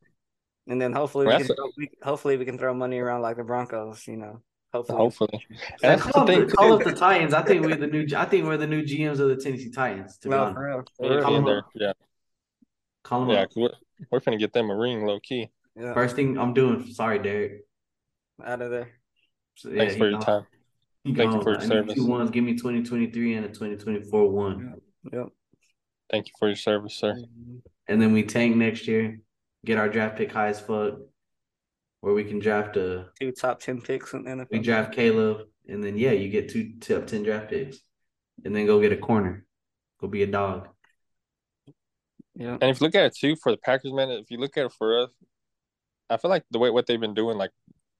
and 0.67 0.81
then 0.81 0.93
hopefully 0.93 1.27
we 1.27 1.33
can 1.33 1.41
a- 1.41 1.45
throw, 1.45 1.69
we, 1.77 1.89
hopefully 2.01 2.37
we 2.37 2.45
can 2.45 2.57
throw 2.57 2.73
money 2.73 2.99
around 2.99 3.21
like 3.21 3.35
the 3.37 3.43
Broncos. 3.43 4.07
You 4.07 4.17
know, 4.17 4.41
hopefully. 4.71 4.97
Hopefully. 4.97 5.45
And 5.49 5.59
And 5.91 6.01
that's 6.01 6.11
call, 6.11 6.25
the 6.25 6.33
up 6.33 6.37
thing. 6.39 6.47
the, 6.47 6.53
call 6.53 6.73
up 6.73 6.83
the 6.83 6.93
Titans. 6.93 7.33
I 7.33 7.41
think 7.43 7.65
we're 7.65 7.75
the 7.75 7.87
new. 7.87 8.07
I 8.15 8.25
think 8.25 8.45
we're 8.45 8.57
the 8.57 8.67
new 8.67 8.83
GMs 8.83 9.19
of 9.19 9.27
the 9.29 9.35
Tennessee 9.35 9.69
Titans. 9.71 10.17
To 10.19 10.29
be 10.29 10.35
No, 10.35 10.43
honest, 10.43 10.55
for 10.55 10.65
real. 10.65 10.83
For 10.97 11.17
real. 11.17 11.27
be 11.27 11.35
in 11.35 11.43
there. 11.45 11.63
Yeah, 11.75 11.93
call 13.03 13.21
them 13.21 13.29
yeah. 13.29 13.41
up. 13.43 13.49
'cause 13.49 13.57
we're, 13.57 13.71
we're 14.11 14.19
finna 14.19 14.39
get 14.39 14.53
them 14.53 14.69
a 14.69 14.75
ring, 14.75 15.05
low 15.05 15.19
key. 15.19 15.49
Yeah, 15.75 15.93
First 15.93 16.15
thing 16.15 16.37
I'm 16.37 16.53
doing. 16.53 16.85
Sorry, 16.91 17.19
Derrick. 17.19 17.61
out 18.43 18.61
of 18.61 18.71
there. 18.71 18.89
So, 19.55 19.69
Thanks 19.75 19.95
for 19.95 20.05
your 20.09 20.19
gone. 20.19 20.21
time. 20.21 20.45
He 21.03 21.13
Thank 21.13 21.33
you 21.33 21.41
for 21.41 21.51
your 21.51 21.61
I 21.61 21.65
service. 21.65 21.95
Two 21.95 22.05
ones. 22.07 22.31
Give 22.31 22.43
me 22.43 22.53
2023 22.53 23.33
and 23.35 23.45
a 23.45 23.49
2024 23.49 24.29
one, 24.29 24.75
Yep. 25.11 25.27
Thank 26.09 26.27
you 26.27 26.33
for 26.39 26.47
your 26.47 26.55
service, 26.55 26.95
sir. 26.95 27.13
Mm-hmm. 27.13 27.57
and 27.87 28.01
then 28.01 28.13
we 28.13 28.23
tank 28.23 28.55
next 28.55 28.87
year. 28.87 29.19
Get 29.65 29.77
our 29.77 29.89
draft 29.89 30.17
pick 30.17 30.31
high 30.31 30.47
as 30.49 30.59
fuck, 30.59 30.95
where 32.01 32.13
we 32.13 32.23
can 32.23 32.39
draft 32.39 32.77
a. 32.77 33.07
Two 33.19 33.31
top 33.31 33.59
ten 33.59 33.81
picks 33.81 34.13
in 34.13 34.23
the 34.23 34.29
NFL. 34.31 34.47
We 34.51 34.59
draft 34.59 34.93
Caleb, 34.93 35.47
and 35.67 35.83
then 35.83 35.97
yeah, 35.97 36.11
you 36.11 36.29
get 36.29 36.49
two 36.49 36.73
top 36.79 37.07
ten 37.07 37.23
draft 37.23 37.49
picks, 37.49 37.79
and 38.45 38.55
then 38.55 38.65
go 38.65 38.79
get 38.81 38.91
a 38.91 38.97
corner. 38.97 39.45
Go 39.99 40.07
be 40.07 40.23
a 40.23 40.27
dog. 40.27 40.67
Yeah. 42.35 42.57
And 42.59 42.63
if 42.63 42.81
you 42.81 42.85
look 42.87 42.95
at 42.95 43.05
it 43.05 43.15
too, 43.15 43.35
for 43.35 43.51
the 43.51 43.57
Packers, 43.57 43.93
man, 43.93 44.09
if 44.09 44.31
you 44.31 44.37
look 44.37 44.57
at 44.57 44.65
it 44.65 44.71
for 44.71 45.03
us, 45.03 45.11
I 46.09 46.17
feel 46.17 46.29
like 46.29 46.43
the 46.51 46.59
way 46.59 46.69
what 46.69 46.87
they've 46.87 46.99
been 46.99 47.13
doing, 47.13 47.37
like 47.37 47.51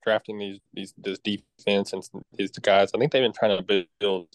drafting 0.04 0.38
these 0.38 0.60
these 0.74 0.94
this 0.98 1.20
defense 1.20 1.94
and 1.94 2.04
these 2.34 2.52
guys, 2.52 2.92
I 2.94 2.98
think 2.98 3.12
they've 3.12 3.24
been 3.24 3.34
trying 3.34 3.58
to 3.58 3.88
build 4.00 4.28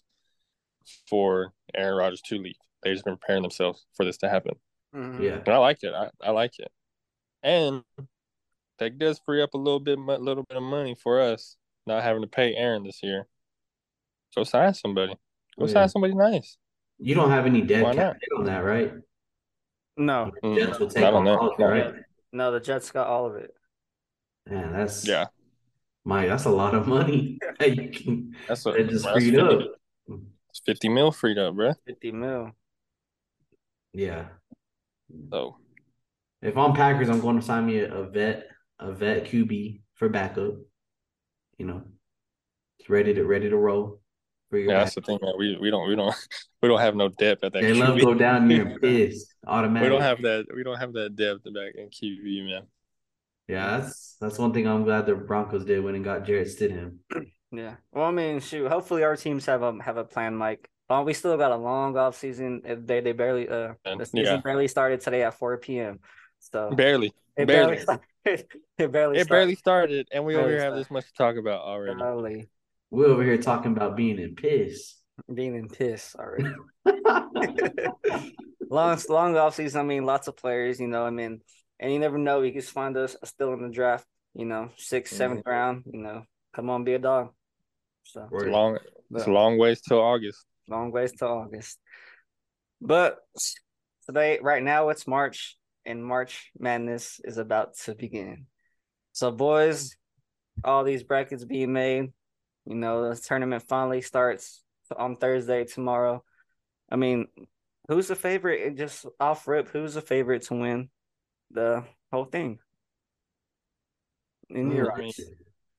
for 1.09 1.53
Aaron 1.75 1.97
Rodgers 1.99 2.23
to 2.23 2.39
leave. 2.39 2.57
They've 2.83 2.95
just 2.95 3.05
been 3.05 3.17
preparing 3.17 3.43
themselves 3.43 3.87
for 3.95 4.05
this 4.05 4.17
to 4.19 4.29
happen. 4.29 4.55
Mhm. 4.95 5.21
Yeah, 5.23 5.33
And 5.45 5.49
I 5.49 5.59
like 5.59 5.83
it. 5.83 5.93
I, 5.93 6.11
I 6.23 6.31
like 6.31 6.59
it. 6.59 6.71
And 7.43 7.83
that 8.79 8.99
does 8.99 9.21
free 9.25 9.43
up 9.43 9.53
a 9.55 9.59
little 9.59 9.81
bit, 9.81 9.99
a 9.99 10.01
little 10.01 10.45
bit 10.49 10.57
of 10.57 10.63
money 10.63 10.95
for 10.95 11.21
us, 11.21 11.57
not 11.87 12.03
having 12.03 12.23
to 12.23 12.29
pay 12.29 12.55
Aaron 12.55 12.85
this 12.85 13.03
year. 13.03 13.27
Go 14.35 14.45
sign 14.45 14.73
somebody. 14.75 15.13
Go 15.59 15.65
Oh, 15.65 15.67
sign 15.67 15.89
somebody 15.89 16.15
nice. 16.15 16.57
you 16.99 17.15
don't 17.15 17.31
have 17.31 17.45
any 17.47 17.61
dead 17.63 17.85
cap 17.97 18.17
on 18.37 18.45
that, 18.45 18.61
right? 18.61 18.93
No, 19.99 20.31
Mm, 20.45 20.55
Jets 20.57 20.79
will 20.79 20.89
take 20.89 21.03
not 21.03 21.15
on 21.15 21.19
on 21.21 21.25
that. 21.27 21.39
all 21.39 21.49
of 21.49 21.55
it, 21.55 21.63
No. 21.63 21.69
right? 21.69 21.95
no, 22.33 22.53
the 22.53 22.61
Jets 22.61 22.91
got 22.91 23.09
all 23.09 23.27
of 23.27 23.37
it. 23.37 23.53
Man, 24.49 24.73
that's 24.73 25.07
Yeah, 25.07 25.27
Mike. 26.05 26.29
That's 26.29 26.45
a 26.45 26.51
lot 26.51 26.75
of 26.75 26.87
money. 26.87 27.39
that 27.59 27.77
you 27.77 27.91
can 27.91 28.35
that's 28.47 28.65
what 28.65 28.77
that 28.77 28.89
just 28.89 29.05
that's 29.05 29.17
freed 29.17 29.35
50, 29.35 29.41
up. 29.41 29.61
It's 30.51 30.61
fifty 30.65 30.89
mil 30.89 31.11
freed 31.13 31.37
up, 31.39 31.55
bro. 31.55 31.73
Fifty 31.87 32.13
mil. 32.13 32.53
Yeah. 33.93 34.27
So 35.33 35.57
If 36.43 36.57
I'm 36.57 36.75
Packers, 36.75 37.09
I'm 37.09 37.21
going 37.21 37.37
to 37.41 37.45
sign 37.45 37.67
me 37.67 37.79
a, 37.81 37.93
a 37.93 38.05
vet, 38.09 38.47
a 38.79 38.93
vet 38.93 39.25
QB 39.25 39.81
for 39.95 40.09
backup. 40.09 40.55
You 41.59 41.67
know, 41.67 41.83
it's 42.79 42.89
ready 42.89 43.13
to 43.15 43.25
ready 43.25 43.51
to 43.51 43.57
roll 43.57 44.01
for 44.51 44.59
your 44.59 44.73
yeah, 44.73 44.79
that's 44.81 44.95
the 44.95 45.01
thing, 45.03 45.19
man. 45.23 45.35
We 45.39 45.57
we 45.61 45.71
don't 45.71 45.89
we 45.89 45.97
don't 45.97 46.15
we 46.63 46.69
don't 46.69 46.81
have 46.81 46.95
no 46.95 47.09
depth 47.09 47.45
at 47.45 47.53
that. 47.53 47.63
They 47.63 47.75
love 47.75 47.97
QB. 47.97 47.99
to 48.01 48.05
go 48.05 48.15
down 48.15 48.49
here 48.51 48.67
and 48.67 48.81
piss 48.81 49.27
We 49.47 49.89
don't 49.89 50.01
have 50.01 50.23
that. 50.23 50.47
We 50.55 50.63
don't 50.63 50.79
have 50.79 50.93
that 50.95 51.17
depth 51.17 51.45
back 51.45 51.75
in 51.77 51.89
QB, 51.91 52.47
man. 52.47 52.63
Yeah, 53.49 53.79
that's 53.79 54.17
that's 54.21 54.39
one 54.39 54.53
thing 54.53 54.67
I'm 54.67 54.85
glad 54.85 55.07
the 55.07 55.15
Broncos 55.15 55.65
did 55.65 55.83
when 55.83 55.95
it 55.95 56.03
got 56.03 56.25
Jarrett 56.25 56.49
Stidham. 56.49 56.99
Yeah. 57.51 57.77
Well, 57.93 58.05
I 58.05 58.11
mean, 58.11 58.41
shoot. 58.41 58.69
Hopefully, 58.69 59.05
our 59.05 59.17
teams 59.17 59.47
have 59.47 59.63
a 59.63 59.83
have 59.83 59.97
a 59.97 60.05
plan, 60.05 60.37
Mike. 60.37 60.69
Well, 60.91 61.03
we 61.07 61.15
still 61.15 61.35
got 61.39 61.51
a 61.51 61.57
long 61.57 61.97
off 61.97 62.15
season. 62.15 62.61
They 62.85 63.01
they 63.01 63.13
barely 63.13 63.49
uh 63.49 63.73
And- 63.87 63.99
the 63.99 64.05
season 64.05 64.35
yeah. 64.37 64.41
barely 64.43 64.69
started 64.69 65.01
today 65.01 65.23
at 65.23 65.33
four 65.33 65.57
p.m. 65.57 65.99
So 66.41 66.71
Barely, 66.71 67.15
it 67.39 67.47
barely. 67.47 67.77
barely 67.77 67.79
started. 67.83 68.47
it 68.77 68.93
barely 68.93 69.19
it 69.19 69.29
barely 69.31 69.55
started, 69.55 70.09
and 70.13 70.27
we 70.27 70.35
over 70.37 70.43
Barely 70.43 70.57
here 70.57 70.65
have 70.65 70.75
this 70.75 70.91
much 70.91 71.07
to 71.07 71.13
talk 71.15 71.37
about 71.37 71.63
already. 71.63 71.99
barely 71.99 72.49
We're 72.91 73.07
over 73.07 73.23
here 73.23 73.39
talking 73.39 73.73
about 73.73 73.97
being 73.97 74.19
in 74.19 74.35
piss. 74.35 74.95
being 75.33 75.55
in 75.55 75.69
piss 75.69 76.17
already. 76.17 76.55
long 78.71 78.99
long 79.09 79.37
off 79.37 79.57
season. 79.57 79.81
I 79.81 79.85
mean, 79.85 80.05
lots 80.05 80.29
of 80.29 80.37
players. 80.37 80.81
You 80.81 80.89
know, 80.89 81.05
I 81.05 81.11
mean, 81.11 81.41
and 81.79 81.93
you 81.93 81.99
never 81.99 82.19
know. 82.19 82.43
You 82.43 82.53
could 82.53 82.65
find 82.65 82.97
us 82.97 83.17
still 83.25 83.53
in 83.53 83.63
the 83.63 83.69
draft. 83.69 84.07
You 84.35 84.47
know, 84.47 84.71
sixth, 84.77 85.13
mm-hmm. 85.13 85.19
seventh 85.19 85.43
round. 85.47 85.85
You 85.93 86.01
know, 86.01 86.23
come 86.55 86.71
on, 86.71 86.85
be 86.85 86.95
a 86.95 86.99
dog. 86.99 87.31
So 88.05 88.23
It's 88.23 88.33
Word. 88.33 88.49
a 88.49 88.53
long, 88.53 88.79
it's 89.13 89.27
a 89.27 89.31
long 89.31 89.59
ways 89.59 89.81
till 89.83 90.01
August. 90.01 90.45
long 90.67 90.91
ways 90.91 91.13
to 91.19 91.27
August. 91.27 91.79
But 92.81 93.19
today, 94.07 94.39
right 94.41 94.63
now, 94.63 94.89
it's 94.89 95.07
March, 95.07 95.57
and 95.85 96.05
March 96.05 96.51
Madness 96.59 97.21
is 97.25 97.37
about 97.37 97.77
to 97.85 97.95
begin. 97.95 98.47
So, 99.13 99.31
boys, 99.31 99.95
all 100.65 100.85
these 100.85 101.03
brackets 101.03 101.45
being 101.45 101.73
made. 101.73 102.13
You 102.69 102.75
know, 102.75 103.09
the 103.09 103.19
tournament 103.19 103.63
finally 103.67 104.03
starts 104.03 104.63
on 104.95 105.17
Thursday 105.17 105.65
tomorrow. 105.65 106.23
I 106.91 106.97
mean, 106.97 107.27
who's 107.89 108.09
the 108.09 108.15
favorite? 108.15 108.67
And 108.67 108.77
Just 108.77 109.07
off 109.19 109.49
rip, 109.49 109.71
who's 109.71 109.95
the 109.95 110.03
favorite 110.03 110.43
to 110.43 110.55
win 110.55 110.91
the 111.51 111.85
whole 112.13 112.27
thing? 112.27 112.59
In 114.51 114.71
your 114.71 114.93
eyes, 114.93 115.19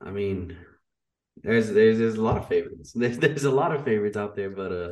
I 0.04 0.10
mean, 0.10 0.58
there's 1.44 1.70
there's 1.70 2.00
there's 2.00 2.16
a 2.16 2.24
lot 2.24 2.38
of 2.38 2.48
favorites. 2.48 2.92
There's 2.96 3.20
there's 3.20 3.44
a 3.44 3.52
lot 3.52 3.74
of 3.74 3.86
favorites 3.86 4.18
out 4.18 4.36
there, 4.36 4.50
but 4.50 4.72
uh, 4.72 4.92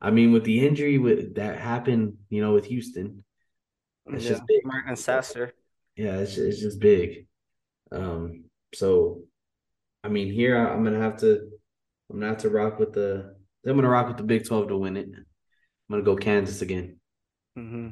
I 0.00 0.10
mean, 0.10 0.32
with 0.32 0.44
the 0.44 0.66
injury 0.66 0.98
with 0.98 1.36
that 1.36 1.58
happened, 1.58 2.14
you 2.28 2.42
know, 2.42 2.54
with 2.54 2.66
Houston, 2.66 3.24
it's 4.06 4.24
yeah, 4.24 4.30
just 4.30 4.46
big. 4.46 4.64
Marcus 4.64 5.04
Sasser. 5.04 5.52
Yeah, 5.96 6.18
it's 6.18 6.38
it's 6.38 6.60
just 6.60 6.80
big. 6.80 7.26
Um, 7.92 8.44
so 8.74 9.22
I 10.02 10.08
mean, 10.08 10.32
here 10.32 10.56
I- 10.56 10.72
I'm 10.72 10.84
gonna 10.84 11.00
have 11.00 11.18
to 11.18 11.50
I'm 12.10 12.16
gonna 12.18 12.28
have 12.28 12.38
to 12.38 12.50
rock 12.50 12.78
with 12.78 12.92
the 12.92 13.36
I'm 13.66 13.76
gonna 13.76 13.88
rock 13.88 14.08
with 14.08 14.16
the 14.16 14.22
Big 14.22 14.46
Twelve 14.46 14.68
to 14.68 14.76
win 14.76 14.96
it. 14.96 15.08
I'm 15.08 15.24
gonna 15.90 16.02
go 16.02 16.16
Kansas 16.16 16.62
again. 16.62 16.98
hmm 17.54 17.90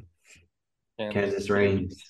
And 0.97 1.13
Kansas 1.13 1.49
reigns. 1.49 2.03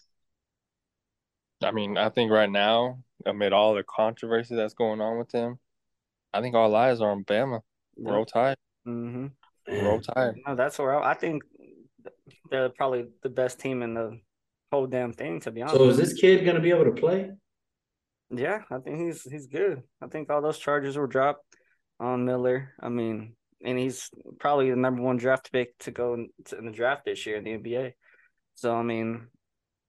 I 1.61 1.71
mean, 1.71 1.97
I 1.97 2.09
think 2.09 2.31
right 2.31 2.49
now, 2.49 3.03
amid 3.25 3.51
all 3.51 3.75
the 3.75 3.83
controversy 3.83 4.55
that's 4.55 4.73
going 4.73 5.01
on 5.01 5.17
with 5.17 5.29
them, 5.29 5.59
I 6.33 6.39
think 6.41 6.55
all 6.55 6.73
eyes 6.75 7.01
are 7.01 7.11
on 7.11 7.25
Bama. 7.25 7.61
Roll 7.97 8.25
Tide. 8.25 8.55
hmm 8.85 9.27
Roll 9.67 9.99
Tide. 9.99 10.35
No, 10.47 10.55
that's 10.55 10.79
where 10.79 10.97
I, 10.97 11.11
I 11.11 11.13
think 11.15 11.43
they're 12.49 12.69
probably 12.69 13.07
the 13.23 13.29
best 13.29 13.59
team 13.59 13.83
in 13.83 13.93
the 13.93 14.19
whole 14.71 14.87
damn 14.87 15.11
thing. 15.11 15.41
To 15.41 15.51
be 15.51 15.61
honest, 15.61 15.75
So 15.75 15.89
is 15.89 15.97
this 15.97 16.13
kid 16.13 16.45
gonna 16.45 16.61
be 16.61 16.69
able 16.69 16.85
to 16.85 16.91
play? 16.91 17.31
Yeah, 18.31 18.61
I 18.69 18.77
think 18.79 18.99
he's 18.99 19.23
he's 19.23 19.47
good. 19.47 19.83
I 20.01 20.07
think 20.07 20.29
all 20.29 20.41
those 20.41 20.59
charges 20.59 20.97
were 20.97 21.07
dropped 21.07 21.43
on 21.99 22.25
Miller. 22.25 22.73
I 22.79 22.89
mean, 22.89 23.35
and 23.63 23.77
he's 23.77 24.09
probably 24.39 24.69
the 24.69 24.75
number 24.75 25.01
one 25.01 25.17
draft 25.17 25.51
pick 25.51 25.77
to 25.79 25.91
go 25.91 26.13
in, 26.13 26.29
to, 26.45 26.57
in 26.57 26.65
the 26.65 26.71
draft 26.71 27.05
this 27.05 27.25
year 27.25 27.37
in 27.37 27.43
the 27.43 27.57
NBA. 27.57 27.93
So 28.55 28.75
I 28.75 28.83
mean, 28.83 29.27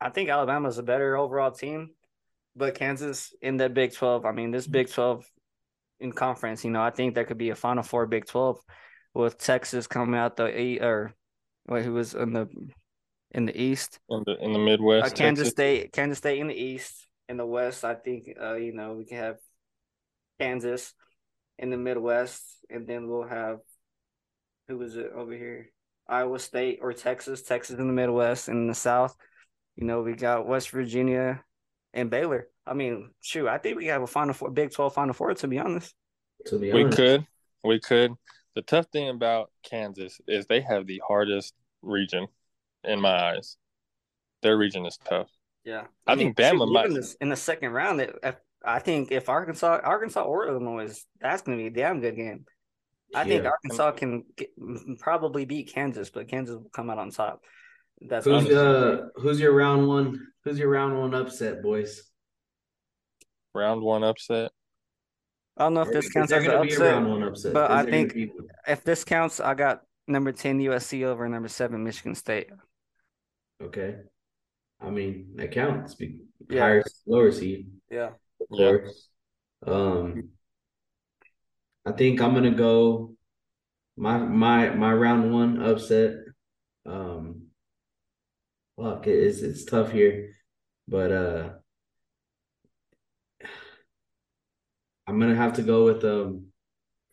I 0.00 0.10
think 0.10 0.28
Alabama's 0.28 0.78
a 0.78 0.82
better 0.82 1.16
overall 1.16 1.50
team, 1.50 1.90
but 2.56 2.74
Kansas 2.74 3.34
in 3.42 3.58
that 3.58 3.74
Big 3.74 3.94
Twelve. 3.94 4.24
I 4.24 4.32
mean, 4.32 4.50
this 4.50 4.66
Big 4.66 4.90
Twelve 4.90 5.24
in 5.98 6.12
conference, 6.12 6.64
you 6.64 6.70
know, 6.70 6.82
I 6.82 6.90
think 6.90 7.14
that 7.14 7.26
could 7.26 7.38
be 7.38 7.50
a 7.50 7.54
Final 7.54 7.82
Four 7.82 8.06
Big 8.06 8.26
Twelve 8.26 8.58
with 9.14 9.38
Texas 9.38 9.86
coming 9.86 10.18
out 10.18 10.36
the 10.36 10.46
eight 10.46 10.82
or 10.82 11.12
wait, 11.68 11.84
who 11.84 11.92
was 11.92 12.14
in 12.14 12.32
the 12.32 12.48
In 13.32 13.44
the 13.44 13.60
East, 13.60 14.00
in 14.08 14.22
the 14.24 14.36
in 14.42 14.52
the 14.52 14.58
Midwest. 14.58 15.12
uh, 15.12 15.14
Kansas 15.14 15.48
Texas. 15.48 15.50
State, 15.50 15.92
Kansas 15.92 16.18
State 16.18 16.40
in 16.40 16.48
the 16.48 16.54
East. 16.54 17.06
In 17.30 17.36
the 17.36 17.46
West, 17.46 17.84
I 17.84 17.94
think 17.94 18.28
uh, 18.42 18.54
you 18.54 18.72
know 18.72 18.94
we 18.94 19.04
can 19.04 19.18
have 19.18 19.36
Kansas 20.40 20.92
in 21.60 21.70
the 21.70 21.76
Midwest, 21.76 22.42
and 22.68 22.88
then 22.88 23.08
we'll 23.08 23.28
have 23.28 23.58
who 24.66 24.82
is 24.82 24.96
it 24.96 25.12
over 25.14 25.32
here? 25.32 25.70
Iowa 26.08 26.40
State 26.40 26.80
or 26.82 26.92
Texas. 26.92 27.42
Texas 27.42 27.78
in 27.78 27.86
the 27.86 27.92
Midwest, 27.92 28.48
and 28.48 28.56
in 28.56 28.66
the 28.66 28.74
South, 28.74 29.14
you 29.76 29.86
know 29.86 30.02
we 30.02 30.14
got 30.14 30.48
West 30.48 30.70
Virginia 30.70 31.44
and 31.94 32.10
Baylor. 32.10 32.48
I 32.66 32.74
mean, 32.74 33.10
shoot, 33.20 33.46
I 33.46 33.58
think 33.58 33.76
we 33.76 33.86
have 33.86 34.02
a 34.02 34.08
Final 34.08 34.34
Four, 34.34 34.50
Big 34.50 34.72
Twelve 34.72 34.92
Final 34.92 35.14
Four. 35.14 35.32
To 35.34 35.46
be 35.46 35.60
honest, 35.60 35.94
To 36.46 36.58
be 36.58 36.72
We 36.72 36.88
could, 36.88 37.24
we 37.62 37.78
could. 37.78 38.12
The 38.56 38.62
tough 38.62 38.86
thing 38.92 39.08
about 39.08 39.52
Kansas 39.62 40.20
is 40.26 40.46
they 40.46 40.62
have 40.62 40.84
the 40.84 41.00
hardest 41.06 41.54
region, 41.80 42.26
in 42.82 43.00
my 43.00 43.34
eyes. 43.34 43.56
Their 44.42 44.56
region 44.56 44.84
is 44.84 44.98
tough. 45.04 45.28
Yeah. 45.64 45.84
I 46.06 46.16
think 46.16 46.36
Bama 46.36 46.58
shoot, 46.66 46.72
might- 46.72 46.84
even 46.86 46.96
this- 46.96 47.14
in 47.20 47.28
the 47.28 47.36
second 47.36 47.72
round. 47.72 48.00
It, 48.00 48.16
if, 48.22 48.36
I 48.64 48.78
think 48.78 49.10
if 49.10 49.28
Arkansas, 49.28 49.80
Arkansas 49.82 50.22
or 50.22 50.46
Illinois, 50.48 51.02
that's 51.20 51.42
going 51.42 51.56
to 51.58 51.62
be 51.62 51.68
a 51.68 51.70
damn 51.70 52.00
good 52.00 52.16
game. 52.16 52.44
I 53.14 53.24
think 53.24 53.44
Arkansas 53.44 53.92
can 53.92 54.24
get, 54.36 54.50
probably 55.00 55.44
beat 55.44 55.72
Kansas, 55.72 56.10
but 56.10 56.28
Kansas 56.28 56.56
will 56.56 56.70
come 56.72 56.90
out 56.90 56.98
on 56.98 57.10
top. 57.10 57.42
That's 58.00 58.24
Who's 58.24 58.34
honestly- 58.34 58.56
uh 58.56 59.08
who's 59.16 59.40
your 59.40 59.52
round 59.52 59.88
one? 59.88 60.26
Who's 60.44 60.58
your 60.58 60.68
round 60.70 60.98
one 60.98 61.12
upset, 61.14 61.62
boys? 61.62 62.02
Round 63.54 63.82
one 63.82 64.04
upset. 64.04 64.52
I 65.56 65.64
don't 65.64 65.74
know 65.74 65.82
if 65.82 65.92
this 65.92 66.08
counts 66.10 66.32
as 66.32 66.44
an 66.44 66.50
gonna 66.50 66.62
be 66.64 66.72
a 66.72 66.76
upset. 66.76 67.28
upset? 67.28 67.52
but 67.52 67.70
I 67.70 67.84
think- 67.84 68.14
If 68.66 68.84
this 68.84 69.04
counts, 69.04 69.40
I 69.40 69.54
got 69.54 69.82
number 70.06 70.32
ten 70.32 70.60
USC 70.60 71.04
over 71.04 71.28
number 71.28 71.48
seven 71.48 71.82
Michigan 71.84 72.14
State. 72.14 72.48
okay. 73.62 73.96
I 74.80 74.90
mean 74.90 75.32
that 75.36 75.52
counts. 75.52 75.94
Be- 75.94 76.20
Yeah. 76.48 76.60
Higher, 76.60 76.84
lower 77.06 77.30
seed, 77.32 77.70
Yeah, 77.90 78.08
of 78.40 78.46
Yeah. 78.50 78.70
course. 78.78 79.08
Um, 79.66 80.30
I 81.84 81.92
think 81.92 82.20
I'm 82.20 82.34
gonna 82.34 82.50
go. 82.54 83.14
My 83.96 84.18
my 84.18 84.70
my 84.74 84.92
round 84.94 85.32
one 85.32 85.62
upset. 85.62 86.16
Um, 86.86 87.48
fuck, 88.76 89.06
it 89.06 89.14
is 89.14 89.42
it's 89.42 89.64
tough 89.64 89.92
here, 89.92 90.34
but 90.88 91.12
uh, 91.12 91.50
I'm 95.06 95.18
gonna 95.20 95.34
have 95.36 95.54
to 95.54 95.62
go 95.62 95.84
with 95.84 96.04
um. 96.04 96.46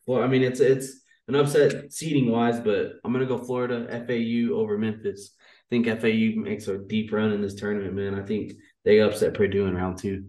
Well, 0.06 0.24
I 0.24 0.28
mean 0.28 0.44
it's 0.44 0.60
it's 0.62 1.02
an 1.28 1.36
upset 1.36 1.92
seating 1.92 2.32
wise, 2.32 2.60
but 2.60 2.94
I'm 3.04 3.12
gonna 3.12 3.26
go 3.26 3.38
Florida 3.38 3.88
FAU 4.08 4.54
over 4.56 4.78
Memphis. 4.78 5.36
I 5.70 5.76
think 5.76 5.88
FAU 5.88 6.40
makes 6.42 6.68
a 6.68 6.78
deep 6.78 7.12
run 7.12 7.32
in 7.34 7.42
this 7.42 7.56
tournament, 7.56 7.94
man. 7.94 8.16
I 8.16 8.24
think 8.24 8.54
they 8.86 9.02
upset 9.02 9.34
Purdue 9.34 9.66
in 9.68 9.76
round 9.76 9.98
two. 9.98 10.26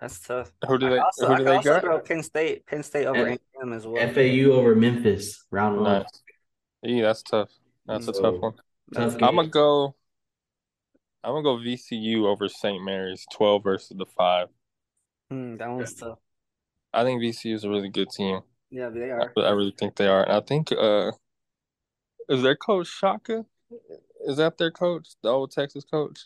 that's 0.00 0.20
tough. 0.20 0.52
Who 0.66 0.78
do 0.78 0.86
I 0.86 0.90
they? 0.90 0.98
also, 0.98 1.26
who 1.26 1.36
do 1.36 1.44
could 1.44 1.46
they 1.46 1.56
also 1.56 1.70
got? 1.70 1.80
throw 1.80 1.98
Penn 2.00 2.22
State, 2.22 2.66
Penn 2.66 2.82
State 2.82 3.06
over 3.06 3.26
F- 3.26 3.38
A&M 3.60 3.72
as 3.72 3.86
well. 3.86 4.06
FAU 4.12 4.52
over 4.52 4.74
Memphis, 4.76 5.44
round 5.50 5.80
one. 5.80 5.84
Nice. 5.84 6.22
Yeah, 6.82 7.02
that's 7.02 7.22
tough. 7.22 7.50
That's 7.86 8.06
a 8.08 8.12
tough 8.12 8.36
one. 8.40 8.54
Tough. 8.94 9.16
I'm 9.22 9.36
gonna 9.36 9.48
go. 9.48 9.96
I'm 11.24 11.32
gonna 11.32 11.42
go 11.42 11.56
VCU 11.56 12.26
over 12.26 12.48
St. 12.48 12.82
Mary's, 12.84 13.26
twelve 13.32 13.64
versus 13.64 13.96
the 13.96 14.06
five. 14.06 14.48
Hmm, 15.30 15.56
that 15.56 15.68
one's 15.68 15.94
tough. 15.94 16.18
I 16.92 17.04
think 17.04 17.20
VCU 17.22 17.54
is 17.54 17.64
a 17.64 17.68
really 17.68 17.88
good 17.90 18.10
team. 18.10 18.40
Yeah, 18.70 18.90
they 18.90 19.10
I, 19.10 19.16
are. 19.16 19.32
I 19.36 19.50
really 19.50 19.74
think 19.78 19.96
they 19.96 20.06
are. 20.06 20.22
And 20.22 20.32
I 20.32 20.40
think 20.40 20.70
uh, 20.72 21.12
is 22.28 22.42
their 22.42 22.56
coach 22.56 22.86
Shaka? 22.88 23.44
Is 24.26 24.36
that 24.38 24.58
their 24.58 24.70
coach, 24.70 25.08
the 25.22 25.28
old 25.28 25.50
Texas 25.52 25.84
coach, 25.84 26.20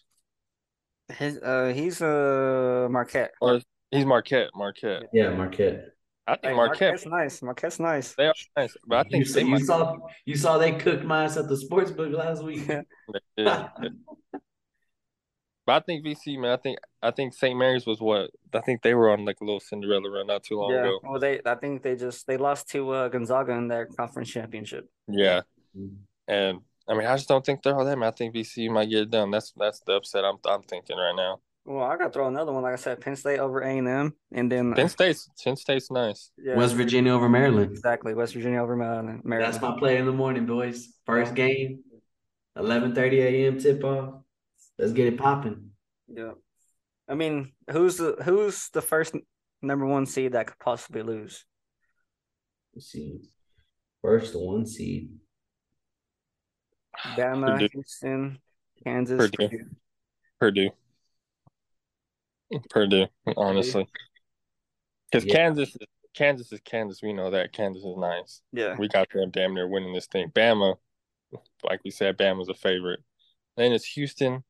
His, 1.09 1.39
uh, 1.39 1.73
he's 1.75 2.01
uh 2.01 2.89
Marquette. 2.91 3.33
or 3.41 3.61
he's 3.91 4.07
Marquette? 4.07 4.51
Marquette. 4.55 5.05
Yeah, 5.13 5.31
Marquette. 5.31 5.89
I 6.27 6.35
think 6.37 6.45
Hey, 6.47 6.55
Marquette. 6.55 6.81
Marquette's 6.93 7.07
nice. 7.07 7.43
Marquette's 7.43 7.81
nice. 7.81 8.15
They 8.15 8.27
are 8.27 8.35
nice, 8.57 8.77
but 8.87 8.99
I 9.07 9.09
think 9.11 9.27
you, 9.27 9.33
they 9.33 9.41
saw, 9.41 9.47
you 9.47 9.51
might. 9.51 9.63
saw 9.63 9.97
you 10.25 10.37
saw 10.37 10.59
they 10.59 10.73
cooked 10.73 11.05
my 11.05 11.25
ass 11.25 11.37
at 11.37 11.49
the 11.49 11.57
sports 11.57 11.91
book 11.91 12.13
last 12.13 12.43
week. 12.45 12.67
they 12.67 12.85
did. 13.37 13.49
But 15.65 15.75
I 15.77 15.81
think 15.81 16.05
VC 16.05 16.39
man, 16.41 16.51
I 16.53 16.57
think 16.57 16.79
I 17.03 17.11
think 17.13 17.35
St. 17.35 17.57
Mary's 17.57 17.87
was 17.87 18.01
what 18.01 18.31
I 18.53 18.61
think 18.61 18.83
they 18.83 18.95
were 18.95 19.11
on 19.11 19.25
like 19.25 19.41
a 19.41 19.45
little 19.45 19.61
Cinderella 19.61 20.11
run 20.11 20.27
not 20.27 20.43
too 20.43 20.59
long 20.59 20.73
Yeah. 20.73 20.81
ago. 20.85 21.01
Well, 21.05 21.21
they 21.21 21.41
I 21.47 21.55
think 21.57 21.83
they 21.83 21.95
just 21.95 22.27
they 22.27 22.37
lost 22.37 22.69
to 22.71 22.91
uh, 22.91 23.09
Gonzaga 23.09 23.53
in 23.53 23.69
their 23.69 23.87
conference 23.87 24.31
championship. 24.31 24.89
Yeah, 25.09 25.43
and 26.29 26.59
I 26.89 26.95
mean 26.95 27.07
I 27.07 27.17
just 27.17 27.29
don't 27.29 27.45
think 27.45 27.63
they're 27.63 27.77
all 27.77 27.85
that. 27.85 27.99
Man. 27.99 28.09
I 28.09 28.13
think 28.13 28.35
VC 28.35 28.71
might 28.71 28.91
get 28.91 29.03
it 29.03 29.11
done. 29.11 29.31
That's 29.31 29.53
that's 29.57 29.81
the 29.81 29.95
upset 29.95 30.25
I'm 30.25 30.37
I'm 30.47 30.63
thinking 30.63 30.97
right 30.97 31.15
now. 31.17 31.41
Well, 31.65 31.85
I 31.85 31.97
got 31.97 32.07
to 32.07 32.11
throw 32.11 32.27
another 32.27 32.53
one. 32.53 32.65
Like 32.65 32.73
I 32.73 32.77
said, 32.77 33.01
Penn 33.01 33.15
State 33.15 33.39
over 33.39 33.61
A 33.61 33.79
and 33.79 33.87
M, 33.87 34.15
and 34.33 34.51
then 34.51 34.75
Penn 34.75 34.89
State's 34.89 35.29
Penn 35.45 35.55
State's 35.57 35.93
nice. 35.93 36.33
yeah, 36.37 36.57
West 36.57 36.75
Virginia 36.75 37.13
over 37.13 37.29
Maryland. 37.29 37.71
exactly 37.71 38.15
West 38.15 38.35
Virginia 38.35 38.61
over 38.61 38.75
Maryland. 38.75 39.21
Uh, 39.21 39.23
Maryland. 39.23 39.53
That's 39.53 39.63
my 39.63 39.79
play 39.79 39.97
in 39.99 40.07
the 40.07 40.13
morning, 40.13 40.45
boys. 40.45 40.89
First 41.07 41.35
game, 41.35 41.85
eleven 42.57 42.97
thirty 42.97 43.21
a.m. 43.21 43.61
tip 43.61 43.85
off. 43.85 44.23
Let's 44.77 44.93
get 44.93 45.07
it 45.07 45.19
popping. 45.19 45.71
Yeah. 46.09 46.33
I 47.09 47.15
mean, 47.15 47.53
who's 47.71 47.97
the 47.97 48.17
who's 48.25 48.69
the 48.73 48.83
first 48.83 49.15
number 49.61 49.87
one 49.87 50.07
seed 50.07 50.33
that 50.33 50.49
could 50.49 50.59
possibly 50.59 51.03
lose? 51.03 51.45
Let's 52.75 52.91
see. 52.91 53.21
First 54.03 54.35
one 54.35 54.67
seed. 54.67 55.11
Bama, 57.03 57.53
Purdue. 57.59 57.69
Houston, 57.73 58.39
Kansas. 58.85 59.19
Purdue. 59.19 59.49
Purdue. 59.49 59.69
Purdue. 60.41 60.71
Purdue, 62.71 63.07
honestly. 63.37 63.89
Because 65.11 65.25
Yeah. 65.27 65.35
Kansas 65.35 65.77
Kansas 66.15 66.53
is 66.53 66.61
Kansas. 66.65 67.03
We 67.03 67.13
know 67.13 67.31
that. 67.31 67.53
Kansas 67.53 67.85
is 67.85 67.97
nice. 67.97 68.43
Yeah. 68.53 68.77
We 68.79 68.89
got 68.89 69.09
them 69.11 69.31
damn 69.31 69.55
near 69.55 69.67
winning 69.67 69.95
this 69.95 70.07
thing. 70.07 70.29
Bama, 70.31 70.77
like 71.65 71.81
we 71.85 71.91
said, 71.91 72.19
Bama's 72.19 72.49
a 72.49 72.55
favorite. 72.55 73.01
Then 73.57 73.73
it's 73.73 73.87
Houston 73.87 74.45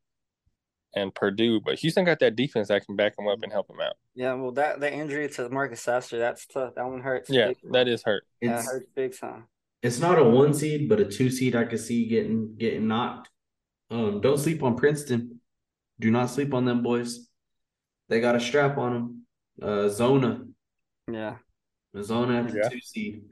and 0.94 1.14
Purdue, 1.14 1.61
but 1.61 1.78
Houston 1.78 2.05
got 2.05 2.18
that 2.18 2.36
defense 2.36 2.68
that 2.68 2.84
can 2.84 2.96
back 2.96 3.16
them 3.16 3.28
up 3.28 3.42
and 3.42 3.53
help 3.53 3.68
them 3.68 3.80
out. 3.80 3.94
Yeah. 4.14 4.34
Well, 4.34 4.53
that 4.53 4.80
the 4.80 4.92
injury 4.92 5.28
to 5.28 5.48
Marcus 5.48 5.80
Sasser, 5.80 6.18
that's 6.18 6.46
tough. 6.46 6.74
That 6.74 6.86
one 6.86 7.00
hurts. 7.00 7.30
Yeah, 7.30 7.48
big, 7.48 7.59
that 7.70 7.88
is 7.88 8.03
hurt. 8.03 8.24
that 8.40 8.59
It's 8.59 8.66
hurts 8.66 8.86
big 8.94 9.16
time. 9.18 9.44
It's 9.83 9.99
not 9.99 10.18
a 10.18 10.24
one 10.24 10.55
seed, 10.55 10.89
but 10.89 11.01
a 11.01 11.05
two 11.05 11.30
seed. 11.30 11.57
I 11.57 11.64
could 11.64 11.80
see 11.80 12.07
getting 12.07 12.55
getting 12.57 12.87
knocked. 12.89 13.28
Um, 13.91 14.20
don't 14.20 14.39
sleep 14.39 14.62
on 14.62 14.76
Princeton. 14.76 15.41
Do 16.01 16.11
not 16.11 16.30
sleep 16.30 16.55
on 16.55 16.64
them 16.64 16.83
boys. 16.83 17.28
They 18.09 18.20
got 18.20 18.37
a 18.37 18.41
strap 18.41 18.78
on 18.78 18.93
them. 18.93 19.26
Uh, 19.61 19.89
Zona. 19.89 20.45
Yeah. 21.11 21.37
Zona 22.03 22.41
at 22.41 22.49
the 22.49 22.59
Yeah. 22.59 22.68
two 22.68 22.80
seed. 22.80 23.22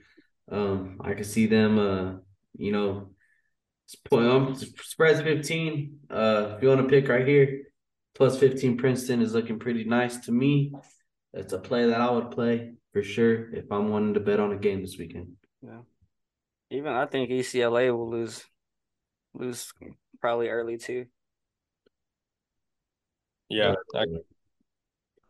Um, 0.50 1.00
I 1.00 1.14
could 1.14 1.26
see 1.26 1.46
them. 1.46 1.78
Uh, 1.78 2.16
you 2.56 2.72
know, 2.72 3.14
sp- 3.86 4.12
um, 4.14 4.54
spreads 4.54 5.20
fifteen. 5.22 6.00
Uh, 6.10 6.54
if 6.56 6.62
you 6.62 6.68
want 6.68 6.82
to 6.82 6.88
pick 6.88 7.08
right 7.08 7.26
here, 7.26 7.62
plus 8.14 8.38
fifteen. 8.38 8.76
Princeton 8.76 9.22
is 9.22 9.34
looking 9.34 9.58
pretty 9.58 9.84
nice 9.84 10.18
to 10.26 10.32
me. 10.32 10.72
It's 11.32 11.52
a 11.52 11.58
play 11.58 11.86
that 11.86 12.00
I 12.00 12.10
would 12.10 12.30
play 12.32 12.74
for 12.92 13.02
sure 13.02 13.54
if 13.54 13.70
I'm 13.70 13.88
wanting 13.88 14.14
to 14.14 14.20
bet 14.20 14.40
on 14.40 14.52
a 14.52 14.58
game 14.58 14.82
this 14.82 14.98
weekend. 14.98 15.36
Yeah. 15.62 15.82
Even 16.70 16.92
I 16.92 17.06
think 17.06 17.30
UCLA 17.30 17.96
will 17.96 18.10
lose 18.10 18.44
lose 19.34 19.72
probably 20.20 20.48
early 20.48 20.78
too. 20.78 21.06
Yeah, 23.48 23.74
I, 23.94 24.04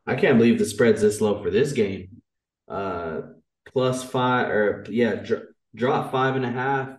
I 0.06 0.14
can't 0.14 0.36
believe 0.36 0.58
the 0.58 0.66
spread's 0.66 1.00
this 1.00 1.20
low 1.20 1.42
for 1.42 1.50
this 1.50 1.72
game. 1.72 2.22
Uh, 2.68 3.22
plus 3.66 4.04
five 4.04 4.48
or 4.48 4.84
yeah, 4.90 5.14
dr- 5.14 5.48
drop 5.74 6.12
five 6.12 6.36
and 6.36 6.44
a 6.44 6.50
half. 6.50 6.90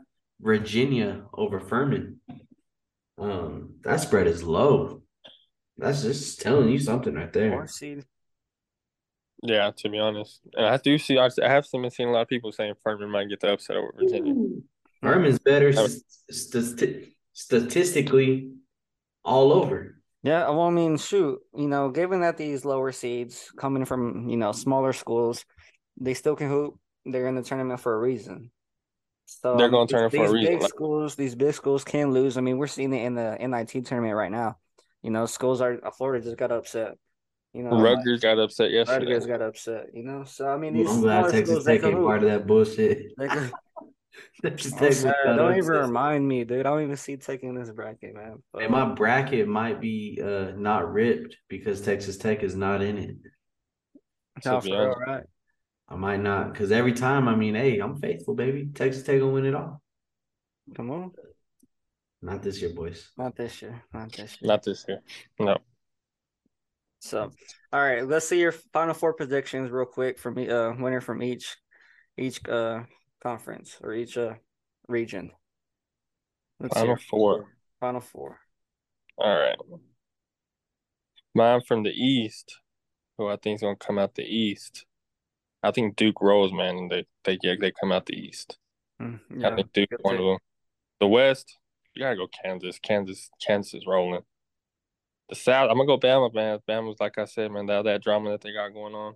Virginia 0.42 1.22
over 1.34 1.60
Furman. 1.60 2.20
Um, 3.20 3.76
that 3.82 3.98
spread 3.98 4.26
is 4.26 4.44
low. 4.44 5.04
That's 5.78 6.02
just 6.02 6.42
telling 6.42 6.70
you 6.70 6.80
something 6.80 7.14
right 7.14 7.32
there. 7.32 7.52
Four 7.52 7.68
seed. 7.68 8.06
Yeah. 9.42 9.72
To 9.78 9.90
be 9.90 10.00
honest, 10.00 10.42
and 10.56 10.66
I 10.66 10.78
do 10.78 10.98
see. 10.98 11.18
I 11.18 11.30
I 11.44 11.50
have 11.50 11.66
been 11.72 11.90
seeing 11.90 12.10
a 12.10 12.12
lot 12.12 12.22
of 12.22 12.28
people 12.28 12.52
saying 12.52 12.76
Furman 12.84 13.10
might 13.10 13.30
get 13.30 13.40
the 13.40 13.54
upset 13.54 13.76
over 13.78 13.94
Virginia. 13.98 14.34
Furman's 15.02 15.40
better 15.40 15.72
st- 15.74 16.04
st- 16.32 17.08
statistically 17.34 18.52
all 19.24 19.52
over. 19.52 19.96
Yeah, 20.24 20.50
well, 20.50 20.62
I 20.68 20.70
mean, 20.70 20.98
shoot, 20.98 21.40
you 21.56 21.68
know, 21.68 21.90
given 21.90 22.22
that 22.22 22.38
these 22.38 22.64
lower 22.64 22.92
seeds 22.92 23.52
coming 23.58 23.86
from, 23.86 24.30
you 24.30 24.38
know, 24.38 24.52
smaller 24.52 24.94
schools, 24.94 25.44
they 26.00 26.14
still 26.14 26.36
can 26.36 26.48
hoop. 26.48 26.78
They're 27.06 27.28
in 27.28 27.34
the 27.36 27.42
tournament 27.42 27.80
for 27.80 27.96
a 27.96 28.00
reason. 28.00 28.52
So 29.26 29.58
They're 29.58 29.70
gonna 29.70 29.88
turn 29.88 30.06
it 30.06 30.12
these- 30.12 30.20
for 30.20 30.26
a 30.26 30.28
these 30.28 30.34
reason, 30.36 30.60
Big 30.60 30.68
schools, 30.68 31.16
these 31.16 31.34
big 31.36 31.54
schools 31.56 31.84
can 31.84 32.12
lose. 32.12 32.38
I 32.38 32.42
mean, 32.42 32.60
we're 32.60 32.68
seeing 32.68 32.94
it 32.94 33.04
in 33.04 33.16
the 33.16 33.36
NIT 33.40 33.82
tournament 33.86 34.16
right 34.16 34.32
now. 34.32 34.58
You 35.02 35.10
know, 35.10 35.26
schools 35.26 35.62
are 35.62 35.80
Florida 35.98 36.24
just 36.24 36.38
got 36.38 36.52
upset. 36.52 36.98
You 37.54 37.64
know, 37.64 37.82
Rutgers 37.82 38.22
got 38.22 38.40
upset 38.40 38.72
yesterday. 38.72 39.06
Rutgers 39.06 39.26
got 39.26 39.42
upset. 39.42 39.88
You 39.94 40.04
know, 40.04 40.24
so 40.24 40.48
I 40.48 40.58
mean, 40.58 40.74
these 40.74 40.90
I'm 40.90 41.02
glad 41.02 41.32
Texas 41.32 41.50
schools 41.50 41.66
Tech 41.66 41.82
can 41.82 41.92
ain't 41.92 42.00
part 42.06 42.24
of 42.24 42.30
that 42.30 42.48
bullshit. 42.48 43.12
Texas 44.42 44.72
I'm 44.74 44.80
Tech 44.80 44.88
was 44.90 45.00
sad. 45.00 45.16
not 45.26 45.36
Don't 45.38 45.58
even 45.58 45.70
upset. 45.70 45.82
remind 45.82 46.28
me, 46.28 46.44
dude. 46.46 46.62
I 46.62 46.64
don't 46.64 46.84
even 46.84 46.98
see 46.98 47.18
Tech 47.18 47.44
in 47.44 47.56
this 47.56 47.70
bracket, 47.72 48.16
man. 48.16 48.42
Hey, 48.58 48.68
my 48.68 48.86
bracket 48.94 49.48
might 49.48 49.82
be 49.82 50.22
uh 50.24 50.52
not 50.56 50.92
ripped 50.92 51.36
because 51.50 51.82
Texas 51.82 52.18
Tech 52.18 52.42
is 52.42 52.56
not 52.56 52.82
in 52.82 52.98
it. 52.98 53.16
No, 54.46 54.60
To 54.60 54.66
be 54.66 54.72
for 54.72 54.96
right? 55.06 55.24
I 55.90 55.96
might 55.96 56.22
not 56.22 56.54
because 56.54 56.72
every 56.72 56.94
time, 56.94 57.28
I 57.28 57.36
mean, 57.36 57.56
hey, 57.56 57.80
I'm 57.80 57.98
faithful, 58.00 58.34
baby. 58.34 58.70
Texas 58.74 59.04
Tech 59.04 59.20
gonna 59.20 59.32
win 59.34 59.46
it 59.46 59.56
all. 59.56 59.82
Come 60.74 60.92
on. 60.92 61.12
Not 62.22 62.44
this 62.44 62.62
year, 62.62 62.72
boys. 62.74 63.12
Not 63.18 63.36
this 63.36 63.62
year. 63.62 63.84
Not 63.94 64.12
this 64.14 64.38
year. 64.40 64.48
Not 64.48 64.64
this 64.64 64.86
year. 64.88 65.02
No. 65.40 65.58
So, 67.12 67.30
all 67.74 67.82
right, 67.82 68.08
let's 68.08 68.26
see 68.26 68.40
your 68.40 68.54
final 68.54 68.94
four 68.94 69.14
predictions 69.14 69.70
real 69.70 69.86
quick 69.86 70.18
from 70.18 70.38
uh 70.38 70.72
winner 70.80 71.02
from 71.02 71.22
each 71.22 71.58
each 72.18 72.40
uh 72.48 72.84
conference 73.22 73.78
or 73.84 73.94
each 73.94 74.18
uh 74.18 74.36
region. 74.88 75.32
Let's 76.62 76.74
Final 76.74 76.96
four. 76.96 77.48
final 77.82 78.00
four. 78.00 78.40
All 79.18 79.38
right. 79.38 79.58
Mine 81.36 81.60
from 81.68 81.84
the 81.84 81.90
East, 81.90 82.60
who 83.18 83.28
I 83.28 83.36
think 83.36 83.56
is 83.56 83.62
gonna 83.62 83.76
come 83.76 84.00
out 84.00 84.16
the 84.16 84.24
East. 84.24 84.86
I 85.62 85.72
think 85.72 85.98
Duke 85.98 86.22
rolls, 86.22 86.54
man, 86.54 86.88
they 86.88 87.06
they 87.26 87.38
yeah, 87.44 87.56
they 87.60 87.74
come 87.78 87.92
out 87.92 88.06
the 88.06 88.16
East. 88.16 88.58
Mm, 89.02 89.20
I 89.44 89.54
think 89.54 89.74
Duke 89.74 89.90
one 90.00 90.16
of 90.16 90.24
them. 90.24 90.38
The 91.02 91.08
West, 91.08 91.58
you 91.94 92.04
gotta 92.04 92.16
go 92.16 92.28
Kansas. 92.42 92.80
Kansas, 92.82 93.30
Kansas 93.46 93.74
is 93.74 93.86
rolling. 93.86 94.22
The 95.32 95.36
South, 95.38 95.72
I'm 95.72 95.78
gonna 95.78 95.88
go 95.88 95.98
Bama, 95.98 96.34
man. 96.34 96.60
Bama's 96.68 97.00
like 97.00 97.18
I 97.18 97.24
said, 97.24 97.52
man, 97.54 97.66
that 97.68 97.86
that 97.86 98.04
drama 98.04 98.32
that 98.32 98.42
they 98.42 98.52
got 98.52 98.74
going 98.74 98.94
on. 98.94 99.16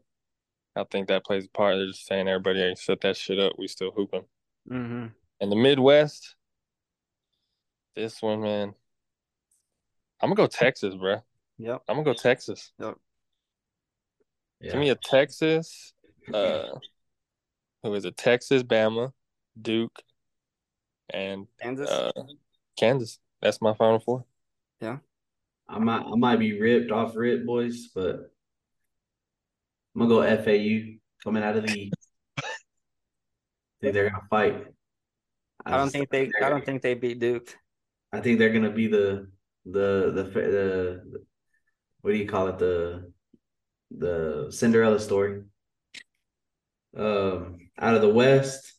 I 0.73 0.85
think 0.85 1.09
that 1.09 1.25
plays 1.25 1.43
a 1.45 1.49
part. 1.49 1.75
They're 1.75 1.87
just 1.87 2.05
saying 2.07 2.29
everybody 2.29 2.61
ain't 2.63 2.77
set 2.79 3.01
that 3.01 3.17
shit 3.17 3.37
up. 3.37 3.59
We 3.59 3.67
still 3.67 3.91
hooping. 3.91 4.23
Mhm. 4.69 5.13
And 5.41 5.51
the 5.51 5.57
Midwest, 5.57 6.37
this 7.95 8.21
one, 8.21 8.41
man. 8.41 8.73
I'm 10.21 10.29
gonna 10.29 10.35
go 10.35 10.47
Texas, 10.47 10.95
bro. 10.95 11.21
Yep. 11.57 11.83
I'm 11.89 11.95
gonna 11.95 12.05
go 12.05 12.13
Texas. 12.13 12.71
Yep. 12.79 12.97
Give 14.61 14.79
me 14.79 14.89
a 14.91 14.95
Texas. 14.95 15.93
Uh, 16.33 16.79
who 17.83 17.93
is 17.93 18.05
it? 18.05 18.15
Texas, 18.15 18.63
Bama, 18.63 19.11
Duke, 19.61 20.01
and 21.09 21.47
Kansas. 21.61 21.89
uh, 21.89 22.11
Kansas. 22.77 23.19
That's 23.41 23.61
my 23.61 23.73
final 23.73 23.99
four. 23.99 24.23
I 25.67 25.79
might 25.79 26.03
I 26.05 26.15
might 26.15 26.39
be 26.39 26.59
ripped 26.59 26.91
off 26.91 27.15
rip, 27.15 27.45
boys, 27.45 27.89
but 27.93 28.31
I'm 29.95 30.07
gonna 30.07 30.09
go 30.09 30.43
FAU 30.43 30.97
coming 31.23 31.43
out 31.43 31.55
of 31.57 31.65
the 31.65 31.73
East. 31.73 31.95
think 33.81 33.93
they're 33.93 34.09
gonna 34.09 34.27
fight. 34.29 34.67
I 35.65 35.77
don't 35.77 35.89
think 35.89 36.09
they 36.09 36.31
I 36.43 36.49
don't 36.49 36.65
think 36.65 36.81
they 36.81 36.93
beat 36.93 37.19
Duke. 37.19 37.55
I 38.11 38.19
think 38.21 38.39
they're 38.39 38.53
gonna 38.53 38.71
be 38.71 38.87
the 38.87 39.27
the 39.65 40.11
the 40.13 40.23
the, 40.23 41.01
the 41.11 41.25
what 42.01 42.11
do 42.11 42.17
you 42.17 42.27
call 42.27 42.47
it 42.47 42.59
the 42.59 43.11
the 43.91 44.47
Cinderella 44.51 44.99
story. 44.99 45.43
Um, 46.95 47.57
out 47.77 47.95
of 47.95 48.01
the 48.01 48.09
West, 48.09 48.73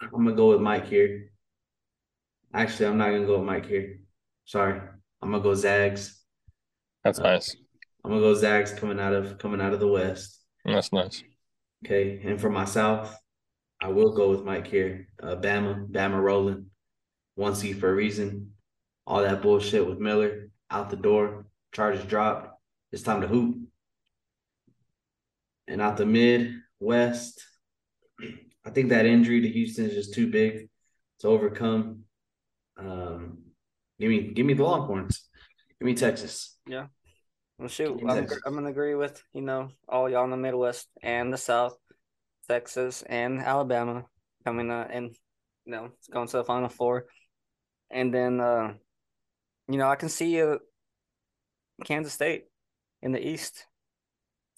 I'm 0.00 0.10
gonna 0.10 0.34
go 0.34 0.50
with 0.50 0.60
Mike 0.60 0.86
here. 0.86 1.32
Actually, 2.52 2.86
I'm 2.86 2.98
not 2.98 3.10
gonna 3.10 3.26
go 3.26 3.38
with 3.38 3.46
Mike 3.46 3.66
here. 3.66 4.00
Sorry, 4.44 4.80
I'm 5.22 5.30
gonna 5.30 5.42
go 5.42 5.54
Zags. 5.54 6.22
That's 7.04 7.18
Uh, 7.18 7.22
nice. 7.22 7.56
I'm 8.04 8.10
gonna 8.10 8.22
go 8.22 8.34
Zags 8.34 8.72
coming 8.72 8.98
out 8.98 9.14
of 9.14 9.38
coming 9.38 9.60
out 9.60 9.72
of 9.72 9.80
the 9.80 9.88
West. 9.88 10.40
That's 10.64 10.92
nice. 10.92 11.22
Okay, 11.84 12.20
and 12.24 12.40
for 12.40 12.50
my 12.50 12.64
South, 12.64 13.16
I 13.80 13.88
will 13.88 14.12
go 14.14 14.30
with 14.30 14.44
Mike 14.44 14.66
here. 14.66 15.08
Uh, 15.22 15.36
Bama, 15.36 15.88
Bama 15.90 16.20
rolling, 16.20 16.66
one 17.34 17.54
seed 17.54 17.78
for 17.78 17.90
a 17.90 17.94
reason. 17.94 18.54
All 19.06 19.22
that 19.22 19.42
bullshit 19.42 19.86
with 19.86 19.98
Miller 19.98 20.50
out 20.70 20.90
the 20.90 20.96
door, 20.96 21.46
charges 21.72 22.04
dropped. 22.04 22.48
It's 22.92 23.02
time 23.02 23.20
to 23.20 23.26
hoop. 23.28 23.56
And 25.66 25.80
out 25.80 25.96
the 25.96 26.06
mid 26.06 26.54
West, 26.80 27.42
I 28.64 28.70
think 28.70 28.90
that 28.90 29.06
injury 29.06 29.40
to 29.40 29.48
Houston 29.48 29.86
is 29.86 29.94
just 29.94 30.14
too 30.14 30.30
big 30.30 30.68
to 31.20 31.28
overcome. 31.28 32.04
Um, 32.76 33.41
give 34.02 34.10
me, 34.10 34.32
give 34.32 34.46
me 34.46 34.54
the 34.54 34.64
Longhorns. 34.64 35.28
Give 35.78 35.86
me 35.86 35.94
Texas. 35.94 36.56
Yeah. 36.66 36.86
Well, 37.58 37.68
shoot, 37.68 38.00
I'm, 38.08 38.16
Texas. 38.16 38.40
I'm 38.44 38.54
gonna 38.54 38.70
agree 38.70 38.96
with 38.96 39.22
you 39.32 39.42
know 39.42 39.68
all 39.88 40.10
y'all 40.10 40.24
in 40.24 40.30
the 40.30 40.36
Midwest 40.36 40.88
and 41.02 41.32
the 41.32 41.38
South, 41.38 41.76
Texas 42.48 43.02
and 43.06 43.38
Alabama 43.38 44.04
coming 44.44 44.68
uh 44.70 44.88
and 44.90 45.14
you 45.64 45.72
know 45.72 45.90
going 46.10 46.26
to 46.26 46.38
the 46.38 46.44
Final 46.44 46.68
Four, 46.68 47.06
and 47.90 48.12
then 48.12 48.40
uh, 48.40 48.72
you 49.68 49.78
know 49.78 49.88
I 49.88 49.94
can 49.94 50.08
see 50.08 50.42
uh, 50.42 50.56
Kansas 51.84 52.12
State 52.12 52.44
in 53.00 53.12
the 53.12 53.24
East. 53.24 53.66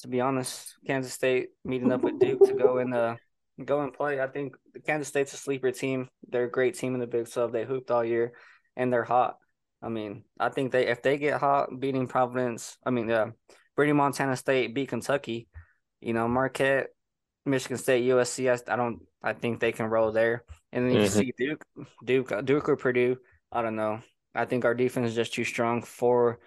To 0.01 0.09
be 0.09 0.23
honest, 0.23 0.75
Kansas 0.87 1.13
State 1.13 1.49
meeting 1.65 1.93
up 1.93 2.03
with 2.03 2.19
Duke 2.19 2.47
to 2.47 2.55
go 2.55 2.79
and 2.79 2.95
uh 2.95 3.17
go 3.63 3.83
and 3.83 3.93
play. 3.93 4.21
I 4.21 4.29
think 4.29 4.55
Kansas 4.87 5.09
State's 5.09 5.35
a 5.35 5.37
sleeper 5.37 5.73
team. 5.73 6.09
They're 6.29 6.45
a 6.45 6.51
great 6.51 6.75
team 6.75 6.95
in 6.95 7.01
the 7.01 7.07
Big 7.07 7.31
12. 7.31 7.53
They 7.53 7.65
hooped 7.65 7.91
all 7.91 8.05
year, 8.05 8.33
and 8.77 8.93
they're 8.93 9.05
hot. 9.05 9.39
I 9.83 9.89
mean, 9.89 10.25
I 10.39 10.49
think 10.49 10.73
they 10.73 10.87
if 10.87 11.03
they 11.03 11.19
get 11.19 11.41
hot 11.41 11.69
beating 11.79 12.07
Providence, 12.07 12.79
I 12.85 12.91
mean, 12.91 13.11
uh, 13.11 13.33
Brady 13.77 13.93
Montana 13.93 14.37
State 14.37 14.75
beat 14.75 14.89
Kentucky, 14.89 15.49
you 16.01 16.13
know, 16.15 16.27
Marquette, 16.29 16.89
Michigan 17.45 17.77
State, 17.77 18.05
USC. 18.05 18.49
I, 18.69 18.77
don't, 18.77 19.01
I 19.23 19.33
think 19.35 19.61
they 19.61 19.73
can 19.73 19.87
roll 19.87 20.13
there. 20.13 20.45
And 20.73 20.87
then 20.87 20.95
you 20.95 21.09
Mhm. 21.09 21.11
see 21.11 21.33
Duke, 21.37 21.65
Duke, 22.05 22.45
Duke 22.45 22.69
or 22.69 22.77
Purdue. 22.77 23.19
I 23.53 23.63
don't 23.63 23.77
know. 23.77 24.01
I 24.35 24.47
think 24.47 24.65
our 24.65 24.75
defense 24.75 25.11
is 25.11 25.15
just 25.15 25.35
too 25.35 25.45
strong 25.45 25.83
for 25.83 26.41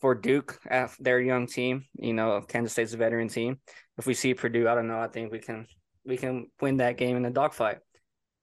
for 0.00 0.14
Duke 0.14 0.58
at 0.68 0.90
their 1.00 1.20
young 1.20 1.46
team. 1.46 1.86
You 1.94 2.12
know, 2.12 2.40
Kansas 2.40 2.72
State's 2.72 2.94
a 2.94 2.96
veteran 2.96 3.28
team. 3.28 3.58
If 3.98 4.06
we 4.06 4.14
see 4.14 4.34
Purdue, 4.34 4.68
I 4.68 4.74
don't 4.74 4.88
know. 4.88 5.00
I 5.00 5.08
think 5.08 5.32
we 5.32 5.38
can 5.38 5.66
we 6.04 6.16
can 6.16 6.50
win 6.60 6.78
that 6.78 6.96
game 6.96 7.16
in 7.16 7.22
the 7.22 7.30
dogfight. 7.30 7.78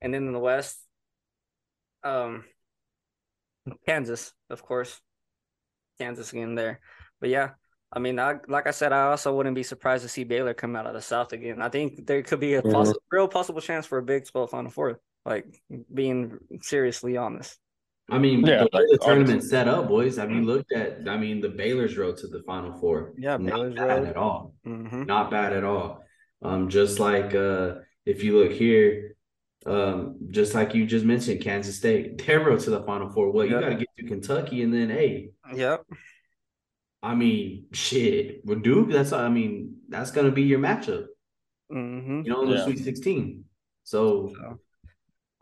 And 0.01 0.13
then 0.13 0.25
in 0.27 0.33
the 0.33 0.39
West, 0.39 0.77
um, 2.03 2.45
Kansas, 3.85 4.33
of 4.49 4.63
course, 4.63 4.99
Kansas 5.99 6.31
again 6.33 6.55
there. 6.55 6.79
But 7.19 7.29
yeah, 7.29 7.51
I 7.91 7.99
mean, 7.99 8.19
I 8.19 8.35
like 8.47 8.67
I 8.67 8.71
said, 8.71 8.93
I 8.93 9.07
also 9.11 9.35
wouldn't 9.35 9.55
be 9.55 9.63
surprised 9.63 10.03
to 10.03 10.09
see 10.09 10.23
Baylor 10.23 10.53
come 10.53 10.75
out 10.75 10.85
of 10.87 10.93
the 10.93 11.01
South 11.01 11.33
again. 11.33 11.61
I 11.61 11.69
think 11.69 12.05
there 12.07 12.21
could 12.23 12.39
be 12.39 12.53
a 12.55 12.61
Mhm. 12.61 12.71
possi- 12.73 12.95
real 13.11 13.27
possible 13.27 13.61
chance 13.61 13.85
for 13.85 13.97
a 13.97 14.03
Big 14.03 14.25
Twelve 14.27 14.49
Final 14.51 14.71
Four. 14.71 14.99
Like 15.25 15.45
being 15.93 16.37
seriously 16.61 17.17
honest. 17.17 17.59
I 18.11 18.17
mean, 18.17 18.43
Yeah, 18.45 18.63
the 18.63 18.69
like, 18.73 18.85
the 18.89 18.97
tournament 19.03 19.43
set 19.43 19.67
up, 19.67 19.87
boys. 19.87 20.15
Have 20.17 20.31
you 20.31 20.41
looked 20.41 20.71
at? 20.71 21.07
I 21.07 21.17
mean, 21.17 21.41
the 21.41 21.49
Baylor's 21.49 21.95
road 21.97 22.17
to 22.17 22.27
the 22.27 22.41
Final 22.43 22.73
Four. 22.79 23.13
Yeah, 23.17 23.37
not 23.37 23.45
Baylor's 23.53 23.75
bad 23.75 23.99
road. 23.99 24.07
at 24.07 24.17
all. 24.17 24.53
Mm-hmm. 24.65 25.03
Not 25.03 25.29
bad 25.29 25.53
at 25.53 25.63
all. 25.63 26.03
Um, 26.41 26.69
just 26.69 26.99
like 26.99 27.35
uh, 27.35 27.75
if 28.05 28.23
you 28.23 28.37
look 28.39 28.51
here, 28.53 29.15
um, 29.65 30.17
just 30.29 30.53
like 30.55 30.73
you 30.73 30.85
just 30.85 31.05
mentioned, 31.05 31.41
Kansas 31.41 31.77
State, 31.77 32.17
their 32.25 32.39
road 32.43 32.59
to 32.61 32.69
the 32.69 32.83
Final 32.83 33.09
Four. 33.09 33.31
Well, 33.31 33.45
you 33.45 33.51
got 33.51 33.69
to 33.69 33.75
get 33.75 33.87
to 33.97 34.05
Kentucky, 34.05 34.61
and 34.63 34.73
then 34.73 34.89
hey, 34.89 35.29
Yep. 35.53 35.83
I 37.01 37.15
mean, 37.15 37.65
shit, 37.71 38.45
with 38.45 38.61
Duke, 38.63 38.89
that's 38.91 39.13
I 39.13 39.29
mean, 39.29 39.77
that's 39.87 40.11
gonna 40.11 40.31
be 40.31 40.43
your 40.43 40.59
matchup. 40.59 41.05
Mm-hmm. 41.71 42.21
You 42.25 42.29
know, 42.31 42.41
in 42.43 42.49
the 42.49 42.57
Yeah. 42.57 42.63
Sweet 42.65 42.79
Sixteen. 42.79 43.45
So 43.83 44.33
So. 44.35 44.59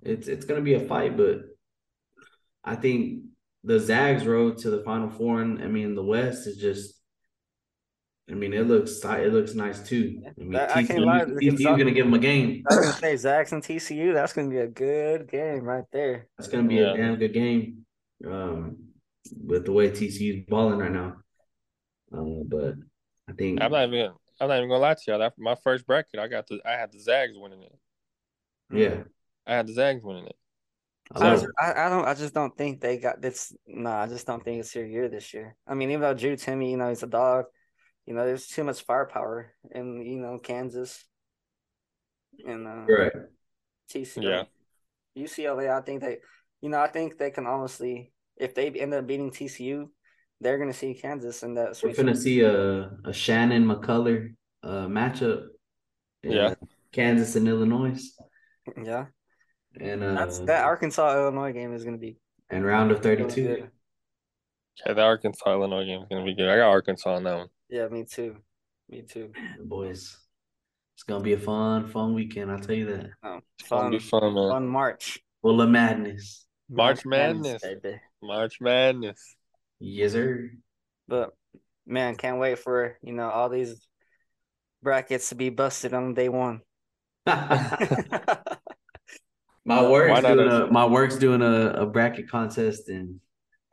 it's 0.03 0.27
it's 0.27 0.45
gonna 0.45 0.61
be 0.61 0.75
a 0.75 0.79
fight, 0.87 1.17
but 1.17 1.41
I 2.63 2.75
think 2.75 3.23
the 3.63 3.79
Zags 3.79 4.25
road 4.25 4.59
to 4.59 4.69
the 4.69 4.83
Final 4.83 5.09
Four, 5.09 5.41
and 5.41 5.63
I 5.63 5.67
mean, 5.67 5.95
the 5.95 6.03
West 6.03 6.47
is 6.47 6.57
just. 6.57 6.96
I 8.29 8.33
mean, 8.33 8.53
it 8.53 8.67
looks 8.67 9.03
it 9.05 9.31
looks 9.33 9.53
nice 9.53 9.79
too. 9.87 10.21
I 10.25 10.31
mean, 10.37 10.51
That- 10.51 10.71
I 10.71 10.83
can't 10.83 10.99
TCU, 10.99 11.05
lie, 11.05 11.25
TCU 11.25 11.63
gonna 11.77 11.91
give 11.91 12.05
them 12.05 12.13
a 12.13 12.19
game. 12.19 12.63
I 12.69 12.75
was 12.75 12.85
gonna 12.85 12.97
say 12.97 13.15
Zags 13.15 13.53
and 13.53 13.63
TCU. 13.63 14.13
That's 14.13 14.33
gonna 14.33 14.49
be 14.49 14.57
a 14.57 14.67
good 14.67 15.29
game 15.29 15.63
right 15.63 15.85
there. 15.93 16.27
That's 16.37 16.49
gonna 16.49 16.67
be 16.67 16.75
Yeah. 16.75 16.93
a 16.93 16.97
damn 16.97 17.15
good 17.15 17.33
game. 17.33 17.85
Um, 18.25 18.77
with 19.45 19.65
the 19.65 19.71
way 19.71 19.89
TCU's 19.91 20.45
balling 20.47 20.79
right 20.79 20.91
now. 20.91 21.17
Uh, 22.11 22.43
but 22.47 22.75
I 23.29 23.33
think 23.33 23.61
I'm 23.61 23.71
not 23.71 23.87
even. 23.87 24.11
I'm 24.39 24.49
not 24.49 24.57
even 24.57 24.69
gonna 24.69 24.81
lie 24.81 24.93
to 24.93 25.01
y'all. 25.07 25.19
That 25.19 25.33
my 25.37 25.55
first 25.55 25.87
bracket, 25.87 26.19
I 26.19 26.27
got 26.27 26.47
the. 26.47 26.59
I 26.65 26.71
had 26.73 26.91
the 26.91 26.99
Zags 26.99 27.33
winning 27.37 27.63
it. 27.63 27.75
yeah, 28.71 29.03
I 29.45 29.55
had 29.55 29.67
the 29.67 29.73
Zags 29.73 30.03
winning 30.03 30.27
it. 30.27 30.35
I 31.13 31.35
I, 31.35 31.45
I, 31.59 31.85
I 31.85 31.89
don't. 31.89 32.05
I 32.05 32.13
just 32.13 32.33
don't 32.33 32.55
think 32.57 32.81
they 32.81 32.97
got 32.97 33.21
this. 33.21 33.55
Nah, 33.65 34.01
I 34.03 34.07
just 34.07 34.27
don't 34.27 34.43
think 34.43 34.59
it's 34.59 34.75
your 34.75 34.85
year 34.85 35.07
this 35.07 35.33
year. 35.33 35.55
I 35.65 35.73
mean, 35.73 35.89
even 35.91 36.01
though 36.01 36.13
Drew 36.13 36.35
Timme, 36.35 36.69
you 36.69 36.77
know, 36.77 36.89
he's 36.89 37.03
a 37.03 37.07
dog. 37.07 37.45
You 38.07 38.13
know, 38.13 38.25
there's 38.25 38.47
too 38.47 38.63
much 38.63 38.81
firepower 38.81 39.53
in 39.69 40.01
you 40.01 40.19
know 40.19 40.39
Kansas 40.39 41.03
and 42.45 42.67
uh. 42.67 42.85
Right. 42.87 43.11
TCU. 43.91 44.23
Yeah. 44.23 44.43
UCLA. 45.17 45.69
I 45.69 45.81
think 45.81 46.01
they, 46.01 46.17
you 46.61 46.69
know, 46.69 46.79
I 46.79 46.87
think 46.87 47.17
they 47.17 47.31
can 47.31 47.47
honestly, 47.47 48.11
if 48.35 48.53
they 48.53 48.69
end 48.69 48.93
up 48.93 49.07
beating 49.07 49.31
TCU, 49.31 49.89
they're 50.41 50.57
gonna 50.57 50.73
see 50.73 50.93
Kansas 50.93 51.43
in 51.43 51.55
that. 51.55 51.79
We're 51.83 51.93
gonna 51.93 52.15
see 52.15 52.41
a 52.41 52.91
a 53.05 53.13
Shannon 53.13 53.65
McCullough 53.65 54.33
uh 54.63 54.87
matchup. 54.87 55.47
Yeah. 56.23 56.55
Kansas 56.91 57.35
and 57.35 57.47
Illinois. 57.47 57.99
Yeah. 58.83 59.05
And 59.79 60.03
uh, 60.03 60.13
That's 60.13 60.39
that 60.39 60.65
Arkansas 60.65 61.15
Illinois 61.15 61.53
game 61.53 61.73
is 61.73 61.83
gonna 61.83 61.97
be 61.97 62.17
and 62.49 62.65
round 62.65 62.91
of 62.91 63.01
32. 63.01 63.43
good. 63.43 63.71
Yeah, 64.85 64.93
the 64.93 65.01
Arkansas 65.01 65.51
Illinois 65.51 65.85
game 65.85 66.01
is 66.01 66.07
gonna 66.09 66.25
be 66.25 66.35
good. 66.35 66.49
I 66.49 66.57
got 66.57 66.69
Arkansas 66.69 67.15
on 67.15 67.23
that 67.23 67.37
one. 67.37 67.47
Yeah, 67.69 67.87
me 67.87 68.05
too. 68.05 68.37
Me 68.89 69.01
too. 69.01 69.31
Man, 69.35 69.67
boys, 69.67 70.17
it's 70.95 71.03
gonna 71.03 71.23
be 71.23 71.33
a 71.33 71.39
fun, 71.39 71.87
fun 71.87 72.13
weekend. 72.13 72.51
I'll 72.51 72.59
tell 72.59 72.75
you 72.75 72.85
that. 72.85 73.09
Oh, 73.23 73.39
It's 73.59 73.69
gonna 73.69 73.83
fun, 73.83 73.91
be 73.91 73.99
fun, 73.99 74.33
man. 74.33 74.49
fun 74.49 74.67
March. 74.67 75.19
Full 75.41 75.61
of 75.61 75.69
madness. 75.69 76.45
March 76.69 77.05
Madness. 77.05 77.61
baby. 77.61 77.99
March 78.21 78.59
Madness. 78.59 79.35
Yes, 79.79 80.13
sir. 80.13 80.51
But 81.07 81.33
man, 81.85 82.15
can't 82.15 82.39
wait 82.39 82.59
for 82.59 82.97
you 83.01 83.13
know 83.13 83.29
all 83.29 83.49
these 83.49 83.87
brackets 84.81 85.29
to 85.29 85.35
be 85.35 85.49
busted 85.49 85.93
on 85.93 86.13
day 86.13 86.29
one. 86.29 86.61
my 87.25 87.77
work's 89.65 90.21
doing 90.21 90.47
a 90.49 90.67
my 90.67 90.85
work's 90.85 91.17
doing 91.17 91.41
a, 91.41 91.71
a 91.81 91.85
bracket 91.85 92.29
contest, 92.29 92.89
and 92.89 93.19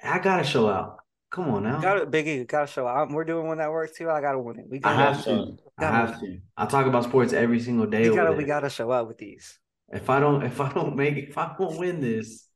I 0.03 0.19
gotta 0.19 0.45
show 0.45 0.69
out. 0.69 0.99
Come 1.35 1.51
on 1.51 1.65
now. 1.65 1.81
Got 1.81 1.97
it, 1.97 2.11
Biggie. 2.13 2.47
Got 2.47 2.69
to 2.69 2.73
show. 2.73 2.87
out. 2.87 3.11
We're 3.11 3.25
doing 3.25 3.49
one 3.49 3.59
that 3.59 3.69
works 3.69 3.99
too. 3.99 4.09
I 4.09 4.21
gotta 4.21 4.39
win 4.39 4.61
it. 4.61 4.67
We 4.69 4.79
gotta. 4.79 4.97
I 4.97 5.13
have 5.13 5.25
to. 5.25 5.57
I 5.79 5.85
have 5.85 6.21
to. 6.21 6.39
I 6.57 6.67
talk 6.67 6.87
about 6.87 7.03
sports 7.03 7.33
every 7.33 7.59
single 7.59 7.87
day. 7.87 8.09
We 8.09 8.15
gotta. 8.15 8.31
We 8.31 8.45
gotta 8.45 8.71
show 8.71 8.93
up 8.93 9.09
with 9.09 9.19
these. 9.19 9.59
If 9.89 10.09
I 10.09 10.21
don't, 10.21 10.45
if 10.45 10.61
I 10.61 10.73
don't 10.73 10.95
make 10.95 11.17
it, 11.17 11.31
if 11.31 11.37
I 11.37 11.53
don't 11.59 11.77
win 11.77 12.01
this, 12.01 12.47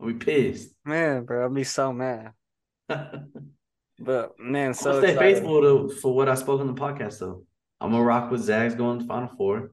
I'll 0.00 0.08
be 0.08 0.14
pissed. 0.14 0.70
Man, 0.84 1.24
bro, 1.24 1.44
I'll 1.44 1.50
be 1.50 1.62
so 1.62 1.92
mad. 1.92 2.32
But 3.98 4.38
man, 4.38 4.74
so 4.74 4.90
gonna 4.90 5.00
stay 5.00 5.12
excited. 5.12 5.34
faithful 5.36 5.62
to 5.62 5.94
for 5.94 6.14
what 6.14 6.28
I 6.28 6.34
spoke 6.34 6.60
on 6.60 6.66
the 6.66 6.74
podcast. 6.74 7.18
Though 7.18 7.44
I'm 7.80 7.92
gonna 7.92 8.04
rock 8.04 8.30
with 8.30 8.42
Zags 8.42 8.74
going 8.74 8.98
to 8.98 9.06
Final 9.06 9.28
Four. 9.38 9.70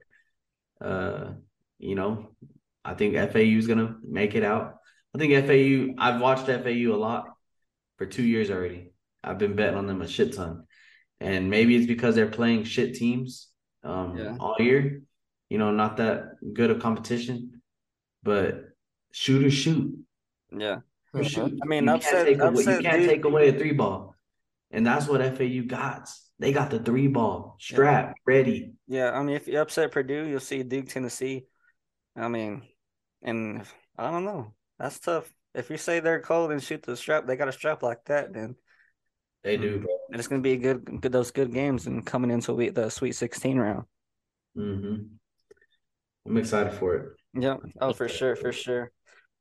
Uh, 0.79 1.31
you 1.77 1.95
know, 1.95 2.29
I 2.85 2.93
think 2.93 3.15
FAU 3.15 3.39
is 3.39 3.67
gonna 3.67 3.97
make 4.01 4.35
it 4.35 4.43
out. 4.43 4.75
I 5.13 5.17
think 5.17 5.33
FAU. 5.45 6.01
I've 6.01 6.21
watched 6.21 6.45
FAU 6.45 6.93
a 6.93 6.95
lot 6.95 7.32
for 7.97 8.05
two 8.05 8.23
years 8.23 8.49
already. 8.49 8.91
I've 9.23 9.37
been 9.37 9.55
betting 9.55 9.77
on 9.77 9.87
them 9.87 10.01
a 10.01 10.07
shit 10.07 10.33
ton, 10.33 10.65
and 11.19 11.49
maybe 11.49 11.75
it's 11.75 11.87
because 11.87 12.15
they're 12.15 12.27
playing 12.27 12.63
shit 12.65 12.95
teams 12.95 13.49
um 13.83 14.17
Yeah. 14.17 14.37
all 14.39 14.55
year. 14.59 15.01
You 15.49 15.57
know, 15.59 15.71
not 15.71 15.97
that 15.97 16.25
good 16.53 16.71
of 16.71 16.79
competition, 16.79 17.61
but 18.23 18.65
shoot 19.11 19.45
or 19.45 19.51
shoot. 19.51 19.97
Yeah. 20.51 20.79
or 21.13 21.23
shoot. 21.23 21.59
I 21.61 21.65
mean, 21.67 21.83
you 21.85 21.91
upset- 21.91 22.25
can't 22.25 22.27
take 22.27 22.39
away, 22.41 22.63
you 22.75 22.81
can't 22.81 22.99
dude. 23.01 23.09
take 23.09 23.25
away 23.25 23.49
a 23.49 23.53
three 23.53 23.73
ball, 23.73 24.15
and 24.71 24.85
that's 24.87 25.07
what 25.07 25.21
FAU 25.21 25.61
got. 25.67 26.09
They 26.39 26.51
got 26.51 26.71
the 26.71 26.79
three 26.79 27.07
ball 27.07 27.55
strapped, 27.59 28.19
ready. 28.25 28.73
Yeah, 28.87 29.11
I 29.11 29.21
mean, 29.21 29.35
if 29.35 29.47
you 29.47 29.59
upset 29.59 29.91
Purdue, 29.91 30.25
you'll 30.27 30.39
see 30.39 30.63
Duke, 30.63 30.87
Tennessee. 30.89 31.45
I 32.15 32.27
mean, 32.27 32.63
and 33.21 33.63
I 33.97 34.09
don't 34.11 34.25
know. 34.25 34.53
That's 34.79 34.99
tough. 34.99 35.31
If 35.53 35.69
you 35.69 35.77
say 35.77 35.99
they're 35.99 36.21
cold 36.21 36.51
and 36.51 36.61
shoot 36.61 36.83
the 36.83 36.97
strap, 36.97 37.25
they 37.27 37.35
got 37.35 37.47
a 37.47 37.51
strap 37.51 37.83
like 37.83 38.03
that, 38.05 38.33
then 38.33 38.55
They 39.43 39.57
do, 39.57 39.79
bro. 39.79 39.95
And 40.09 40.19
it's 40.19 40.27
going 40.27 40.41
to 40.41 40.47
be 40.47 40.53
a 40.53 40.57
good, 40.57 41.01
good, 41.01 41.11
those 41.11 41.31
good 41.31 41.53
games 41.53 41.85
and 41.85 42.05
coming 42.05 42.31
into 42.31 42.53
we- 42.53 42.69
the 42.69 42.89
Sweet 42.89 43.13
16 43.13 43.57
round. 43.57 43.85
Mm-hmm. 44.57 44.95
I'm 46.25 46.37
excited 46.37 46.73
for 46.73 46.95
it. 46.95 47.09
Yeah. 47.33 47.57
Oh, 47.81 47.93
for 47.93 48.07
sure, 48.07 48.35
for 48.35 48.51
sure. 48.51 48.91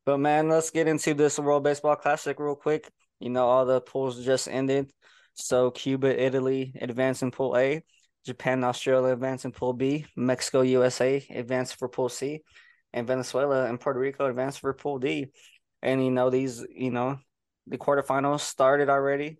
But 0.05 0.19
man, 0.19 0.49
let's 0.49 0.71
get 0.71 0.89
into 0.89 1.15
this 1.15 1.39
World 1.39 1.63
Baseball 1.63 1.97
Classic 1.97 2.39
real 2.39 2.57
quick. 2.57 2.91
You 3.21 3.31
know, 3.31 3.47
all 3.47 3.65
the 3.65 3.81
pools 3.81 4.25
just 4.25 4.49
ended. 4.49 4.91
So 5.35 5.71
Cuba, 5.71 6.21
Italy 6.21 6.73
advance 6.81 7.23
in 7.23 7.31
Pool 7.31 7.57
A, 7.57 7.85
Japan, 8.27 8.65
Australia 8.65 9.13
advance 9.13 9.45
in 9.45 9.53
Pool 9.53 9.73
B, 9.73 10.07
Mexico, 10.17 10.63
USA 10.63 11.25
advance 11.31 11.73
for 11.73 11.89
Pool 11.89 12.09
C, 12.09 12.43
and 12.93 13.07
Venezuela 13.07 13.67
and 13.67 13.81
Puerto 13.81 14.01
Rico 14.01 14.27
advance 14.27 14.57
for 14.57 14.73
Pool 14.75 14.99
D. 14.99 15.29
And 15.83 16.05
you 16.05 16.11
know, 16.11 16.31
these, 16.31 16.65
you 16.75 16.91
know, 16.91 17.19
the 17.67 17.79
quarterfinals 17.79 18.41
started 18.41 18.89
already. 18.89 19.39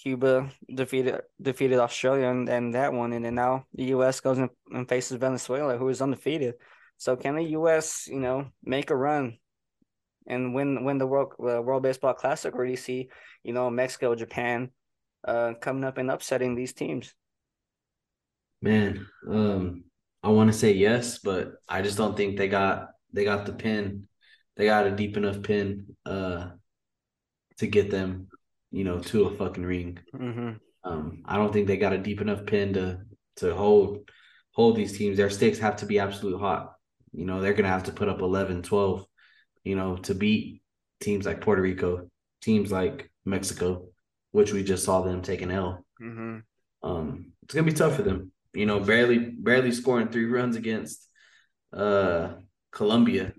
Cuba 0.00 0.50
defeated 0.74 1.20
defeated 1.40 1.78
Australia 1.78 2.26
and, 2.26 2.48
and 2.48 2.74
that 2.74 2.92
one, 2.92 3.12
and 3.12 3.24
then 3.24 3.36
now 3.36 3.66
the 3.74 3.84
U.S. 3.84 4.18
goes 4.20 4.38
and, 4.38 4.88
faces 4.88 5.16
Venezuela, 5.16 5.76
who 5.76 5.88
is 5.88 6.02
undefeated. 6.02 6.54
So 6.96 7.14
can 7.14 7.36
the 7.36 7.50
U.S. 7.60 8.08
you 8.08 8.18
know 8.18 8.50
make 8.64 8.90
a 8.90 8.96
run 8.96 9.38
and 10.26 10.54
win 10.54 10.84
win 10.84 10.98
the 10.98 11.06
World 11.06 11.34
World 11.38 11.84
Baseball 11.84 12.14
Classic, 12.14 12.52
or 12.54 12.64
do 12.64 12.70
you 12.70 12.76
see 12.76 13.10
you 13.44 13.52
know 13.52 13.70
Mexico, 13.70 14.16
Japan, 14.16 14.70
uh, 15.26 15.54
coming 15.60 15.84
up 15.84 15.98
and 15.98 16.10
upsetting 16.10 16.56
these 16.56 16.72
teams? 16.72 17.14
Man, 18.60 19.06
um, 19.28 19.84
I 20.22 20.28
want 20.28 20.52
to 20.52 20.58
say 20.58 20.72
yes, 20.72 21.18
but 21.18 21.54
I 21.68 21.82
just 21.82 21.96
don't 21.96 22.16
think 22.16 22.36
they 22.36 22.48
got 22.48 22.88
they 23.12 23.24
got 23.24 23.46
the 23.46 23.52
pin. 23.52 24.08
They 24.56 24.66
got 24.66 24.86
a 24.86 24.90
deep 24.90 25.16
enough 25.16 25.42
pin 25.42 25.96
uh 26.04 26.50
to 27.58 27.66
get 27.66 27.90
them, 27.90 28.28
you 28.70 28.84
know, 28.84 28.98
to 28.98 29.24
a 29.24 29.36
fucking 29.36 29.64
ring. 29.64 29.98
Mm-hmm. 30.14 30.52
Um, 30.84 31.22
I 31.24 31.36
don't 31.36 31.52
think 31.52 31.66
they 31.66 31.76
got 31.76 31.92
a 31.92 31.98
deep 31.98 32.20
enough 32.20 32.44
pin 32.46 32.72
to 32.74 33.00
to 33.36 33.54
hold 33.54 34.10
hold 34.52 34.76
these 34.76 34.96
teams. 34.96 35.16
Their 35.16 35.30
sticks 35.30 35.58
have 35.58 35.76
to 35.76 35.86
be 35.86 35.98
absolute 35.98 36.38
hot. 36.38 36.74
You 37.12 37.24
know, 37.24 37.40
they're 37.40 37.54
gonna 37.54 37.68
have 37.68 37.84
to 37.84 37.92
put 37.92 38.08
up 38.08 38.20
11, 38.20 38.62
12, 38.62 39.06
you 39.64 39.76
know, 39.76 39.96
to 39.98 40.14
beat 40.14 40.62
teams 41.00 41.26
like 41.26 41.40
Puerto 41.40 41.62
Rico, 41.62 42.08
teams 42.40 42.72
like 42.72 43.10
Mexico, 43.24 43.88
which 44.32 44.52
we 44.52 44.62
just 44.64 44.84
saw 44.84 45.02
them 45.02 45.22
take 45.22 45.42
an 45.42 45.50
L. 45.50 45.84
Mm-hmm. 46.00 46.38
Um, 46.82 47.32
it's 47.42 47.54
gonna 47.54 47.66
be 47.66 47.72
tough 47.72 47.96
for 47.96 48.02
them. 48.02 48.32
You 48.54 48.66
know, 48.66 48.80
barely 48.80 49.18
barely 49.18 49.72
scoring 49.72 50.08
three 50.08 50.26
runs 50.26 50.56
against 50.56 51.08
uh 51.72 52.34
Colombia. 52.70 53.32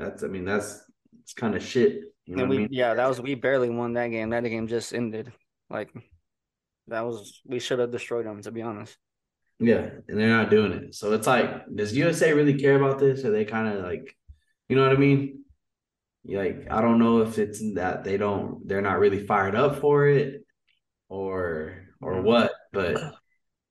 That's 0.00 0.22
I 0.24 0.28
mean 0.28 0.44
that's 0.44 0.80
it's 1.22 1.32
kind 1.34 1.54
of 1.54 1.62
shit. 1.62 2.02
You 2.26 2.36
know 2.36 2.42
And 2.42 2.48
what 2.48 2.52
I 2.52 2.54
we 2.54 2.58
mean? 2.58 2.68
yeah, 2.70 2.94
that 2.94 3.06
was 3.08 3.20
we 3.20 3.34
barely 3.34 3.70
won 3.70 3.94
that 3.94 4.08
game. 4.08 4.30
That 4.30 4.44
game 4.44 4.66
just 4.68 4.94
ended. 4.94 5.32
Like 5.68 5.92
that 6.88 7.02
was 7.02 7.40
we 7.46 7.60
should 7.60 7.78
have 7.80 7.92
destroyed 7.92 8.26
them 8.26 8.42
to 8.42 8.50
be 8.52 8.62
honest. 8.62 8.98
Yeah, 9.58 9.90
and 10.08 10.18
they're 10.18 10.28
not 10.28 10.50
doing 10.50 10.72
it. 10.72 10.94
So 10.94 11.12
it's 11.12 11.26
like, 11.26 11.64
does 11.74 11.94
USA 11.96 12.32
really 12.32 12.54
care 12.58 12.76
about 12.82 12.98
this? 12.98 13.24
Or 13.24 13.30
they 13.30 13.44
kind 13.44 13.68
of 13.68 13.84
like, 13.84 14.16
you 14.68 14.76
know 14.76 14.82
what 14.82 14.92
I 14.96 14.98
mean? 15.00 15.44
Like, 16.24 16.68
I 16.70 16.80
don't 16.82 16.98
know 16.98 17.22
if 17.22 17.38
it's 17.38 17.60
that 17.74 18.04
they 18.04 18.16
don't, 18.18 18.66
they're 18.68 18.82
not 18.82 19.00
really 19.00 19.26
fired 19.26 19.56
up 19.56 19.76
for 19.80 20.08
it, 20.08 20.44
or 21.08 21.86
or 22.02 22.20
Mhm. 22.20 22.22
what. 22.22 22.52
But 22.72 23.12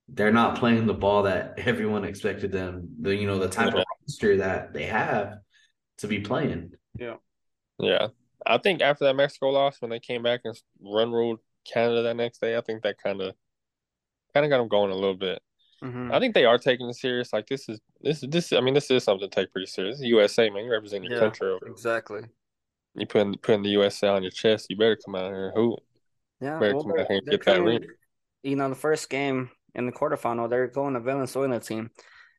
they're 0.10 0.34
not 0.34 0.57
playing 0.60 0.88
the 0.88 0.93
ball 0.95 1.23
that 1.23 1.56
everyone 1.60 2.06
expected 2.06 2.51
them. 2.51 2.89
The 3.01 3.15
you 3.15 3.27
know 3.27 3.39
the 3.39 3.49
type 3.49 3.73
Yeah. 3.73 3.76
of 3.76 3.85
roster 4.07 4.38
that 4.38 4.73
they 4.73 4.85
have 4.85 5.39
to 5.99 6.07
be 6.07 6.19
playing. 6.19 6.73
Yeah. 6.97 7.15
Yeah. 7.80 8.07
I 8.45 8.57
think 8.57 8.81
after 8.81 9.05
that 9.05 9.15
Mexico 9.15 9.49
loss, 9.49 9.81
when 9.81 9.91
they 9.91 9.99
came 9.99 10.23
back 10.23 10.41
and 10.45 10.59
run 10.81 11.11
ruled 11.11 11.39
Canada 11.65 12.03
that 12.03 12.15
next 12.15 12.39
day, 12.39 12.57
I 12.57 12.61
think 12.61 12.84
that 12.84 12.97
kind 13.01 13.21
of 13.21 13.35
kind 14.34 14.45
of 14.45 14.49
got 14.49 14.59
them 14.59 14.67
going 14.67 14.91
a 14.91 14.95
little 14.95 15.15
bit. 15.15 15.41
Mm-hmm. 15.84 16.11
I 16.11 16.19
think 16.19 16.34
they 16.34 16.45
are 16.45 16.57
taking 16.57 16.89
it 16.89 16.95
serious. 16.95 17.31
Like 17.31 17.47
this 17.47 17.69
is 17.69 17.80
this 18.01 18.23
is 18.23 18.30
this. 18.30 18.53
I 18.53 18.61
mean, 18.61 18.73
this 18.73 18.91
is 18.91 19.03
something 19.03 19.30
to 19.30 19.34
take 19.34 19.51
pretty 19.51 19.67
serious. 19.67 19.95
This 19.95 20.05
is 20.05 20.09
USA, 20.09 20.49
man. 20.49 20.65
You 20.65 20.71
represent 20.71 21.03
your 21.03 21.13
Yeah. 21.13 21.19
country. 21.19 21.49
Over. 21.49 21.67
Exactly. 21.67 22.21
You 22.95 23.05
putting 23.05 23.35
putting 23.35 23.63
the 23.63 23.69
USA 23.69 24.09
on 24.09 24.23
your 24.23 24.31
chest. 24.31 24.67
You 24.69 24.77
better 24.77 24.97
come 24.97 25.15
out 25.15 25.31
here 25.31 25.47
and 25.47 25.55
hoop. 25.55 25.80
Yeah. 26.41 26.59
Better 26.59 26.76
well, 26.76 26.84
come 26.84 26.99
out 26.99 27.07
here 27.07 27.17
and 27.17 27.27
they're 27.27 27.38
get 27.38 27.45
that 27.45 27.61
ring. 27.61 27.85
You 28.43 28.55
know, 28.55 28.69
the 28.69 28.76
first 28.76 29.09
game 29.09 29.51
in 29.76 29.85
the 29.85 29.91
quarterfinal, 29.91 30.49
they're 30.49 30.67
going 30.67 30.93
to 30.93 30.99
Venezuela 30.99 31.59
team. 31.59 31.91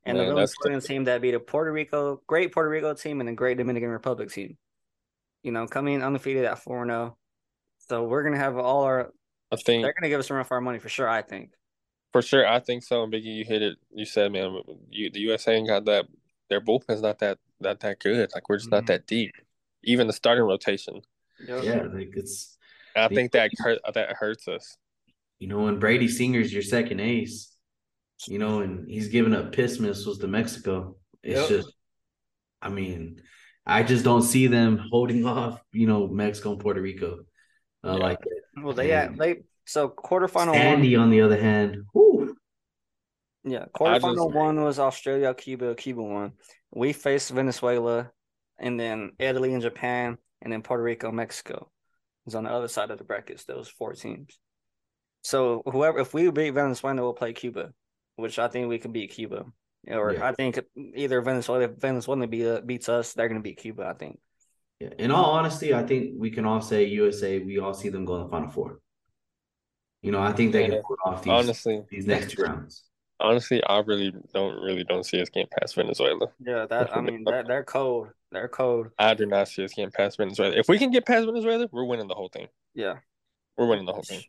And 0.06 0.16
Man, 0.16 0.28
the 0.28 0.34
that's 0.34 0.54
Venezuelan 0.62 0.80
team 0.86 1.04
that 1.04 1.20
beat 1.20 1.34
a 1.34 1.40
Puerto 1.40 1.72
Rico, 1.72 2.22
great 2.26 2.52
Puerto 2.52 2.70
Rico 2.70 2.94
team 2.94 3.20
and 3.20 3.28
a 3.28 3.32
great 3.34 3.58
Dominican 3.58 3.90
Republic 3.90 4.30
team. 4.30 4.56
You 5.42 5.52
know, 5.52 5.66
coming 5.66 6.02
undefeated 6.02 6.44
at 6.44 6.58
4 6.58 6.86
0. 6.86 7.16
So 7.88 8.04
we're 8.04 8.22
going 8.22 8.34
to 8.34 8.38
have 8.40 8.56
all 8.56 8.82
our, 8.84 9.12
I 9.52 9.56
think 9.56 9.82
they're 9.82 9.92
going 9.92 10.02
to 10.04 10.08
give 10.08 10.20
us 10.20 10.30
a 10.30 10.34
run 10.34 10.44
for 10.44 10.54
our 10.54 10.60
money 10.60 10.78
for 10.78 10.88
sure, 10.88 11.08
I 11.08 11.22
think. 11.22 11.50
for 12.12 12.22
sure. 12.22 12.46
I 12.46 12.60
think 12.60 12.82
so. 12.82 13.02
And 13.02 13.12
Biggie, 13.12 13.24
you 13.36 13.44
hit 13.44 13.62
it. 13.62 13.76
You 13.92 14.04
said, 14.04 14.32
man, 14.32 14.60
you, 14.90 15.10
the 15.10 15.20
USA 15.20 15.52
ain't 15.54 15.68
got 15.68 15.84
that. 15.86 16.06
Their 16.48 16.60
bullpen's 16.60 17.02
not 17.02 17.18
that 17.20 17.38
not 17.60 17.80
that 17.80 18.00
good. 18.00 18.30
Like 18.34 18.48
we're 18.48 18.56
just 18.56 18.68
Mhm. 18.68 18.72
not 18.72 18.86
that 18.86 19.06
deep. 19.06 19.32
Even 19.84 20.06
the 20.06 20.12
starting 20.12 20.44
rotation. 20.44 21.00
Yeah, 21.46 21.86
like 21.92 22.10
it's 22.16 22.56
I 22.96 23.06
The- 23.08 23.14
think 23.14 23.32
that 23.32 23.50
hurt, 23.58 23.78
that 23.94 24.12
hurts 24.16 24.48
us. 24.48 24.76
you 25.38 25.46
know 25.46 25.60
when 25.60 25.78
Brady 25.78 26.08
Singer's 26.08 26.52
your 26.52 26.62
second 26.62 27.00
ace, 27.00 27.49
you 28.28 28.38
know, 28.38 28.60
and 28.60 28.88
he's 28.88 29.08
giving 29.08 29.34
up 29.34 29.52
piss 29.52 29.78
missiles 29.80 30.18
to 30.18 30.26
Mexico. 30.28 30.96
It's 31.22 31.40
Yep. 31.40 31.48
just, 31.48 31.74
I 32.62 32.68
mean, 32.70 33.20
I 33.66 33.82
just 33.82 34.04
don't 34.04 34.22
see 34.22 34.46
them 34.46 34.78
holding 34.90 35.24
off, 35.36 35.62
you 35.72 35.86
know, 35.86 36.08
Mexico 36.08 36.52
and 36.52 36.60
Puerto 36.60 36.80
Rico 36.80 37.20
uh, 37.84 37.92
Yeah. 37.92 37.92
like 37.94 38.18
that. 38.20 38.40
Well, 38.62 38.74
they, 38.74 38.88
yeah, 38.88 39.06
And 39.06 39.18
they, 39.18 39.42
so 39.64 39.88
quarterfinal 39.88 40.48
one, 40.48 40.54
Sandy, 40.56 40.96
on 40.96 41.10
the 41.10 41.20
other 41.20 41.40
hand, 41.40 41.84
whew, 41.92 42.34
yeah, 43.44 43.66
quarterfinal 43.74 44.26
just- 44.26 44.34
one 44.34 44.62
was 44.62 44.78
Australia, 44.78 45.32
Cuba, 45.34 45.74
Cuba 45.74 46.02
won. 46.02 46.32
We 46.72 46.92
faced 46.92 47.30
Venezuela 47.30 48.10
and 48.58 48.78
then 48.78 49.12
Italy 49.18 49.52
and 49.54 49.62
Japan 49.62 50.18
and 50.42 50.52
then 50.52 50.62
Puerto 50.62 50.82
Rico, 50.82 51.10
Mexico 51.10 51.70
was 52.24 52.34
on 52.34 52.44
the 52.44 52.50
other 52.50 52.68
side 52.68 52.90
of 52.90 52.98
the 52.98 53.04
brackets. 53.04 53.44
Those 53.44 53.68
four 53.68 53.94
teams. 53.94 54.38
So 55.22 55.62
whoever, 55.66 55.98
if 56.00 56.12
we 56.14 56.30
beat 56.30 56.50
Venezuela, 56.50 57.00
we'll 57.02 57.12
play 57.14 57.32
Cuba, 57.32 57.72
which 58.20 58.38
I 58.38 58.48
think 58.48 58.68
we 58.68 58.78
can 58.78 58.92
beat 58.92 59.10
Cuba. 59.12 59.44
Or 59.88 60.12
Yeah. 60.12 60.28
I 60.28 60.32
think 60.32 60.58
either 60.94 61.20
Venezuela, 61.22 61.64
if 61.64 61.72
Venezuela 61.72 62.26
beat, 62.26 62.46
uh, 62.46 62.60
beats 62.60 62.88
us, 62.88 63.14
they're 63.14 63.28
gonna 63.28 63.40
beat 63.40 63.58
Cuba. 63.58 63.86
I 63.86 63.94
think. 63.94 64.18
Yeah. 64.78 64.90
In 64.98 65.10
all 65.10 65.30
honesty, 65.32 65.74
I 65.74 65.82
think 65.84 66.14
we 66.18 66.30
can 66.30 66.44
all 66.46 66.60
say 66.60 66.84
USA. 66.84 67.38
We 67.38 67.58
all 67.58 67.74
see 67.74 67.88
them 67.88 68.04
go 68.04 68.16
in 68.16 68.22
the 68.24 68.28
final 68.28 68.50
four. 68.50 68.80
You 70.02 70.12
know, 70.12 70.20
I 70.20 70.32
think 70.32 70.52
they 70.52 70.62
Yeah. 70.62 70.68
can 70.68 70.82
pull 70.82 70.96
off 71.04 71.22
these 71.22 71.30
Honestly, 71.32 71.82
these 71.90 72.06
next 72.06 72.30
two 72.32 72.42
rounds. 72.42 72.84
honestly, 73.20 73.62
I 73.64 73.80
really 73.80 74.14
don't 74.32 74.62
really 74.62 74.84
don't 74.84 75.04
see 75.04 75.20
us 75.20 75.28
getting 75.28 75.50
past 75.58 75.74
Venezuela. 75.74 76.28
Yeah, 76.40 76.64
that 76.66 76.96
I 76.96 77.00
mean, 77.02 77.24
they're, 77.24 77.44
they're 77.44 77.64
cold. 77.64 78.08
They're 78.32 78.48
cold. 78.48 78.88
I 78.98 79.12
do 79.14 79.26
not 79.26 79.48
see 79.48 79.64
us 79.64 79.74
getting 79.74 79.90
past 79.90 80.16
Venezuela. 80.16 80.54
If 80.56 80.68
we 80.68 80.78
can 80.78 80.90
get 80.90 81.04
past 81.04 81.26
Venezuela, 81.26 81.68
we're 81.72 81.84
winning 81.84 82.08
the 82.08 82.14
whole 82.14 82.28
thing. 82.30 82.48
Yeah. 82.74 82.98
We're 83.58 83.66
winning 83.66 83.84
the 83.84 83.92
whole 83.92 84.02
thing. 84.04 84.22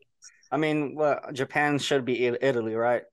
I 0.52 0.58
mean, 0.58 0.96
what 0.96 1.34
Japan 1.34 1.78
should 1.80 2.04
be 2.04 2.26
Italy, 2.26 2.76
right? 2.76 3.04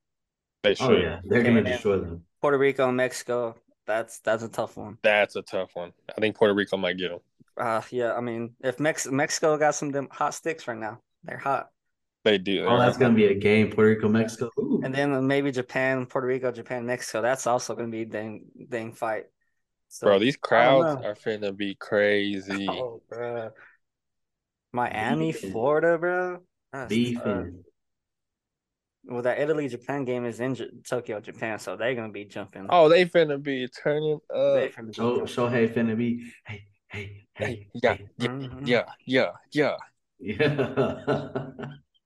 They 0.62 0.74
should. 0.74 0.90
Oh 0.90 0.96
yeah, 0.96 1.20
they're 1.24 1.42
gonna 1.42 1.58
And- 1.58 1.66
destroy 1.66 1.98
them. 1.98 2.24
Puerto 2.40 2.58
Rico, 2.58 2.90
Mexico. 2.92 3.56
That's 3.86 4.20
that's 4.20 4.42
a 4.42 4.48
tough 4.48 4.76
one. 4.76 4.98
That's 5.02 5.36
a 5.36 5.42
tough 5.42 5.74
one. 5.74 5.92
I 6.16 6.20
think 6.20 6.36
Puerto 6.36 6.54
Rico 6.54 6.76
might 6.76 6.96
get 6.98 7.10
them. 7.10 7.20
Uh 7.56 7.82
yeah, 7.90 8.12
I 8.14 8.20
mean, 8.20 8.54
if 8.62 8.78
Mex- 8.78 9.06
Mexico 9.10 9.56
got 9.56 9.74
some 9.74 9.90
them 9.90 10.08
hot 10.10 10.34
sticks 10.34 10.68
right 10.68 10.76
now, 10.78 11.00
they're 11.24 11.38
hot. 11.38 11.68
They 12.24 12.36
do. 12.38 12.66
Oh, 12.66 12.78
that's 12.78 12.98
gonna 12.98 13.14
be 13.14 13.26
a 13.26 13.34
game. 13.34 13.70
Puerto 13.70 13.90
Rico, 13.90 14.08
Mexico. 14.08 14.50
Ooh. 14.58 14.80
And 14.84 14.94
then 14.94 15.26
maybe 15.26 15.50
Japan, 15.50 16.06
Puerto 16.06 16.26
Rico, 16.26 16.52
Japan, 16.52 16.84
Mexico. 16.86 17.22
That's 17.22 17.46
also 17.46 17.74
gonna 17.74 17.88
be 17.88 18.02
a 18.02 18.06
dang 18.06 18.44
dang 18.68 18.92
fight. 18.92 19.26
So, 19.88 20.06
Bro, 20.06 20.18
these 20.18 20.36
crowds 20.36 21.02
are 21.04 21.14
finna 21.14 21.56
be 21.56 21.74
crazy. 21.74 22.68
oh, 22.68 23.00
bruh. 23.10 23.52
Miami, 24.72 25.32
Beefing. 25.32 25.50
Florida, 25.52 25.96
bro. 25.98 26.40
That's 26.72 26.82
tough. 26.82 26.88
Beefing. 26.90 27.64
Well, 29.08 29.22
that 29.22 29.38
Italy 29.38 29.68
Japan 29.68 30.04
game 30.04 30.26
is 30.26 30.38
in 30.38 30.54
J- 30.54 30.68
Tokyo, 30.86 31.18
Japan, 31.20 31.58
so 31.58 31.76
they're 31.76 31.94
gonna 31.94 32.12
be 32.12 32.26
jumping. 32.26 32.66
Oh, 32.68 32.90
they 32.90 33.06
finna 33.06 33.42
be 33.42 33.66
turning 33.68 34.18
They 34.30 34.66
up. 34.66 34.72
finna 34.72 34.86
be 34.88 34.92
Show 34.92 35.16
jumping. 35.26 35.34
Shohei 35.34 35.72
finna 35.74 35.96
be. 35.96 36.30
Hey, 36.46 36.66
hey, 36.88 37.24
Hey, 37.34 37.46
hey, 37.46 37.68
yeah, 37.82 37.94
hey. 37.94 38.06
yeah, 38.18 38.28
Mhm. 38.28 38.68
yeah, 38.68 38.84
yeah, 39.06 39.30
yeah. 39.52 39.76
Yeah. 40.20 41.50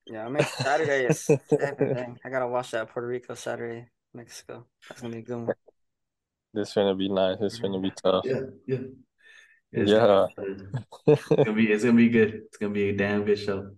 Yeah, 0.05 0.25
I 0.25 0.29
mean 0.29 0.43
Saturday 0.43 1.05
is 1.07 1.29
everything. 1.59 2.19
I 2.23 2.29
gotta 2.29 2.47
watch 2.47 2.71
that 2.71 2.89
Puerto 2.89 3.07
Rico 3.07 3.33
Saturday, 3.35 3.87
Mexico. 4.13 4.65
That's 4.87 5.01
gonna 5.01 5.13
be 5.13 5.19
a 5.19 5.23
good 5.23 5.37
one. 5.37 5.55
This 6.53 6.73
finna 6.73 6.97
be 6.97 7.09
nice. 7.09 7.39
This 7.39 7.59
finna 7.59 7.81
be 7.81 7.91
tough. 7.91 8.23
yeah, 8.25 8.41
yeah. 8.67 8.77
It's 9.71 9.91
Yeah. 9.91 10.27
It's 11.07 11.27
gonna 11.27 11.53
be 11.53 11.71
it's 11.71 11.83
gonna 11.83 11.97
be 11.97 12.09
good. 12.09 12.33
It's 12.45 12.57
gonna 12.57 12.73
be 12.73 12.89
a 12.89 12.95
damn 12.95 13.23
good 13.25 13.39
show. 13.39 13.71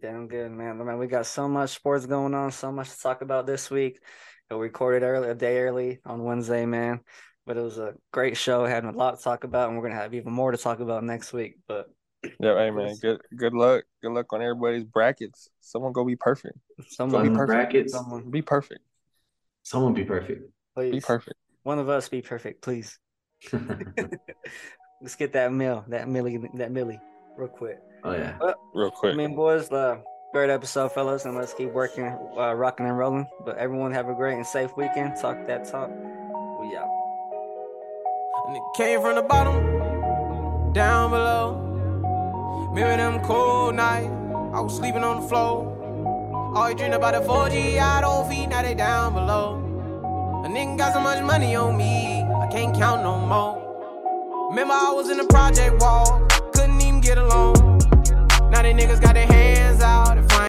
Damn 0.00 0.26
good, 0.26 0.50
man. 0.52 0.84
Man, 0.84 0.98
we 0.98 1.06
got 1.06 1.26
so 1.26 1.48
much 1.48 1.70
sports 1.70 2.06
going 2.06 2.34
on, 2.34 2.50
so 2.50 2.72
much 2.72 2.90
to 2.90 2.98
talk 2.98 3.20
about 3.20 3.46
this 3.46 3.70
week. 3.70 4.00
We 4.50 4.56
recorded 4.56 5.04
early, 5.04 5.28
a 5.28 5.34
day 5.34 5.58
early 5.58 6.00
on 6.04 6.24
Wednesday, 6.24 6.64
man. 6.64 7.00
But 7.44 7.56
it 7.58 7.60
was 7.62 7.78
a 7.78 7.94
great 8.12 8.36
show. 8.36 8.64
Had 8.64 8.84
a 8.84 8.90
lot 8.90 9.18
to 9.18 9.22
talk 9.22 9.44
about, 9.44 9.68
and 9.68 9.76
we're 9.76 9.86
gonna 9.86 10.00
have 10.00 10.14
even 10.14 10.32
more 10.32 10.50
to 10.50 10.56
talk 10.56 10.80
about 10.80 11.04
next 11.04 11.32
week. 11.32 11.58
But 11.68 11.86
Yeah, 12.40 12.56
hey 12.56 12.70
man, 12.70 12.96
good 13.00 13.20
good 13.36 13.52
luck. 13.52 13.84
Good 14.02 14.12
luck 14.12 14.32
on 14.32 14.40
everybody's 14.40 14.84
brackets. 14.84 15.50
Someone 15.60 15.92
go 15.92 16.04
be 16.04 16.16
perfect. 16.16 16.56
someone, 16.88 17.24
From 17.26 17.32
the 17.34 17.38
perfect. 17.38 17.56
brackets, 17.56 17.92
someone, 17.92 18.30
Be 18.30 18.42
perfect. 18.42 18.80
someone 19.62 19.92
be 19.92 20.04
perfect. 20.04 20.50
please, 20.74 20.92
Be 20.92 21.00
perfect. 21.00 21.36
one 21.64 21.78
of 21.78 21.88
us 21.88 22.08
be 22.08 22.22
perfect, 22.22 22.62
please. 22.62 22.98
Let's 23.52 25.16
get 25.16 25.34
that 25.34 25.52
mill, 25.52 25.84
that 25.88 26.08
millie, 26.08 26.38
that 26.54 26.72
millie, 26.72 26.98
real 27.36 27.48
quick. 27.48 27.80
oh 28.04 28.12
yeah. 28.12 28.36
Real 28.74 28.90
quick. 28.90 29.14
I 29.14 29.16
mean, 29.16 29.34
boys, 29.34 29.70
uh, 29.70 29.98
great 30.32 30.50
episode, 30.50 30.92
fellas, 30.92 31.24
and 31.24 31.36
let's 31.36 31.54
keep 31.54 31.72
working, 31.72 32.04
uh, 32.04 32.54
rocking 32.54 32.86
and 32.86 32.96
rolling. 32.96 33.26
But 33.44 33.58
everyone 33.58 33.92
have 33.92 34.08
a 34.08 34.14
great 34.14 34.34
and 34.34 34.46
safe 34.46 34.76
weekend. 34.76 35.16
Talk 35.20 35.46
that 35.46 35.68
talk. 35.68 35.90
We 36.60 36.76
out. 36.76 36.88
And 38.48 38.56
it 38.56 38.62
came 38.76 39.00
from 39.00 39.16
the 39.16 39.22
bottom, 39.22 40.72
down 40.72 41.10
below. 41.10 41.62
Remember 42.70 42.96
them 42.96 43.24
cold 43.24 43.74
nights, 43.74 44.06
I 44.54 44.60
was 44.60 44.76
sleeping 44.76 45.02
on 45.02 45.22
the 45.22 45.28
floor. 45.28 45.72
All 46.54 46.70
you 46.70 46.76
dream 46.76 46.92
about 46.92 47.14
the 47.14 47.26
4G, 47.28 47.78
I 47.78 48.00
don't 48.00 48.28
feet, 48.28 48.48
now 48.48 48.62
they 48.62 48.74
down 48.74 49.14
below. 49.14 49.62
A 50.44 50.48
nigga 50.48 50.78
got 50.78 50.94
so 50.94 51.00
much 51.00 51.22
money 51.24 51.56
on 51.56 51.76
me, 51.76 52.22
I 52.22 52.46
can't 52.50 52.74
count 52.76 53.02
no 53.02 53.18
more. 53.18 54.48
Remember 54.50 54.74
I 54.74 54.92
was 54.92 55.10
in 55.10 55.16
the 55.16 55.24
project 55.24 55.80
wall, 55.80 56.26
couldn't 56.28 56.32
even 56.32 56.35
get 57.06 57.18
along. 57.18 57.54
Now 58.50 58.62
they 58.62 58.74
niggas 58.74 59.00
got 59.00 59.14
their 59.14 59.26
hands 59.26 59.80
out, 59.80 60.15